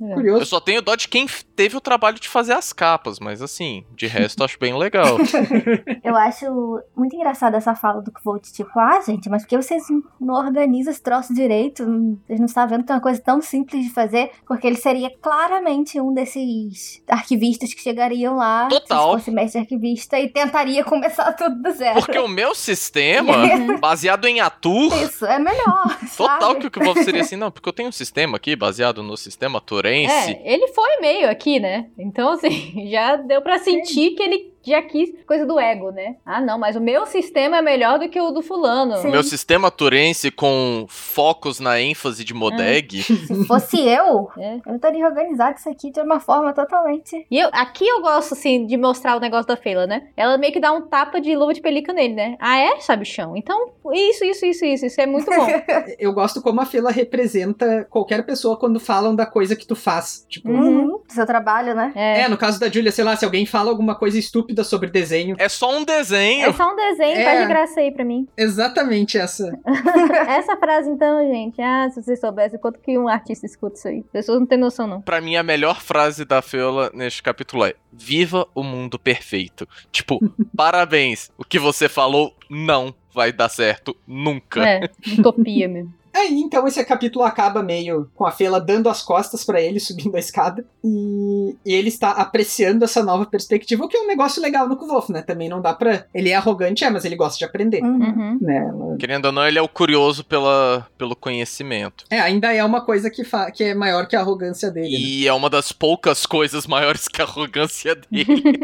Curioso. 0.00 0.46
só 0.46 0.60
tenho 0.60 0.80
dó 0.80 0.94
de 0.94 1.08
quem 1.08 1.26
teve 1.54 1.76
o 1.76 1.80
trabalho 1.80 2.18
de 2.18 2.28
fazer 2.28 2.54
as 2.54 2.72
capas, 2.72 3.20
mas 3.20 3.42
assim, 3.42 3.84
de 3.94 4.06
resto 4.06 4.40
eu 4.40 4.44
acho 4.46 4.58
bem 4.58 4.76
legal. 4.76 5.18
Eu 6.02 6.16
acho 6.16 6.80
muito 6.96 7.14
engraçada 7.14 7.56
essa 7.56 7.74
fala 7.74 8.00
do 8.00 8.10
Kvolt, 8.10 8.50
tipo, 8.50 8.70
ah, 8.78 9.00
gente, 9.06 9.28
mas 9.28 9.42
por 9.42 9.48
que 9.48 9.56
vocês 9.56 9.82
não 10.20 10.34
organizam 10.34 10.90
esse 10.90 11.02
troço 11.02 11.34
direito? 11.34 11.84
Vocês 12.26 12.38
não 12.38 12.46
estão 12.46 12.66
vendo 12.66 12.84
que 12.84 12.92
é 12.92 12.94
uma 12.94 13.00
coisa 13.00 13.20
tão 13.20 13.40
simples 13.40 13.84
de 13.84 13.90
fazer? 13.90 14.30
Porque 14.46 14.66
ele 14.66 14.76
seria 14.76 15.10
claramente 15.20 16.00
um 16.00 16.12
desses 16.12 17.02
arquivistas 17.08 17.74
que 17.74 17.82
chegariam 17.82 18.36
lá, 18.36 18.68
Total. 18.68 19.10
se 19.10 19.18
fosse 19.18 19.30
mestre 19.30 19.60
arquivista, 19.60 20.18
e 20.18 20.28
tentaria 20.28 20.82
começar 20.82 21.32
tudo 21.32 21.62
do 21.62 21.70
zero. 21.72 22.00
Porque 22.00 22.18
o 22.18 22.28
meu 22.28 22.54
sistema, 22.54 23.34
baseado 23.78 24.24
em 24.26 24.40
Atu, 24.40 24.86
Isso, 25.04 25.26
é 25.26 25.38
melhor, 25.38 25.98
total 26.16 26.52
sabe? 26.54 26.70
que 26.70 26.78
o 26.78 26.84
vou 26.84 26.94
seria 27.04 27.20
assim, 27.20 27.36
não, 27.36 27.50
porque 27.50 27.68
eu 27.68 27.72
tenho 27.72 27.88
um 27.88 27.92
sistema 27.92 28.36
aqui 28.36 28.56
baseado 28.56 29.02
no 29.02 29.16
sistema 29.16 29.60
É, 29.90 30.52
ele 30.52 30.68
foi 30.68 31.00
meio 31.00 31.28
aqui, 31.28 31.58
né? 31.60 31.86
Então, 31.98 32.32
assim, 32.32 32.86
já 32.90 33.16
deu 33.16 33.42
pra 33.42 33.58
sentir 33.58 34.10
que 34.12 34.22
ele 34.22 34.49
já 34.62 34.82
quis 34.82 35.10
coisa 35.26 35.46
do 35.46 35.58
ego, 35.58 35.90
né? 35.90 36.16
Ah, 36.24 36.40
não, 36.40 36.58
mas 36.58 36.76
o 36.76 36.80
meu 36.80 37.06
sistema 37.06 37.58
é 37.58 37.62
melhor 37.62 37.98
do 37.98 38.08
que 38.08 38.20
o 38.20 38.30
do 38.30 38.42
fulano. 38.42 38.96
Sim. 38.98 39.10
Meu 39.10 39.22
sistema 39.22 39.70
Turense 39.70 40.30
com 40.30 40.86
focos 40.88 41.60
na 41.60 41.80
ênfase 41.80 42.24
de 42.24 42.34
Modeg. 42.34 43.02
Se 43.02 43.44
fosse 43.46 43.78
eu, 43.80 44.28
É. 44.38 44.58
eu 44.66 44.76
estaria 44.76 45.06
organizado 45.06 45.56
isso 45.58 45.68
aqui 45.68 45.90
de 45.90 46.00
uma 46.00 46.20
forma 46.20 46.52
totalmente. 46.52 47.26
E 47.30 47.38
eu, 47.38 47.48
aqui 47.52 47.86
eu 47.86 48.00
gosto, 48.00 48.34
assim, 48.34 48.66
de 48.66 48.76
mostrar 48.76 49.16
o 49.16 49.20
negócio 49.20 49.46
da 49.46 49.56
Feila, 49.56 49.86
né? 49.86 50.08
Ela 50.16 50.36
meio 50.38 50.52
que 50.52 50.60
dá 50.60 50.72
um 50.72 50.82
tapa 50.82 51.20
de 51.20 51.34
luva 51.36 51.52
de 51.54 51.60
pelica 51.60 51.92
nele, 51.92 52.14
né? 52.14 52.36
Ah, 52.40 52.58
é, 52.58 52.80
sabichão? 52.80 53.36
Então, 53.36 53.70
isso, 53.92 54.24
isso, 54.24 54.44
isso, 54.46 54.64
isso. 54.64 54.86
Isso 54.86 55.00
é 55.00 55.06
muito 55.06 55.26
bom. 55.30 55.46
Eu 55.98 56.12
gosto 56.12 56.40
como 56.42 56.60
a 56.60 56.66
Fela 56.66 56.90
representa 56.90 57.86
qualquer 57.90 58.24
pessoa 58.24 58.56
quando 58.58 58.80
falam 58.80 59.14
da 59.14 59.26
coisa 59.26 59.54
que 59.56 59.66
tu 59.66 59.76
faz. 59.76 60.24
Tipo, 60.28 60.50
Uhum, 60.50 60.86
do 61.06 61.12
seu 61.12 61.24
trabalho, 61.26 61.74
né? 61.74 61.92
É. 61.94 62.22
é, 62.22 62.28
no 62.28 62.36
caso 62.36 62.58
da 62.58 62.68
Julia, 62.68 62.90
sei 62.92 63.04
lá, 63.04 63.14
se 63.16 63.24
alguém 63.24 63.46
fala 63.46 63.70
alguma 63.70 63.94
coisa 63.94 64.18
estúpida 64.18 64.49
sobre 64.64 64.90
desenho. 64.90 65.36
É 65.38 65.48
só 65.48 65.76
um 65.76 65.84
desenho. 65.84 66.46
É 66.48 66.52
só 66.52 66.72
um 66.72 66.76
desenho, 66.76 67.16
É. 67.18 67.24
faz 67.24 67.40
de 67.40 67.46
graça 67.46 67.80
aí 67.80 67.90
pra 67.90 68.04
mim. 68.04 68.26
Exatamente 68.36 69.18
essa. 69.18 69.50
Essa 70.28 70.56
frase, 70.56 70.88
então, 70.90 71.18
gente. 71.28 71.60
Ah, 71.60 71.88
se 71.90 72.02
vocês 72.02 72.20
soubessem 72.20 72.58
quanto 72.58 72.78
que 72.80 72.96
um 72.98 73.08
artista 73.08 73.46
escuta 73.46 73.76
isso 73.76 73.88
aí. 73.88 73.98
As 74.00 74.10
pessoas 74.12 74.38
não 74.40 74.46
têm 74.46 74.58
noção, 74.58 74.86
não. 74.86 75.00
Pra 75.02 75.20
mim, 75.20 75.36
a 75.36 75.42
melhor 75.42 75.80
frase 75.80 76.24
da 76.24 76.40
Feola 76.42 76.90
neste 76.94 77.22
capítulo 77.22 77.64
é: 77.64 77.74
Viva 77.92 78.46
o 78.54 78.62
mundo 78.62 78.98
perfeito. 78.98 79.66
Tipo, 79.90 80.20
parabéns. 80.56 81.30
O 81.38 81.44
que 81.44 81.58
você 81.58 81.88
falou 81.88 82.34
não 82.48 82.94
vai 83.12 83.32
dar 83.32 83.48
certo 83.48 83.96
nunca. 84.06 84.66
É, 84.66 84.88
utopia 85.18 85.68
mesmo. 85.68 85.92
Aí, 86.14 86.34
então, 86.40 86.66
esse 86.66 86.84
capítulo 86.84 87.24
acaba 87.24 87.62
meio 87.62 88.10
com 88.14 88.24
a 88.26 88.30
Fela 88.32 88.60
dando 88.60 88.88
as 88.88 89.02
costas 89.02 89.44
pra 89.44 89.60
ele, 89.60 89.78
subindo 89.80 90.14
a 90.16 90.18
escada. 90.18 90.64
E, 90.84 91.56
e 91.64 91.74
ele 91.74 91.88
está 91.88 92.10
apreciando 92.10 92.84
essa 92.84 93.02
nova 93.02 93.26
perspectiva, 93.26 93.84
o 93.84 93.88
que 93.88 93.96
é 93.96 94.00
um 94.00 94.06
negócio 94.06 94.40
legal 94.42 94.68
no 94.68 94.76
Kvolf, 94.76 95.10
né? 95.10 95.22
Também 95.22 95.48
não 95.48 95.60
dá 95.60 95.72
pra. 95.74 96.04
Ele 96.14 96.30
é 96.30 96.34
arrogante, 96.34 96.84
é, 96.84 96.90
mas 96.90 97.04
ele 97.04 97.16
gosta 97.16 97.38
de 97.38 97.44
aprender. 97.44 97.82
Uhum. 97.82 97.98
Uhum. 98.00 98.38
Né? 98.40 98.56
Ela- 98.68 98.96
Querendo 98.98 99.26
ou 99.26 99.32
não, 99.32 99.46
ele 99.46 99.58
é 99.58 99.62
o 99.62 99.68
curioso 99.68 100.24
pela, 100.24 100.86
pelo 100.98 101.14
conhecimento. 101.16 102.04
É, 102.10 102.20
ainda 102.20 102.52
é 102.52 102.64
uma 102.64 102.80
coisa 102.80 103.10
que, 103.10 103.24
fa... 103.24 103.50
que 103.50 103.64
é 103.64 103.74
maior 103.74 104.06
que 104.06 104.16
a 104.16 104.20
arrogância 104.20 104.70
dele. 104.70 104.92
né? 104.92 104.98
E 104.98 105.26
é 105.28 105.32
uma 105.32 105.48
das 105.50 105.72
poucas 105.72 106.26
coisas 106.26 106.66
maiores 106.66 107.06
que 107.08 107.20
a 107.20 107.24
arrogância 107.24 107.94
dele. 107.94 108.42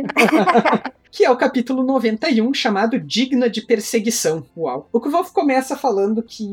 que 1.16 1.24
é 1.24 1.30
o 1.30 1.36
capítulo 1.36 1.82
91, 1.82 2.52
chamado 2.52 3.00
Digna 3.00 3.48
de 3.48 3.62
Perseguição. 3.62 4.44
Uau. 4.54 4.86
O 4.92 5.00
Kvolf 5.00 5.32
começa 5.32 5.74
falando 5.74 6.22
que 6.22 6.46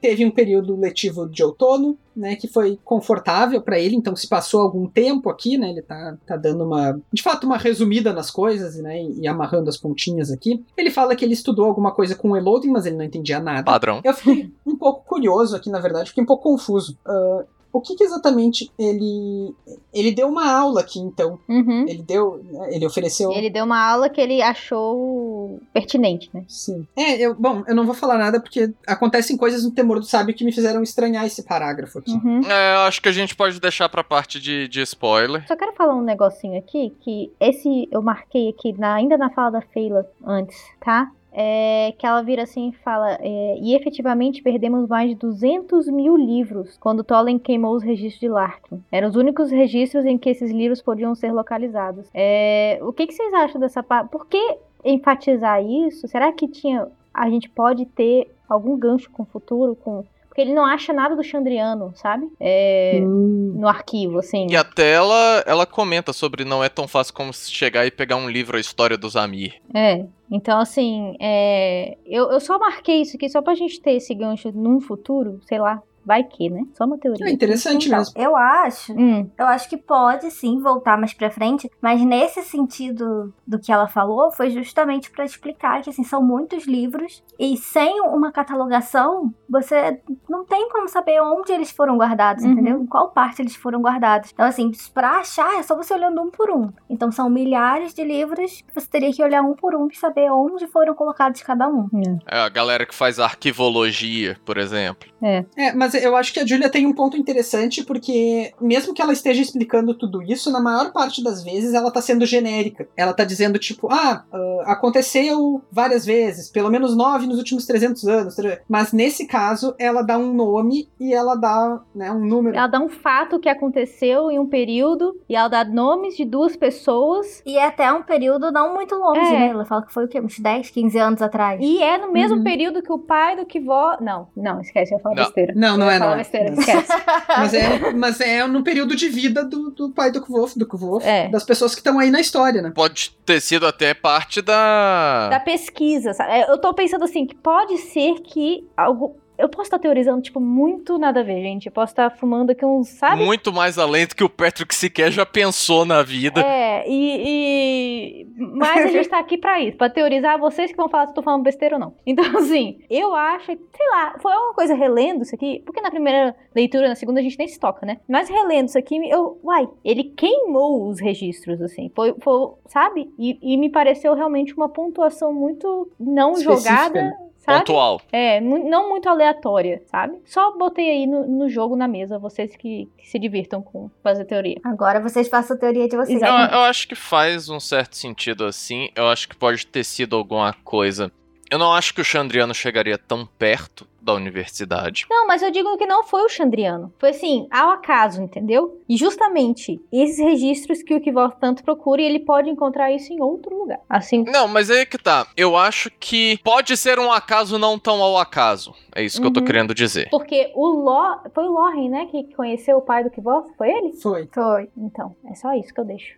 teve 0.00 0.24
um 0.24 0.30
período 0.30 0.76
letivo 0.76 1.28
de 1.28 1.42
outono, 1.42 1.98
né, 2.14 2.36
que 2.36 2.46
foi 2.46 2.78
confortável 2.84 3.60
pra 3.60 3.80
ele, 3.80 3.96
então 3.96 4.14
se 4.14 4.28
passou 4.28 4.60
algum 4.60 4.86
tempo 4.86 5.28
aqui, 5.28 5.58
né, 5.58 5.70
ele 5.70 5.82
tá, 5.82 6.16
tá 6.24 6.36
dando 6.36 6.62
uma, 6.62 6.96
de 7.12 7.20
fato, 7.20 7.48
uma 7.48 7.58
resumida 7.58 8.12
nas 8.12 8.30
coisas, 8.30 8.76
né, 8.76 9.02
e, 9.02 9.22
e 9.22 9.26
amarrando 9.26 9.68
as 9.68 9.76
pontinhas 9.76 10.30
aqui. 10.30 10.64
Ele 10.76 10.92
fala 10.92 11.16
que 11.16 11.24
ele 11.24 11.34
estudou 11.34 11.64
alguma 11.64 11.90
coisa 11.90 12.14
com 12.14 12.30
o 12.30 12.36
Eloding, 12.36 12.70
mas 12.70 12.86
ele 12.86 12.96
não 12.96 13.04
entendia 13.04 13.40
nada. 13.40 13.64
Padrão. 13.64 14.00
Eu 14.04 14.14
fiquei 14.14 14.52
um 14.64 14.76
pouco 14.76 15.04
curioso 15.04 15.56
aqui, 15.56 15.68
na 15.68 15.80
verdade, 15.80 16.10
fiquei 16.10 16.22
um 16.22 16.26
pouco 16.26 16.44
confuso. 16.44 16.96
Ah, 17.04 17.44
o 17.76 17.80
que, 17.80 17.94
que 17.94 18.04
exatamente 18.04 18.70
ele. 18.78 19.54
Ele 19.92 20.12
deu 20.12 20.28
uma 20.28 20.50
aula 20.50 20.80
aqui, 20.80 20.98
então. 20.98 21.38
Uhum. 21.48 21.84
Ele 21.88 22.02
deu. 22.02 22.40
Ele 22.70 22.86
ofereceu. 22.86 23.30
Ele 23.32 23.50
deu 23.50 23.64
uma 23.64 23.80
aula 23.80 24.08
que 24.08 24.20
ele 24.20 24.40
achou 24.42 25.60
pertinente, 25.72 26.30
né? 26.32 26.44
Sim. 26.48 26.86
É, 26.96 27.16
eu, 27.20 27.34
bom, 27.34 27.62
eu 27.66 27.74
não 27.74 27.84
vou 27.84 27.94
falar 27.94 28.18
nada 28.18 28.40
porque 28.40 28.72
acontecem 28.86 29.36
coisas 29.36 29.64
no 29.64 29.70
Temor 29.70 30.00
do 30.00 30.06
Sábio 30.06 30.34
que 30.34 30.44
me 30.44 30.52
fizeram 30.52 30.82
estranhar 30.82 31.24
esse 31.26 31.42
parágrafo 31.42 31.98
aqui. 31.98 32.12
Uhum. 32.12 32.40
É, 32.46 32.74
eu 32.76 32.80
acho 32.80 33.00
que 33.00 33.08
a 33.08 33.12
gente 33.12 33.34
pode 33.34 33.60
deixar 33.60 33.88
pra 33.88 34.04
parte 34.04 34.40
de, 34.40 34.68
de 34.68 34.80
spoiler. 34.82 35.46
Só 35.46 35.56
quero 35.56 35.72
falar 35.74 35.94
um 35.94 36.02
negocinho 36.02 36.58
aqui, 36.58 36.94
que 37.00 37.32
esse 37.40 37.88
eu 37.90 38.02
marquei 38.02 38.48
aqui 38.50 38.72
na- 38.78 38.94
ainda 38.94 39.16
na 39.16 39.30
fala 39.30 39.50
da 39.52 39.60
Feila 39.60 40.06
antes, 40.24 40.56
tá? 40.80 41.10
É, 41.38 41.92
que 41.98 42.06
ela 42.06 42.22
vira 42.22 42.44
assim 42.44 42.70
e 42.70 42.72
fala: 42.82 43.18
é, 43.20 43.58
E 43.60 43.74
efetivamente 43.74 44.42
perdemos 44.42 44.88
mais 44.88 45.10
de 45.10 45.16
200 45.16 45.86
mil 45.88 46.16
livros 46.16 46.78
quando 46.78 47.04
Tolkien 47.04 47.38
queimou 47.38 47.74
os 47.74 47.82
registros 47.82 48.20
de 48.20 48.28
Larkin. 48.28 48.82
Eram 48.90 49.08
os 49.08 49.16
únicos 49.16 49.50
registros 49.50 50.06
em 50.06 50.16
que 50.16 50.30
esses 50.30 50.50
livros 50.50 50.80
podiam 50.80 51.14
ser 51.14 51.32
localizados. 51.32 52.08
É, 52.14 52.78
o 52.80 52.90
que, 52.90 53.06
que 53.06 53.12
vocês 53.12 53.34
acham 53.34 53.60
dessa 53.60 53.82
parte? 53.82 54.08
Por 54.08 54.26
que 54.26 54.56
enfatizar 54.82 55.62
isso? 55.62 56.08
Será 56.08 56.32
que 56.32 56.48
tinha 56.48 56.88
a 57.12 57.28
gente 57.30 57.48
pode 57.48 57.86
ter 57.86 58.30
algum 58.48 58.76
gancho 58.78 59.10
com 59.10 59.22
o 59.22 59.26
futuro? 59.26 59.74
Com... 59.76 60.04
Porque 60.36 60.42
ele 60.42 60.54
não 60.54 60.66
acha 60.66 60.92
nada 60.92 61.16
do 61.16 61.24
Chandriano, 61.24 61.94
sabe? 61.96 62.30
É, 62.38 63.00
Hum. 63.02 63.54
No 63.56 63.66
arquivo, 63.66 64.18
assim. 64.18 64.46
E 64.50 64.54
até 64.54 64.92
ela, 64.92 65.42
ela 65.46 65.64
comenta 65.64 66.12
sobre 66.12 66.44
não 66.44 66.62
é 66.62 66.68
tão 66.68 66.86
fácil 66.86 67.14
como 67.14 67.32
chegar 67.32 67.86
e 67.86 67.90
pegar 67.90 68.16
um 68.16 68.28
livro 68.28 68.58
A 68.58 68.60
História 68.60 68.98
dos 68.98 69.16
Amir. 69.16 69.54
É. 69.72 70.04
Então, 70.30 70.60
assim, 70.60 71.16
é, 71.18 71.96
eu, 72.04 72.30
eu 72.30 72.38
só 72.38 72.58
marquei 72.58 73.00
isso 73.00 73.16
aqui 73.16 73.30
só 73.30 73.40
pra 73.40 73.54
gente 73.54 73.80
ter 73.80 73.92
esse 73.92 74.14
gancho 74.14 74.52
num 74.52 74.78
futuro, 74.78 75.40
sei 75.48 75.58
lá, 75.58 75.82
vai 76.06 76.22
que, 76.24 76.48
né? 76.48 76.62
Só 76.74 76.84
uma 76.84 76.96
teoria. 76.96 77.26
É 77.26 77.30
interessante 77.30 77.86
Então, 77.88 77.98
mesmo. 77.98 78.14
eu 78.16 78.36
acho 78.36 78.92
Hum, 78.92 79.28
Eu 79.38 79.46
acho 79.46 79.68
que 79.68 79.76
pode 79.76 80.30
sim 80.30 80.60
voltar 80.60 80.96
mais 80.96 81.12
pra 81.12 81.30
frente, 81.30 81.70
mas 81.82 82.00
nesse 82.00 82.42
sentido 82.42 83.34
do 83.46 83.58
que 83.58 83.72
ela 83.72 83.88
falou, 83.88 84.30
foi 84.30 84.50
justamente 84.50 85.10
pra 85.10 85.24
explicar 85.24 85.82
que 85.82 85.90
assim 85.90 86.04
são 86.04 86.22
muitos 86.22 86.66
livros 86.66 87.22
e 87.38 87.56
sem 87.56 88.00
uma 88.00 88.30
catalogação, 88.32 89.32
você 89.48 90.00
não 90.28 90.44
tem 90.44 90.68
como 90.70 90.88
saber 90.88 91.20
onde 91.20 91.52
eles 91.52 91.70
foram 91.70 91.96
guardados, 91.96 92.44
Uhum. 92.44 92.52
entendeu? 92.52 92.80
Em 92.82 92.86
qual 92.86 93.10
parte 93.10 93.42
eles 93.42 93.56
foram 93.56 93.80
guardados. 93.80 94.30
Então 94.32 94.46
assim, 94.46 94.70
pra 94.94 95.18
achar 95.20 95.58
é 95.58 95.62
só 95.62 95.74
você 95.76 95.92
olhando 95.94 96.20
um 96.22 96.30
por 96.30 96.50
um. 96.50 96.70
Então 96.88 97.10
são 97.10 97.28
milhares 97.28 97.92
de 97.92 98.04
livros, 98.04 98.62
que 98.62 98.74
você 98.74 98.86
teria 98.88 99.12
que 99.12 99.22
olhar 99.22 99.42
um 99.42 99.54
por 99.54 99.74
um 99.74 99.88
e 99.90 99.96
saber 99.96 100.30
onde 100.30 100.66
foram 100.68 100.94
colocados 100.94 101.42
cada 101.42 101.68
um. 101.68 101.88
É 102.26 102.38
a 102.38 102.48
galera 102.48 102.86
que 102.86 102.94
faz 102.94 103.18
arquivologia, 103.18 104.36
por 104.44 104.56
exemplo. 104.58 105.08
É, 105.22 105.72
mas 105.74 105.94
eu 105.94 106.14
acho 106.16 106.32
que 106.32 106.40
a 106.40 106.46
Julia 106.46 106.68
tem 106.70 106.86
um 106.86 106.92
ponto 106.92 107.16
interessante, 107.16 107.82
porque 107.84 108.52
mesmo 108.60 108.92
que 108.94 109.00
ela 109.02 109.12
esteja 109.12 109.40
explicando 109.42 109.94
tudo 109.94 110.22
isso, 110.22 110.50
na 110.50 110.60
maior 110.60 110.92
parte 110.92 111.22
das 111.22 111.42
vezes 111.42 111.74
ela 111.74 111.90
tá 111.90 112.00
sendo 112.00 112.26
genérica. 112.26 112.88
Ela 112.96 113.12
tá 113.12 113.24
dizendo, 113.24 113.58
tipo, 113.58 113.88
ah, 113.90 114.24
ah, 114.32 114.62
aconteceu 114.66 115.62
várias 115.70 116.04
vezes, 116.04 116.50
pelo 116.50 116.70
menos 116.70 116.96
nove 116.96 117.26
nos 117.26 117.38
últimos 117.38 117.66
300 117.66 118.06
anos. 118.08 118.36
Mas 118.68 118.92
nesse 118.92 119.26
caso, 119.26 119.74
ela 119.78 120.02
dá 120.02 120.18
um 120.18 120.32
nome 120.32 120.88
e 121.00 121.12
ela 121.14 121.34
dá 121.34 121.80
né, 121.94 122.10
um 122.10 122.24
número. 122.24 122.56
ela 122.56 122.66
dá 122.66 122.78
um 122.80 122.88
fato 122.88 123.38
que 123.38 123.48
aconteceu 123.48 124.30
em 124.30 124.38
um 124.38 124.46
período 124.46 125.18
e 125.28 125.34
ela 125.36 125.48
dá 125.48 125.64
nomes 125.64 126.16
de 126.16 126.24
duas 126.24 126.56
pessoas. 126.56 127.42
E 127.44 127.56
é 127.58 127.66
até 127.66 127.92
um 127.92 128.02
período 128.02 128.50
não 128.52 128.74
muito 128.74 128.94
longe, 128.94 129.20
É. 129.20 129.32
né? 129.32 129.48
Ela 129.48 129.64
fala 129.64 129.84
que 129.84 129.92
foi 129.92 130.04
o 130.04 130.08
quê? 130.08 130.20
Uns 130.20 130.38
10, 130.38 130.70
15 130.70 130.98
anos 130.98 131.22
atrás. 131.22 131.60
E 131.62 131.82
é 131.82 131.98
no 131.98 132.12
mesmo 132.12 132.36
Uhum. 132.38 132.44
período 132.44 132.82
que 132.82 132.92
o 132.92 132.98
pai 132.98 133.36
do 133.36 133.46
que 133.46 133.60
vó. 133.60 133.96
Não, 134.00 134.28
não, 134.36 134.60
esquece, 134.60 134.94
eu 134.94 134.98
falar 135.00 135.15
Não. 135.16 135.24
besteira. 135.24 135.52
Não, 135.56 135.76
não 135.76 135.90
é, 135.90 135.98
não 135.98 136.12
é. 136.12 136.16
besteira, 136.18 136.50
Não. 136.50 136.58
esquece. 136.60 136.92
Mas 137.28 137.54
é, 137.54 137.92
mas 137.92 138.20
é 138.20 138.46
no 138.46 138.62
período 138.62 138.94
de 138.96 139.08
vida 139.08 139.44
do, 139.44 139.70
do 139.70 139.90
pai 139.90 140.10
do 140.10 140.20
Kvolf, 140.20 140.54
do 140.56 140.66
Kvolf, 140.66 141.04
É. 141.04 141.28
das 141.28 141.44
pessoas 141.44 141.74
que 141.74 141.80
estão 141.80 141.98
aí 141.98 142.10
na 142.10 142.20
história, 142.20 142.62
né? 142.62 142.72
Pode 142.74 143.10
ter 143.24 143.40
sido 143.40 143.66
até 143.66 143.92
parte 143.94 144.40
da. 144.40 145.28
da 145.28 145.40
pesquisa, 145.40 146.12
sabe? 146.12 146.32
É, 146.32 146.50
Eu 146.50 146.58
tô 146.58 146.72
pensando 146.74 147.04
assim, 147.04 147.26
que 147.26 147.34
pode 147.34 147.76
ser 147.78 148.20
que 148.22 148.66
algo. 148.76 149.16
Eu 149.38 149.48
posso 149.48 149.64
estar 149.64 149.78
teorizando, 149.78 150.22
tipo, 150.22 150.40
muito 150.40 150.98
nada 150.98 151.20
a 151.20 151.22
ver, 151.22 151.40
gente. 151.42 151.66
Eu 151.66 151.72
posso 151.72 151.92
estar 151.92 152.10
fumando 152.10 152.50
aqui 152.50 152.64
uns, 152.64 152.88
sabe? 152.88 153.22
Muito 153.24 153.52
mais 153.52 153.78
além 153.78 154.06
do 154.06 154.14
que 154.14 154.24
o 154.24 154.28
Patrick 154.28 154.74
sequer 154.74 155.10
já 155.10 155.26
pensou 155.26 155.84
na 155.84 156.02
vida. 156.02 156.40
É, 156.40 156.88
e, 156.88 158.22
e- 158.22 158.26
Mas 158.36 158.86
a 158.86 158.88
gente 158.88 159.08
tá 159.08 159.18
aqui 159.18 159.36
pra 159.38 159.60
isso, 159.60 159.76
pra 159.76 159.88
teorizar 159.90 160.38
vocês 160.38 160.70
que 160.70 160.76
vão 160.76 160.88
falar 160.88 161.06
se 161.06 161.10
eu 161.10 161.14
tô 161.16 161.22
falando 161.22 161.42
besteira 161.42 161.76
ou 161.76 161.80
não. 161.80 161.94
Então, 162.06 162.24
assim, 162.38 162.78
eu 162.90 163.14
acho, 163.14 163.46
sei 163.46 163.88
lá, 163.90 164.14
foi 164.20 164.32
uma 164.32 164.54
coisa 164.54 164.74
relendo 164.74 165.22
isso 165.22 165.34
aqui, 165.34 165.62
porque 165.64 165.80
na 165.80 165.90
primeira 165.90 166.34
leitura, 166.54 166.88
na 166.88 166.94
segunda 166.94 167.20
a 167.20 167.22
gente 167.22 167.38
nem 167.38 167.48
se 167.48 167.58
toca, 167.58 167.84
né? 167.86 167.98
Mas 168.08 168.28
relendo 168.28 168.68
isso 168.68 168.78
aqui, 168.78 168.96
eu, 169.08 169.38
uai, 169.42 169.68
ele 169.84 170.04
queimou 170.04 170.88
os 170.88 171.00
registros, 171.00 171.60
assim, 171.60 171.90
foi, 171.94 172.14
foi 172.20 172.50
sabe? 172.68 173.10
E, 173.18 173.38
e 173.42 173.56
me 173.56 173.70
pareceu 173.70 174.14
realmente 174.14 174.54
uma 174.54 174.68
pontuação 174.68 175.32
muito 175.32 175.90
não 175.98 176.32
Específica, 176.32 176.70
jogada. 176.70 177.16
Sabe? 177.46 177.58
Pontual. 177.60 178.02
É, 178.12 178.40
não 178.40 178.90
muito 178.90 179.08
aleatória, 179.08 179.80
sabe? 179.86 180.18
Só 180.24 180.56
botei 180.58 180.90
aí 180.90 181.06
no, 181.06 181.26
no 181.26 181.48
jogo, 181.48 181.76
na 181.76 181.86
mesa, 181.88 182.18
vocês 182.18 182.54
que, 182.56 182.88
que 182.98 183.08
se 183.08 183.18
divirtam 183.18 183.62
com 183.62 183.88
fazer 184.02 184.24
teoria. 184.24 184.60
Agora 184.64 185.00
vocês 185.00 185.28
façam 185.28 185.56
a 185.56 185.60
teoria 185.60 185.88
de 185.88 185.96
vocês. 185.96 186.20
Eu, 186.20 186.28
eu 186.28 186.60
acho 186.60 186.88
que 186.88 186.94
faz 186.94 187.48
um 187.48 187.60
certo 187.60 187.96
sentido 187.96 188.44
assim. 188.44 188.90
Eu 188.94 189.08
acho 189.08 189.28
que 189.28 189.36
pode 189.36 189.66
ter 189.66 189.84
sido 189.84 190.16
alguma 190.16 190.52
coisa. 190.64 191.10
Eu 191.50 191.58
não 191.58 191.72
acho 191.72 191.94
que 191.94 192.00
o 192.00 192.04
Chandriano 192.04 192.52
chegaria 192.52 192.98
tão 192.98 193.24
perto 193.24 193.86
da 194.06 194.14
universidade. 194.14 195.04
Não, 195.10 195.26
mas 195.26 195.42
eu 195.42 195.50
digo 195.50 195.76
que 195.76 195.84
não 195.86 196.02
foi 196.04 196.22
o 196.24 196.28
Chandriano. 196.28 196.92
Foi 196.98 197.10
assim, 197.10 197.46
ao 197.50 197.70
acaso, 197.70 198.22
entendeu? 198.22 198.80
E 198.88 198.96
justamente 198.96 199.80
esses 199.92 200.18
registros 200.18 200.82
que 200.82 200.94
o 200.94 201.00
Kivor 201.00 201.32
tanto 201.40 201.62
procura, 201.64 202.00
e 202.00 202.04
ele 202.06 202.20
pode 202.20 202.48
encontrar 202.48 202.90
isso 202.92 203.12
em 203.12 203.20
outro 203.20 203.54
lugar. 203.58 203.80
Assim, 203.90 204.24
Não, 204.24 204.46
mas 204.48 204.70
aí 204.70 204.86
que 204.86 204.96
tá. 204.96 205.26
Eu 205.36 205.56
acho 205.56 205.90
que 206.00 206.38
pode 206.42 206.76
ser 206.76 206.98
um 206.98 207.10
acaso 207.12 207.58
não 207.58 207.78
tão 207.78 208.00
ao 208.00 208.16
acaso. 208.16 208.72
É 208.94 209.02
isso 209.02 209.20
que 209.20 209.26
eu 209.26 209.32
tô 209.32 209.40
Uhum. 209.40 209.46
querendo 209.46 209.74
dizer. 209.74 210.08
porque 210.10 210.50
o 210.54 210.66
Ló. 210.66 211.18
Foi 211.34 211.44
o 211.44 211.50
Loren, 211.52 211.88
né? 211.90 212.06
Que 212.06 212.32
conheceu 212.34 212.78
o 212.78 212.82
pai 212.82 213.04
do 213.04 213.10
Kivor? 213.10 213.44
Foi 213.58 213.68
ele? 213.70 213.92
Foi. 213.94 214.28
Foi. 214.32 214.70
Então, 214.76 215.14
é 215.30 215.34
só 215.34 215.52
isso 215.52 215.74
que 215.74 215.80
eu 215.80 215.84
deixo. 215.84 216.14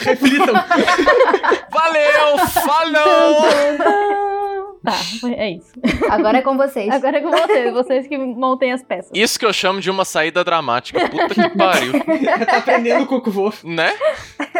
Reflitam. 0.00 0.54
Valeu! 1.70 2.38
Falou! 2.66 4.43
Tá, 4.84 4.92
é 5.34 5.52
isso. 5.52 5.72
Agora 6.10 6.38
é 6.38 6.42
com 6.42 6.58
vocês. 6.58 6.90
Agora 6.90 7.16
é 7.16 7.20
com 7.22 7.30
vocês, 7.30 7.72
vocês 7.72 8.06
que 8.06 8.18
montem 8.18 8.70
as 8.70 8.82
peças. 8.82 9.10
Isso 9.14 9.38
que 9.38 9.46
eu 9.46 9.52
chamo 9.52 9.80
de 9.80 9.90
uma 9.90 10.04
saída 10.04 10.44
dramática. 10.44 11.08
Puta 11.08 11.34
que 11.34 11.48
pariu. 11.56 11.92
tá 12.46 12.58
aprendendo 12.58 13.06
com 13.06 13.16
o 13.16 13.30
Wolf. 13.30 13.64
Né? 13.64 13.94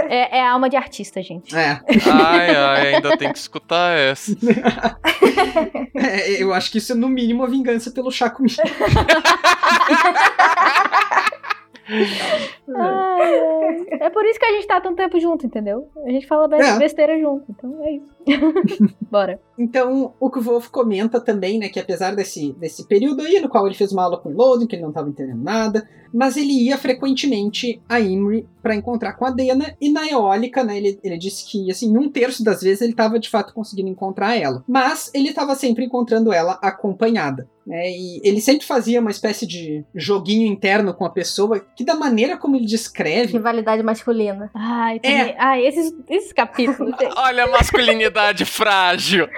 É, 0.08 0.38
é 0.38 0.46
alma 0.46 0.70
de 0.70 0.76
artista, 0.76 1.22
gente. 1.22 1.54
É. 1.54 1.78
Ai, 2.10 2.56
ai, 2.56 2.94
ainda 2.94 3.18
tem 3.18 3.30
que 3.30 3.38
escutar 3.38 3.98
essa. 3.98 4.34
É, 5.96 6.42
Eu 6.42 6.52
acho 6.52 6.72
que 6.72 6.78
isso 6.78 6.92
é 6.92 6.94
no 6.94 7.08
mínimo 7.08 7.44
a 7.44 7.46
vingança 7.46 7.90
pelo 7.90 8.10
Chakumi. 8.10 8.50
É 14.00 14.10
por 14.10 14.24
isso 14.24 14.38
que 14.38 14.46
a 14.46 14.52
gente 14.52 14.66
tá 14.66 14.80
tanto 14.80 14.96
tempo 14.96 15.18
junto, 15.20 15.46
entendeu? 15.46 15.88
A 16.04 16.10
gente 16.10 16.26
fala 16.26 16.48
É. 16.56 16.78
besteira 16.78 17.18
junto, 17.18 17.44
então 17.50 17.84
é 17.84 17.92
isso. 17.92 18.14
Bora. 19.10 19.40
Então, 19.58 20.14
o 20.18 20.30
Kvolf 20.30 20.68
comenta 20.68 21.20
também, 21.20 21.58
né, 21.58 21.68
que 21.68 21.78
apesar 21.80 22.14
desse, 22.14 22.52
desse 22.54 22.86
período 22.86 23.22
aí, 23.22 23.40
no 23.40 23.48
qual 23.48 23.66
ele 23.66 23.74
fez 23.74 23.92
uma 23.92 24.04
aula 24.04 24.18
com 24.18 24.30
o 24.30 24.36
Loden, 24.36 24.66
que 24.66 24.74
ele 24.76 24.82
não 24.82 24.90
estava 24.90 25.08
entendendo 25.08 25.42
nada, 25.42 25.88
mas 26.14 26.36
ele 26.36 26.52
ia 26.52 26.78
frequentemente 26.78 27.82
a 27.88 27.98
Imri 27.98 28.46
para 28.62 28.74
encontrar 28.76 29.14
com 29.14 29.26
a 29.26 29.30
Dena, 29.30 29.74
e 29.80 29.90
na 29.90 30.06
eólica, 30.08 30.62
né, 30.62 30.76
ele, 30.78 30.98
ele 31.02 31.18
disse 31.18 31.44
que, 31.44 31.70
assim, 31.70 31.98
um 31.98 32.08
terço 32.08 32.42
das 32.42 32.62
vezes 32.62 32.80
ele 32.80 32.92
estava 32.92 33.18
de 33.18 33.28
fato 33.28 33.52
conseguindo 33.52 33.90
encontrar 33.90 34.36
ela. 34.36 34.64
Mas 34.66 35.10
ele 35.12 35.28
estava 35.30 35.54
sempre 35.54 35.84
encontrando 35.84 36.32
ela 36.32 36.58
acompanhada. 36.62 37.46
Né, 37.66 37.90
e 37.90 38.20
ele 38.22 38.40
sempre 38.40 38.64
fazia 38.66 39.00
uma 39.00 39.10
espécie 39.10 39.46
de 39.46 39.84
joguinho 39.94 40.46
interno 40.46 40.94
com 40.94 41.04
a 41.04 41.10
pessoa, 41.10 41.60
que 41.76 41.84
da 41.84 41.94
maneira 41.94 42.36
como 42.36 42.56
ele 42.56 42.66
descreve, 42.66 43.32
Rivalidade 43.32 43.82
masculina. 43.82 44.50
Ai, 44.54 45.00
É. 45.02 45.34
ai 45.38 45.66
esses, 45.66 45.92
esses 46.08 46.32
capítulos. 46.32 46.94
Olha 47.16 47.44
a 47.44 47.50
masculinidade 47.50 48.44
frágil. 48.44 49.28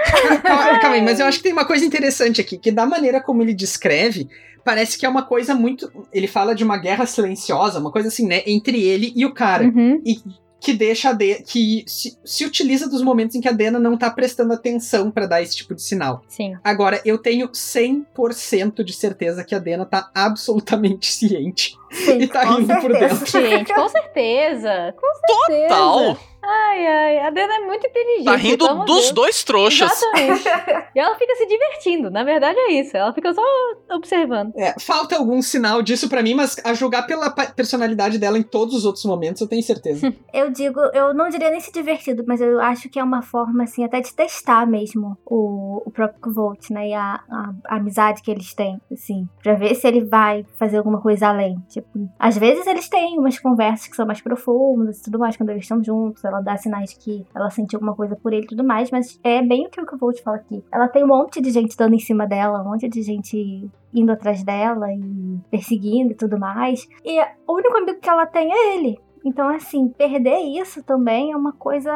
calma, 0.42 0.78
calma 0.78 0.96
aí, 0.96 1.02
mas 1.02 1.18
eu 1.20 1.26
acho 1.26 1.38
que 1.38 1.44
tem 1.44 1.52
uma 1.52 1.64
coisa 1.64 1.84
interessante 1.84 2.40
aqui, 2.40 2.58
que 2.58 2.70
da 2.70 2.84
maneira 2.84 3.20
como 3.20 3.42
ele 3.42 3.54
descreve, 3.54 4.28
parece 4.66 4.98
que 4.98 5.06
é 5.06 5.08
uma 5.08 5.22
coisa 5.22 5.54
muito. 5.54 5.90
Ele 6.12 6.26
fala 6.26 6.52
de 6.52 6.64
uma 6.64 6.76
guerra 6.76 7.06
silenciosa, 7.06 7.78
uma 7.78 7.92
coisa 7.92 8.08
assim, 8.08 8.26
né? 8.26 8.42
Entre 8.44 8.82
ele 8.82 9.12
e 9.14 9.24
o 9.24 9.32
cara. 9.32 9.64
Uhum. 9.64 10.02
E 10.04 10.16
que 10.58 10.72
deixa 10.72 11.10
a 11.10 11.12
De 11.12 11.42
que 11.44 11.84
se, 11.86 12.18
se 12.24 12.44
utiliza 12.44 12.88
dos 12.88 13.02
momentos 13.02 13.36
em 13.36 13.40
que 13.40 13.48
a 13.48 13.52
Dena 13.52 13.78
não 13.78 13.96
tá 13.96 14.10
prestando 14.10 14.52
atenção 14.52 15.12
pra 15.12 15.26
dar 15.26 15.40
esse 15.40 15.54
tipo 15.54 15.74
de 15.74 15.82
sinal. 15.82 16.22
Sim. 16.26 16.56
Agora, 16.64 17.00
eu 17.04 17.18
tenho 17.18 17.48
100% 17.48 18.82
de 18.82 18.92
certeza 18.92 19.44
que 19.44 19.54
a 19.54 19.60
Dena 19.60 19.84
tá 19.84 20.10
absolutamente 20.12 21.12
ciente. 21.12 21.76
Sim, 21.92 22.18
E 22.22 22.26
tá 22.26 22.42
rindo 22.42 22.66
por 22.66 22.90
certeza. 22.90 23.14
dentro. 23.14 23.26
Gente, 23.30 23.74
com 23.74 23.88
certeza. 23.88 24.94
Com 24.96 25.46
certeza. 25.46 25.68
Tal. 25.68 26.18
Ai, 26.47 26.86
ai. 26.86 27.18
A 27.26 27.30
Dena 27.30 27.55
é 27.57 27.61
muito 27.61 27.86
inteligente. 27.86 28.24
Tá 28.24 28.36
rindo 28.36 28.84
dos 28.84 28.97
Deus. 29.03 29.12
dois 29.12 29.44
trouxas. 29.44 29.90
Exatamente. 29.90 30.44
e 30.94 30.99
ela 30.99 31.16
fica 31.16 31.34
se 31.34 31.47
divertindo. 31.47 32.11
Na 32.11 32.22
verdade 32.24 32.59
é 32.59 32.72
isso. 32.72 32.97
Ela 32.97 33.12
fica 33.12 33.32
só 33.34 33.42
observando. 33.90 34.53
É, 34.57 34.74
falta 34.78 35.16
algum 35.16 35.40
sinal 35.42 35.82
disso 35.82 36.09
pra 36.09 36.22
mim, 36.22 36.34
mas 36.34 36.57
a 36.64 36.72
julgar 36.74 37.07
pela 37.07 37.30
personalidade 37.30 38.18
dela 38.18 38.38
em 38.38 38.42
todos 38.42 38.74
os 38.74 38.84
outros 38.84 39.05
momentos, 39.05 39.40
eu 39.42 39.49
tenho 39.49 39.62
certeza. 39.62 40.12
Eu 40.32 40.51
digo, 40.51 40.78
eu 40.92 41.14
não 41.14 41.30
diria 41.30 41.51
nem 41.51 41.61
se 41.61 41.72
divertido, 41.72 42.22
mas 42.26 42.40
eu 42.42 42.61
acho 42.61 42.90
que 42.90 42.99
é 42.99 43.03
uma 43.03 43.22
forma, 43.22 43.64
assim, 43.64 43.82
até 43.84 44.01
de 44.03 44.12
testar 44.14 44.66
mesmo 44.66 45.16
o, 45.24 45.82
o 45.86 45.90
próprio 45.90 46.32
Volt, 46.32 46.68
né? 46.70 46.88
E 46.90 46.94
a, 46.94 47.20
a- 47.30 47.53
a 47.68 47.76
amizade 47.76 48.20
que 48.22 48.30
eles 48.30 48.53
têm, 48.53 48.78
assim. 48.92 49.26
Pra 49.42 49.55
ver 49.55 49.74
se 49.74 49.86
ele 49.86 50.05
vai 50.05 50.44
fazer 50.59 50.76
alguma 50.76 51.01
coisa 51.01 51.28
além. 51.28 51.57
Tipo, 51.70 51.88
às 52.18 52.36
vezes 52.36 52.66
eles 52.66 52.86
têm 52.88 53.18
umas 53.18 53.38
conversas 53.38 53.86
que 53.88 53.97
são 53.97 54.05
mais 54.07 54.20
profundas 54.20 54.99
e 54.99 55.05
tudo 55.05 55.18
mais 55.18 55.36
quando 55.38 55.51
eles 55.51 55.62
estão 55.62 55.82
juntos. 55.82 56.22
Ela 56.37 56.45
dá 56.45 56.57
sinais 56.57 56.93
que 56.93 57.26
ela 57.34 57.51
sentiu 57.51 57.78
alguma 57.78 57.95
coisa 57.95 58.16
por 58.16 58.32
ele 58.32 58.45
e 58.45 58.49
tudo 58.49 58.62
mais, 58.62 58.91
mas 58.91 59.18
é 59.24 59.43
bem 59.43 59.66
o 59.66 59.70
que 59.70 59.80
o 59.80 59.99
Volt 59.99 60.22
fala 60.22 60.37
aqui. 60.37 60.62
Ela 60.70 60.89
tem 60.89 61.03
um 61.03 61.09
monte 61.09 61.41
de 61.41 61.51
gente 61.51 61.76
dando 61.76 61.95
em 61.95 61.99
cima 61.99 62.26
dela, 62.26 62.61
um 62.62 62.70
monte 62.70 62.89
de 62.89 63.03
gente 63.03 63.68
indo 63.95 64.12
atrás 64.12 64.43
dela 64.43 64.93
e 64.93 65.39
perseguindo 65.51 66.12
e 66.12 66.16
tudo 66.16 66.39
mais. 66.39 66.87
E 67.05 67.20
o 67.47 67.55
único 67.55 67.76
amigo 67.76 68.01
que 68.01 68.09
ela 68.09 68.26
tem 68.26 68.53
é 68.53 68.74
ele. 68.76 68.99
Então, 69.24 69.49
assim, 69.49 69.89
perder 69.89 70.39
isso 70.39 70.84
também 70.84 71.32
é 71.32 71.37
uma 71.37 71.53
coisa 71.53 71.91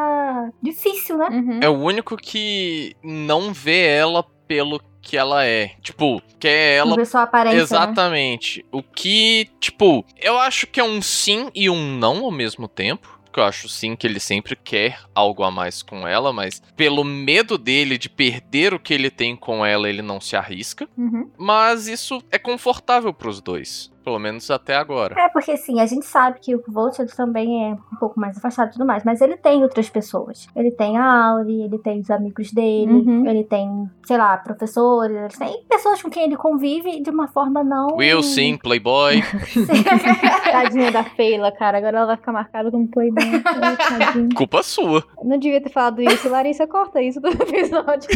difícil, 0.61 1.17
né? 1.17 1.29
Uhum. 1.29 1.61
É 1.63 1.69
o 1.69 1.79
único 1.79 2.17
que 2.17 2.97
não 3.05 3.53
vê 3.53 3.87
ela 3.87 4.25
pelo 4.49 4.81
que 5.01 5.17
ela 5.17 5.45
é. 5.45 5.73
Tipo, 5.81 6.21
quer 6.41 6.81
Não 6.81 6.89
ela 6.89 6.97
ver 6.97 7.07
só 7.07 7.19
a 7.19 7.23
aparência, 7.23 7.59
né? 7.59 7.63
Exatamente. 7.63 8.67
O 8.73 8.83
que, 8.83 9.49
tipo, 9.61 10.05
eu 10.21 10.39
acho 10.39 10.67
que 10.67 10.81
é 10.81 10.85
um 10.85 11.01
sim 11.01 11.51
e 11.55 11.71
um 11.71 11.97
não 11.97 12.25
ao 12.25 12.33
mesmo 12.33 12.67
tempo. 12.67 13.20
Porque 13.31 13.39
eu 13.39 13.45
acho 13.45 13.69
sim 13.69 13.95
que 13.95 14.09
ele 14.09 14.19
sempre 14.19 14.57
quer 14.57 14.99
algo 15.15 15.45
a 15.45 15.53
mais 15.53 15.83
com 15.83 16.07
ela, 16.07 16.33
mas 16.33 16.61
pelo 16.77 17.05
medo 17.05 17.57
dele 17.57 17.97
de 17.97 18.09
perder 18.09 18.75
o 18.75 18.81
que 18.81 18.93
ele 18.93 19.09
tem 19.09 19.37
com 19.37 19.65
ela, 19.65 19.89
ele 19.89 20.03
não 20.03 20.21
se 20.21 20.35
arrisca. 20.35 20.89
Uhum. 20.99 21.31
Mas 21.39 21.87
isso 21.87 22.21
é 22.29 22.39
confortável 22.39 23.15
pros 23.15 23.41
dois. 23.41 23.90
Pelo 24.05 24.19
menos 24.19 24.51
até 24.51 24.77
agora. 24.77 25.15
É, 25.21 25.29
porque 25.29 25.53
assim, 25.53 25.81
a 25.81 25.87
gente 25.87 26.07
sabe 26.07 26.39
que 26.41 26.55
o 26.55 26.63
Volt 26.67 26.99
ele 26.99 27.09
também 27.11 27.71
é 27.71 27.75
um 27.93 27.97
pouco 27.99 28.19
mais 28.19 28.37
afastado 28.37 28.69
e 28.69 28.73
tudo 28.73 28.87
mais, 28.87 29.05
mas 29.05 29.21
ele 29.21 29.37
tem 29.37 29.63
outras 29.63 29.91
pessoas. 29.91 30.47
Ele 30.57 30.71
tem 30.71 30.97
a 30.97 31.05
Auri, 31.31 31.63
ele 31.63 31.79
tem 31.79 32.01
os 32.01 32.11
amigos 32.11 32.51
dele, 32.53 32.91
Uhum. 32.93 33.27
ele 33.29 33.45
tem, 33.45 33.69
sei 34.07 34.17
lá, 34.17 34.37
professores, 34.39 35.17
ele 35.17 35.29
tem 35.53 35.63
pessoas 35.69 36.01
com 36.03 36.09
quem 36.11 36.25
ele 36.25 36.37
convive 36.37 37.01
de 37.03 37.11
uma 37.11 37.29
forma 37.29 37.63
não. 37.63 37.97
Will, 37.97 38.23
sim, 38.23 38.57
Playboy. 38.57 39.23
Tadinha 40.51 40.91
da 40.91 41.05
Feila, 41.05 41.53
cara. 41.53 41.79
Agora 41.79 41.99
ela 41.99 42.07
vai 42.07 42.17
ficar 42.17 42.33
marcada 42.33 42.71
como 42.71 42.89
playboy. 42.89 43.23
Ai. 43.45 44.29
Culpa 44.35 44.63
sua. 44.63 45.05
Não 45.23 45.39
devia 45.39 45.61
ter 45.61 45.71
falado 45.71 46.01
isso. 46.03 46.29
Larissa, 46.29 46.67
corta 46.67 47.01
isso 47.03 47.21
do 47.21 47.29
episódio. 47.31 48.09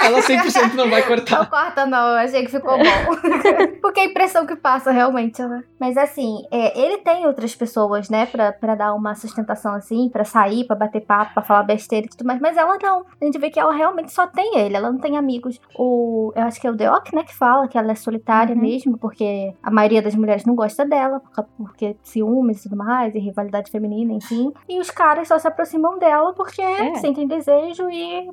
Ela 0.00 0.20
100% 0.20 0.74
não 0.74 0.90
vai 0.90 1.00
Não 1.00 1.08
cortar. 1.08 1.46
corta, 1.48 1.86
não, 1.86 2.08
eu 2.08 2.16
achei 2.18 2.44
que 2.44 2.50
ficou 2.50 2.76
bom. 2.76 3.67
Porque 3.80 4.00
a 4.00 4.04
impressão 4.04 4.46
que 4.46 4.56
passa, 4.56 4.90
realmente, 4.90 5.42
né? 5.42 5.62
Mas 5.78 5.96
assim, 5.96 6.42
é, 6.50 6.78
ele 6.78 6.98
tem 6.98 7.26
outras 7.26 7.54
pessoas, 7.54 8.08
né, 8.10 8.26
pra, 8.26 8.52
pra 8.52 8.74
dar 8.74 8.94
uma 8.94 9.14
sustentação 9.14 9.74
assim, 9.74 10.08
pra 10.08 10.24
sair, 10.24 10.64
pra 10.66 10.76
bater 10.76 11.00
papo, 11.04 11.34
pra 11.34 11.42
falar 11.42 11.62
besteira 11.62 12.06
e 12.06 12.10
tudo 12.10 12.24
mais. 12.26 12.40
Mas 12.40 12.56
ela 12.56 12.76
não. 12.82 13.04
A 13.20 13.24
gente 13.24 13.38
vê 13.38 13.50
que 13.50 13.58
ela 13.60 13.72
realmente 13.72 14.12
só 14.12 14.26
tem 14.26 14.58
ele, 14.58 14.76
ela 14.76 14.90
não 14.90 14.98
tem 14.98 15.16
amigos. 15.16 15.60
O, 15.78 16.32
eu 16.36 16.42
acho 16.44 16.60
que 16.60 16.66
é 16.66 16.70
o 16.70 16.74
Deok, 16.76 17.14
né, 17.14 17.22
que 17.24 17.34
fala 17.34 17.68
que 17.68 17.78
ela 17.78 17.92
é 17.92 17.94
solitária 17.94 18.54
Uhum. 18.54 18.60
mesmo, 18.62 18.98
porque 18.98 19.54
a 19.62 19.70
maioria 19.70 20.02
das 20.02 20.14
mulheres 20.14 20.44
não 20.44 20.54
gosta 20.54 20.84
dela, 20.84 21.20
por- 21.34 21.44
porque 21.56 21.96
ciúmes 22.02 22.60
e 22.60 22.68
tudo 22.68 22.76
mais, 22.76 23.14
e 23.14 23.18
rivalidade 23.18 23.70
feminina, 23.70 24.12
enfim. 24.12 24.52
E 24.68 24.78
os 24.78 24.90
caras 24.90 25.28
só 25.28 25.38
se 25.38 25.46
aproximam 25.48 25.98
dela 25.98 26.32
porque 26.34 26.62
É. 26.62 26.94
sentem 26.96 27.26
desejo 27.26 27.88
e, 27.90 28.28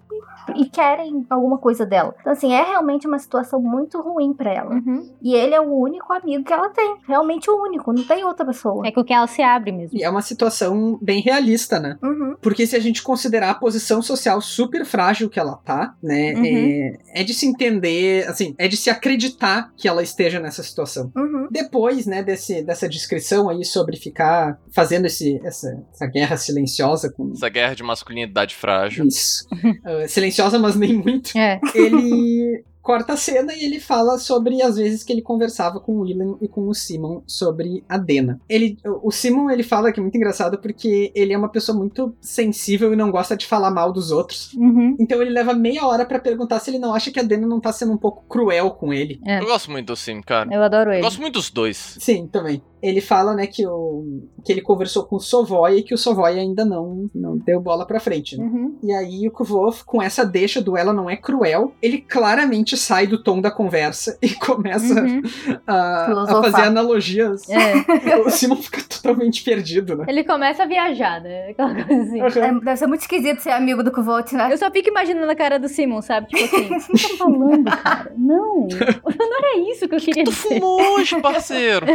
e 0.56 0.66
querem 0.70 1.26
alguma 1.30 1.58
coisa 1.58 1.86
dela. 1.86 2.14
Então, 2.20 2.32
assim, 2.34 2.54
é 2.54 2.62
realmente 2.64 3.08
uma 3.08 3.20
situação 3.20 3.62
muito 3.62 4.02
ruim 4.02 4.34
pra 4.34 4.52
ela. 4.54 4.76
Uhum. 4.76 5.10
E 5.26 5.34
ele 5.34 5.56
é 5.56 5.60
o 5.60 5.74
único 5.74 6.14
amigo 6.14 6.44
que 6.44 6.54
ela 6.54 6.70
tem. 6.70 6.98
Realmente 7.08 7.50
o 7.50 7.60
único, 7.60 7.92
não 7.92 8.04
tem 8.04 8.24
outra 8.24 8.46
pessoa. 8.46 8.86
É 8.86 8.92
com 8.92 9.04
quem 9.04 9.16
ela 9.16 9.26
se 9.26 9.42
abre 9.42 9.72
mesmo. 9.72 9.98
E 9.98 10.04
é 10.04 10.10
uma 10.10 10.22
situação 10.22 11.00
bem 11.02 11.20
realista, 11.20 11.80
né? 11.80 11.98
Uhum. 12.04 12.36
Porque 12.40 12.68
se 12.68 12.76
a 12.76 12.80
gente 12.80 13.02
considerar 13.02 13.50
a 13.50 13.56
posição 13.56 14.04
social 14.04 14.40
super 14.40 14.86
frágil 14.86 15.28
que 15.28 15.40
ela 15.40 15.56
tá, 15.56 15.96
né? 16.04 16.36
Uhum. 16.36 16.46
É, 16.46 17.22
é 17.22 17.24
de 17.24 17.34
se 17.34 17.48
entender, 17.48 18.28
assim, 18.28 18.54
é 18.60 18.68
de 18.68 18.78
se 18.78 18.88
acreditar 18.92 19.74
que 19.76 19.88
ela 19.88 20.04
esteja 20.04 20.40
nessa 20.40 20.62
situação. 20.62 21.12
Uhum. 21.16 21.48
Depois, 21.50 22.06
né, 22.06 22.22
desse, 22.22 22.62
dessa 22.62 22.88
descrição 22.88 23.50
aí 23.50 23.66
sobre 23.66 23.98
ficar 23.98 24.60
fazendo 24.72 25.06
esse, 25.06 25.42
essa, 25.44 25.84
essa 25.92 26.06
guerra 26.06 26.38
silenciosa 26.38 27.12
com. 27.12 27.32
Essa 27.32 27.50
guerra 27.50 27.74
de 27.74 27.82
masculinidade 27.82 28.54
frágil. 28.54 29.08
Isso. 29.08 29.44
Ah, 29.84 30.08
silenciosa, 30.08 30.58
mas 30.58 30.76
nem 30.76 30.94
muito. 30.94 31.38
É. 31.38 31.60
Ele 31.74 32.64
corta 32.86 33.14
a 33.14 33.18
cena 33.18 33.52
e 33.52 33.66
ele 33.66 33.80
fala 33.80 34.20
sobre 34.20 34.62
as 34.62 34.78
vezes 34.78 35.04
que 35.04 35.12
ele 35.12 35.24
conversava 35.24 35.80
com 35.80 35.94
o 35.94 36.02
William 36.02 36.38
e 36.40 36.48
com 36.48 36.68
o 36.70 36.74
Simon 36.76 37.24
sobre 37.26 37.84
a 37.90 37.98
Dena. 37.98 38.40
Ele, 38.48 38.78
o 39.02 39.10
Simon 39.10 39.50
ele 39.50 39.64
fala 39.64 39.92
que 39.92 40.00
é 40.00 40.04
muito 40.04 40.16
engraçado 40.16 40.60
porque 40.60 41.12
ele 41.16 41.34
é 41.34 41.38
uma 41.38 41.50
pessoa 41.50 41.76
muito 41.76 42.16
sensível 42.22 42.94
e 42.94 42.96
não 42.96 43.10
gosta 43.10 43.36
de 43.36 43.48
falar 43.48 43.72
mal 43.72 43.92
dos 43.92 44.12
outros. 44.12 44.54
Uhum. 44.54 44.96
Então 45.00 45.20
ele 45.20 45.32
leva 45.32 45.52
meia 45.56 45.84
hora 45.88 46.06
pra 46.06 46.20
perguntar 46.20 46.60
se 46.60 46.70
ele 46.70 46.78
não 46.78 46.94
acha 46.94 47.10
que 47.10 47.20
a 47.20 47.24
Dena 47.24 47.48
não 47.48 47.60
tá 47.60 47.74
sendo 47.74 47.92
um 47.92 47.98
pouco 47.98 48.24
cruel 48.30 48.70
com 48.70 48.94
ele. 48.94 49.20
É. 49.26 49.40
Eu 49.40 49.48
gosto 49.48 49.72
muito 49.72 49.88
do 49.88 49.96
Sim, 49.96 50.22
cara. 50.22 50.54
Eu 50.54 50.62
adoro 50.62 50.92
Eu 50.92 50.94
ele. 50.94 51.02
gosto 51.02 51.20
muito 51.20 51.34
dos 51.34 51.50
dois. 51.50 51.98
Sim, 52.00 52.28
também. 52.28 52.62
Ele 52.84 53.02
fala, 53.02 53.34
né, 53.34 53.48
que, 53.48 53.66
o, 53.66 54.28
que 54.44 54.52
ele 54.52 54.62
conversou 54.62 55.06
com 55.06 55.16
o 55.16 55.20
Sovoy 55.20 55.80
e 55.80 55.84
que 55.84 55.96
o 55.96 55.98
Sovoy 55.98 56.38
ainda 56.38 56.64
não, 56.64 57.10
não 57.16 57.36
deu 57.36 57.60
bola 57.60 57.84
pra 57.84 58.00
frente, 58.00 58.38
né? 58.38 58.46
Uhum. 58.46 58.78
E 58.84 58.92
aí 58.92 59.28
o 59.28 59.32
Kvolf, 59.32 59.84
com 59.84 60.00
essa 60.00 60.24
deixa 60.24 60.62
do 60.62 60.78
ela 60.78 60.94
não 60.94 61.10
é 61.10 61.18
cruel, 61.18 61.74
ele 61.82 62.00
claramente 62.00 62.75
sai 62.76 63.08
do 63.08 63.22
tom 63.22 63.42
da 63.42 63.52
conversa 63.52 64.18
e 64.22 64.30
começa 64.36 65.02
Uhum. 65.02 65.22
a, 65.68 66.12
a 66.24 66.44
fazer 66.44 66.62
analogias. 66.64 67.50
É. 67.50 67.74
O 68.26 68.30
Simon 68.30 68.56
fica 68.58 68.82
totalmente 68.84 69.44
perdido, 69.44 69.96
né? 69.96 70.06
Ele 70.08 70.24
começa 70.24 70.64
a 70.64 70.66
viajar, 70.66 71.22
né? 71.22 71.50
Aquela 71.50 71.76
coisa 71.84 72.02
assim. 72.04 72.22
É, 72.40 72.52
deve 72.54 72.78
ser 72.78 72.88
muito 72.88 73.02
esquisito 73.02 73.40
ser 73.42 73.52
amigo 73.52 73.84
do 73.84 73.92
Kvolt, 73.92 74.32
né? 74.34 74.52
Eu 74.52 74.58
só 74.58 74.70
fico 74.72 74.90
imaginando 74.90 75.30
a 75.32 75.36
cara 75.36 75.60
do 75.60 75.68
Simon, 75.68 76.02
sabe? 76.02 76.28
Tipo 76.28 76.44
assim, 76.46 76.66
o 76.66 76.68
que 76.68 76.80
você 76.98 77.08
tá 77.10 77.18
falando, 77.18 77.64
cara? 77.66 78.14
Não. 78.18 78.68
Não 78.68 79.38
era 79.38 79.72
isso 79.72 79.88
que 79.88 79.96
eu 79.96 80.00
queria 80.00 80.24
Tu 80.24 80.32
dizer. 80.32 80.60
fumou 80.60 80.82
hoje, 80.96 81.20
parceiro. 81.22 81.86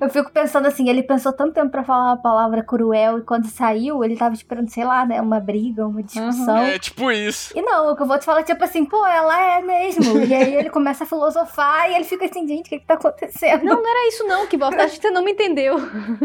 Eu 0.00 0.08
fico 0.10 0.30
pensando 0.30 0.66
assim, 0.66 0.88
ele 0.88 1.02
pensou 1.02 1.32
tanto 1.32 1.54
tempo 1.54 1.70
pra 1.70 1.82
falar 1.84 2.12
a 2.12 2.16
palavra 2.16 2.62
cruel 2.62 3.18
e 3.18 3.22
quando 3.22 3.46
saiu, 3.46 4.04
ele 4.04 4.16
tava 4.16 4.34
esperando, 4.34 4.68
sei 4.68 4.84
lá, 4.84 5.06
né, 5.06 5.20
uma 5.20 5.40
briga, 5.40 5.86
uma 5.86 6.02
discussão. 6.02 6.58
É 6.58 6.78
tipo 6.78 7.10
isso. 7.10 7.52
E 7.56 7.62
não, 7.62 7.92
o 7.92 7.96
que 7.96 8.02
eu 8.02 8.06
vou 8.06 8.18
te 8.18 8.24
falar, 8.24 8.42
tipo 8.42 8.62
assim, 8.62 8.84
pô, 8.84 9.06
ela 9.06 9.40
é 9.58 9.62
mesmo. 9.62 10.18
E 10.28 10.34
aí 10.34 10.54
ele 10.54 10.70
começa 10.70 11.04
a 11.04 11.06
filosofar 11.06 11.90
e 11.90 11.94
ele 11.94 12.04
fica 12.04 12.26
assim, 12.26 12.46
gente, 12.46 12.66
o 12.66 12.68
que 12.68 12.78
que 12.80 12.86
tá 12.86 12.94
acontecendo? 12.94 13.64
Não, 13.64 13.82
não 13.82 13.88
era 13.88 14.08
isso 14.08 14.24
não, 14.24 14.46
que 14.46 14.56
volta. 14.56 14.82
Acho 14.82 14.96
que 14.96 15.02
você 15.02 15.10
não 15.10 15.24
me 15.24 15.32
entendeu. 15.32 15.76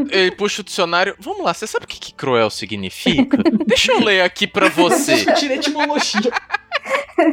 Ele 0.10 0.32
puxa 0.32 0.62
o 0.62 0.66
dicionário. 0.66 1.16
Vamos 1.20 1.44
lá, 1.44 1.54
você 1.54 1.66
sabe 1.66 1.86
o 1.86 1.88
que, 1.88 2.00
que 2.00 2.14
cruel 2.14 2.50
significa? 2.50 3.38
Deixa 3.66 3.94
eu 3.94 4.00
ler 4.00 4.22
aqui 4.22 4.46
pra 4.46 4.68
você. 4.70 5.16
Discutir 5.16 5.52
etimologia. 5.52 6.32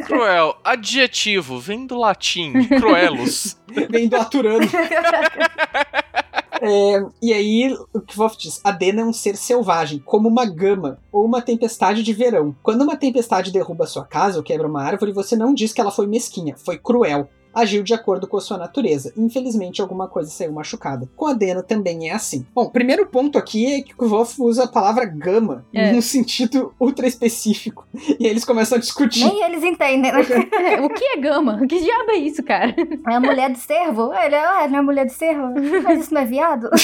Cruel, 0.05 0.57
adjetivo, 0.63 1.59
vem 1.59 1.85
do 1.85 1.97
latim, 1.97 2.53
cruelos. 2.79 3.57
Vem 3.89 4.07
do 4.07 4.15
Aturano. 4.15 4.67
É, 6.61 7.03
e 7.19 7.33
aí, 7.33 7.75
o 7.91 7.99
Kvolf 7.99 8.37
diz: 8.37 8.61
a 8.63 8.69
Dena 8.69 9.01
é 9.01 9.05
um 9.05 9.11
ser 9.11 9.35
selvagem, 9.35 9.97
como 9.97 10.29
uma 10.29 10.45
gama 10.45 10.99
ou 11.11 11.25
uma 11.25 11.41
tempestade 11.41 12.03
de 12.03 12.13
verão. 12.13 12.55
Quando 12.61 12.83
uma 12.83 12.95
tempestade 12.95 13.51
derruba 13.51 13.87
sua 13.87 14.05
casa 14.05 14.37
ou 14.37 14.43
quebra 14.43 14.67
uma 14.67 14.83
árvore, 14.83 15.11
você 15.11 15.35
não 15.35 15.55
diz 15.55 15.73
que 15.73 15.81
ela 15.81 15.91
foi 15.91 16.05
mesquinha, 16.05 16.55
foi 16.55 16.77
cruel. 16.77 17.27
Agiu 17.53 17.83
de 17.83 17.93
acordo 17.93 18.27
com 18.27 18.37
a 18.37 18.41
sua 18.41 18.57
natureza. 18.57 19.13
Infelizmente, 19.17 19.81
alguma 19.81 20.07
coisa 20.07 20.29
saiu 20.29 20.51
machucada. 20.53 21.07
Com 21.15 21.27
a 21.27 21.33
Dena 21.33 21.61
também 21.63 22.09
é 22.09 22.13
assim. 22.13 22.45
Bom, 22.53 22.69
primeiro 22.69 23.05
ponto 23.07 23.37
aqui 23.37 23.73
é 23.73 23.81
que 23.81 23.93
o 23.93 23.97
Kvolf 23.97 24.39
usa 24.39 24.63
a 24.63 24.67
palavra 24.67 25.05
gama 25.05 25.65
É. 25.73 25.91
num 25.91 26.01
sentido 26.01 26.73
ultra 26.79 27.07
específico. 27.07 27.85
E 28.19 28.25
aí 28.25 28.31
eles 28.31 28.45
começam 28.45 28.77
a 28.77 28.81
discutir. 28.81 29.25
Nem 29.25 29.43
eles 29.43 29.63
entendem, 29.63 30.11
né? 30.11 30.19
o 30.83 30.89
que 30.89 31.03
é 31.03 31.17
gama? 31.17 31.59
Que 31.67 31.79
diabo 31.79 32.11
é 32.11 32.15
isso, 32.17 32.43
cara? 32.43 32.75
É 33.07 33.15
a 33.15 33.19
mulher 33.19 33.49
do 33.49 33.57
cervo? 33.57 34.13
Ele 34.13 34.35
é, 34.35 34.43
ah, 34.45 34.67
não 34.67 34.79
é 34.79 34.81
mulher 34.81 35.05
do 35.05 35.11
cervo? 35.11 35.53
Mas 35.83 36.01
isso 36.01 36.13
não 36.13 36.21
é 36.21 36.25
viado? 36.25 36.69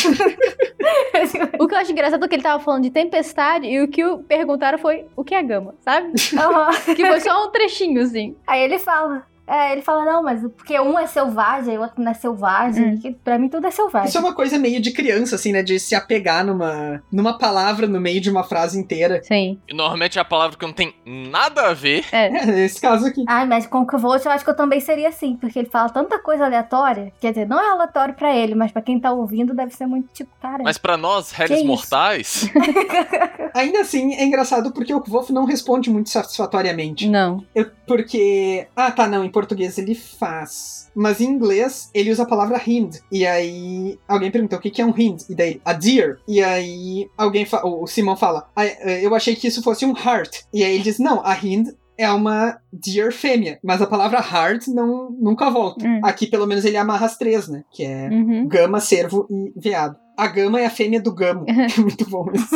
O 1.60 1.68
que 1.68 1.74
eu 1.74 1.78
acho 1.80 1.92
engraçado 1.92 2.24
é 2.24 2.28
que 2.28 2.36
ele 2.36 2.44
tava 2.44 2.64
falando 2.64 2.84
de 2.84 2.90
tempestade 2.92 3.66
e 3.68 3.82
o 3.82 3.88
que 3.88 4.04
o- 4.06 4.20
perguntaram 4.20 4.78
foi 4.78 5.06
o 5.16 5.24
que 5.24 5.34
é 5.36 5.42
gama, 5.44 5.74
sabe? 5.84 6.12
Aham. 6.38 6.70
Que 6.96 7.06
foi 7.06 7.20
só 7.20 7.46
um 7.46 7.52
trechinho, 7.52 8.02
assim. 8.02 8.36
Aí 8.46 8.62
ele 8.64 8.80
fala. 8.80 9.26
É, 9.48 9.72
ele 9.72 9.82
fala, 9.82 10.04
não, 10.06 10.22
mas 10.22 10.42
porque 10.42 10.78
um 10.80 11.00
é 11.00 11.08
selvagem, 11.08 11.78
o 11.78 11.82
outro 11.82 12.04
não 12.04 12.12
é 12.12 12.14
selvagem. 12.14 12.96
Hum. 12.96 13.00
que 13.00 13.12
pra 13.12 13.40
mim 13.40 13.48
tudo 13.50 13.66
é 13.66 13.72
selvagem. 13.72 14.10
Isso 14.10 14.18
é 14.18 14.22
uma 14.22 14.34
coisa 14.34 14.58
meio 14.60 14.82
de 14.82 14.92
criança, 14.92 15.36
assim, 15.36 15.52
né? 15.52 15.64
De 15.64 15.80
se 15.80 15.96
apegar 15.96 16.46
numa, 16.46 17.02
numa 17.12 17.38
palavra 17.38 17.88
no 17.88 18.00
meio 18.00 18.20
de 18.20 18.30
uma 18.30 18.44
frase 18.44 18.78
inteira. 18.80 19.22
Sim. 19.24 19.60
E 19.68 19.74
normalmente 19.74 20.18
é 20.20 20.22
a 20.22 20.26
palavra 20.26 20.58
que 20.58 20.66
não 20.66 20.74
tem 20.74 20.94
nada 21.06 21.70
a 21.70 21.74
ver. 21.74 22.06
É. 22.12 22.28
É, 22.28 22.46
nesse 22.46 22.82
caso 22.82 23.06
aqui. 23.08 23.24
Ai, 23.28 23.46
mas 23.46 23.66
com 23.66 23.80
o 23.82 23.86
Kvolt 23.86 24.24
eu 24.26 24.32
acho 24.32 24.44
que 24.44 24.50
eu 24.50 24.56
também 24.56 24.80
seria 24.80 25.10
assim, 25.10 25.36
porque 25.38 25.58
ele 25.60 25.70
fala 25.70 25.90
tanta 25.90 26.20
coisa 26.20 26.46
aleatória. 26.46 27.14
Quer 27.20 27.30
dizer, 27.32 27.48
não 27.48 27.60
é 27.60 27.70
aleatório 27.72 28.14
pra 28.14 28.36
ele, 28.36 28.54
mas 28.54 28.72
pra 28.72 28.82
quem 28.82 29.00
tá 29.00 29.12
ouvindo 29.12 29.54
deve 29.54 29.74
ser 29.74 29.86
muito 29.88 30.10
tipo, 30.14 30.30
cara. 30.42 30.62
Mas 30.64 30.78
pra 30.78 30.98
nós, 30.98 31.32
réis 31.32 31.64
mortais, 31.64 32.50
Ainda 33.54 33.82
assim, 33.82 34.14
é 34.14 34.24
engraçado 34.24 34.72
porque 34.72 34.94
o 34.94 35.02
Wolf 35.04 35.30
não 35.30 35.46
responde 35.46 35.90
muito 35.90 36.10
satisfatoriamente. 36.10 37.08
Não. 37.10 37.44
Eu- 37.56 37.72
porque. 37.88 38.68
Ah, 38.76 38.92
tá, 38.92 39.08
não. 39.08 39.24
Em 39.24 39.30
português 39.38 39.78
ele 39.78 39.94
faz. 39.96 40.90
Mas 40.96 41.22
em 41.22 41.26
inglês 41.30 41.90
ele 41.94 42.12
usa 42.12 42.24
a 42.24 42.28
palavra 42.28 42.60
hind. 42.66 42.96
E 43.12 43.26
aí 43.26 44.00
alguém 44.08 44.32
perguntou 44.32 44.58
o 44.58 44.62
que 44.62 44.72
que 44.72 44.82
é 44.82 44.86
um 44.86 44.94
hind. 44.98 45.22
E 45.30 45.36
daí, 45.36 45.62
a 45.64 45.74
deer. 45.74 46.20
E 46.28 46.42
aí 46.44 47.08
alguém 47.18 47.46
fa- 47.46 47.64
o 47.66 47.86
Simão 47.86 48.16
fala, 48.18 48.50
"Ah, 48.56 48.66
eh, 48.66 49.06
eu 49.06 49.14
achei 49.14 49.36
que 49.36 49.48
isso 49.48 49.62
fosse 49.62 49.86
um 49.86 49.94
heart. 49.96 50.42
E 50.54 50.64
aí 50.64 50.74
ele 50.76 50.84
diz, 50.84 50.98
não, 51.00 51.24
a 51.26 51.34
hind 51.36 51.68
é 51.98 52.10
uma 52.12 52.58
deer 52.72 53.12
fêmea. 53.12 53.60
Mas 53.64 53.82
a 53.82 53.88
palavra 53.88 54.20
heart 54.20 54.68
não, 54.68 55.10
nunca 55.12 55.50
volta. 55.50 55.86
Hum. 55.88 56.00
Aqui 56.04 56.26
pelo 56.28 56.46
menos 56.48 56.64
ele 56.66 56.78
amarra 56.78 57.06
as 57.06 57.18
três, 57.18 57.48
né? 57.48 57.64
Que 57.72 57.84
é 57.84 58.10
Uhum. 58.10 58.48
gama, 58.48 58.80
cervo 58.80 59.28
e 59.30 59.52
veado. 59.60 59.96
A 60.18 60.28
gama 60.28 60.60
é 60.60 60.66
a 60.66 60.70
fêmea 60.72 61.02
do 61.02 61.14
gamo. 61.14 61.46
É 61.78 61.80
muito 61.82 62.10
bom 62.10 62.26
isso. 62.34 62.56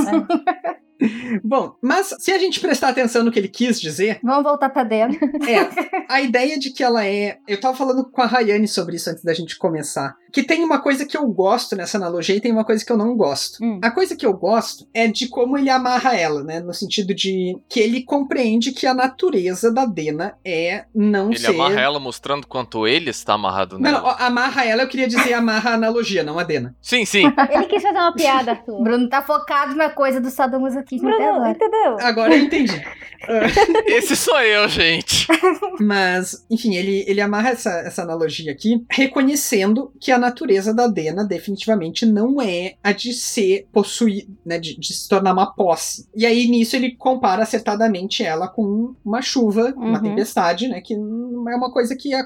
Bom, 1.43 1.75
mas 1.81 2.15
se 2.19 2.31
a 2.31 2.37
gente 2.37 2.59
prestar 2.59 2.89
atenção 2.89 3.23
no 3.23 3.31
que 3.31 3.39
ele 3.39 3.47
quis 3.47 3.79
dizer, 3.79 4.19
Vamos 4.23 4.43
voltar 4.43 4.69
pra 4.69 4.83
dentro. 4.83 5.19
é 5.47 6.05
a 6.07 6.21
ideia 6.21 6.57
de 6.59 6.71
que 6.71 6.83
ela 6.83 7.05
é. 7.05 7.37
Eu 7.47 7.59
tava 7.59 7.75
falando 7.75 8.09
com 8.09 8.21
a 8.21 8.25
Rayane 8.25 8.67
sobre 8.67 8.95
isso 8.95 9.09
antes 9.09 9.23
da 9.23 9.33
gente 9.33 9.57
começar. 9.57 10.15
Que 10.31 10.43
tem 10.43 10.63
uma 10.63 10.79
coisa 10.79 11.05
que 11.05 11.17
eu 11.17 11.27
gosto 11.27 11.75
nessa 11.75 11.97
analogia 11.97 12.35
e 12.35 12.41
tem 12.41 12.51
uma 12.51 12.63
coisa 12.65 12.83
que 12.85 12.91
eu 12.91 12.97
não 12.97 13.15
gosto. 13.15 13.63
Hum. 13.63 13.79
A 13.81 13.91
coisa 13.91 14.15
que 14.15 14.25
eu 14.25 14.33
gosto 14.33 14.87
é 14.93 15.07
de 15.07 15.27
como 15.27 15.57
ele 15.57 15.69
amarra 15.69 16.15
ela, 16.15 16.43
né? 16.43 16.59
No 16.59 16.73
sentido 16.73 17.13
de 17.13 17.57
que 17.67 17.79
ele 17.79 18.03
compreende 18.03 18.71
que 18.71 18.87
a 18.87 18.93
natureza 18.93 19.71
da 19.73 19.85
Dena 19.85 20.35
é 20.45 20.85
não 20.95 21.29
ele 21.29 21.39
ser. 21.39 21.47
amarra 21.47 21.79
ela 21.81 21.99
mostrando 21.99 22.47
quanto 22.47 22.87
ele 22.87 23.09
está 23.09 23.33
amarrado 23.33 23.75
Não, 23.77 23.91
nela. 23.91 24.01
não, 24.01 24.09
amarra 24.25 24.65
ela, 24.65 24.83
eu 24.83 24.87
queria 24.87 25.07
dizer 25.07 25.33
amarra 25.33 25.71
a 25.71 25.73
analogia, 25.73 26.23
não 26.23 26.39
a 26.39 26.43
Dena. 26.43 26.75
Sim, 26.81 27.05
sim. 27.05 27.23
Ele 27.51 27.65
quis 27.65 27.81
fazer 27.81 27.97
uma 27.97 28.13
piada, 28.13 28.51
Arthur. 28.51 28.83
Bruno 28.83 29.09
tá 29.09 29.21
focado 29.21 29.75
na 29.75 29.89
coisa 29.89 30.19
do 30.21 30.29
sadomasoquismo 30.29 31.09
até 31.09 31.17
Bruno, 31.17 31.35
agora. 31.35 31.51
entendeu? 31.51 31.97
Agora 31.99 32.35
eu 32.35 32.43
entendi. 32.43 32.81
Esse 33.85 34.15
sou 34.15 34.39
eu, 34.41 34.67
gente. 34.67 35.27
Mas, 35.79 36.45
enfim, 36.49 36.75
ele, 36.75 37.03
ele 37.07 37.21
amarra 37.21 37.49
essa, 37.49 37.69
essa 37.81 38.01
analogia 38.01 38.51
aqui, 38.51 38.83
reconhecendo 38.89 39.91
que 39.99 40.11
a 40.11 40.15
natureza 40.21 40.73
da 40.73 40.87
Dena 40.87 41.25
definitivamente 41.25 42.05
não 42.05 42.41
é 42.41 42.75
a 42.81 42.91
de 42.93 43.11
ser 43.13 43.67
possuir, 43.73 44.27
né, 44.45 44.57
de, 44.57 44.79
de 44.79 44.93
se 44.93 45.09
tornar 45.09 45.33
uma 45.33 45.53
posse. 45.53 46.07
E 46.15 46.25
aí, 46.25 46.47
nisso, 46.47 46.75
ele 46.75 46.95
compara 46.95 47.43
acertadamente 47.43 48.23
ela 48.23 48.47
com 48.47 48.95
uma 49.03 49.21
chuva, 49.21 49.73
uma 49.75 49.97
Uhum. 49.97 50.03
tempestade, 50.03 50.67
né, 50.69 50.79
que 50.79 50.95
não 50.95 51.49
é 51.49 51.55
uma 51.55 51.71
coisa 51.71 51.95
que, 51.95 52.13
é, 52.13 52.21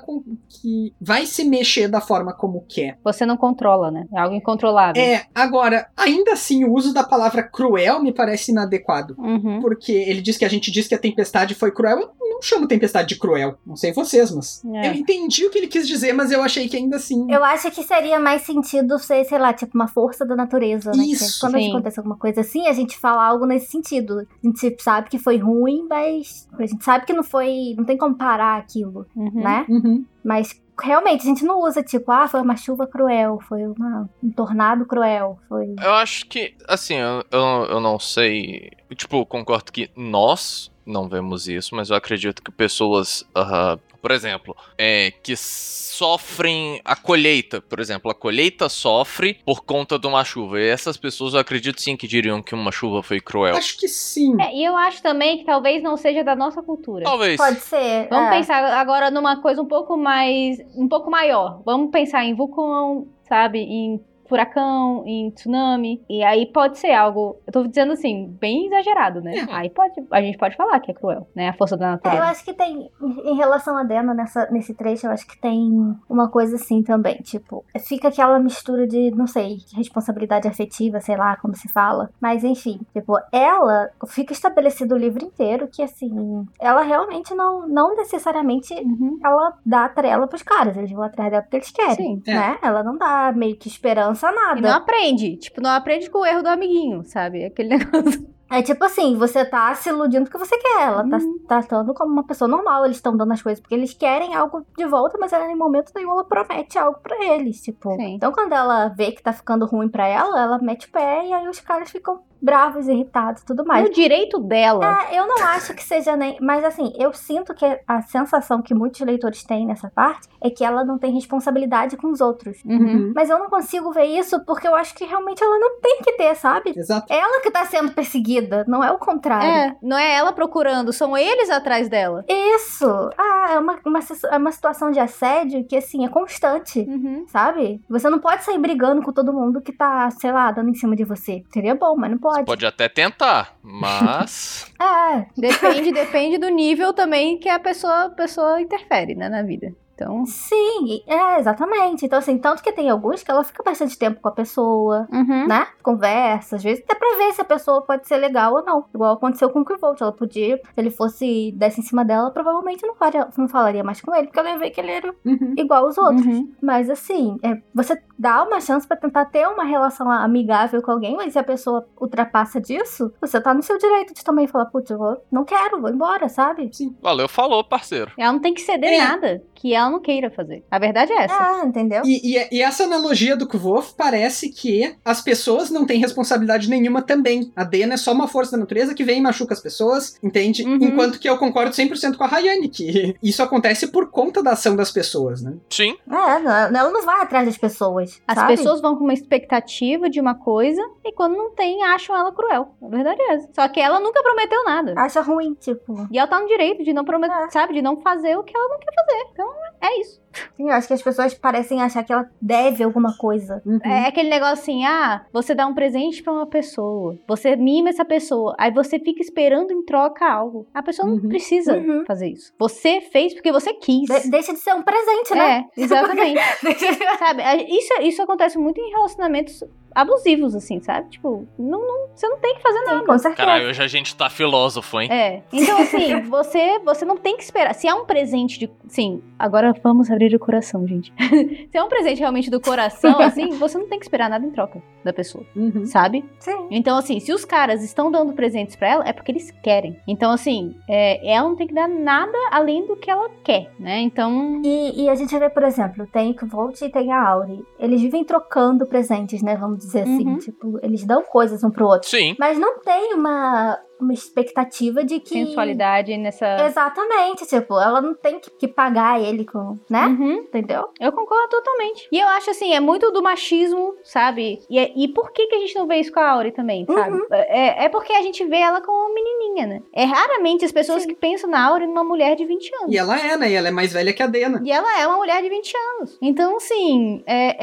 que 0.50 0.93
vai 1.02 1.26
se 1.26 1.43
mexer 1.43 1.88
da 1.88 2.00
forma 2.02 2.34
como 2.34 2.64
quer. 2.68 3.00
Você 3.04 3.26
não 3.26 3.38
controla, 3.38 3.89
né? 3.89 4.06
É 4.14 4.20
algo 4.20 4.36
incontrolável. 4.36 5.02
É, 5.02 5.24
agora, 5.34 5.88
ainda 5.98 6.34
assim, 6.34 6.64
o 6.66 6.74
uso 6.74 6.93
da 6.93 7.04
palavra 7.04 7.41
cruel 7.43 8.02
me 8.02 8.14
parece 8.14 8.52
inadequado. 8.52 9.16
Uhum. 9.18 9.60
Porque 9.62 9.91
ele 9.91 10.22
diz 10.22 10.38
que 10.38 10.46
a 10.46 10.50
gente 10.50 10.70
diz 10.72 10.88
que 10.88 10.96
a 10.96 11.00
tempestade 11.00 11.56
foi 11.56 11.72
cruel. 11.72 12.12
Não 12.36 12.42
chamo 12.42 12.68
tempestade 12.68 13.08
de 13.08 13.16
cruel. 13.20 13.58
Não 13.66 13.76
sei 13.76 13.94
vocês, 13.94 14.30
mas. 14.32 14.64
É. 14.66 14.90
Eu 14.90 14.94
entendi 14.94 15.46
o 15.46 15.50
que 15.50 15.58
ele 15.58 15.68
quis 15.68 15.88
dizer, 15.88 16.12
mas 16.14 16.32
eu 16.32 16.44
achei 16.44 16.68
que 16.68 16.76
ainda 16.76 16.98
assim. 16.98 17.32
Eu 17.32 17.44
acho 17.44 17.72
que 17.72 17.82
seria 17.84 18.20
mais 18.20 18.42
sentido 18.44 19.00
ser, 19.00 19.24
sei 19.26 19.40
lá, 19.40 19.54
tipo 19.54 19.72
uma 19.76 19.88
força 19.88 20.26
da 20.26 20.36
natureza, 20.36 20.92
né? 20.92 21.04
Isso, 21.06 21.36
Que 21.36 21.40
quando 21.40 21.58
sim. 21.58 21.70
acontece 21.70 22.00
alguma 22.00 22.18
coisa 22.18 22.42
assim, 22.42 22.68
a 22.68 22.74
gente 22.74 22.98
fala 22.98 23.24
algo 23.26 23.46
nesse 23.46 23.72
sentido. 23.72 24.20
A 24.20 24.46
gente 24.48 24.84
sabe 24.84 25.10
que 25.10 25.18
foi 25.18 25.38
ruim, 25.38 25.86
mas 25.90 26.48
a 26.60 26.66
gente 26.66 26.84
sabe 26.84 27.06
que 27.06 27.14
não 27.14 27.24
foi. 27.24 27.74
Não 27.78 27.86
tem 27.86 27.98
como 27.98 28.16
parar 28.16 28.58
aquilo, 28.58 29.06
Uhum. 29.16 29.32
né? 29.34 29.66
Uhum. 29.70 30.06
Mas 30.24 30.60
realmente 30.82 31.22
a 31.22 31.26
gente 31.26 31.46
não 31.46 31.62
usa, 31.62 31.82
tipo, 31.82 32.12
ah, 32.12 32.28
foi 32.28 32.42
uma 32.42 32.58
chuva 32.58 32.86
cruel, 32.86 33.40
foi 33.48 33.66
uma, 33.66 34.10
um 34.22 34.30
tornado 34.32 34.86
cruel, 34.86 35.40
foi. 35.48 35.74
Eu 35.82 35.94
acho 35.94 36.26
que, 36.28 36.54
assim, 36.68 36.96
eu, 36.96 37.24
eu, 37.32 37.40
eu 37.70 37.80
não 37.80 37.98
sei. 37.98 38.72
Tipo, 38.96 39.26
concordo 39.26 39.72
que 39.72 39.90
nós 39.96 40.70
não 40.86 41.10
vemos 41.10 41.48
isso, 41.48 41.76
mas 41.76 41.90
eu 41.90 41.96
acredito 41.96 42.42
que 42.44 42.52
pessoas, 42.52 43.26
ah, 43.34 43.78
por 44.02 44.12
exemplo, 44.12 44.56
é, 44.78 45.12
que 45.24 45.36
sofrem 45.36 46.82
a 46.84 46.96
colheita, 46.96 47.62
por 47.62 47.80
exemplo, 47.80 48.12
a 48.12 48.14
colheita 48.14 48.68
sofre 48.68 49.40
por 49.46 49.64
conta 49.64 49.98
de 49.98 50.06
uma 50.06 50.24
chuva. 50.24 50.60
E 50.60 50.68
essas 50.68 50.98
pessoas 50.98 51.34
eu 51.34 51.40
acredito 51.40 51.82
sim 51.82 51.96
que 51.96 52.08
diriam 52.08 52.42
que 52.42 52.54
uma 52.54 52.72
chuva 52.72 53.02
foi 53.02 53.20
cruel. 53.20 53.56
Acho 53.56 53.80
que 53.80 53.88
sim. 53.88 54.36
É, 54.42 54.54
e 54.54 54.64
eu 54.64 54.76
acho 54.76 55.02
também 55.02 55.40
que 55.40 55.46
talvez 55.46 55.82
não 55.82 55.96
seja 55.96 56.24
da 56.24 56.36
nossa 56.36 56.62
cultura. 56.62 57.04
Talvez. 57.04 57.38
Pode 57.38 57.62
ser. 57.62 58.08
Vamos 58.10 58.28
é. 58.28 58.38
pensar 58.38 58.64
agora 58.78 59.10
numa 59.10 59.42
coisa 59.42 59.62
um 59.62 59.68
pouco 59.68 59.98
mais. 59.98 60.60
um 60.76 60.88
pouco 60.88 61.10
maior. 61.10 61.62
Vamos 61.66 61.92
pensar 61.92 62.26
em 62.26 62.36
vulcão, 62.36 63.08
sabe? 63.28 63.60
Em 63.60 64.02
furacão, 64.28 65.04
em 65.06 65.30
tsunami. 65.32 66.04
E 66.10 66.24
aí 66.24 66.46
pode 66.48 66.78
ser 66.78 66.92
algo, 66.94 67.38
eu 67.46 67.54
tô 67.54 67.64
dizendo 67.68 67.94
assim, 67.94 68.28
bem 68.40 68.68
exagerado, 68.68 69.22
né? 69.22 69.36
É. 69.38 69.54
Aí 69.54 69.70
pode, 69.70 69.94
a 70.12 70.22
gente 70.22 70.38
pode 70.38 70.56
falar 70.56 70.80
que 70.80 70.92
é 70.92 70.94
cruel, 70.94 71.28
né? 71.36 71.50
A 71.50 71.54
força 71.54 71.78
da 71.78 71.86
É, 71.86 71.88
eu 71.90 71.92
natureza. 71.94 72.24
acho 72.26 72.46
que 72.46 72.54
tem, 72.54 72.90
em 73.02 73.36
relação 73.36 73.78
a 73.78 73.84
Dena, 73.84 74.14
nessa, 74.14 74.50
nesse 74.52 74.74
trecho, 74.74 75.08
eu 75.08 75.12
acho 75.12 75.28
que 75.28 75.38
tem 75.40 75.96
uma 76.10 76.30
coisa 76.30 76.56
assim 76.56 76.82
também. 76.84 77.16
Tipo, 77.18 77.64
fica 77.88 78.08
aquela 78.10 78.40
mistura 78.40 78.88
de, 78.88 79.12
não 79.12 79.28
sei, 79.28 79.58
responsabilidade 79.76 80.48
afetiva, 80.48 81.00
sei 81.00 81.16
lá 81.18 81.36
como 81.38 81.56
se 81.56 81.68
fala. 81.70 82.10
Mas 82.20 82.44
enfim, 82.44 82.80
tipo, 82.94 83.18
ela 83.32 83.90
fica 84.08 84.34
estabelecido 84.34 84.96
o 84.96 84.98
livro 84.98 85.24
inteiro 85.24 85.68
que, 85.72 85.82
assim, 85.82 86.46
ela 86.60 86.82
realmente 86.82 87.34
não, 87.36 87.68
não 87.68 87.96
necessariamente 87.96 88.74
Uhum. 88.76 89.20
ela 89.24 89.54
dá 89.66 89.88
trela 89.90 90.28
pros 90.28 90.42
caras. 90.44 90.76
Eles 90.78 90.92
vão 90.92 91.04
atrás 91.04 91.30
dela 91.32 91.44
porque 91.44 91.58
eles 91.58 91.72
querem. 91.72 91.96
Sim. 91.96 92.22
Né? 92.28 92.58
Ela 92.62 92.84
não 92.84 92.98
dá 92.98 93.32
meio 93.36 93.56
que 93.56 93.68
esperança 93.68 94.14
a 94.24 94.32
nada. 94.32 94.59
E 94.59 94.61
não 94.61 94.72
aprende. 94.72 95.36
Tipo, 95.38 95.61
não 95.61 95.70
aprende 95.72 96.09
com 96.09 96.20
o 96.20 96.26
erro 96.26 96.43
do 96.43 96.49
amiguinho, 96.49 97.03
sabe? 97.05 97.45
Aquele 97.45 97.70
negócio. 97.78 98.34
É 98.51 98.61
tipo 98.61 98.86
assim, 98.86 99.18
você 99.18 99.43
tá 99.43 99.74
se 99.74 99.89
iludindo 99.89 100.26
porque 100.30 100.38
você 100.38 100.55
quer. 100.57 100.84
Ela 100.84 101.03
tá 101.09 101.18
Uhum. 101.18 101.20
se 101.20 101.39
tratando 101.47 101.93
como 101.95 102.13
uma 102.13 102.24
pessoa 102.24 102.47
normal. 102.47 102.86
Eles 102.86 102.97
estão 102.97 103.18
dando 103.18 103.34
as 103.34 103.41
coisas 103.41 103.59
porque 103.59 103.74
eles 103.74 103.93
querem 103.93 104.36
algo 104.36 104.63
de 104.78 104.86
volta, 104.86 105.18
mas 105.20 105.34
ela, 105.34 105.51
em 105.51 105.55
momento 105.55 105.91
nenhum 105.95 106.11
ela 106.11 106.24
promete 106.24 106.78
algo 106.78 106.99
pra 107.01 107.16
eles. 107.26 107.59
Tipo. 107.61 107.95
Sim. 107.95 108.13
Então 108.16 108.32
quando 108.32 108.53
ela 108.53 108.89
vê 108.89 109.11
que 109.11 109.24
tá 109.24 109.34
ficando 109.34 109.66
ruim 109.66 109.89
pra 109.89 110.07
ela, 110.07 110.39
ela 110.39 110.59
mete 110.59 110.88
o 110.88 110.91
pé 110.91 111.26
e 111.28 111.34
aí 111.34 111.47
os 111.49 111.59
caras 111.59 111.89
ficam 111.89 112.22
bravos, 112.46 112.88
irritados 112.88 113.41
e 113.41 113.46
tudo 113.46 113.66
mais. 113.66 113.89
o 113.89 113.91
direito 113.91 114.39
dela. 114.39 115.08
É, 115.10 115.20
eu 115.20 115.28
não 115.28 115.43
acho 115.48 115.74
que 115.74 115.84
seja 115.84 116.16
nem. 116.16 116.38
Mas 116.39 116.64
assim, 116.64 116.93
eu 116.96 117.12
sinto 117.14 117.54
que 117.54 117.66
a 117.88 118.02
sensação 118.04 118.62
que 118.62 118.74
muitos 118.74 119.02
leitores 119.02 119.43
têm 119.43 119.66
nessa 119.66 119.89
parte 119.89 120.30
é 120.41 120.50
que 120.50 120.64
ela 120.64 120.86
não 120.86 120.98
tem 120.98 121.12
responsabilidade 121.12 121.98
com 121.98 122.12
os 122.12 122.22
outros. 122.22 122.64
Uhum. 122.64 123.12
Mas 123.16 123.30
eu 123.30 123.39
não 123.39 123.50
consigo 123.50 123.91
ver 123.91 124.06
isso 124.06 124.43
porque 124.46 124.68
eu 124.68 124.76
acho 124.76 124.93
que 124.93 125.04
realmente 125.04 125.43
ela 125.43 125.58
não 125.58 125.80
tem 125.82 126.02
que 126.04 126.14
ter, 126.14 126.36
sabe? 126.36 126.74
Exato. 126.76 127.12
Ela 127.12 127.41
que 127.41 127.50
tá 127.50 127.66
sendo 127.66 127.91
perseguida, 127.91 128.64
não 128.68 128.84
é 128.84 128.91
o 128.91 129.00
contrário. 129.00 129.48
É, 129.48 129.76
não 129.82 129.98
é 129.98 130.16
ela 130.16 130.32
procurando, 130.32 130.93
são 130.93 131.18
eles 131.18 131.50
atrás 131.50 131.89
dela. 131.89 132.24
Isso! 132.30 132.86
Ah, 133.18 133.54
é 133.54 133.60
uma, 133.60 133.80
uma, 133.86 134.00
é 134.32 134.38
uma 134.38 134.52
situação 134.52 134.91
de 134.91 135.00
assédio 135.00 135.66
que, 135.66 135.76
assim, 135.76 136.06
é 136.06 136.10
constante. 136.10 136.80
Uhum. 136.80 137.26
Sabe? 137.28 137.82
Você 137.89 138.10
não 138.10 138.20
pode 138.20 138.43
sair 138.43 138.60
brigando 138.60 139.02
com 139.02 139.12
todo 139.12 139.34
mundo 139.34 139.62
que 139.62 139.72
tá, 139.72 140.10
sei 140.12 140.32
lá, 140.32 140.52
dando 140.52 140.70
em 140.70 140.76
cima 140.76 140.96
de 140.96 141.04
você. 141.04 141.43
Seria 141.52 141.74
bom, 141.74 141.96
mas 141.96 142.12
não 142.12 142.18
pode. 142.18 142.35
Pode 142.44 142.66
até 142.66 142.90
tentar, 142.90 143.56
mas. 143.62 144.66
É, 144.78 145.26
Depende, 145.38 145.92
depende 145.92 146.38
do 146.38 146.50
nível 146.50 146.94
também 146.94 147.40
que 147.40 147.48
a 147.48 147.58
pessoa, 147.58 148.06
a 148.06 148.10
pessoa 148.10 148.60
interfere, 148.62 149.16
né, 149.16 149.30
na 149.30 149.42
vida. 149.42 149.74
Então. 149.96 150.26
sim, 150.26 151.02
é, 151.08 151.39
exatamente. 151.39 152.06
Então, 152.06 152.20
assim, 152.20 152.38
tanto 152.38 152.62
que 152.62 152.72
tem 152.72 152.89
alguns 152.89 153.24
que 153.24 153.32
ela 153.32 153.43
fica 153.43 153.64
bastante 153.64 153.98
tempo 153.98 154.20
com 154.22 154.28
a 154.28 154.32
pessoa, 154.32 155.08
Uhum. 155.12 155.48
né? 155.48 155.68
Conversa, 155.82 156.58
às 156.58 156.64
vezes 156.64 156.84
até 156.84 156.96
pra 156.96 157.18
ver 157.18 157.34
se 157.34 157.41
a 157.41 157.46
pessoa 157.46 157.82
pode 157.82 158.08
ser 158.08 158.18
legal 158.18 158.54
ou 158.54 158.64
não. 158.66 158.86
Igual 158.93 159.14
aconteceu 159.14 159.50
com 159.50 159.62
o 159.62 159.66
Quivolt. 159.66 160.02
Ela 160.02 160.12
podia, 160.12 160.58
se 160.58 160.64
ele 160.78 160.89
fosse 160.91 161.52
desse 161.56 161.80
em 161.80 161.84
cima 161.84 162.04
dela, 162.04 162.30
provavelmente 162.32 162.86
não, 162.86 162.96
faria, 162.96 163.28
não 163.38 163.48
falaria 163.48 163.84
mais 163.84 164.02
com 164.02 164.14
ele, 164.14 164.28
porque 164.28 164.39
ela 164.39 164.50
ia 164.50 164.58
ver 164.58 164.70
que 164.72 164.82
ele 164.82 164.91
era 164.91 165.14
Uhum. 165.26 165.54
igual 165.58 165.86
aos 165.86 165.98
outros. 165.98 166.26
Uhum. 166.26 166.52
Mas 166.62 166.89
assim, 166.89 167.38
é, 167.41 167.62
você 167.74 168.02
dá 168.20 168.43
uma 168.43 168.60
chance 168.60 168.86
pra 168.88 168.98
tentar 168.98 169.26
ter 169.26 169.48
uma 169.48 169.64
relação 169.64 170.10
amigável 170.12 170.82
com 170.82 170.91
alguém, 170.91 171.16
mas 171.16 171.34
se 171.34 171.39
a 171.39 171.43
pessoa 171.43 171.86
ultrapassa 172.00 172.60
disso, 172.60 173.14
você 173.22 173.39
tá 173.39 173.54
no 173.54 173.62
seu 173.64 173.78
direito 173.78 174.14
de 174.14 174.24
também 174.24 174.48
falar, 174.48 174.66
putz, 174.66 174.89
eu 174.91 174.98
vou, 174.98 175.18
não 175.32 175.43
quero, 175.46 175.80
vou 175.82 175.89
embora, 175.89 176.28
sabe? 176.30 176.70
Valeu, 177.02 177.28
falou, 177.30 177.64
parceiro. 177.64 178.12
Ela 178.18 178.34
não 178.34 178.39
tem 178.39 178.54
que 178.54 178.62
ceder 178.62 178.93
É. 178.93 178.98
nada 178.98 179.43
que 179.54 179.74
ela 179.74 179.85
não 179.92 180.00
queira 180.00 180.30
fazer. 180.32 180.64
A 180.70 180.80
verdade 180.80 181.12
é 181.12 181.24
essa. 181.24 181.36
Ah, 181.36 181.64
entendeu? 181.66 182.02
E, 182.06 182.36
e- 182.38 182.48
e 182.58 182.62
essa 182.62 182.84
analogia 182.84 183.36
do 183.36 183.48
Kvolf 183.48 183.94
parece 183.98 184.50
que 184.50 184.96
as 185.04 185.22
pessoas 185.22 185.70
não 185.70 185.86
têm 185.86 186.00
responsabilidade 186.00 186.70
nenhuma 186.70 187.02
também. 187.02 187.52
A 187.56 187.64
Dena 187.64 187.94
é 187.96 187.98
só 187.98 188.12
uma 188.12 188.28
força 188.28 188.52
da 188.54 188.58
natureza 188.58 188.94
que 188.94 189.04
vem 189.04 189.20
e 189.20 189.22
machuca 189.22 189.54
as 189.54 189.62
pessoas, 189.62 190.18
entende? 190.24 190.64
Uhum. 190.64 190.76
Enquanto 190.82 191.20
que 191.20 191.30
eu 191.30 191.38
concordo 191.38 191.72
100% 191.72 192.18
com 192.18 192.24
a 192.24 192.28
Rayane, 192.28 192.70
que 192.70 193.16
isso 193.22 193.42
acontece 193.44 193.88
por 193.88 194.10
conta 194.10 194.42
da 194.44 194.52
ação 194.52 194.76
das 194.76 194.92
pessoas, 194.92 195.42
né? 195.42 195.54
Sim. 195.70 195.96
É, 196.10 196.40
não, 196.40 196.80
ela 196.80 196.90
não 196.92 197.06
vai 197.06 197.22
atrás 197.22 197.46
das 197.46 197.58
pessoas. 197.58 198.22
As 198.28 198.36
sabe? 198.36 198.56
pessoas 198.56 198.82
vão 198.82 198.96
com 198.98 199.04
uma 199.04 199.14
expectativa 199.14 200.10
de 200.10 200.20
uma 200.20 200.36
coisa 200.36 200.82
e 201.04 201.12
quando 201.14 201.36
não 201.36 201.52
tem, 201.54 201.84
acham 201.84 202.16
ela 202.16 202.32
cruel. 202.32 202.70
A 202.82 202.88
verdade 202.88 203.22
é 203.22 203.34
essa. 203.36 203.50
Só 203.54 203.68
que 203.68 203.80
ela 203.80 204.00
nunca 204.00 204.22
prometeu 204.24 204.64
nada. 204.64 204.94
acha 204.98 205.22
ruim, 205.22 205.54
tipo. 205.56 206.08
E 206.12 206.18
ela 206.18 206.28
tá 206.28 206.40
no 206.40 206.48
direito 206.48 206.84
de 206.84 206.94
não 206.94 207.04
prometer, 207.06 207.34
É. 207.36 207.50
sabe? 207.50 207.74
De 207.74 207.82
não 207.82 208.02
fazer 208.02 208.38
o 208.38 208.44
que 208.44 208.56
ela 208.56 208.68
não 208.70 208.80
quer 208.80 208.94
fazer. 208.94 209.26
Então, 209.34 209.48
é 209.86 210.02
isso. 210.02 210.22
Sim, 210.56 210.70
eu 210.70 210.72
acho 210.72 210.88
que 210.88 210.94
as 210.94 211.02
pessoas 211.02 211.34
parecem 211.34 211.82
achar 211.82 212.04
que 212.04 212.12
ela 212.14 212.30
deve 212.42 212.84
alguma 212.84 213.16
coisa. 213.18 213.62
Uhum. 213.66 213.80
É 213.84 214.08
aquele 214.08 214.30
negócio 214.30 214.54
assim, 214.54 214.86
ah, 214.86 215.26
você 215.32 215.54
dá 215.56 215.66
um 215.68 215.74
presente 215.74 216.22
pra 216.24 216.34
uma 216.34 216.46
pessoa, 216.48 217.18
você 217.28 217.56
mima 217.56 217.90
essa 217.90 218.06
pessoa, 218.06 218.56
aí 218.58 218.72
você 218.72 219.00
fica 219.00 219.22
esperando 219.22 219.72
em 219.72 219.84
troca 219.84 220.26
algo. 220.26 220.68
A 220.74 220.82
pessoa 220.84 221.08
não 221.08 221.16
Uhum. 221.16 221.30
precisa 221.30 221.76
Uhum. 221.78 222.04
fazer 222.06 222.30
isso. 222.30 222.54
Você 222.60 223.02
fez 223.02 223.34
porque 223.34 223.52
você 223.52 223.74
quis. 223.74 224.08
De- 224.10 224.30
deixa 224.30 224.54
de 224.54 224.60
ser 224.60 224.74
um 224.74 224.82
presente, 224.84 225.34
né? 225.36 225.66
É, 225.78 225.82
exatamente. 225.82 226.40
sabe, 227.20 227.44
isso, 227.70 227.94
isso 228.02 228.22
acontece 228.22 228.58
muito 228.58 228.80
em 228.80 228.90
relacionamentos 228.92 229.64
abusivos, 229.94 230.54
assim, 230.56 230.82
sabe? 230.82 231.10
Tipo, 231.10 231.48
não, 231.58 231.80
não- 231.80 232.06
você 232.14 232.28
não 232.28 232.38
tem 232.38 232.56
que 232.56 232.62
fazer 232.62 232.80
nada. 232.82 233.00
Sim, 233.00 233.06
com 233.06 233.18
certeza. 233.18 233.36
Caralho, 233.36 233.70
hoje 233.70 233.82
a 233.82 233.88
gente 233.88 234.16
tá 234.16 234.30
filósofo, 234.30 235.00
hein? 235.00 235.10
É. 235.12 235.42
Então, 235.54 235.78
assim, 235.82 236.22
você, 236.30 236.80
você 236.80 237.06
não 237.06 237.16
tem 237.18 237.38
que 237.38 237.44
esperar. 237.44 237.74
Se 237.74 237.88
é 237.88 237.94
um 237.94 238.06
presente 238.06 238.60
de. 238.60 238.70
Sim, 238.88 239.22
agora 239.40 239.74
vamos 239.82 240.10
abrir 240.12 240.25
o 240.34 240.40
coração, 240.40 240.88
gente. 240.88 241.14
Se 241.70 241.78
é 241.78 241.84
um 241.84 241.90
presente 241.90 242.20
realmente 242.20 242.50
do 242.50 242.62
coração, 242.62 243.20
assim, 243.22 243.50
você 243.52 243.78
não 243.78 243.88
tem 243.88 244.00
que 244.00 244.06
esperar 244.06 244.30
nada 244.30 244.46
em 244.46 244.52
troca 244.52 244.82
da 245.04 245.12
pessoa, 245.14 245.46
Uhum. 245.56 245.86
sabe? 245.86 246.24
Sim. 246.40 246.68
Então, 246.72 246.98
assim, 246.98 247.20
se 247.20 247.32
os 247.34 247.44
caras 247.46 247.84
estão 247.84 248.10
dando 248.10 248.34
presentes 248.34 248.76
pra 248.76 248.88
ela, 248.90 249.08
é 249.08 249.14
porque 249.14 249.32
eles 249.32 249.52
querem. 249.62 249.96
Então, 250.08 250.32
assim, 250.32 250.76
é, 250.90 251.32
ela 251.32 251.48
não 251.50 251.56
tem 251.56 251.68
que 251.68 251.74
dar 251.74 251.88
nada 251.88 252.38
além 252.52 252.88
do 252.88 252.96
que 252.96 253.12
ela 253.12 253.30
quer, 253.44 253.72
né? 253.80 254.00
Então. 254.02 254.62
E, 254.64 255.04
e 255.04 255.10
a 255.10 255.16
gente 255.16 255.38
vê, 255.38 255.50
por 255.50 255.64
exemplo, 255.64 256.08
tem 256.08 256.32
o 256.32 256.36
Kvolt 256.36 256.82
e 256.82 256.90
tem 256.90 257.12
a 257.12 257.28
Auri. 257.28 257.64
Eles 257.80 258.02
vivem 258.02 258.24
trocando 258.24 258.86
presentes, 258.86 259.42
né? 259.44 259.56
Vamos 259.56 259.80
dizer 259.80 260.02
assim. 260.04 260.28
Uhum. 260.28 260.38
Tipo, 260.38 260.80
eles 260.82 261.04
dão 261.06 261.22
coisas 261.24 261.64
um 261.64 261.70
pro 261.70 261.86
outro. 261.86 262.10
Sim. 262.10 262.36
Mas 262.40 262.58
não 262.58 262.80
tem 262.80 263.14
uma, 263.14 263.78
uma 264.00 264.14
expectativa 264.14 265.04
de 265.04 265.20
que. 265.20 265.46
Sensualidade 265.46 266.16
nessa. 266.18 266.66
Exatamente, 266.66 267.46
tipo, 267.46 267.80
ela 267.80 268.02
não 268.02 268.14
tem 268.14 268.39
que, 268.39 268.50
que 268.52 268.68
pagar 268.68 269.22
ele 269.22 269.46
com. 269.46 269.78
né? 269.89 270.06
Uhum. 270.08 270.34
Entendeu? 270.34 270.86
Eu 271.00 271.12
concordo 271.12 271.50
totalmente. 271.50 272.08
E 272.12 272.20
eu 272.20 272.28
acho 272.30 272.52
assim, 272.52 272.74
é 272.74 272.80
muito 272.80 273.12
do 273.12 273.22
machismo, 273.22 273.96
sabe? 274.04 274.60
E, 274.70 274.78
é- 274.80 274.91
e 274.96 275.08
por 275.08 275.32
que, 275.32 275.48
que 275.48 275.56
a 275.56 275.60
gente 275.60 275.76
não 275.76 275.88
vê 275.88 275.98
isso 275.98 276.12
com 276.12 276.20
a 276.20 276.30
Auri 276.32 276.52
também, 276.52 276.86
sabe? 276.86 277.20
É, 277.32 277.86
é 277.86 277.89
porque 277.89 278.14
a 278.14 278.22
gente 278.22 278.43
vê 278.46 278.58
ela 278.58 278.82
como 278.82 278.98
uma 279.06 279.14
menininha, 279.14 279.68
né? 279.68 279.82
É 279.93 280.04
raramente 280.04 280.66
as 280.66 280.72
pessoas 280.72 281.04
Sim. 281.04 281.10
que 281.10 281.16
pensam 281.16 281.50
na 281.50 281.66
Auri 281.68 281.88
numa 281.88 282.04
mulher 282.04 282.36
de 282.36 282.46
20 282.46 282.72
anos. 282.82 282.93
E 282.93 282.98
ela 282.98 283.20
é, 283.20 283.38
né? 283.38 283.50
E 283.50 283.54
ela 283.54 283.68
é 283.68 283.72
mais 283.72 283.91
velha 283.93 284.14
que 284.14 284.24
a 284.24 284.28
Dena. 284.28 284.62
E 284.64 284.72
ela 284.72 285.00
é 285.00 285.08
uma 285.08 285.18
mulher 285.18 285.41
de 285.41 285.50
20 285.50 285.74
anos. 285.98 286.18
Então, 286.22 286.58
assim, 286.58 287.24
é, 287.26 287.56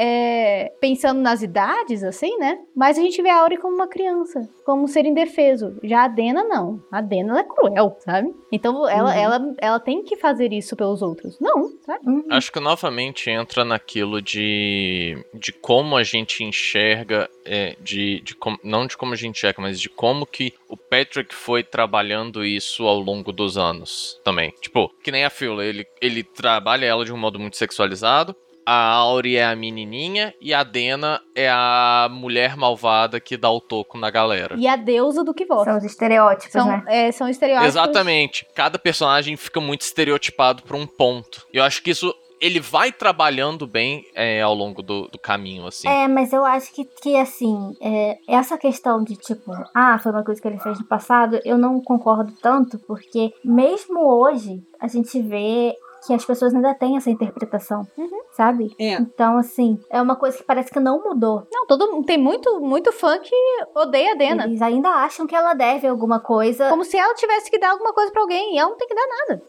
é, 0.65 0.69
pensando 0.79 1.19
nas 1.21 1.41
idades, 1.41 2.03
assim, 2.03 2.37
né? 2.37 2.59
Mas 2.75 2.97
a 2.97 3.01
gente 3.01 3.21
vê 3.21 3.29
a 3.29 3.41
Auri 3.41 3.57
como 3.57 3.75
uma 3.75 3.87
criança, 3.87 4.47
como 4.65 4.83
um 4.83 4.87
ser 4.87 5.05
indefeso. 5.05 5.75
Já 5.83 6.05
a 6.05 6.07
Dena, 6.07 6.43
não. 6.43 6.81
A 6.91 7.01
Dena, 7.01 7.31
ela 7.31 7.39
é 7.41 7.43
cruel, 7.43 7.95
sabe? 7.99 8.33
Então, 8.51 8.87
ela, 8.87 9.11
Uhum. 9.11 9.17
ela, 9.19 9.55
ela 9.59 9.79
tem 9.79 10.03
que 10.03 10.15
fazer 10.15 10.51
isso 10.53 10.75
pelos 10.75 11.01
outros. 11.01 11.39
Não, 11.39 11.71
sabe? 11.85 12.05
Uhum. 12.07 12.25
Acho 12.29 12.51
que 12.51 12.59
novamente 12.59 13.29
entra 13.29 13.63
naquilo 13.65 14.21
de, 14.21 15.17
de 15.33 15.51
como 15.51 15.95
a 15.97 16.03
gente 16.03 16.43
enxerga, 16.43 17.29
é, 17.45 17.75
de, 17.81 18.21
de 18.21 18.35
com- 18.35 18.57
não 18.63 18.85
de 18.87 18.95
como 18.97 19.13
a 19.13 19.15
gente 19.15 19.37
enxerga, 19.37 19.61
mas 19.61 19.79
de 19.79 19.89
como 19.89 20.25
que 20.25 20.53
o 20.69 20.77
Patrick 20.77 21.33
foi 21.35 21.63
trabalhando 21.63 22.43
isso 22.45 22.87
ao 22.87 22.99
longo 22.99 23.31
dos 23.31 23.57
anos 23.57 24.19
também. 24.23 24.51
Tipo, 24.61 24.89
que 25.03 25.11
nem 25.11 25.23
a 25.25 25.29
Phil, 25.29 25.61
ele, 25.61 25.85
ele 26.01 26.23
trabalha 26.23 26.85
ela 26.85 27.05
de 27.05 27.11
um 27.13 27.17
modo 27.17 27.39
muito 27.39 27.57
sexualizado. 27.57 28.35
A 28.65 28.91
Auri 28.93 29.37
é 29.37 29.45
a 29.45 29.55
menininha 29.55 30.33
e 30.39 30.53
a 30.53 30.63
Dena 30.63 31.21
é 31.35 31.49
a 31.49 32.07
mulher 32.09 32.55
malvada 32.55 33.19
que 33.19 33.35
dá 33.35 33.51
o 33.51 33.59
toco 33.59 33.97
na 33.97 34.09
galera. 34.09 34.55
E 34.57 34.67
a 34.67 34.75
deusa 34.75 35.23
do 35.23 35.33
que 35.33 35.45
vota. 35.45 35.65
São 35.65 35.77
os 35.77 35.83
estereótipos, 35.83 36.51
São, 36.51 36.67
né? 36.67 36.83
é, 36.87 37.11
são 37.11 37.27
estereótipos. 37.27 37.75
Exatamente. 37.75 38.47
Cada 38.55 38.79
personagem 38.79 39.35
fica 39.35 39.59
muito 39.59 39.81
estereotipado 39.81 40.63
por 40.63 40.75
um 40.75 40.87
ponto. 40.87 41.45
E 41.53 41.57
eu 41.57 41.63
acho 41.63 41.81
que 41.83 41.91
isso 41.91 42.13
ele 42.43 42.59
vai 42.59 42.91
trabalhando 42.91 43.65
bem 43.65 44.03
é, 44.13 44.41
ao 44.41 44.53
longo 44.53 44.83
do, 44.83 45.07
do 45.07 45.17
caminho, 45.17 45.65
assim. 45.65 45.87
É, 45.87 46.09
mas 46.09 46.33
eu 46.33 46.43
acho 46.43 46.73
que, 46.73 46.83
que 46.83 47.15
assim, 47.15 47.73
é, 47.81 48.17
essa 48.27 48.57
questão 48.57 49.01
de 49.01 49.15
tipo, 49.15 49.49
ah, 49.73 49.97
foi 49.97 50.11
uma 50.11 50.25
coisa 50.25 50.41
que 50.41 50.47
ele 50.49 50.59
fez 50.59 50.77
no 50.77 50.85
passado, 50.85 51.39
eu 51.45 51.57
não 51.57 51.79
concordo 51.79 52.33
tanto, 52.41 52.77
porque 52.79 53.33
mesmo 53.45 53.97
hoje 54.01 54.61
a 54.77 54.89
gente 54.89 55.21
vê 55.21 55.73
que 56.05 56.13
as 56.13 56.25
pessoas 56.25 56.53
ainda 56.53 56.73
têm 56.73 56.97
essa 56.97 57.09
interpretação. 57.09 57.87
Sabe? 58.35 58.73
É. 58.79 58.93
Então, 58.93 59.37
assim, 59.37 59.77
é 59.89 60.01
uma 60.01 60.15
coisa 60.15 60.37
que 60.37 60.43
parece 60.43 60.71
que 60.71 60.79
não 60.79 61.01
mudou. 61.03 61.47
Não, 61.51 61.65
todo 61.67 62.03
tem 62.03 62.17
muito, 62.17 62.59
muito 62.59 62.91
fã 62.91 63.17
que 63.19 63.35
odeia 63.75 64.13
a 64.13 64.15
Dena. 64.15 64.45
Eles 64.45 64.61
ainda 64.61 64.89
acham 64.89 65.25
que 65.27 65.35
ela 65.35 65.53
deve 65.53 65.87
alguma 65.87 66.19
coisa. 66.19 66.69
Como 66.69 66.83
se 66.83 66.97
ela 66.97 67.13
tivesse 67.15 67.49
que 67.49 67.59
dar 67.59 67.71
alguma 67.71 67.93
coisa 67.93 68.11
pra 68.11 68.21
alguém. 68.21 68.55
E 68.55 68.59
ela 68.59 68.69
não 68.69 68.77
tem 68.77 68.87
que 68.87 68.95
dar 68.95 69.07
nada. 69.07 69.41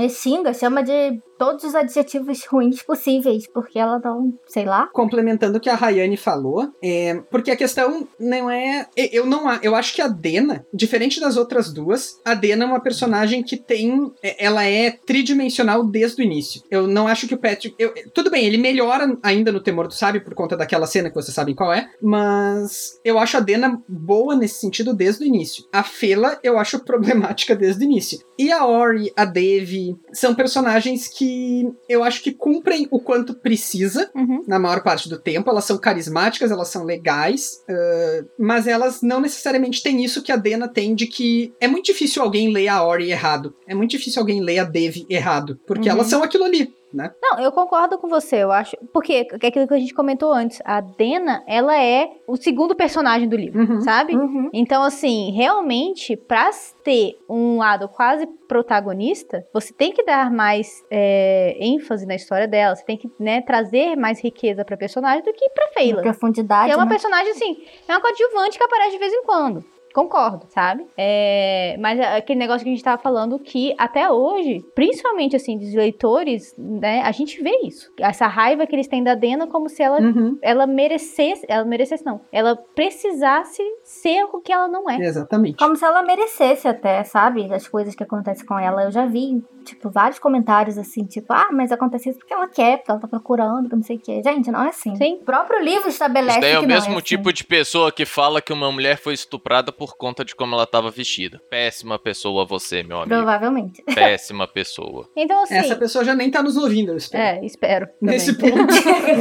E 0.00 0.08
xinga, 0.08 0.52
chama 0.54 0.82
de 0.82 1.20
todos 1.38 1.64
os 1.64 1.74
adjetivos 1.74 2.44
ruins 2.50 2.82
possíveis, 2.82 3.46
porque 3.52 3.78
ela 3.78 3.98
não, 3.98 4.32
sei 4.46 4.64
lá. 4.64 4.88
Complementando 4.92 5.56
o 5.58 5.60
que 5.60 5.70
a 5.70 5.74
Rayane 5.74 6.16
falou, 6.16 6.68
é, 6.82 7.14
porque 7.30 7.50
a 7.50 7.56
questão 7.56 8.06
não 8.18 8.50
é. 8.50 8.86
Eu 8.96 9.24
não 9.26 9.50
eu 9.62 9.74
acho 9.74 9.94
que 9.94 10.02
a 10.02 10.08
Dena, 10.08 10.66
diferente 10.72 11.20
das 11.20 11.36
outras 11.36 11.72
duas, 11.72 12.20
a 12.24 12.34
Dena 12.34 12.64
é 12.64 12.66
uma 12.66 12.80
personagem 12.82 13.42
que 13.42 13.56
tem. 13.56 14.12
é, 14.22 14.44
Ela 14.44 14.64
é 14.64 14.90
tridimensional 14.90 15.84
desde 15.84 16.20
o 16.22 16.24
início. 16.24 16.62
Eu 16.70 16.86
não 16.86 17.06
acho 17.06 17.26
que 17.26 17.34
o 17.34 17.38
Patrick. 17.38 17.74
eu- 17.78 17.92
tudo 18.14 18.30
bem, 18.30 18.44
ele 18.46 18.58
melhora 18.58 19.16
ainda 19.22 19.50
no 19.52 19.60
Temor 19.60 19.86
do 19.88 19.94
Sábio 19.94 20.22
por 20.24 20.34
conta 20.34 20.56
daquela 20.56 20.86
cena 20.86 21.08
que 21.08 21.14
vocês 21.14 21.34
sabem 21.34 21.54
qual 21.54 21.72
é, 21.72 21.88
mas 22.00 22.98
eu 23.04 23.18
acho 23.18 23.36
a 23.36 23.40
Dena 23.40 23.82
boa 23.88 24.34
nesse 24.36 24.60
sentido 24.60 24.94
desde 24.94 25.24
o 25.24 25.26
início. 25.26 25.64
A 25.72 25.82
Fela 25.82 26.38
eu 26.42 26.58
acho 26.58 26.80
problemática 26.84 27.54
desde 27.56 27.84
o 27.84 27.86
início. 27.86 28.18
E 28.38 28.50
a 28.50 28.66
Ori, 28.66 29.12
a 29.16 29.24
Devi, 29.24 29.96
são 30.12 30.34
personagens 30.34 31.08
que 31.08 31.68
eu 31.88 32.02
acho 32.02 32.22
que 32.22 32.32
cumprem 32.32 32.88
o 32.90 33.00
quanto 33.00 33.34
precisa 33.34 34.10
Uhum. 34.14 34.42
na 34.46 34.58
maior 34.58 34.82
parte 34.82 35.08
do 35.08 35.18
tempo. 35.18 35.50
Elas 35.50 35.64
são 35.64 35.78
carismáticas, 35.78 36.50
elas 36.50 36.68
são 36.68 36.84
legais, 36.84 37.62
ãh, 37.68 38.24
mas 38.38 38.66
elas 38.66 39.02
não 39.02 39.20
necessariamente 39.20 39.82
têm 39.82 40.02
isso 40.04 40.22
que 40.22 40.32
a 40.32 40.36
Dena 40.36 40.68
tem 40.68 40.94
de 40.94 41.06
que 41.06 41.52
é 41.60 41.68
muito 41.68 41.86
difícil 41.86 42.22
alguém 42.22 42.52
ler 42.52 42.68
a 42.68 42.82
Ori 42.82 43.10
errado. 43.10 43.54
É 43.66 43.74
muito 43.74 43.90
difícil 43.90 44.20
alguém 44.20 44.40
ler 44.40 44.58
a 44.58 44.64
Devi 44.64 45.06
errado, 45.08 45.58
porque 45.66 45.88
Uhum. 45.88 45.94
elas 45.96 46.06
são 46.08 46.22
aquilo 46.22 46.44
ali, 46.44 46.72
né? 46.92 47.12
Não, 47.22 47.38
eu 47.40 47.52
concordo 47.52 47.98
com 47.98 48.08
você, 48.08 48.36
eu 48.36 48.50
acho. 48.52 48.76
Porque 48.92 49.26
é 49.42 49.46
aquilo 49.46 49.66
que 49.68 49.74
a 49.74 49.78
gente 49.78 49.94
comentou 49.94 50.32
antes. 50.32 50.60
A 50.64 50.80
Dena, 50.80 51.42
ela 51.46 51.76
é 51.80 52.10
o 52.26 52.36
segundo 52.36 52.74
personagem 52.74 53.28
do 53.28 53.36
livro, 53.36 53.60
Uhum. 53.62 53.80
sabe? 53.80 54.14
Uhum. 54.16 54.50
Então, 54.52 54.82
assim, 54.82 55.30
realmente, 55.32 56.16
pra 56.16 56.50
ter 56.84 57.18
um 57.28 57.58
lado 57.58 57.88
quase 57.88 58.26
protagonista, 58.48 59.44
você 59.52 59.72
tem 59.72 59.92
que 59.92 60.04
dar 60.04 60.30
mais 60.30 60.84
é, 60.90 61.56
ênfase 61.60 62.06
na 62.06 62.14
história 62.14 62.48
dela, 62.48 62.74
você 62.74 62.84
tem 62.84 62.96
que 62.96 63.10
né, 63.18 63.40
trazer 63.42 63.96
mais 63.96 64.22
riqueza 64.22 64.64
pra 64.64 64.76
personagem 64.76 65.22
do 65.22 65.32
que 65.32 65.48
pra 65.50 65.68
Feyla. 65.68 66.02
Profundidade. 66.02 66.66
Que 66.66 66.72
é 66.72 66.76
uma 66.76 66.84
né? 66.84 66.90
personagem, 66.90 67.30
assim, 67.32 67.62
é 67.88 67.92
uma 67.92 68.00
coadjuvante 68.00 68.58
que 68.58 68.64
aparece 68.64 68.92
de 68.92 68.98
vez 68.98 69.12
em 69.12 69.22
quando. 69.24 69.64
Concordo, 69.94 70.46
sabe? 70.50 70.86
É, 70.96 71.76
mas 71.80 71.98
é 71.98 72.16
aquele 72.16 72.38
negócio 72.38 72.62
que 72.64 72.70
a 72.70 72.74
gente 72.74 72.84
tava 72.84 73.00
falando 73.02 73.38
que 73.38 73.74
até 73.78 74.10
hoje, 74.10 74.64
principalmente 74.74 75.34
assim, 75.36 75.58
dos 75.58 75.74
leitores, 75.74 76.54
né, 76.58 77.02
a 77.02 77.12
gente 77.12 77.42
vê 77.42 77.50
isso. 77.64 77.90
Essa 77.98 78.26
raiva 78.26 78.66
que 78.66 78.74
eles 78.74 78.86
têm 78.88 79.02
da 79.02 79.14
Dena 79.14 79.46
como 79.46 79.68
se 79.68 79.82
ela, 79.82 80.00
Uhum. 80.00 80.38
ela 80.42 80.66
merecesse, 80.66 81.44
ela 81.48 81.64
merecesse 81.64 82.04
não, 82.04 82.20
ela 82.32 82.56
precisasse 82.74 83.62
ser 83.84 84.24
o 84.32 84.40
que 84.40 84.52
ela 84.52 84.68
não 84.68 84.88
é. 84.88 84.96
Exatamente. 84.98 85.56
Como 85.56 85.76
se 85.76 85.84
ela 85.84 86.02
merecesse 86.02 86.68
até, 86.68 87.02
sabe? 87.04 87.52
As 87.52 87.66
coisas 87.66 87.94
que 87.94 88.02
acontecem 88.02 88.44
com 88.46 88.58
ela. 88.58 88.84
Eu 88.84 88.90
já 88.92 89.06
vi, 89.06 89.42
tipo, 89.64 89.90
vários 89.90 90.18
comentários 90.18 90.76
assim, 90.78 91.04
tipo, 91.04 91.32
ah, 91.32 91.48
mas 91.52 91.72
acontece 91.72 92.10
isso 92.10 92.18
porque 92.18 92.32
ela 92.34 92.48
quer, 92.48 92.78
porque 92.78 92.90
ela 92.90 93.00
tá 93.00 93.08
procurando, 93.08 93.68
que 93.68 93.76
não 93.76 93.82
sei 93.82 93.96
o 93.96 94.00
quê. 94.00 94.20
Gente, 94.22 94.50
não 94.50 94.64
é 94.64 94.68
assim. 94.68 94.94
Sim. 94.96 95.14
O 95.20 95.24
próprio 95.24 95.60
livro 95.62 95.88
estabelece 95.88 96.38
Isso 96.38 96.40
daí 96.40 96.52
é 96.52 96.58
o 96.58 96.60
que 96.60 96.66
não 96.66 96.74
mesmo 96.74 96.92
assim. 96.94 97.02
tipo 97.04 97.32
de 97.32 97.44
pessoa 97.44 97.90
que 97.92 98.04
fala 98.04 98.40
que 98.42 98.52
uma 98.52 98.70
mulher 98.70 98.96
foi 98.98 99.14
estuprada 99.14 99.72
por 99.80 99.96
conta 99.96 100.22
de 100.22 100.36
como 100.36 100.54
ela 100.54 100.66
tava 100.66 100.90
vestida. 100.90 101.40
Péssima 101.48 101.98
pessoa 101.98 102.44
você, 102.44 102.82
meu 102.82 102.98
amigo. 102.98 103.16
Provavelmente. 103.16 103.82
Péssima 103.94 104.46
pessoa. 104.46 105.08
Então, 105.16 105.42
assim. 105.42 105.54
Essa 105.54 105.74
pessoa 105.74 106.04
já 106.04 106.14
nem 106.14 106.30
tá 106.30 106.42
nos 106.42 106.58
ouvindo, 106.58 106.92
eu 106.92 106.98
espero. 106.98 107.38
É, 107.38 107.46
espero. 107.46 107.86
também. 107.98 108.14
Nesse 108.14 108.36
ponto. 108.36 108.74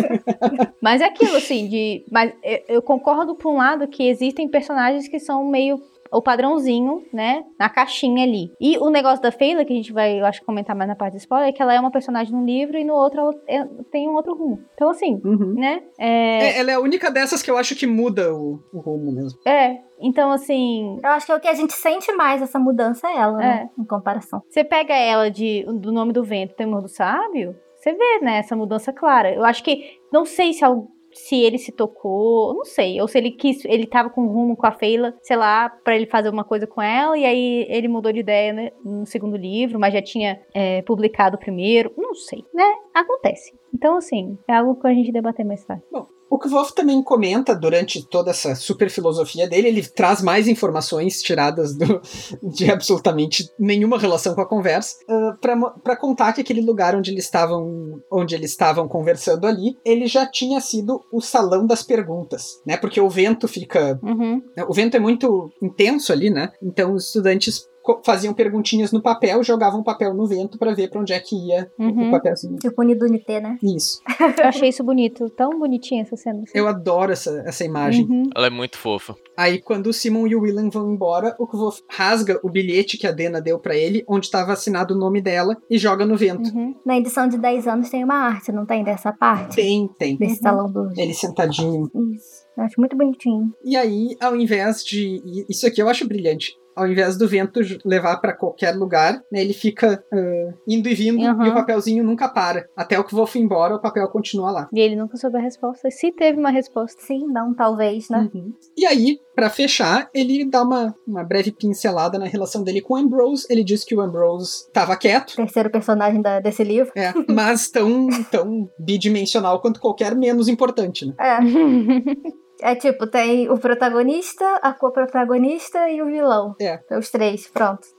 Mas 0.84 0.99
é 0.99 1.05
aquilo, 1.05 1.38
assim, 1.38 1.70
de. 1.70 2.03
Mas 2.12 2.34
eu, 2.43 2.60
eu 2.68 2.82
concordo 2.82 3.36
por 3.36 3.53
um 3.53 3.55
lado 3.55 3.88
que 3.88 4.10
existem 4.10 4.49
personagens 4.49 5.07
que 5.07 5.18
são 5.18 5.45
meio 5.45 5.82
o 6.12 6.22
padrãozinho, 6.22 7.03
né? 7.14 7.43
Na 7.60 7.70
caixinha 7.70 8.24
ali. 8.24 8.51
E 8.60 8.78
o 8.78 8.89
negócio 8.89 9.22
da 9.22 9.32
Feyla, 9.32 9.64
que 9.66 9.74
a 9.74 9.76
gente 9.76 9.93
vai, 9.93 10.20
eu 10.20 10.26
acho, 10.26 10.43
comentar 10.43 10.76
mais 10.76 10.88
na 10.89 10.95
parte 10.95 11.14
de 11.14 11.20
spoiler, 11.20 11.49
é 11.49 11.51
que 11.51 11.62
ela 11.62 11.74
é 11.74 11.80
uma 11.80 11.91
personagem 11.91 12.34
num 12.34 12.45
livro 12.45 12.78
e 12.78 12.84
no 12.84 12.93
outro 12.93 13.20
ela 13.22 13.34
é- 13.47 13.66
tem 13.91 14.10
um 14.10 14.14
outro 14.16 14.36
rumo. 14.36 14.60
Então, 14.74 14.89
assim, 14.89 15.22
Uhum. 15.24 15.53
né? 15.55 15.82
É. 15.99 16.47
É, 16.47 16.60
ela 16.60 16.72
é 16.72 16.74
a 16.76 16.80
única 16.80 17.12
dessas 17.12 17.41
que 17.41 17.49
eu 17.51 17.57
acho 17.57 17.76
que 17.76 17.86
muda 17.88 18.34
o, 18.34 18.60
o 18.74 18.80
rumo 18.80 19.12
mesmo. 19.12 19.39
é, 19.45 19.78
então, 20.01 20.32
assim. 20.32 20.97
Eu 21.03 21.10
acho 21.12 21.26
que 21.26 21.32
é 21.32 21.36
o 21.36 21.39
que 21.39 21.47
a 21.47 21.53
gente 21.53 21.74
sente 21.74 22.12
mais 22.14 22.41
essa 22.41 22.57
mudança 22.57 23.07
é 23.10 23.18
ela, 23.18 23.38
né? 23.38 23.70
Em 23.78 23.84
comparação. 23.84 24.41
Você 24.49 24.64
pega 24.64 24.93
ela 24.95 25.30
de, 25.30 25.64
do 25.80 25.91
nome 25.91 26.14
do 26.14 26.24
vento, 26.24 26.55
temor 26.55 26.82
do 26.82 26.88
sábio, 26.88 27.55
você 27.76 27.93
vê, 27.93 28.20
né, 28.22 28.39
essa 28.39 28.55
mudança 28.55 28.91
clara. 28.93 29.34
Eu 29.34 29.43
acho 29.45 29.64
que, 29.64 29.84
não 30.12 30.26
sei 30.26 30.51
se, 30.53 30.64
al- 30.66 30.88
se 31.14 31.36
ele 31.36 31.57
se 31.57 31.72
tocou, 31.72 32.53
não 32.53 32.66
sei, 32.66 32.99
ou 33.01 33.07
se 33.07 33.18
ele 33.18 33.32
quis, 33.32 33.64
ele 33.66 33.86
tava 33.86 34.10
com 34.10 34.28
rumo 34.28 34.55
com 34.55 34.66
a 34.66 34.72
Feila, 34.72 35.16
sei 35.22 35.38
lá, 35.38 35.70
pra 35.70 35.95
ele 35.95 36.05
fazer 36.05 36.30
uma 36.30 36.43
coisa 36.43 36.68
com 36.68 36.82
ela, 36.82 37.18
e 37.18 37.26
aí 37.26 37.66
ele 37.70 37.88
mudou 37.88 38.12
de 38.12 38.20
ideia 38.20 38.53
né, 38.53 38.72
no 38.84 39.05
segundo 39.05 39.36
livro, 39.36 39.80
mas 39.80 39.93
já 39.93 40.01
tinha 40.01 40.41
é, 40.53 40.82
publicado 40.82 41.36
o 41.36 41.39
primeiro, 41.39 41.91
não 41.97 42.14
sei, 42.14 42.43
né, 42.53 42.76
acontece. 42.93 43.53
Então, 43.74 43.97
assim, 43.97 44.38
é 44.47 44.53
algo 44.53 44.80
que 44.80 44.88
a 44.88 44.93
gente 44.93 45.12
debater 45.12 45.45
mais 45.45 45.64
tarde. 45.64 45.84
O 46.30 46.38
que 46.38 46.48
o 46.48 46.52
Wolf 46.52 46.72
também 46.72 47.02
comenta 47.02 47.56
durante 47.56 48.06
toda 48.08 48.32
essa 48.32 48.54
super 48.56 48.90
filosofia 48.90 49.48
dele, 49.50 49.68
ele 49.70 49.84
traz 49.88 50.22
mais 50.22 50.48
informações 50.48 51.22
tiradas 51.22 51.76
do- 51.76 52.02
de 52.44 52.70
absolutamente 52.72 53.50
nenhuma 53.58 53.98
relação 53.98 54.36
com 54.36 54.42
a 54.42 54.46
conversa, 54.48 54.96
ah, 55.10 55.38
pra 55.42 55.56
mo- 55.56 55.72
pra 55.84 55.96
contar 55.96 56.34
que 56.34 56.42
aquele 56.42 56.62
lugar 56.62 56.96
onde 56.96 57.12
eles 57.12 57.24
estavam 57.26 58.00
onde 58.12 58.36
eles 58.36 58.52
estavam 58.52 58.88
conversando 58.88 59.48
ali, 59.48 59.78
ele 59.84 60.06
já 60.08 60.26
tinha 60.26 60.60
sido 60.62 61.02
o 61.12 61.20
salão 61.22 61.66
das 61.66 61.82
perguntas, 61.84 62.62
né? 62.66 62.78
Porque 62.78 63.02
o 63.02 63.10
vento 63.10 63.48
fica 63.48 64.00
Uhum. 64.04 64.42
o 64.68 64.74
vento 64.74 64.96
é 64.98 65.00
muito 65.00 65.50
intenso 65.62 66.12
ali, 66.14 66.30
né? 66.30 66.52
Então 66.62 66.94
os 66.94 67.08
estudantes 67.08 67.68
faziam 68.04 68.34
perguntinhas 68.34 68.92
no 68.92 69.02
papel, 69.02 69.44
jogavam 69.44 69.82
o 69.82 69.84
papel 69.84 70.14
no 70.14 70.26
vento 70.28 70.58
pra 70.58 70.74
ver 70.74 70.90
pra 70.90 71.00
onde 71.02 71.14
é 71.14 71.20
que 71.20 71.36
ia 71.36 71.72
o 71.78 71.84
Uhum. 71.84 72.12
papelzinho. 72.12 72.58
Tipo 72.58 72.82
Unidunité, 72.82 73.40
né? 73.40 73.58
Isso. 73.64 74.02
Eu 74.38 74.46
achei 74.46 74.70
isso 74.70 74.84
bonito, 74.84 75.30
tão 75.30 75.58
bonitinha 75.60 76.02
essa 76.02 76.16
cena. 76.16 76.44
Eu 76.54 76.68
adoro 76.68 77.12
essa, 77.12 77.44
essa 77.46 77.64
imagem. 77.64 78.06
Uhum. 78.06 78.24
Ela 78.36 78.48
é 78.48 78.50
muito 78.50 78.78
fofa. 78.78 79.16
Aí, 79.38 79.62
quando 79.62 79.88
o 79.88 79.94
Simon 79.94 80.28
e 80.28 80.36
o 80.36 80.42
William 80.42 80.70
vão 80.70 80.92
embora, 80.92 81.36
o 81.40 81.48
Kvolf 81.48 81.80
rasga 81.90 82.40
o 82.44 82.50
bilhete 82.50 82.98
que 82.98 83.08
a 83.08 83.12
Dena 83.12 83.42
deu 83.42 83.58
pra 83.60 83.76
ele, 83.76 84.04
onde 84.08 84.26
estava 84.26 84.52
assinado 84.54 84.94
o 84.94 84.98
nome 84.98 85.22
dela, 85.22 85.56
e 85.70 85.78
joga 85.78 86.06
no 86.06 86.18
vento. 86.18 86.50
Uhum. 86.54 86.76
Na 86.86 86.98
edição 86.98 87.28
de 87.28 87.38
10 87.38 87.68
anos 87.68 87.90
tem 87.90 88.04
uma 88.04 88.16
arte, 88.16 88.52
não 88.52 88.66
tem 88.66 88.84
dessa 88.84 89.12
parte? 89.14 89.56
Tem, 89.56 89.88
tem. 89.98 90.18
Desse 90.18 90.34
Uhum. 90.36 90.40
salão 90.42 90.72
do. 90.72 90.90
Ele 90.98 91.14
sentadinho. 91.14 91.90
Isso. 92.16 92.48
Eu 92.58 92.64
acho 92.66 92.76
muito 92.80 92.98
bonitinho. 92.98 93.54
E 93.64 93.78
aí, 93.78 94.16
ao 94.22 94.36
invés 94.36 94.84
de. 94.84 95.22
Isso 95.50 95.66
aqui 95.66 95.82
eu 95.82 95.88
acho 95.88 96.06
brilhante. 96.08 96.54
Ao 96.76 96.88
invés 96.88 97.18
do 97.18 97.28
vento 97.28 97.60
levar 97.84 98.18
pra 98.18 98.34
qualquer 98.34 98.76
lugar, 98.76 99.22
né, 99.32 99.42
ele 99.42 99.54
fica 99.54 100.04
ah, 100.14 100.54
indo 100.68 100.88
e 100.88 100.94
vindo 100.96 101.20
Uhum. 101.22 101.46
e 101.46 101.50
o 101.50 101.54
papelzinho 101.54 102.04
nunca 102.04 102.30
para. 102.30 102.68
Até 102.76 102.98
o 103.00 103.04
Kvolf 103.04 103.36
ir 103.36 103.42
embora, 103.42 103.76
o 103.76 103.82
papel 103.82 104.08
continua 104.10 104.52
lá. 104.52 104.70
E 104.74 104.80
ele 104.80 104.96
nunca 104.96 105.18
soube 105.18 105.38
a 105.38 105.42
resposta. 105.42 105.90
Se 105.92 106.12
teve 106.12 106.40
uma 106.40 106.50
resposta. 106.52 107.02
Sim, 107.02 107.26
não, 107.28 107.54
talvez, 107.54 108.10
né? 108.10 108.30
Uhum. 108.34 108.54
E 108.78 108.86
aí, 108.86 109.20
pra 109.36 109.50
fechar, 109.50 110.10
ele 110.14 110.46
dá 110.46 110.64
uma, 110.64 110.96
uma 111.08 111.24
breve 111.24 111.52
pincelada 111.52 112.18
na 112.18 112.26
relação 112.26 112.64
dele 112.64 112.82
com 112.82 112.94
o 112.94 112.98
Ambrose. 112.98 113.46
Ele 113.50 113.64
diz 113.64 113.84
que 113.84 113.96
o 113.96 114.02
Ambrose 114.02 114.70
tava 114.72 114.96
quieto, 114.96 115.36
Terceiro 115.36 115.70
personagem 115.70 116.22
da- 116.22 116.40
desse 116.40 116.64
livro. 116.64 116.92
é, 116.96 117.12
mas 117.30 117.70
tão, 117.70 118.08
tão 118.32 118.70
bidimensional 118.80 119.60
quanto 119.62 119.80
qualquer 119.82 120.16
menos 120.16 120.48
importante, 120.48 121.06
né? 121.06 121.14
É. 121.20 121.40
É 122.62 122.76
tipo, 122.76 123.07
tem 123.07 123.49
o 123.49 123.57
protagonista, 123.57 124.45
a 124.62 124.74
co-protagonista 124.74 125.89
e 125.89 126.01
o 126.01 126.05
vilão. 126.05 126.55
É. 126.60 126.80
Os 126.97 127.10
três, 127.10 127.47
pronto. 127.47 127.99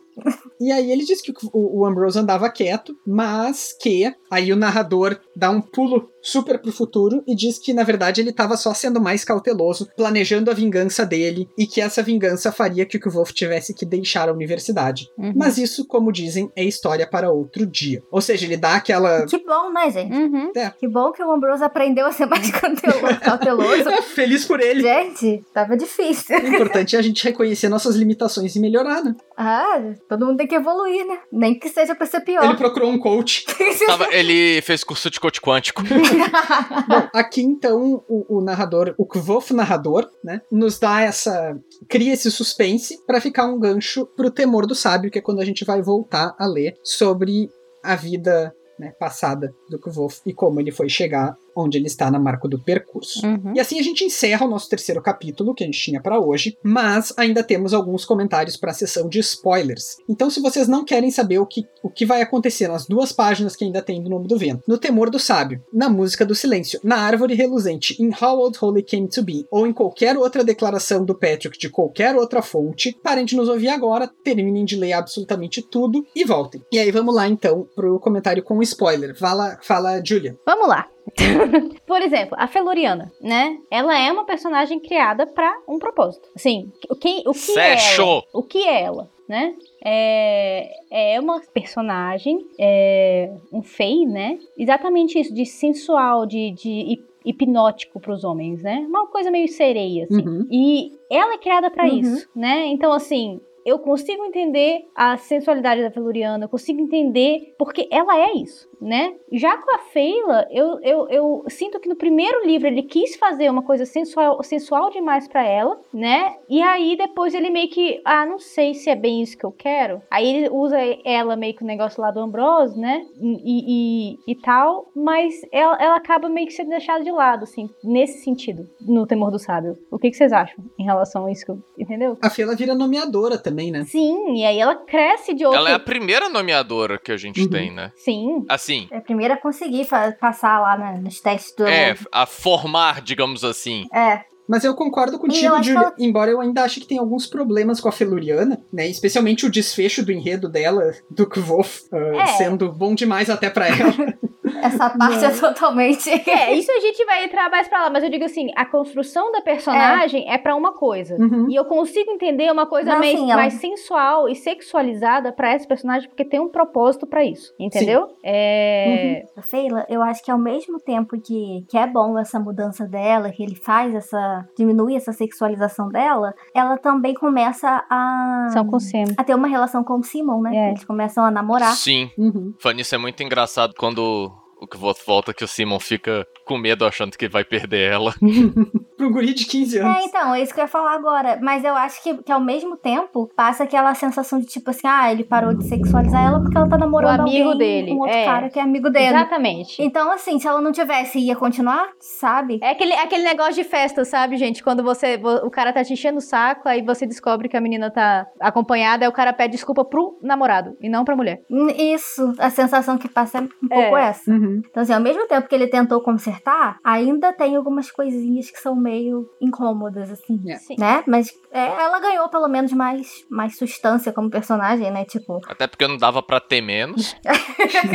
E 0.60 0.70
aí 0.70 0.90
ele 0.92 1.04
diz 1.04 1.22
que 1.22 1.32
o, 1.52 1.80
o 1.80 1.86
Ambrose 1.86 2.18
andava 2.18 2.50
quieto, 2.50 2.94
mas 3.06 3.74
que 3.80 4.12
aí 4.30 4.52
o 4.52 4.56
narrador 4.56 5.18
dá 5.34 5.50
um 5.50 5.60
pulo 5.60 6.10
super 6.22 6.60
pro 6.60 6.70
futuro 6.70 7.22
e 7.26 7.34
diz 7.34 7.58
que 7.58 7.72
na 7.72 7.82
verdade 7.82 8.20
ele 8.20 8.30
estava 8.30 8.56
só 8.56 8.74
sendo 8.74 9.00
mais 9.00 9.24
cauteloso, 9.24 9.88
planejando 9.96 10.50
a 10.50 10.54
vingança 10.54 11.06
dele 11.06 11.48
e 11.56 11.66
que 11.66 11.80
essa 11.80 12.02
vingança 12.02 12.52
faria 12.52 12.84
que 12.84 12.98
o 12.98 13.10
Wolf 13.10 13.32
tivesse 13.32 13.74
que 13.74 13.86
deixar 13.86 14.28
a 14.28 14.32
universidade. 14.32 15.08
Uhum. 15.16 15.32
Mas 15.34 15.56
isso, 15.56 15.86
como 15.86 16.12
dizem, 16.12 16.50
é 16.54 16.62
história 16.62 17.08
para 17.08 17.30
outro 17.32 17.64
dia. 17.66 18.02
Ou 18.10 18.20
seja, 18.20 18.44
ele 18.44 18.56
dá 18.56 18.74
aquela 18.74 19.24
Que 19.26 19.38
bom, 19.38 19.72
né, 19.72 19.90
gente? 19.90 20.14
Uhum. 20.14 20.52
Que 20.78 20.86
bom 20.86 21.10
que 21.10 21.22
o 21.22 21.32
Ambrose 21.32 21.64
aprendeu 21.64 22.06
a 22.06 22.12
ser 22.12 22.26
mais 22.26 22.50
cautelo- 22.50 23.00
cauteloso. 23.20 23.90
feliz 24.14 24.44
por 24.44 24.60
ele. 24.60 24.82
Gente, 24.82 25.42
tava 25.54 25.76
difícil. 25.76 26.36
O 26.38 26.46
importante 26.46 26.96
é 26.96 26.98
a 26.98 27.02
gente 27.02 27.24
reconhecer 27.24 27.68
nossas 27.68 27.96
limitações 27.96 28.54
e 28.54 28.60
melhorar, 28.60 29.02
né? 29.02 29.14
Ah, 29.36 29.94
todo 30.10 30.26
mundo 30.26 30.38
tem 30.38 30.46
que 30.46 30.54
evoluir, 30.56 31.06
né? 31.06 31.20
Nem 31.32 31.56
que 31.58 31.68
seja 31.68 31.94
pra 31.94 32.04
ser 32.04 32.20
pior. 32.20 32.44
Ele 32.44 32.56
procurou 32.56 32.90
um 32.90 32.98
coach. 32.98 33.46
Tava- 33.86 34.12
ele 34.12 34.60
fez 34.62 34.82
curso 34.82 35.08
de 35.08 35.20
coach 35.20 35.40
quântico. 35.40 35.82
Bom, 36.88 37.08
aqui 37.14 37.40
então 37.42 38.02
o, 38.08 38.38
o 38.38 38.40
narrador, 38.40 38.92
o 38.98 39.06
Kvof 39.06 39.52
narrador, 39.54 40.10
né, 40.24 40.40
nos 40.50 40.78
dá 40.80 41.00
essa. 41.02 41.56
cria 41.88 42.12
esse 42.12 42.30
suspense 42.30 42.98
pra 43.06 43.20
ficar 43.20 43.46
um 43.46 43.58
gancho 43.58 44.04
pro 44.04 44.30
temor 44.30 44.66
do 44.66 44.74
sábio, 44.74 45.10
que 45.10 45.18
é 45.18 45.22
quando 45.22 45.40
a 45.40 45.44
gente 45.44 45.64
vai 45.64 45.80
voltar 45.80 46.34
a 46.38 46.46
ler 46.46 46.74
sobre 46.82 47.48
a 47.82 47.94
vida 47.94 48.52
né, 48.78 48.92
passada 48.98 49.54
do 49.68 49.78
Kvolf 49.78 50.20
e 50.26 50.32
como 50.34 50.58
ele 50.58 50.72
foi 50.72 50.88
chegar 50.88 51.36
onde 51.56 51.78
ele 51.78 51.86
está 51.86 52.10
na 52.10 52.18
marca 52.18 52.48
do 52.48 52.58
percurso. 52.58 53.26
Uhum. 53.26 53.52
E 53.54 53.60
assim 53.60 53.78
a 53.78 53.82
gente 53.82 54.04
encerra 54.04 54.46
o 54.46 54.50
nosso 54.50 54.68
terceiro 54.68 55.02
capítulo 55.02 55.54
que 55.54 55.64
a 55.64 55.66
gente 55.66 55.80
tinha 55.80 56.00
para 56.00 56.20
hoje, 56.20 56.56
mas 56.62 57.12
ainda 57.16 57.42
temos 57.42 57.74
alguns 57.74 58.04
comentários 58.04 58.56
para 58.56 58.70
a 58.70 58.74
sessão 58.74 59.08
de 59.08 59.18
spoilers. 59.20 59.96
Então, 60.08 60.30
se 60.30 60.40
vocês 60.40 60.68
não 60.68 60.84
querem 60.84 61.10
saber 61.10 61.38
o 61.38 61.46
que, 61.46 61.64
o 61.82 61.90
que 61.90 62.06
vai 62.06 62.22
acontecer 62.22 62.68
nas 62.68 62.86
duas 62.86 63.12
páginas 63.12 63.56
que 63.56 63.64
ainda 63.64 63.82
tem 63.82 64.02
do 64.02 64.10
Nome 64.10 64.28
do 64.28 64.38
Vento, 64.38 64.62
no 64.66 64.78
Temor 64.78 65.10
do 65.10 65.18
Sábio, 65.18 65.62
na 65.72 65.88
Música 65.88 66.24
do 66.24 66.34
Silêncio, 66.34 66.80
na 66.82 66.96
Árvore 66.96 67.34
Reluzente, 67.34 68.00
em 68.00 68.10
How 68.10 68.38
Old 68.38 68.58
Holy 68.60 68.82
Came 68.82 69.08
to 69.08 69.22
Be, 69.22 69.46
ou 69.50 69.66
em 69.66 69.72
qualquer 69.72 70.16
outra 70.16 70.44
declaração 70.44 71.04
do 71.04 71.14
Patrick 71.14 71.58
de 71.58 71.68
qualquer 71.68 72.14
outra 72.16 72.42
fonte, 72.42 72.96
parem 73.02 73.24
de 73.24 73.36
nos 73.36 73.48
ouvir 73.48 73.68
agora, 73.68 74.10
terminem 74.24 74.64
de 74.64 74.76
ler 74.76 74.92
absolutamente 74.92 75.62
tudo 75.62 76.04
e 76.14 76.24
voltem. 76.24 76.62
E 76.72 76.78
aí 76.78 76.90
vamos 76.90 77.14
lá 77.14 77.28
então 77.28 77.66
pro 77.74 77.98
comentário 78.00 78.42
com 78.42 78.62
spoiler. 78.62 79.16
Fala, 79.18 79.58
fala 79.62 80.02
Julia. 80.04 80.36
Vamos 80.46 80.68
lá. 80.68 80.86
Por 81.86 82.00
exemplo, 82.02 82.36
a 82.38 82.46
Feluriana, 82.46 83.10
né? 83.20 83.58
Ela 83.70 83.98
é 83.98 84.12
uma 84.12 84.24
personagem 84.24 84.78
criada 84.80 85.26
pra 85.26 85.56
um 85.68 85.78
propósito. 85.78 86.28
Assim, 86.34 86.70
o 86.88 86.94
que, 86.94 87.22
o 87.26 87.32
que 87.32 87.58
é 87.58 87.72
ela? 87.74 88.22
O 88.32 88.42
que 88.42 88.58
é 88.66 88.82
ela, 88.82 89.10
né? 89.28 89.54
É, 89.82 90.70
é 91.14 91.20
uma 91.20 91.40
personagem, 91.52 92.46
é 92.58 93.30
um 93.52 93.62
fei, 93.62 94.04
né? 94.06 94.38
Exatamente 94.56 95.18
isso, 95.18 95.32
de 95.34 95.44
sensual, 95.46 96.26
de, 96.26 96.50
de 96.52 96.70
hip- 96.70 97.10
hipnótico 97.24 98.00
pros 98.00 98.24
homens, 98.24 98.62
né? 98.62 98.84
Uma 98.88 99.06
coisa 99.06 99.30
meio 99.30 99.48
sereia, 99.48 100.04
assim. 100.04 100.26
Uhum. 100.26 100.46
E 100.50 100.92
ela 101.10 101.34
é 101.34 101.38
criada 101.38 101.70
pra 101.70 101.84
Uhum. 101.84 101.98
isso, 101.98 102.28
né? 102.34 102.66
Então, 102.66 102.92
assim, 102.92 103.40
eu 103.64 103.78
consigo 103.78 104.24
entender 104.24 104.88
a 104.94 105.16
sensualidade 105.16 105.82
da 105.82 105.90
Feluriana, 105.90 106.44
eu 106.44 106.48
consigo 106.48 106.80
entender 106.80 107.54
porque 107.58 107.88
ela 107.90 108.16
é 108.18 108.32
isso, 108.34 108.68
né? 108.80 109.14
Já 109.32 109.56
com 109.58 109.74
a 109.74 109.78
Feila, 109.78 110.46
eu, 110.50 110.78
eu, 110.80 111.08
eu 111.08 111.44
sinto 111.48 111.78
que 111.80 111.88
no 111.88 111.96
primeiro 111.96 112.44
livro 112.46 112.66
ele 112.66 112.82
quis 112.82 113.16
fazer 113.16 113.50
uma 113.50 113.62
coisa 113.62 113.84
sensual, 113.84 114.42
sensual 114.42 114.90
demais 114.90 115.28
pra 115.28 115.44
ela, 115.46 115.78
né? 115.92 116.34
E 116.48 116.60
aí 116.62 116.96
depois 116.96 117.34
ele 117.34 117.50
meio 117.50 117.68
que, 117.68 118.00
ah, 118.04 118.24
não 118.26 118.38
sei 118.38 118.74
se 118.74 118.88
é 118.90 118.96
bem 118.96 119.22
isso 119.22 119.36
que 119.36 119.44
eu 119.44 119.52
quero. 119.52 120.00
Aí 120.10 120.26
ele 120.26 120.48
usa 120.50 120.78
ela 121.04 121.36
meio 121.36 121.54
que 121.54 121.62
o 121.62 121.66
negócio 121.66 122.00
lá 122.00 122.10
do 122.10 122.20
Ambrose, 122.20 122.78
né? 122.78 123.04
E, 123.20 124.14
e, 124.14 124.32
e 124.32 124.34
tal, 124.36 124.90
mas 124.94 125.34
ela, 125.52 125.76
ela 125.80 125.96
acaba 125.96 126.28
meio 126.28 126.46
que 126.46 126.52
sendo 126.52 126.70
deixada 126.70 127.02
de 127.04 127.10
lado, 127.10 127.44
assim, 127.44 127.68
nesse 127.84 128.24
sentido, 128.24 128.68
no 128.80 129.06
Temor 129.06 129.30
do 129.30 129.38
Sábio. 129.38 129.76
O 129.90 129.98
que, 129.98 130.10
que 130.10 130.16
vocês 130.16 130.32
acham 130.32 130.64
em 130.78 130.84
relação 130.84 131.26
a 131.26 131.30
isso? 131.32 131.44
que 131.44 131.50
eu- 131.52 131.58
Entendeu? 131.78 132.18
A 132.22 132.28
Fela 132.30 132.54
vira 132.54 132.74
nomeadora 132.74 133.38
também, 133.38 133.49
né? 133.50 133.84
Sim, 133.84 134.34
e 134.36 134.44
aí 134.44 134.58
ela 134.58 134.74
cresce 134.76 135.34
de 135.34 135.44
outro. 135.44 135.58
Ela 135.58 135.70
é 135.70 135.74
a 135.74 135.78
primeira 135.78 136.28
nomeadora 136.28 136.98
que 136.98 137.12
a 137.12 137.16
gente 137.16 137.40
Uhum. 137.42 137.48
tem, 137.50 137.70
né? 137.70 137.92
Sim. 137.96 138.44
Assim, 138.48 138.88
É 138.90 138.98
a 138.98 139.00
primeira 139.00 139.34
a 139.34 139.36
conseguir 139.36 139.86
passar 140.20 140.60
lá 140.60 140.76
né, 140.78 140.98
nos 141.02 141.20
testes 141.20 141.54
do. 141.54 141.66
é, 141.66 141.96
a 142.12 142.26
formar, 142.26 143.00
digamos 143.02 143.44
assim. 143.44 143.86
É. 143.92 144.24
Mas 144.50 144.64
eu 144.64 144.74
concordo 144.74 145.14
eu 145.14 145.20
contigo, 145.20 145.54
acho 145.54 145.68
que 145.68 145.74
Julia, 145.74 145.92
embora 145.98 146.30
eu 146.30 146.40
ainda 146.40 146.62
ache 146.64 146.80
que 146.80 146.86
tem 146.86 146.98
alguns 146.98 147.26
problemas 147.26 147.80
com 147.80 147.88
a 147.88 147.92
Feluriana, 147.92 148.60
né? 148.72 148.88
Especialmente 148.88 149.46
o 149.46 149.50
desfecho 149.50 150.04
do 150.04 150.10
enredo 150.10 150.48
dela, 150.48 150.90
do 151.08 151.26
Kvof, 151.28 151.82
uh, 151.92 151.96
É. 152.20 152.26
sendo 152.26 152.70
bom 152.72 152.94
demais 152.94 153.30
até 153.30 153.48
pra 153.48 153.68
ela. 153.68 153.94
Essa 154.62 154.90
parte 154.90 155.24
é 155.24 155.30
totalmente. 155.30 156.10
É, 156.10 156.52
isso 156.52 156.70
a 156.70 156.80
gente 156.80 157.02
vai 157.06 157.24
entrar 157.24 157.48
mais 157.50 157.66
pra 157.68 157.82
lá, 157.84 157.90
mas 157.90 158.02
eu 158.04 158.10
digo 158.10 158.24
assim, 158.24 158.50
a 158.54 158.66
construção 158.66 159.32
da 159.32 159.40
personagem 159.40 160.30
é, 160.30 160.36
pra 160.36 160.54
uma 160.54 160.72
coisa. 160.72 161.14
Uhum. 161.16 161.46
E 161.48 161.54
eu 161.54 161.64
consigo 161.64 162.10
entender 162.10 162.50
uma 162.52 162.66
coisa 162.66 162.90
Não, 162.90 162.98
mais, 162.98 163.18
sim, 163.18 163.30
ela- 163.30 163.40
mais 163.40 163.54
sensual 163.54 164.28
e 164.28 164.34
sexualizada 164.34 165.32
pra 165.32 165.54
esse 165.54 165.66
personagem, 165.66 166.08
porque 166.08 166.24
tem 166.24 166.40
um 166.40 166.48
propósito 166.48 167.06
pra 167.06 167.24
isso, 167.24 167.54
entendeu? 167.58 168.08
É... 168.22 169.24
A 169.36 169.42
Feila, 169.42 169.86
eu 169.88 170.02
acho 170.02 170.22
que 170.22 170.30
ao 170.30 170.38
mesmo 170.38 170.78
tempo 170.78 171.18
que, 171.20 171.64
que 171.68 171.78
é 171.78 171.86
bom 171.86 172.18
essa 172.18 172.38
mudança 172.38 172.86
dela, 172.86 173.30
que 173.30 173.42
ele 173.42 173.54
faz 173.56 173.94
essa. 173.94 174.39
Diminui 174.56 174.94
essa 174.94 175.12
sexualização 175.12 175.88
dela, 175.88 176.34
ela 176.54 176.76
também 176.76 177.14
começa 177.14 177.84
a. 177.88 178.48
São 178.52 178.66
com 178.66 178.78
a 179.16 179.24
ter 179.24 179.34
uma 179.34 179.48
relação 179.48 179.84
com 179.84 179.98
o 179.98 180.02
Simon, 180.02 180.42
né? 180.42 180.56
É. 180.56 180.68
Eles 180.70 180.84
começam 180.84 181.24
a 181.24 181.30
namorar. 181.30 181.74
Sim. 181.74 182.10
Uhum. 182.16 182.54
Fanny, 182.58 182.82
isso 182.82 182.94
é 182.94 182.98
muito 182.98 183.22
engraçado 183.22 183.74
quando 183.76 184.32
o 184.60 184.66
que 184.66 184.76
volta 185.06 185.32
que 185.34 185.44
o 185.44 185.48
Simon 185.48 185.78
fica 185.80 186.26
com 186.44 186.58
medo 186.58 186.84
achando 186.84 187.16
que 187.16 187.28
vai 187.28 187.44
perder 187.44 187.90
ela. 187.92 188.14
Pro 188.96 189.10
guri 189.10 189.32
de 189.32 189.46
15 189.46 189.78
anos. 189.78 189.96
É, 189.96 190.02
então, 190.04 190.34
é 190.34 190.42
isso 190.42 190.52
que 190.52 190.60
eu 190.60 190.64
ia 190.64 190.68
falar 190.68 190.92
agora. 190.92 191.38
Mas 191.42 191.64
eu 191.64 191.74
acho 191.74 192.02
que, 192.02 192.22
que 192.22 192.30
ao 192.30 192.40
mesmo 192.40 192.76
tempo 192.76 193.30
passa 193.34 193.64
aquela 193.64 193.94
sensação 193.94 194.38
de 194.38 194.44
tipo 194.46 194.68
assim, 194.70 194.86
ah, 194.86 195.10
ele 195.10 195.24
parou 195.24 195.54
de 195.54 195.66
sexualizar 195.66 196.22
ela 196.22 196.40
porque 196.40 196.56
ela 196.56 196.68
tá 196.68 196.76
namorando 196.76 197.20
O 197.20 197.22
amigo 197.22 197.50
alguém, 197.52 197.58
dele, 197.58 197.92
um 197.92 198.00
outro 198.00 198.14
é. 198.16 198.24
cara 198.26 198.50
que 198.50 198.58
é 198.58 198.62
amigo 198.62 198.90
dele. 198.90 199.06
Exatamente. 199.06 199.82
Então, 199.82 200.12
assim, 200.12 200.38
se 200.38 200.46
ela 200.46 200.60
não 200.60 200.70
tivesse, 200.70 201.18
ia 201.18 201.34
continuar, 201.34 201.88
sabe? 201.98 202.58
É 202.62 202.70
aquele, 202.72 202.92
aquele 202.92 203.24
negócio 203.24 203.54
de 203.54 203.64
festa, 203.64 204.04
sabe, 204.04 204.36
gente? 204.36 204.62
Quando 204.62 204.82
você 204.82 205.16
vo- 205.16 205.46
o 205.46 205.50
cara 205.50 205.72
tá 205.72 205.82
te 205.82 205.94
enchendo 205.94 206.18
o 206.18 206.22
saco, 206.22 206.68
aí 206.68 206.82
você 206.82 207.06
descobre 207.06 207.48
que 207.48 207.56
a 207.56 207.60
menina 207.60 207.90
tá 207.90 208.26
acompanhada, 208.38 209.04
aí 209.06 209.08
o 209.08 209.12
cara 209.12 209.32
pede 209.32 209.52
desculpa 209.52 209.82
pro 209.84 210.18
namorado 210.22 210.76
e 210.80 210.90
não 210.90 211.04
pra 211.06 211.16
mulher. 211.16 211.40
Isso, 211.78 212.34
a 212.38 212.50
sensação 212.50 212.98
que 212.98 213.08
passa 213.08 213.38
é 213.38 213.40
um 213.40 213.68
pouco 213.68 213.96
essa. 213.96 214.30
Uhum. 214.30 214.49
Então, 214.58 214.82
assim, 214.82 214.92
ao 214.92 215.00
mesmo 215.00 215.26
tempo 215.26 215.48
que 215.48 215.54
ele 215.54 215.66
tentou 215.68 216.00
consertar, 216.02 216.78
ainda 216.84 217.32
tem 217.32 217.56
algumas 217.56 217.90
coisinhas 217.90 218.50
que 218.50 218.58
são 218.58 218.74
meio 218.74 219.28
incômodas, 219.40 220.10
assim. 220.10 220.40
É. 220.48 220.56
Sim. 220.56 220.76
Né? 220.78 221.02
Mas 221.06 221.30
é, 221.52 221.66
ela 221.66 221.98
ganhou 222.00 222.28
pelo 222.28 222.48
menos 222.48 222.72
mais, 222.72 223.08
mais 223.30 223.56
substância 223.56 224.12
como 224.12 224.30
personagem, 224.30 224.90
né? 224.90 225.04
Tipo. 225.04 225.40
Até 225.48 225.66
porque 225.66 225.86
não 225.86 225.96
dava 225.96 226.22
pra 226.22 226.40
ter 226.40 226.60
menos. 226.60 227.14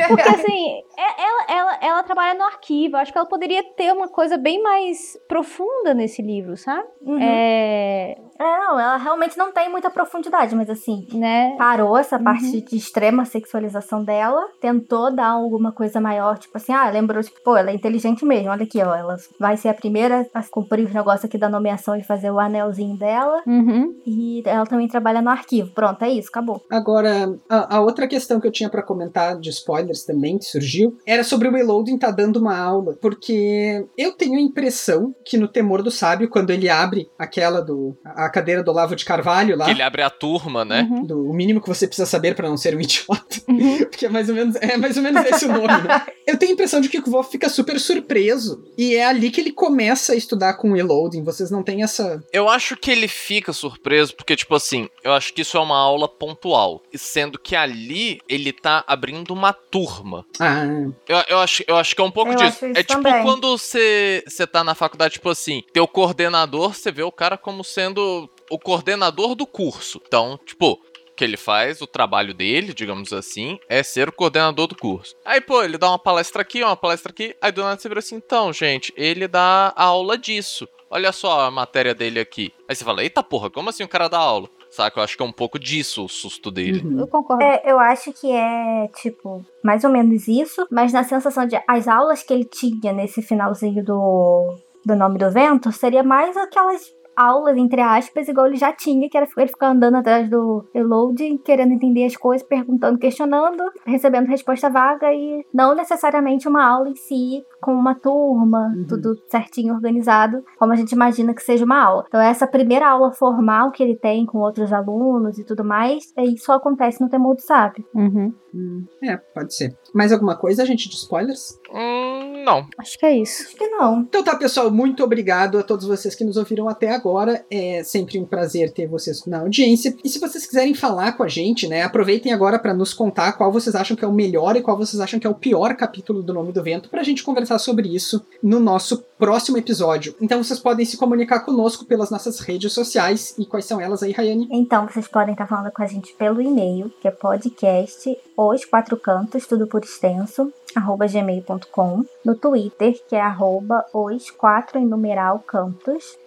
Porque 0.07 0.21
assim, 0.21 0.81
é- 0.97 1.21
ela, 1.23 1.45
ela, 1.49 1.79
ela 1.81 2.03
trabalha 2.03 2.37
no 2.37 2.45
arquivo. 2.45 2.97
Acho 2.97 3.11
que 3.11 3.17
ela 3.17 3.27
poderia 3.27 3.63
ter 3.75 3.91
uma 3.91 4.07
coisa 4.07 4.37
bem 4.37 4.61
mais 4.61 5.17
profunda 5.27 5.93
nesse 5.93 6.21
livro, 6.21 6.55
sabe? 6.55 6.85
Uhum. 7.01 7.19
É. 7.21 8.15
É, 8.39 8.43
não, 8.59 8.79
ela 8.79 8.97
realmente 8.97 9.37
não 9.37 9.51
tem 9.51 9.69
muita 9.69 9.89
profundidade, 9.89 10.55
mas 10.55 10.69
assim, 10.69 11.07
Né? 11.13 11.55
parou 11.57 11.97
essa 11.97 12.17
Uhum. 12.17 12.23
parte 12.23 12.61
de 12.61 12.75
extrema 12.75 13.25
sexualização 13.25 14.03
dela, 14.03 14.41
tentou 14.59 15.13
dar 15.13 15.27
alguma 15.29 15.71
coisa 15.71 16.01
maior, 16.01 16.37
tipo 16.37 16.57
assim, 16.57 16.73
ah, 16.73 16.89
lembrou, 16.89 17.23
tipo, 17.23 17.41
pô, 17.43 17.55
ela 17.55 17.71
é 17.71 17.73
inteligente 17.73 18.25
mesmo, 18.25 18.49
olha 18.49 18.63
aqui, 18.63 18.81
ó, 18.81 18.93
ela 18.93 19.15
vai 19.39 19.55
ser 19.57 19.69
a 19.69 19.73
primeira 19.73 20.27
a 20.33 20.43
cumprir 20.43 20.85
os 20.85 20.93
negócios 20.93 21.25
aqui 21.25 21.37
da 21.37 21.47
nomeação 21.49 21.95
e 21.95 22.03
fazer 22.03 22.29
o 22.31 22.39
anelzinho 22.39 22.97
dela, 22.97 23.41
Uhum. 23.47 23.93
e 24.05 24.43
ela 24.45 24.65
também 24.65 24.87
trabalha 24.87 25.21
no 25.21 25.29
arquivo, 25.29 25.71
pronto, 25.73 26.03
é 26.03 26.09
isso, 26.09 26.29
acabou. 26.29 26.61
Agora, 26.69 27.33
a, 27.49 27.77
a 27.77 27.81
outra 27.81 28.07
questão 28.07 28.39
que 28.39 28.47
eu 28.47 28.51
tinha 28.51 28.69
pra 28.69 28.83
comentar 28.83 29.39
de 29.39 29.49
spoilers 29.49 30.03
também, 30.03 30.37
que 30.37 30.45
surgiu, 30.45 30.97
era 31.05 31.23
sobre 31.23 31.47
o 31.47 31.55
Elodin 31.57 31.97
tá 31.97 32.11
dando 32.11 32.37
uma 32.37 32.57
aula, 32.57 32.95
porque 33.01 33.85
eu 33.97 34.11
tenho 34.13 34.37
a 34.37 34.41
impressão 34.41 35.13
que 35.25 35.37
no 35.37 35.47
Temor 35.47 35.81
do 35.81 35.91
Sábio, 35.91 36.29
quando 36.29 36.49
ele 36.49 36.69
abre 36.69 37.07
aquela 37.17 37.61
do 37.61 37.95
a 38.03 38.24
cadeira 38.29 38.63
do 38.63 38.71
Olavo 38.71 38.95
de 38.95 39.05
Carvalho 39.05 39.57
lá, 39.57 39.65
Que 39.65 39.71
ele 39.71 39.81
abre 39.81 40.01
a 40.01 40.09
turma, 40.09 40.63
né? 40.65 40.87
Uhum. 40.89 41.03
do 41.05 41.29
o 41.29 41.33
mínimo 41.33 41.61
que 41.61 41.67
você 41.67 41.87
precisa 41.87 42.05
saber 42.05 42.35
pra 42.35 42.47
não 42.49 42.57
ser 42.57 42.75
um 42.75 42.79
idiota, 42.81 43.35
Uhum. 43.47 43.77
porque 43.79 44.05
é 44.05 44.09
mais 44.09 44.27
ou 44.29 44.35
menos 44.35 44.55
é 44.57 44.77
mais 44.77 44.97
ou 44.97 45.03
menos 45.03 45.25
esse 45.25 45.45
o 45.45 45.49
nome, 45.51 45.67
né? 45.87 46.05
Eu 46.25 46.37
tenho 46.37 46.51
a 46.51 46.53
impressão 46.53 46.81
de 46.81 46.89
que 46.89 46.97
o 46.97 47.03
Kvolf 47.03 47.29
fica 47.31 47.47
super 47.49 47.79
surpreso 47.79 48.63
e 48.77 48.95
é 48.95 49.05
ali 49.05 49.29
que 49.29 49.39
ele 49.39 49.51
começa 49.51 50.13
a 50.13 50.15
estudar 50.15 50.55
com 50.55 50.71
o 50.71 50.77
Elodin. 50.77 51.23
Vocês 51.23 51.51
não 51.51 51.61
têm 51.63 51.83
essa 51.83 52.23
Eu 52.33 52.49
acho 52.49 52.75
que 52.75 52.89
ele 52.89 53.07
fica 53.07 53.53
surpreso, 53.53 54.15
porque, 54.15 54.35
tipo 54.35 54.55
assim, 54.55 54.89
eu 55.03 55.13
acho 55.13 55.31
que 55.33 55.41
isso 55.41 55.55
é 55.55 55.59
uma 55.59 55.77
aula 55.77 56.07
pontual. 56.09 56.81
E 56.91 56.97
sendo 56.97 57.37
que 57.37 57.55
ali 57.55 58.19
ele 58.27 58.51
tá 58.51 58.83
abrindo 58.87 59.31
uma 59.33 59.53
turma. 59.53 60.25
ah, 60.39 60.63
Eu, 61.07 61.17
eu, 61.29 61.39
acho, 61.39 61.63
eu 61.67 61.75
acho 61.77 61.95
que 61.95 62.01
é 62.01 62.03
um 62.05 62.11
pouco 62.11 62.31
Eu 62.31 62.35
disso. 62.37 62.47
acho 62.47 62.65
isso 62.67 62.79
É 62.79 62.83
tipo 62.83 63.03
também. 63.03 63.21
quando 63.23 63.55
você, 63.57 64.23
você 64.27 64.47
tá 64.47 64.63
na 64.63 64.73
faculdade, 64.73 65.13
tipo 65.15 65.29
assim, 65.29 65.61
teu 65.73 65.87
coordenador, 65.87 66.73
você 66.73 66.91
vê 66.91 67.03
o 67.03 67.11
cara 67.11 67.37
como 67.37 67.63
sendo 67.63 68.14
o 68.49 68.59
coordenador 68.59 69.35
do 69.35 69.45
curso. 69.45 70.01
Então, 70.05 70.39
tipo, 70.45 70.73
o 70.73 71.15
que 71.15 71.23
ele 71.23 71.37
faz, 71.37 71.81
o 71.81 71.87
trabalho 71.87 72.33
dele, 72.33 72.73
digamos 72.73 73.13
assim, 73.13 73.57
é 73.69 73.81
ser 73.81 74.09
o 74.09 74.13
coordenador 74.13 74.67
do 74.67 74.75
curso. 74.75 75.15
Aí, 75.23 75.39
pô, 75.39 75.63
ele 75.63 75.77
dá 75.77 75.89
uma 75.89 75.99
palestra 75.99 76.41
aqui, 76.41 76.63
uma 76.63 76.75
palestra 76.75 77.11
aqui, 77.11 77.35
aí 77.41 77.51
do 77.51 77.63
nada 77.63 77.79
você 77.79 77.87
vira 77.87 77.99
assim, 77.99 78.15
então, 78.15 78.51
gente, 78.51 78.93
ele 78.97 79.27
dá 79.27 79.73
a 79.75 79.83
aula 79.83 80.17
disso. 80.17 80.67
Olha 80.89 81.11
só 81.11 81.41
a 81.41 81.51
matéria 81.51 81.95
dele 81.95 82.19
aqui. 82.19 82.53
Aí 82.69 82.75
você 82.75 82.83
fala, 82.85 83.03
eita 83.03 83.23
porra, 83.23 83.49
como 83.49 83.69
assim 83.69 83.83
o 83.83 83.87
cara 83.87 84.07
dá 84.07 84.17
aula? 84.17 84.49
Saca? 84.69 84.99
Eu 84.99 85.03
acho 85.03 85.15
que 85.15 85.23
é 85.23 85.25
um 85.25 85.31
pouco 85.31 85.57
disso 85.57 86.03
o 86.03 86.09
susto 86.09 86.51
dele. 86.51 86.81
uhum. 86.85 86.99
Eu 86.99 87.07
concordo. 87.07 87.43
É, 87.43 87.61
eu 87.65 87.79
acho 87.79 88.11
que 88.11 88.31
é, 88.31 88.89
tipo, 89.01 89.45
mais 89.63 89.83
ou 89.83 89.89
menos 89.89 90.27
isso, 90.27 90.67
mas 90.69 90.91
na 90.91 91.03
sensação 91.03 91.47
de 91.47 91.57
as 91.67 91.87
aulas 91.87 92.23
que 92.23 92.33
ele 92.33 92.45
tinha 92.45 92.91
nesse 92.91 93.21
finalzinho 93.21 93.83
do, 93.83 94.55
do 94.85 94.95
Nome 94.95 95.17
do 95.17 95.31
Vento, 95.31 95.71
seria 95.71 96.03
mais 96.03 96.35
aquelas 96.35 96.94
aulas, 97.15 97.57
entre 97.57 97.81
aspas, 97.81 98.27
igual 98.27 98.47
ele 98.47 98.57
já 98.57 98.71
tinha, 98.73 99.09
que 99.09 99.17
era 99.17 99.27
ele 99.37 99.47
ficar 99.47 99.69
andando 99.69 99.95
atrás 99.95 100.29
do 100.29 100.65
Reload, 100.73 101.39
querendo 101.43 101.73
entender 101.73 102.05
as 102.05 102.15
coisas, 102.15 102.47
perguntando, 102.47 102.97
questionando, 102.97 103.63
recebendo 103.85 104.27
resposta 104.27 104.69
vaga 104.69 105.13
e 105.13 105.45
não 105.53 105.75
necessariamente 105.75 106.47
uma 106.47 106.65
aula 106.65 106.89
em 106.89 106.95
si 106.95 107.43
com 107.65 107.73
uma 107.73 107.95
turma, 107.95 108.71
uhum. 108.77 108.85
tudo 108.87 109.19
certinho 109.27 109.73
organizado, 109.73 110.43
como 110.59 110.71
a 110.71 110.75
gente 110.75 110.91
imagina 110.91 111.33
que 111.33 111.41
seja 111.41 111.65
uma 111.65 111.83
aula. 111.83 112.05
Então 112.07 112.21
essa 112.21 112.45
primeira 112.45 112.87
aula 112.87 113.11
formal 113.11 113.71
que 113.71 113.81
ele 113.81 113.95
tem 113.95 114.23
com 114.23 114.37
outros 114.37 114.71
alunos 114.71 115.39
e 115.39 115.43
tudo 115.43 115.65
mais, 115.65 116.13
aí 116.15 116.37
só 116.37 116.53
acontece 116.53 117.01
no 117.01 117.09
Temor 117.09 117.33
do 117.33 117.41
Sábio. 117.41 117.83
Uhum. 117.95 118.31
Hum, 118.53 118.85
é, 119.03 119.17
pode 119.17 119.53
ser. 119.53 119.75
Mais 119.93 120.13
alguma 120.13 120.37
coisa, 120.37 120.65
gente, 120.65 120.87
de 120.87 120.95
spoilers? 120.95 121.59
Hum, 121.73 122.43
não. 122.45 122.65
Acho 122.77 122.97
que 122.97 123.05
é 123.05 123.17
isso. 123.17 123.47
Acho 123.47 123.55
que 123.57 123.67
não. 123.67 124.01
Então 124.01 124.23
tá, 124.23 124.33
pessoal, 124.35 124.71
muito 124.71 125.03
obrigado 125.03 125.57
a 125.57 125.63
todos 125.63 125.85
vocês 125.85 126.15
que 126.15 126.23
nos 126.23 126.37
ouviram 126.37 126.69
até 126.69 126.91
agora. 126.91 127.43
É 127.51 127.83
sempre 127.83 128.17
um 128.17 128.25
prazer 128.25 128.71
ter 128.71 128.87
vocês 128.87 129.25
na 129.25 129.39
audiência. 129.39 129.93
E 130.03 130.07
se 130.07 130.19
vocês 130.19 130.45
quiserem 130.45 130.73
falar 130.73 131.13
com 131.13 131.23
a 131.23 131.27
gente, 131.27 131.67
né, 131.67 131.81
aproveitem 131.81 132.31
agora 132.31 132.57
para 132.57 132.73
nos 132.73 132.93
contar 132.93 133.33
qual 133.33 133.51
vocês 133.51 133.75
acham 133.75 133.97
que 133.97 134.05
é 134.05 134.07
o 134.07 134.13
melhor 134.13 134.55
e 134.55 134.61
qual 134.61 134.77
vocês 134.77 135.01
acham 135.01 135.19
que 135.19 135.27
é 135.27 135.29
o 135.29 135.35
pior 135.35 135.75
capítulo 135.75 136.23
do 136.23 136.33
Nome 136.33 136.53
do 136.53 136.63
Vento, 136.63 136.89
pra 136.89 137.03
gente 137.03 137.23
conversar 137.23 137.54
sobre 137.59 137.93
isso 137.93 138.25
no 138.41 138.59
nosso 138.59 139.03
próximo 139.17 139.57
episódio. 139.57 140.15
Então 140.21 140.43
vocês 140.43 140.59
podem 140.59 140.85
se 140.85 140.97
comunicar 140.97 141.41
conosco 141.41 141.85
pelas 141.85 142.09
nossas 142.09 142.39
redes 142.39 142.73
sociais. 142.73 143.35
E 143.37 143.45
quais 143.45 143.65
são 143.65 143.79
elas 143.79 144.03
aí, 144.03 144.11
Rayane? 144.11 144.47
Então, 144.51 144.87
vocês 144.87 145.07
podem 145.07 145.33
estar 145.33 145.47
falando 145.47 145.71
com 145.71 145.81
a 145.81 145.87
gente 145.87 146.13
pelo 146.13 146.41
e-mail, 146.41 146.91
que 147.01 147.07
é 147.07 147.11
podcast 147.11 148.17
os 148.37 148.65
quatro 148.65 148.97
cantos, 148.97 149.45
tudo 149.45 149.67
por 149.67 149.83
extenso, 149.83 150.51
arroba 150.75 151.07
gmail.com, 151.07 152.03
no 152.23 152.35
Twitter, 152.35 152.99
que 153.07 153.15
é 153.15 153.21
arroba 153.21 153.85
os 153.93 154.29
quatro 154.31 154.77
em 154.79 154.85
numeral 154.85 155.39
cantos, 155.39 156.17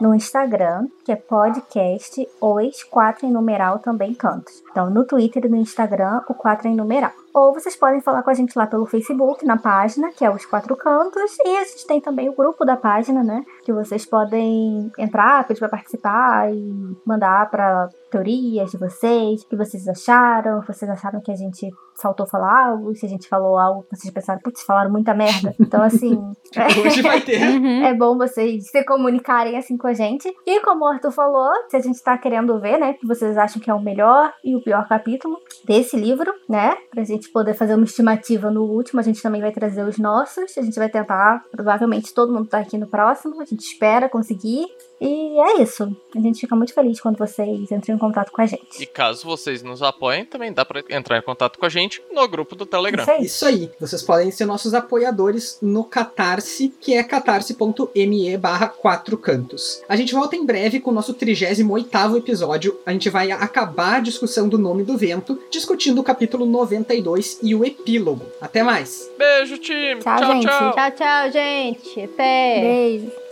no 0.00 0.14
Instagram, 0.14 0.86
que 1.04 1.12
é 1.12 1.16
podcast 1.16 2.28
os 2.40 2.86
em 3.22 3.30
numeral 3.30 3.78
também 3.78 4.14
cantos. 4.14 4.62
Então, 4.70 4.90
no 4.90 5.04
Twitter 5.04 5.44
e 5.46 5.48
no 5.48 5.56
Instagram, 5.56 6.22
o 6.28 6.34
quatro 6.34 6.68
em 6.68 6.74
numeral. 6.74 7.12
Ou 7.36 7.52
vocês 7.52 7.76
podem 7.76 8.00
falar 8.00 8.22
com 8.22 8.30
a 8.30 8.34
gente 8.34 8.56
lá 8.56 8.66
pelo 8.66 8.86
Facebook, 8.86 9.44
na 9.44 9.58
página, 9.58 10.10
que 10.10 10.24
é 10.24 10.30
Os 10.30 10.46
Quatro 10.46 10.74
Cantos. 10.74 11.36
E 11.44 11.56
a 11.58 11.64
gente 11.64 11.86
tem 11.86 12.00
também 12.00 12.30
o 12.30 12.34
grupo 12.34 12.64
da 12.64 12.78
página, 12.78 13.22
né? 13.22 13.44
Que 13.62 13.74
vocês 13.74 14.06
podem 14.06 14.90
entrar, 14.96 15.46
pedir 15.46 15.60
para 15.60 15.68
participar 15.68 16.50
e 16.50 16.96
mandar 17.04 17.50
para 17.50 17.90
teorias 18.10 18.70
de 18.70 18.78
vocês, 18.78 19.42
o 19.42 19.48
que 19.48 19.54
vocês 19.54 19.86
acharam, 19.86 20.62
vocês 20.62 20.90
acharam 20.90 21.20
que 21.20 21.30
a 21.30 21.36
gente 21.36 21.70
faltou 22.00 22.26
falar 22.26 22.68
algo, 22.68 22.94
se 22.94 23.06
a 23.06 23.08
gente 23.08 23.28
falou 23.28 23.58
algo, 23.58 23.86
vocês 23.90 24.12
pensaram, 24.12 24.40
putz, 24.40 24.62
falaram 24.62 24.90
muita 24.90 25.14
merda. 25.14 25.54
Então, 25.60 25.82
assim. 25.82 26.16
Hoje 26.84 27.02
vai 27.02 27.20
ter. 27.20 27.36
Uhum. 27.56 27.84
É 27.84 27.94
bom 27.94 28.16
vocês 28.16 28.70
se 28.70 28.84
comunicarem 28.84 29.56
assim 29.56 29.76
com 29.76 29.86
a 29.86 29.92
gente. 29.92 30.32
E 30.46 30.60
como 30.60 30.84
o 30.84 30.88
Arthur 30.88 31.10
falou, 31.10 31.50
se 31.68 31.76
a 31.76 31.80
gente 31.80 32.02
tá 32.02 32.16
querendo 32.18 32.58
ver, 32.60 32.78
né, 32.78 32.94
que 32.94 33.06
vocês 33.06 33.36
acham 33.38 33.60
que 33.60 33.70
é 33.70 33.74
o 33.74 33.80
melhor 33.80 34.32
e 34.44 34.54
o 34.56 34.62
pior 34.62 34.86
capítulo 34.88 35.36
desse 35.64 35.96
livro, 35.96 36.32
né, 36.48 36.76
pra 36.90 37.04
gente 37.04 37.25
poder 37.32 37.54
fazer 37.54 37.74
uma 37.74 37.84
estimativa 37.84 38.50
no 38.50 38.64
último, 38.64 39.00
a 39.00 39.02
gente 39.02 39.22
também 39.22 39.40
vai 39.40 39.52
trazer 39.52 39.82
os 39.84 39.98
nossos. 39.98 40.56
A 40.56 40.62
gente 40.62 40.78
vai 40.78 40.88
tentar, 40.88 41.42
provavelmente 41.50 42.14
todo 42.14 42.32
mundo 42.32 42.48
tá 42.48 42.58
aqui 42.58 42.78
no 42.78 42.86
próximo, 42.86 43.40
a 43.40 43.44
gente 43.44 43.60
espera 43.60 44.08
conseguir. 44.08 44.66
E 45.00 45.38
é 45.38 45.62
isso. 45.62 45.94
A 46.14 46.20
gente 46.20 46.40
fica 46.40 46.56
muito 46.56 46.72
feliz 46.72 47.00
quando 47.00 47.18
vocês 47.18 47.70
entram 47.70 47.94
em 47.94 47.98
contato 47.98 48.32
com 48.32 48.40
a 48.40 48.46
gente. 48.46 48.82
E 48.82 48.86
caso 48.86 49.26
vocês 49.26 49.62
nos 49.62 49.82
apoiem, 49.82 50.24
também 50.24 50.52
dá 50.52 50.64
para 50.64 50.82
entrar 50.88 51.18
em 51.18 51.22
contato 51.22 51.58
com 51.58 51.66
a 51.66 51.68
gente 51.68 52.02
no 52.12 52.26
grupo 52.26 52.56
do 52.56 52.64
Telegram. 52.64 53.02
Isso 53.02 53.12
aí. 53.12 53.24
Isso 53.24 53.46
aí. 53.46 53.70
Vocês 53.78 54.02
podem 54.02 54.30
ser 54.30 54.46
nossos 54.46 54.74
apoiadores 54.74 55.58
no 55.60 55.84
Catarse, 55.84 56.74
que 56.80 56.94
é 56.94 57.02
catarse.me 57.02 58.36
barra 58.38 58.68
quatro 58.68 59.18
cantos. 59.18 59.82
A 59.88 59.96
gente 59.96 60.14
volta 60.14 60.36
em 60.36 60.44
breve 60.44 60.80
com 60.80 60.90
o 60.90 60.94
nosso 60.94 61.12
38 61.14 62.16
episódio. 62.16 62.78
A 62.86 62.92
gente 62.92 63.10
vai 63.10 63.30
acabar 63.30 63.96
a 63.96 64.00
discussão 64.00 64.48
do 64.48 64.58
nome 64.58 64.82
do 64.82 64.96
vento, 64.96 65.38
discutindo 65.50 66.00
o 66.00 66.04
capítulo 66.04 66.46
92 66.46 67.38
e 67.42 67.54
o 67.54 67.64
epílogo. 67.64 68.24
Até 68.40 68.62
mais. 68.62 69.10
Beijo, 69.18 69.58
time. 69.58 70.00
Tchau, 70.00 70.18
tchau. 70.18 70.32
Gente. 70.32 70.46
Tchau, 70.46 70.90
tchau, 70.92 71.30
gente. 71.30 72.00
Até. 72.00 72.60
Beijo. 72.60 73.25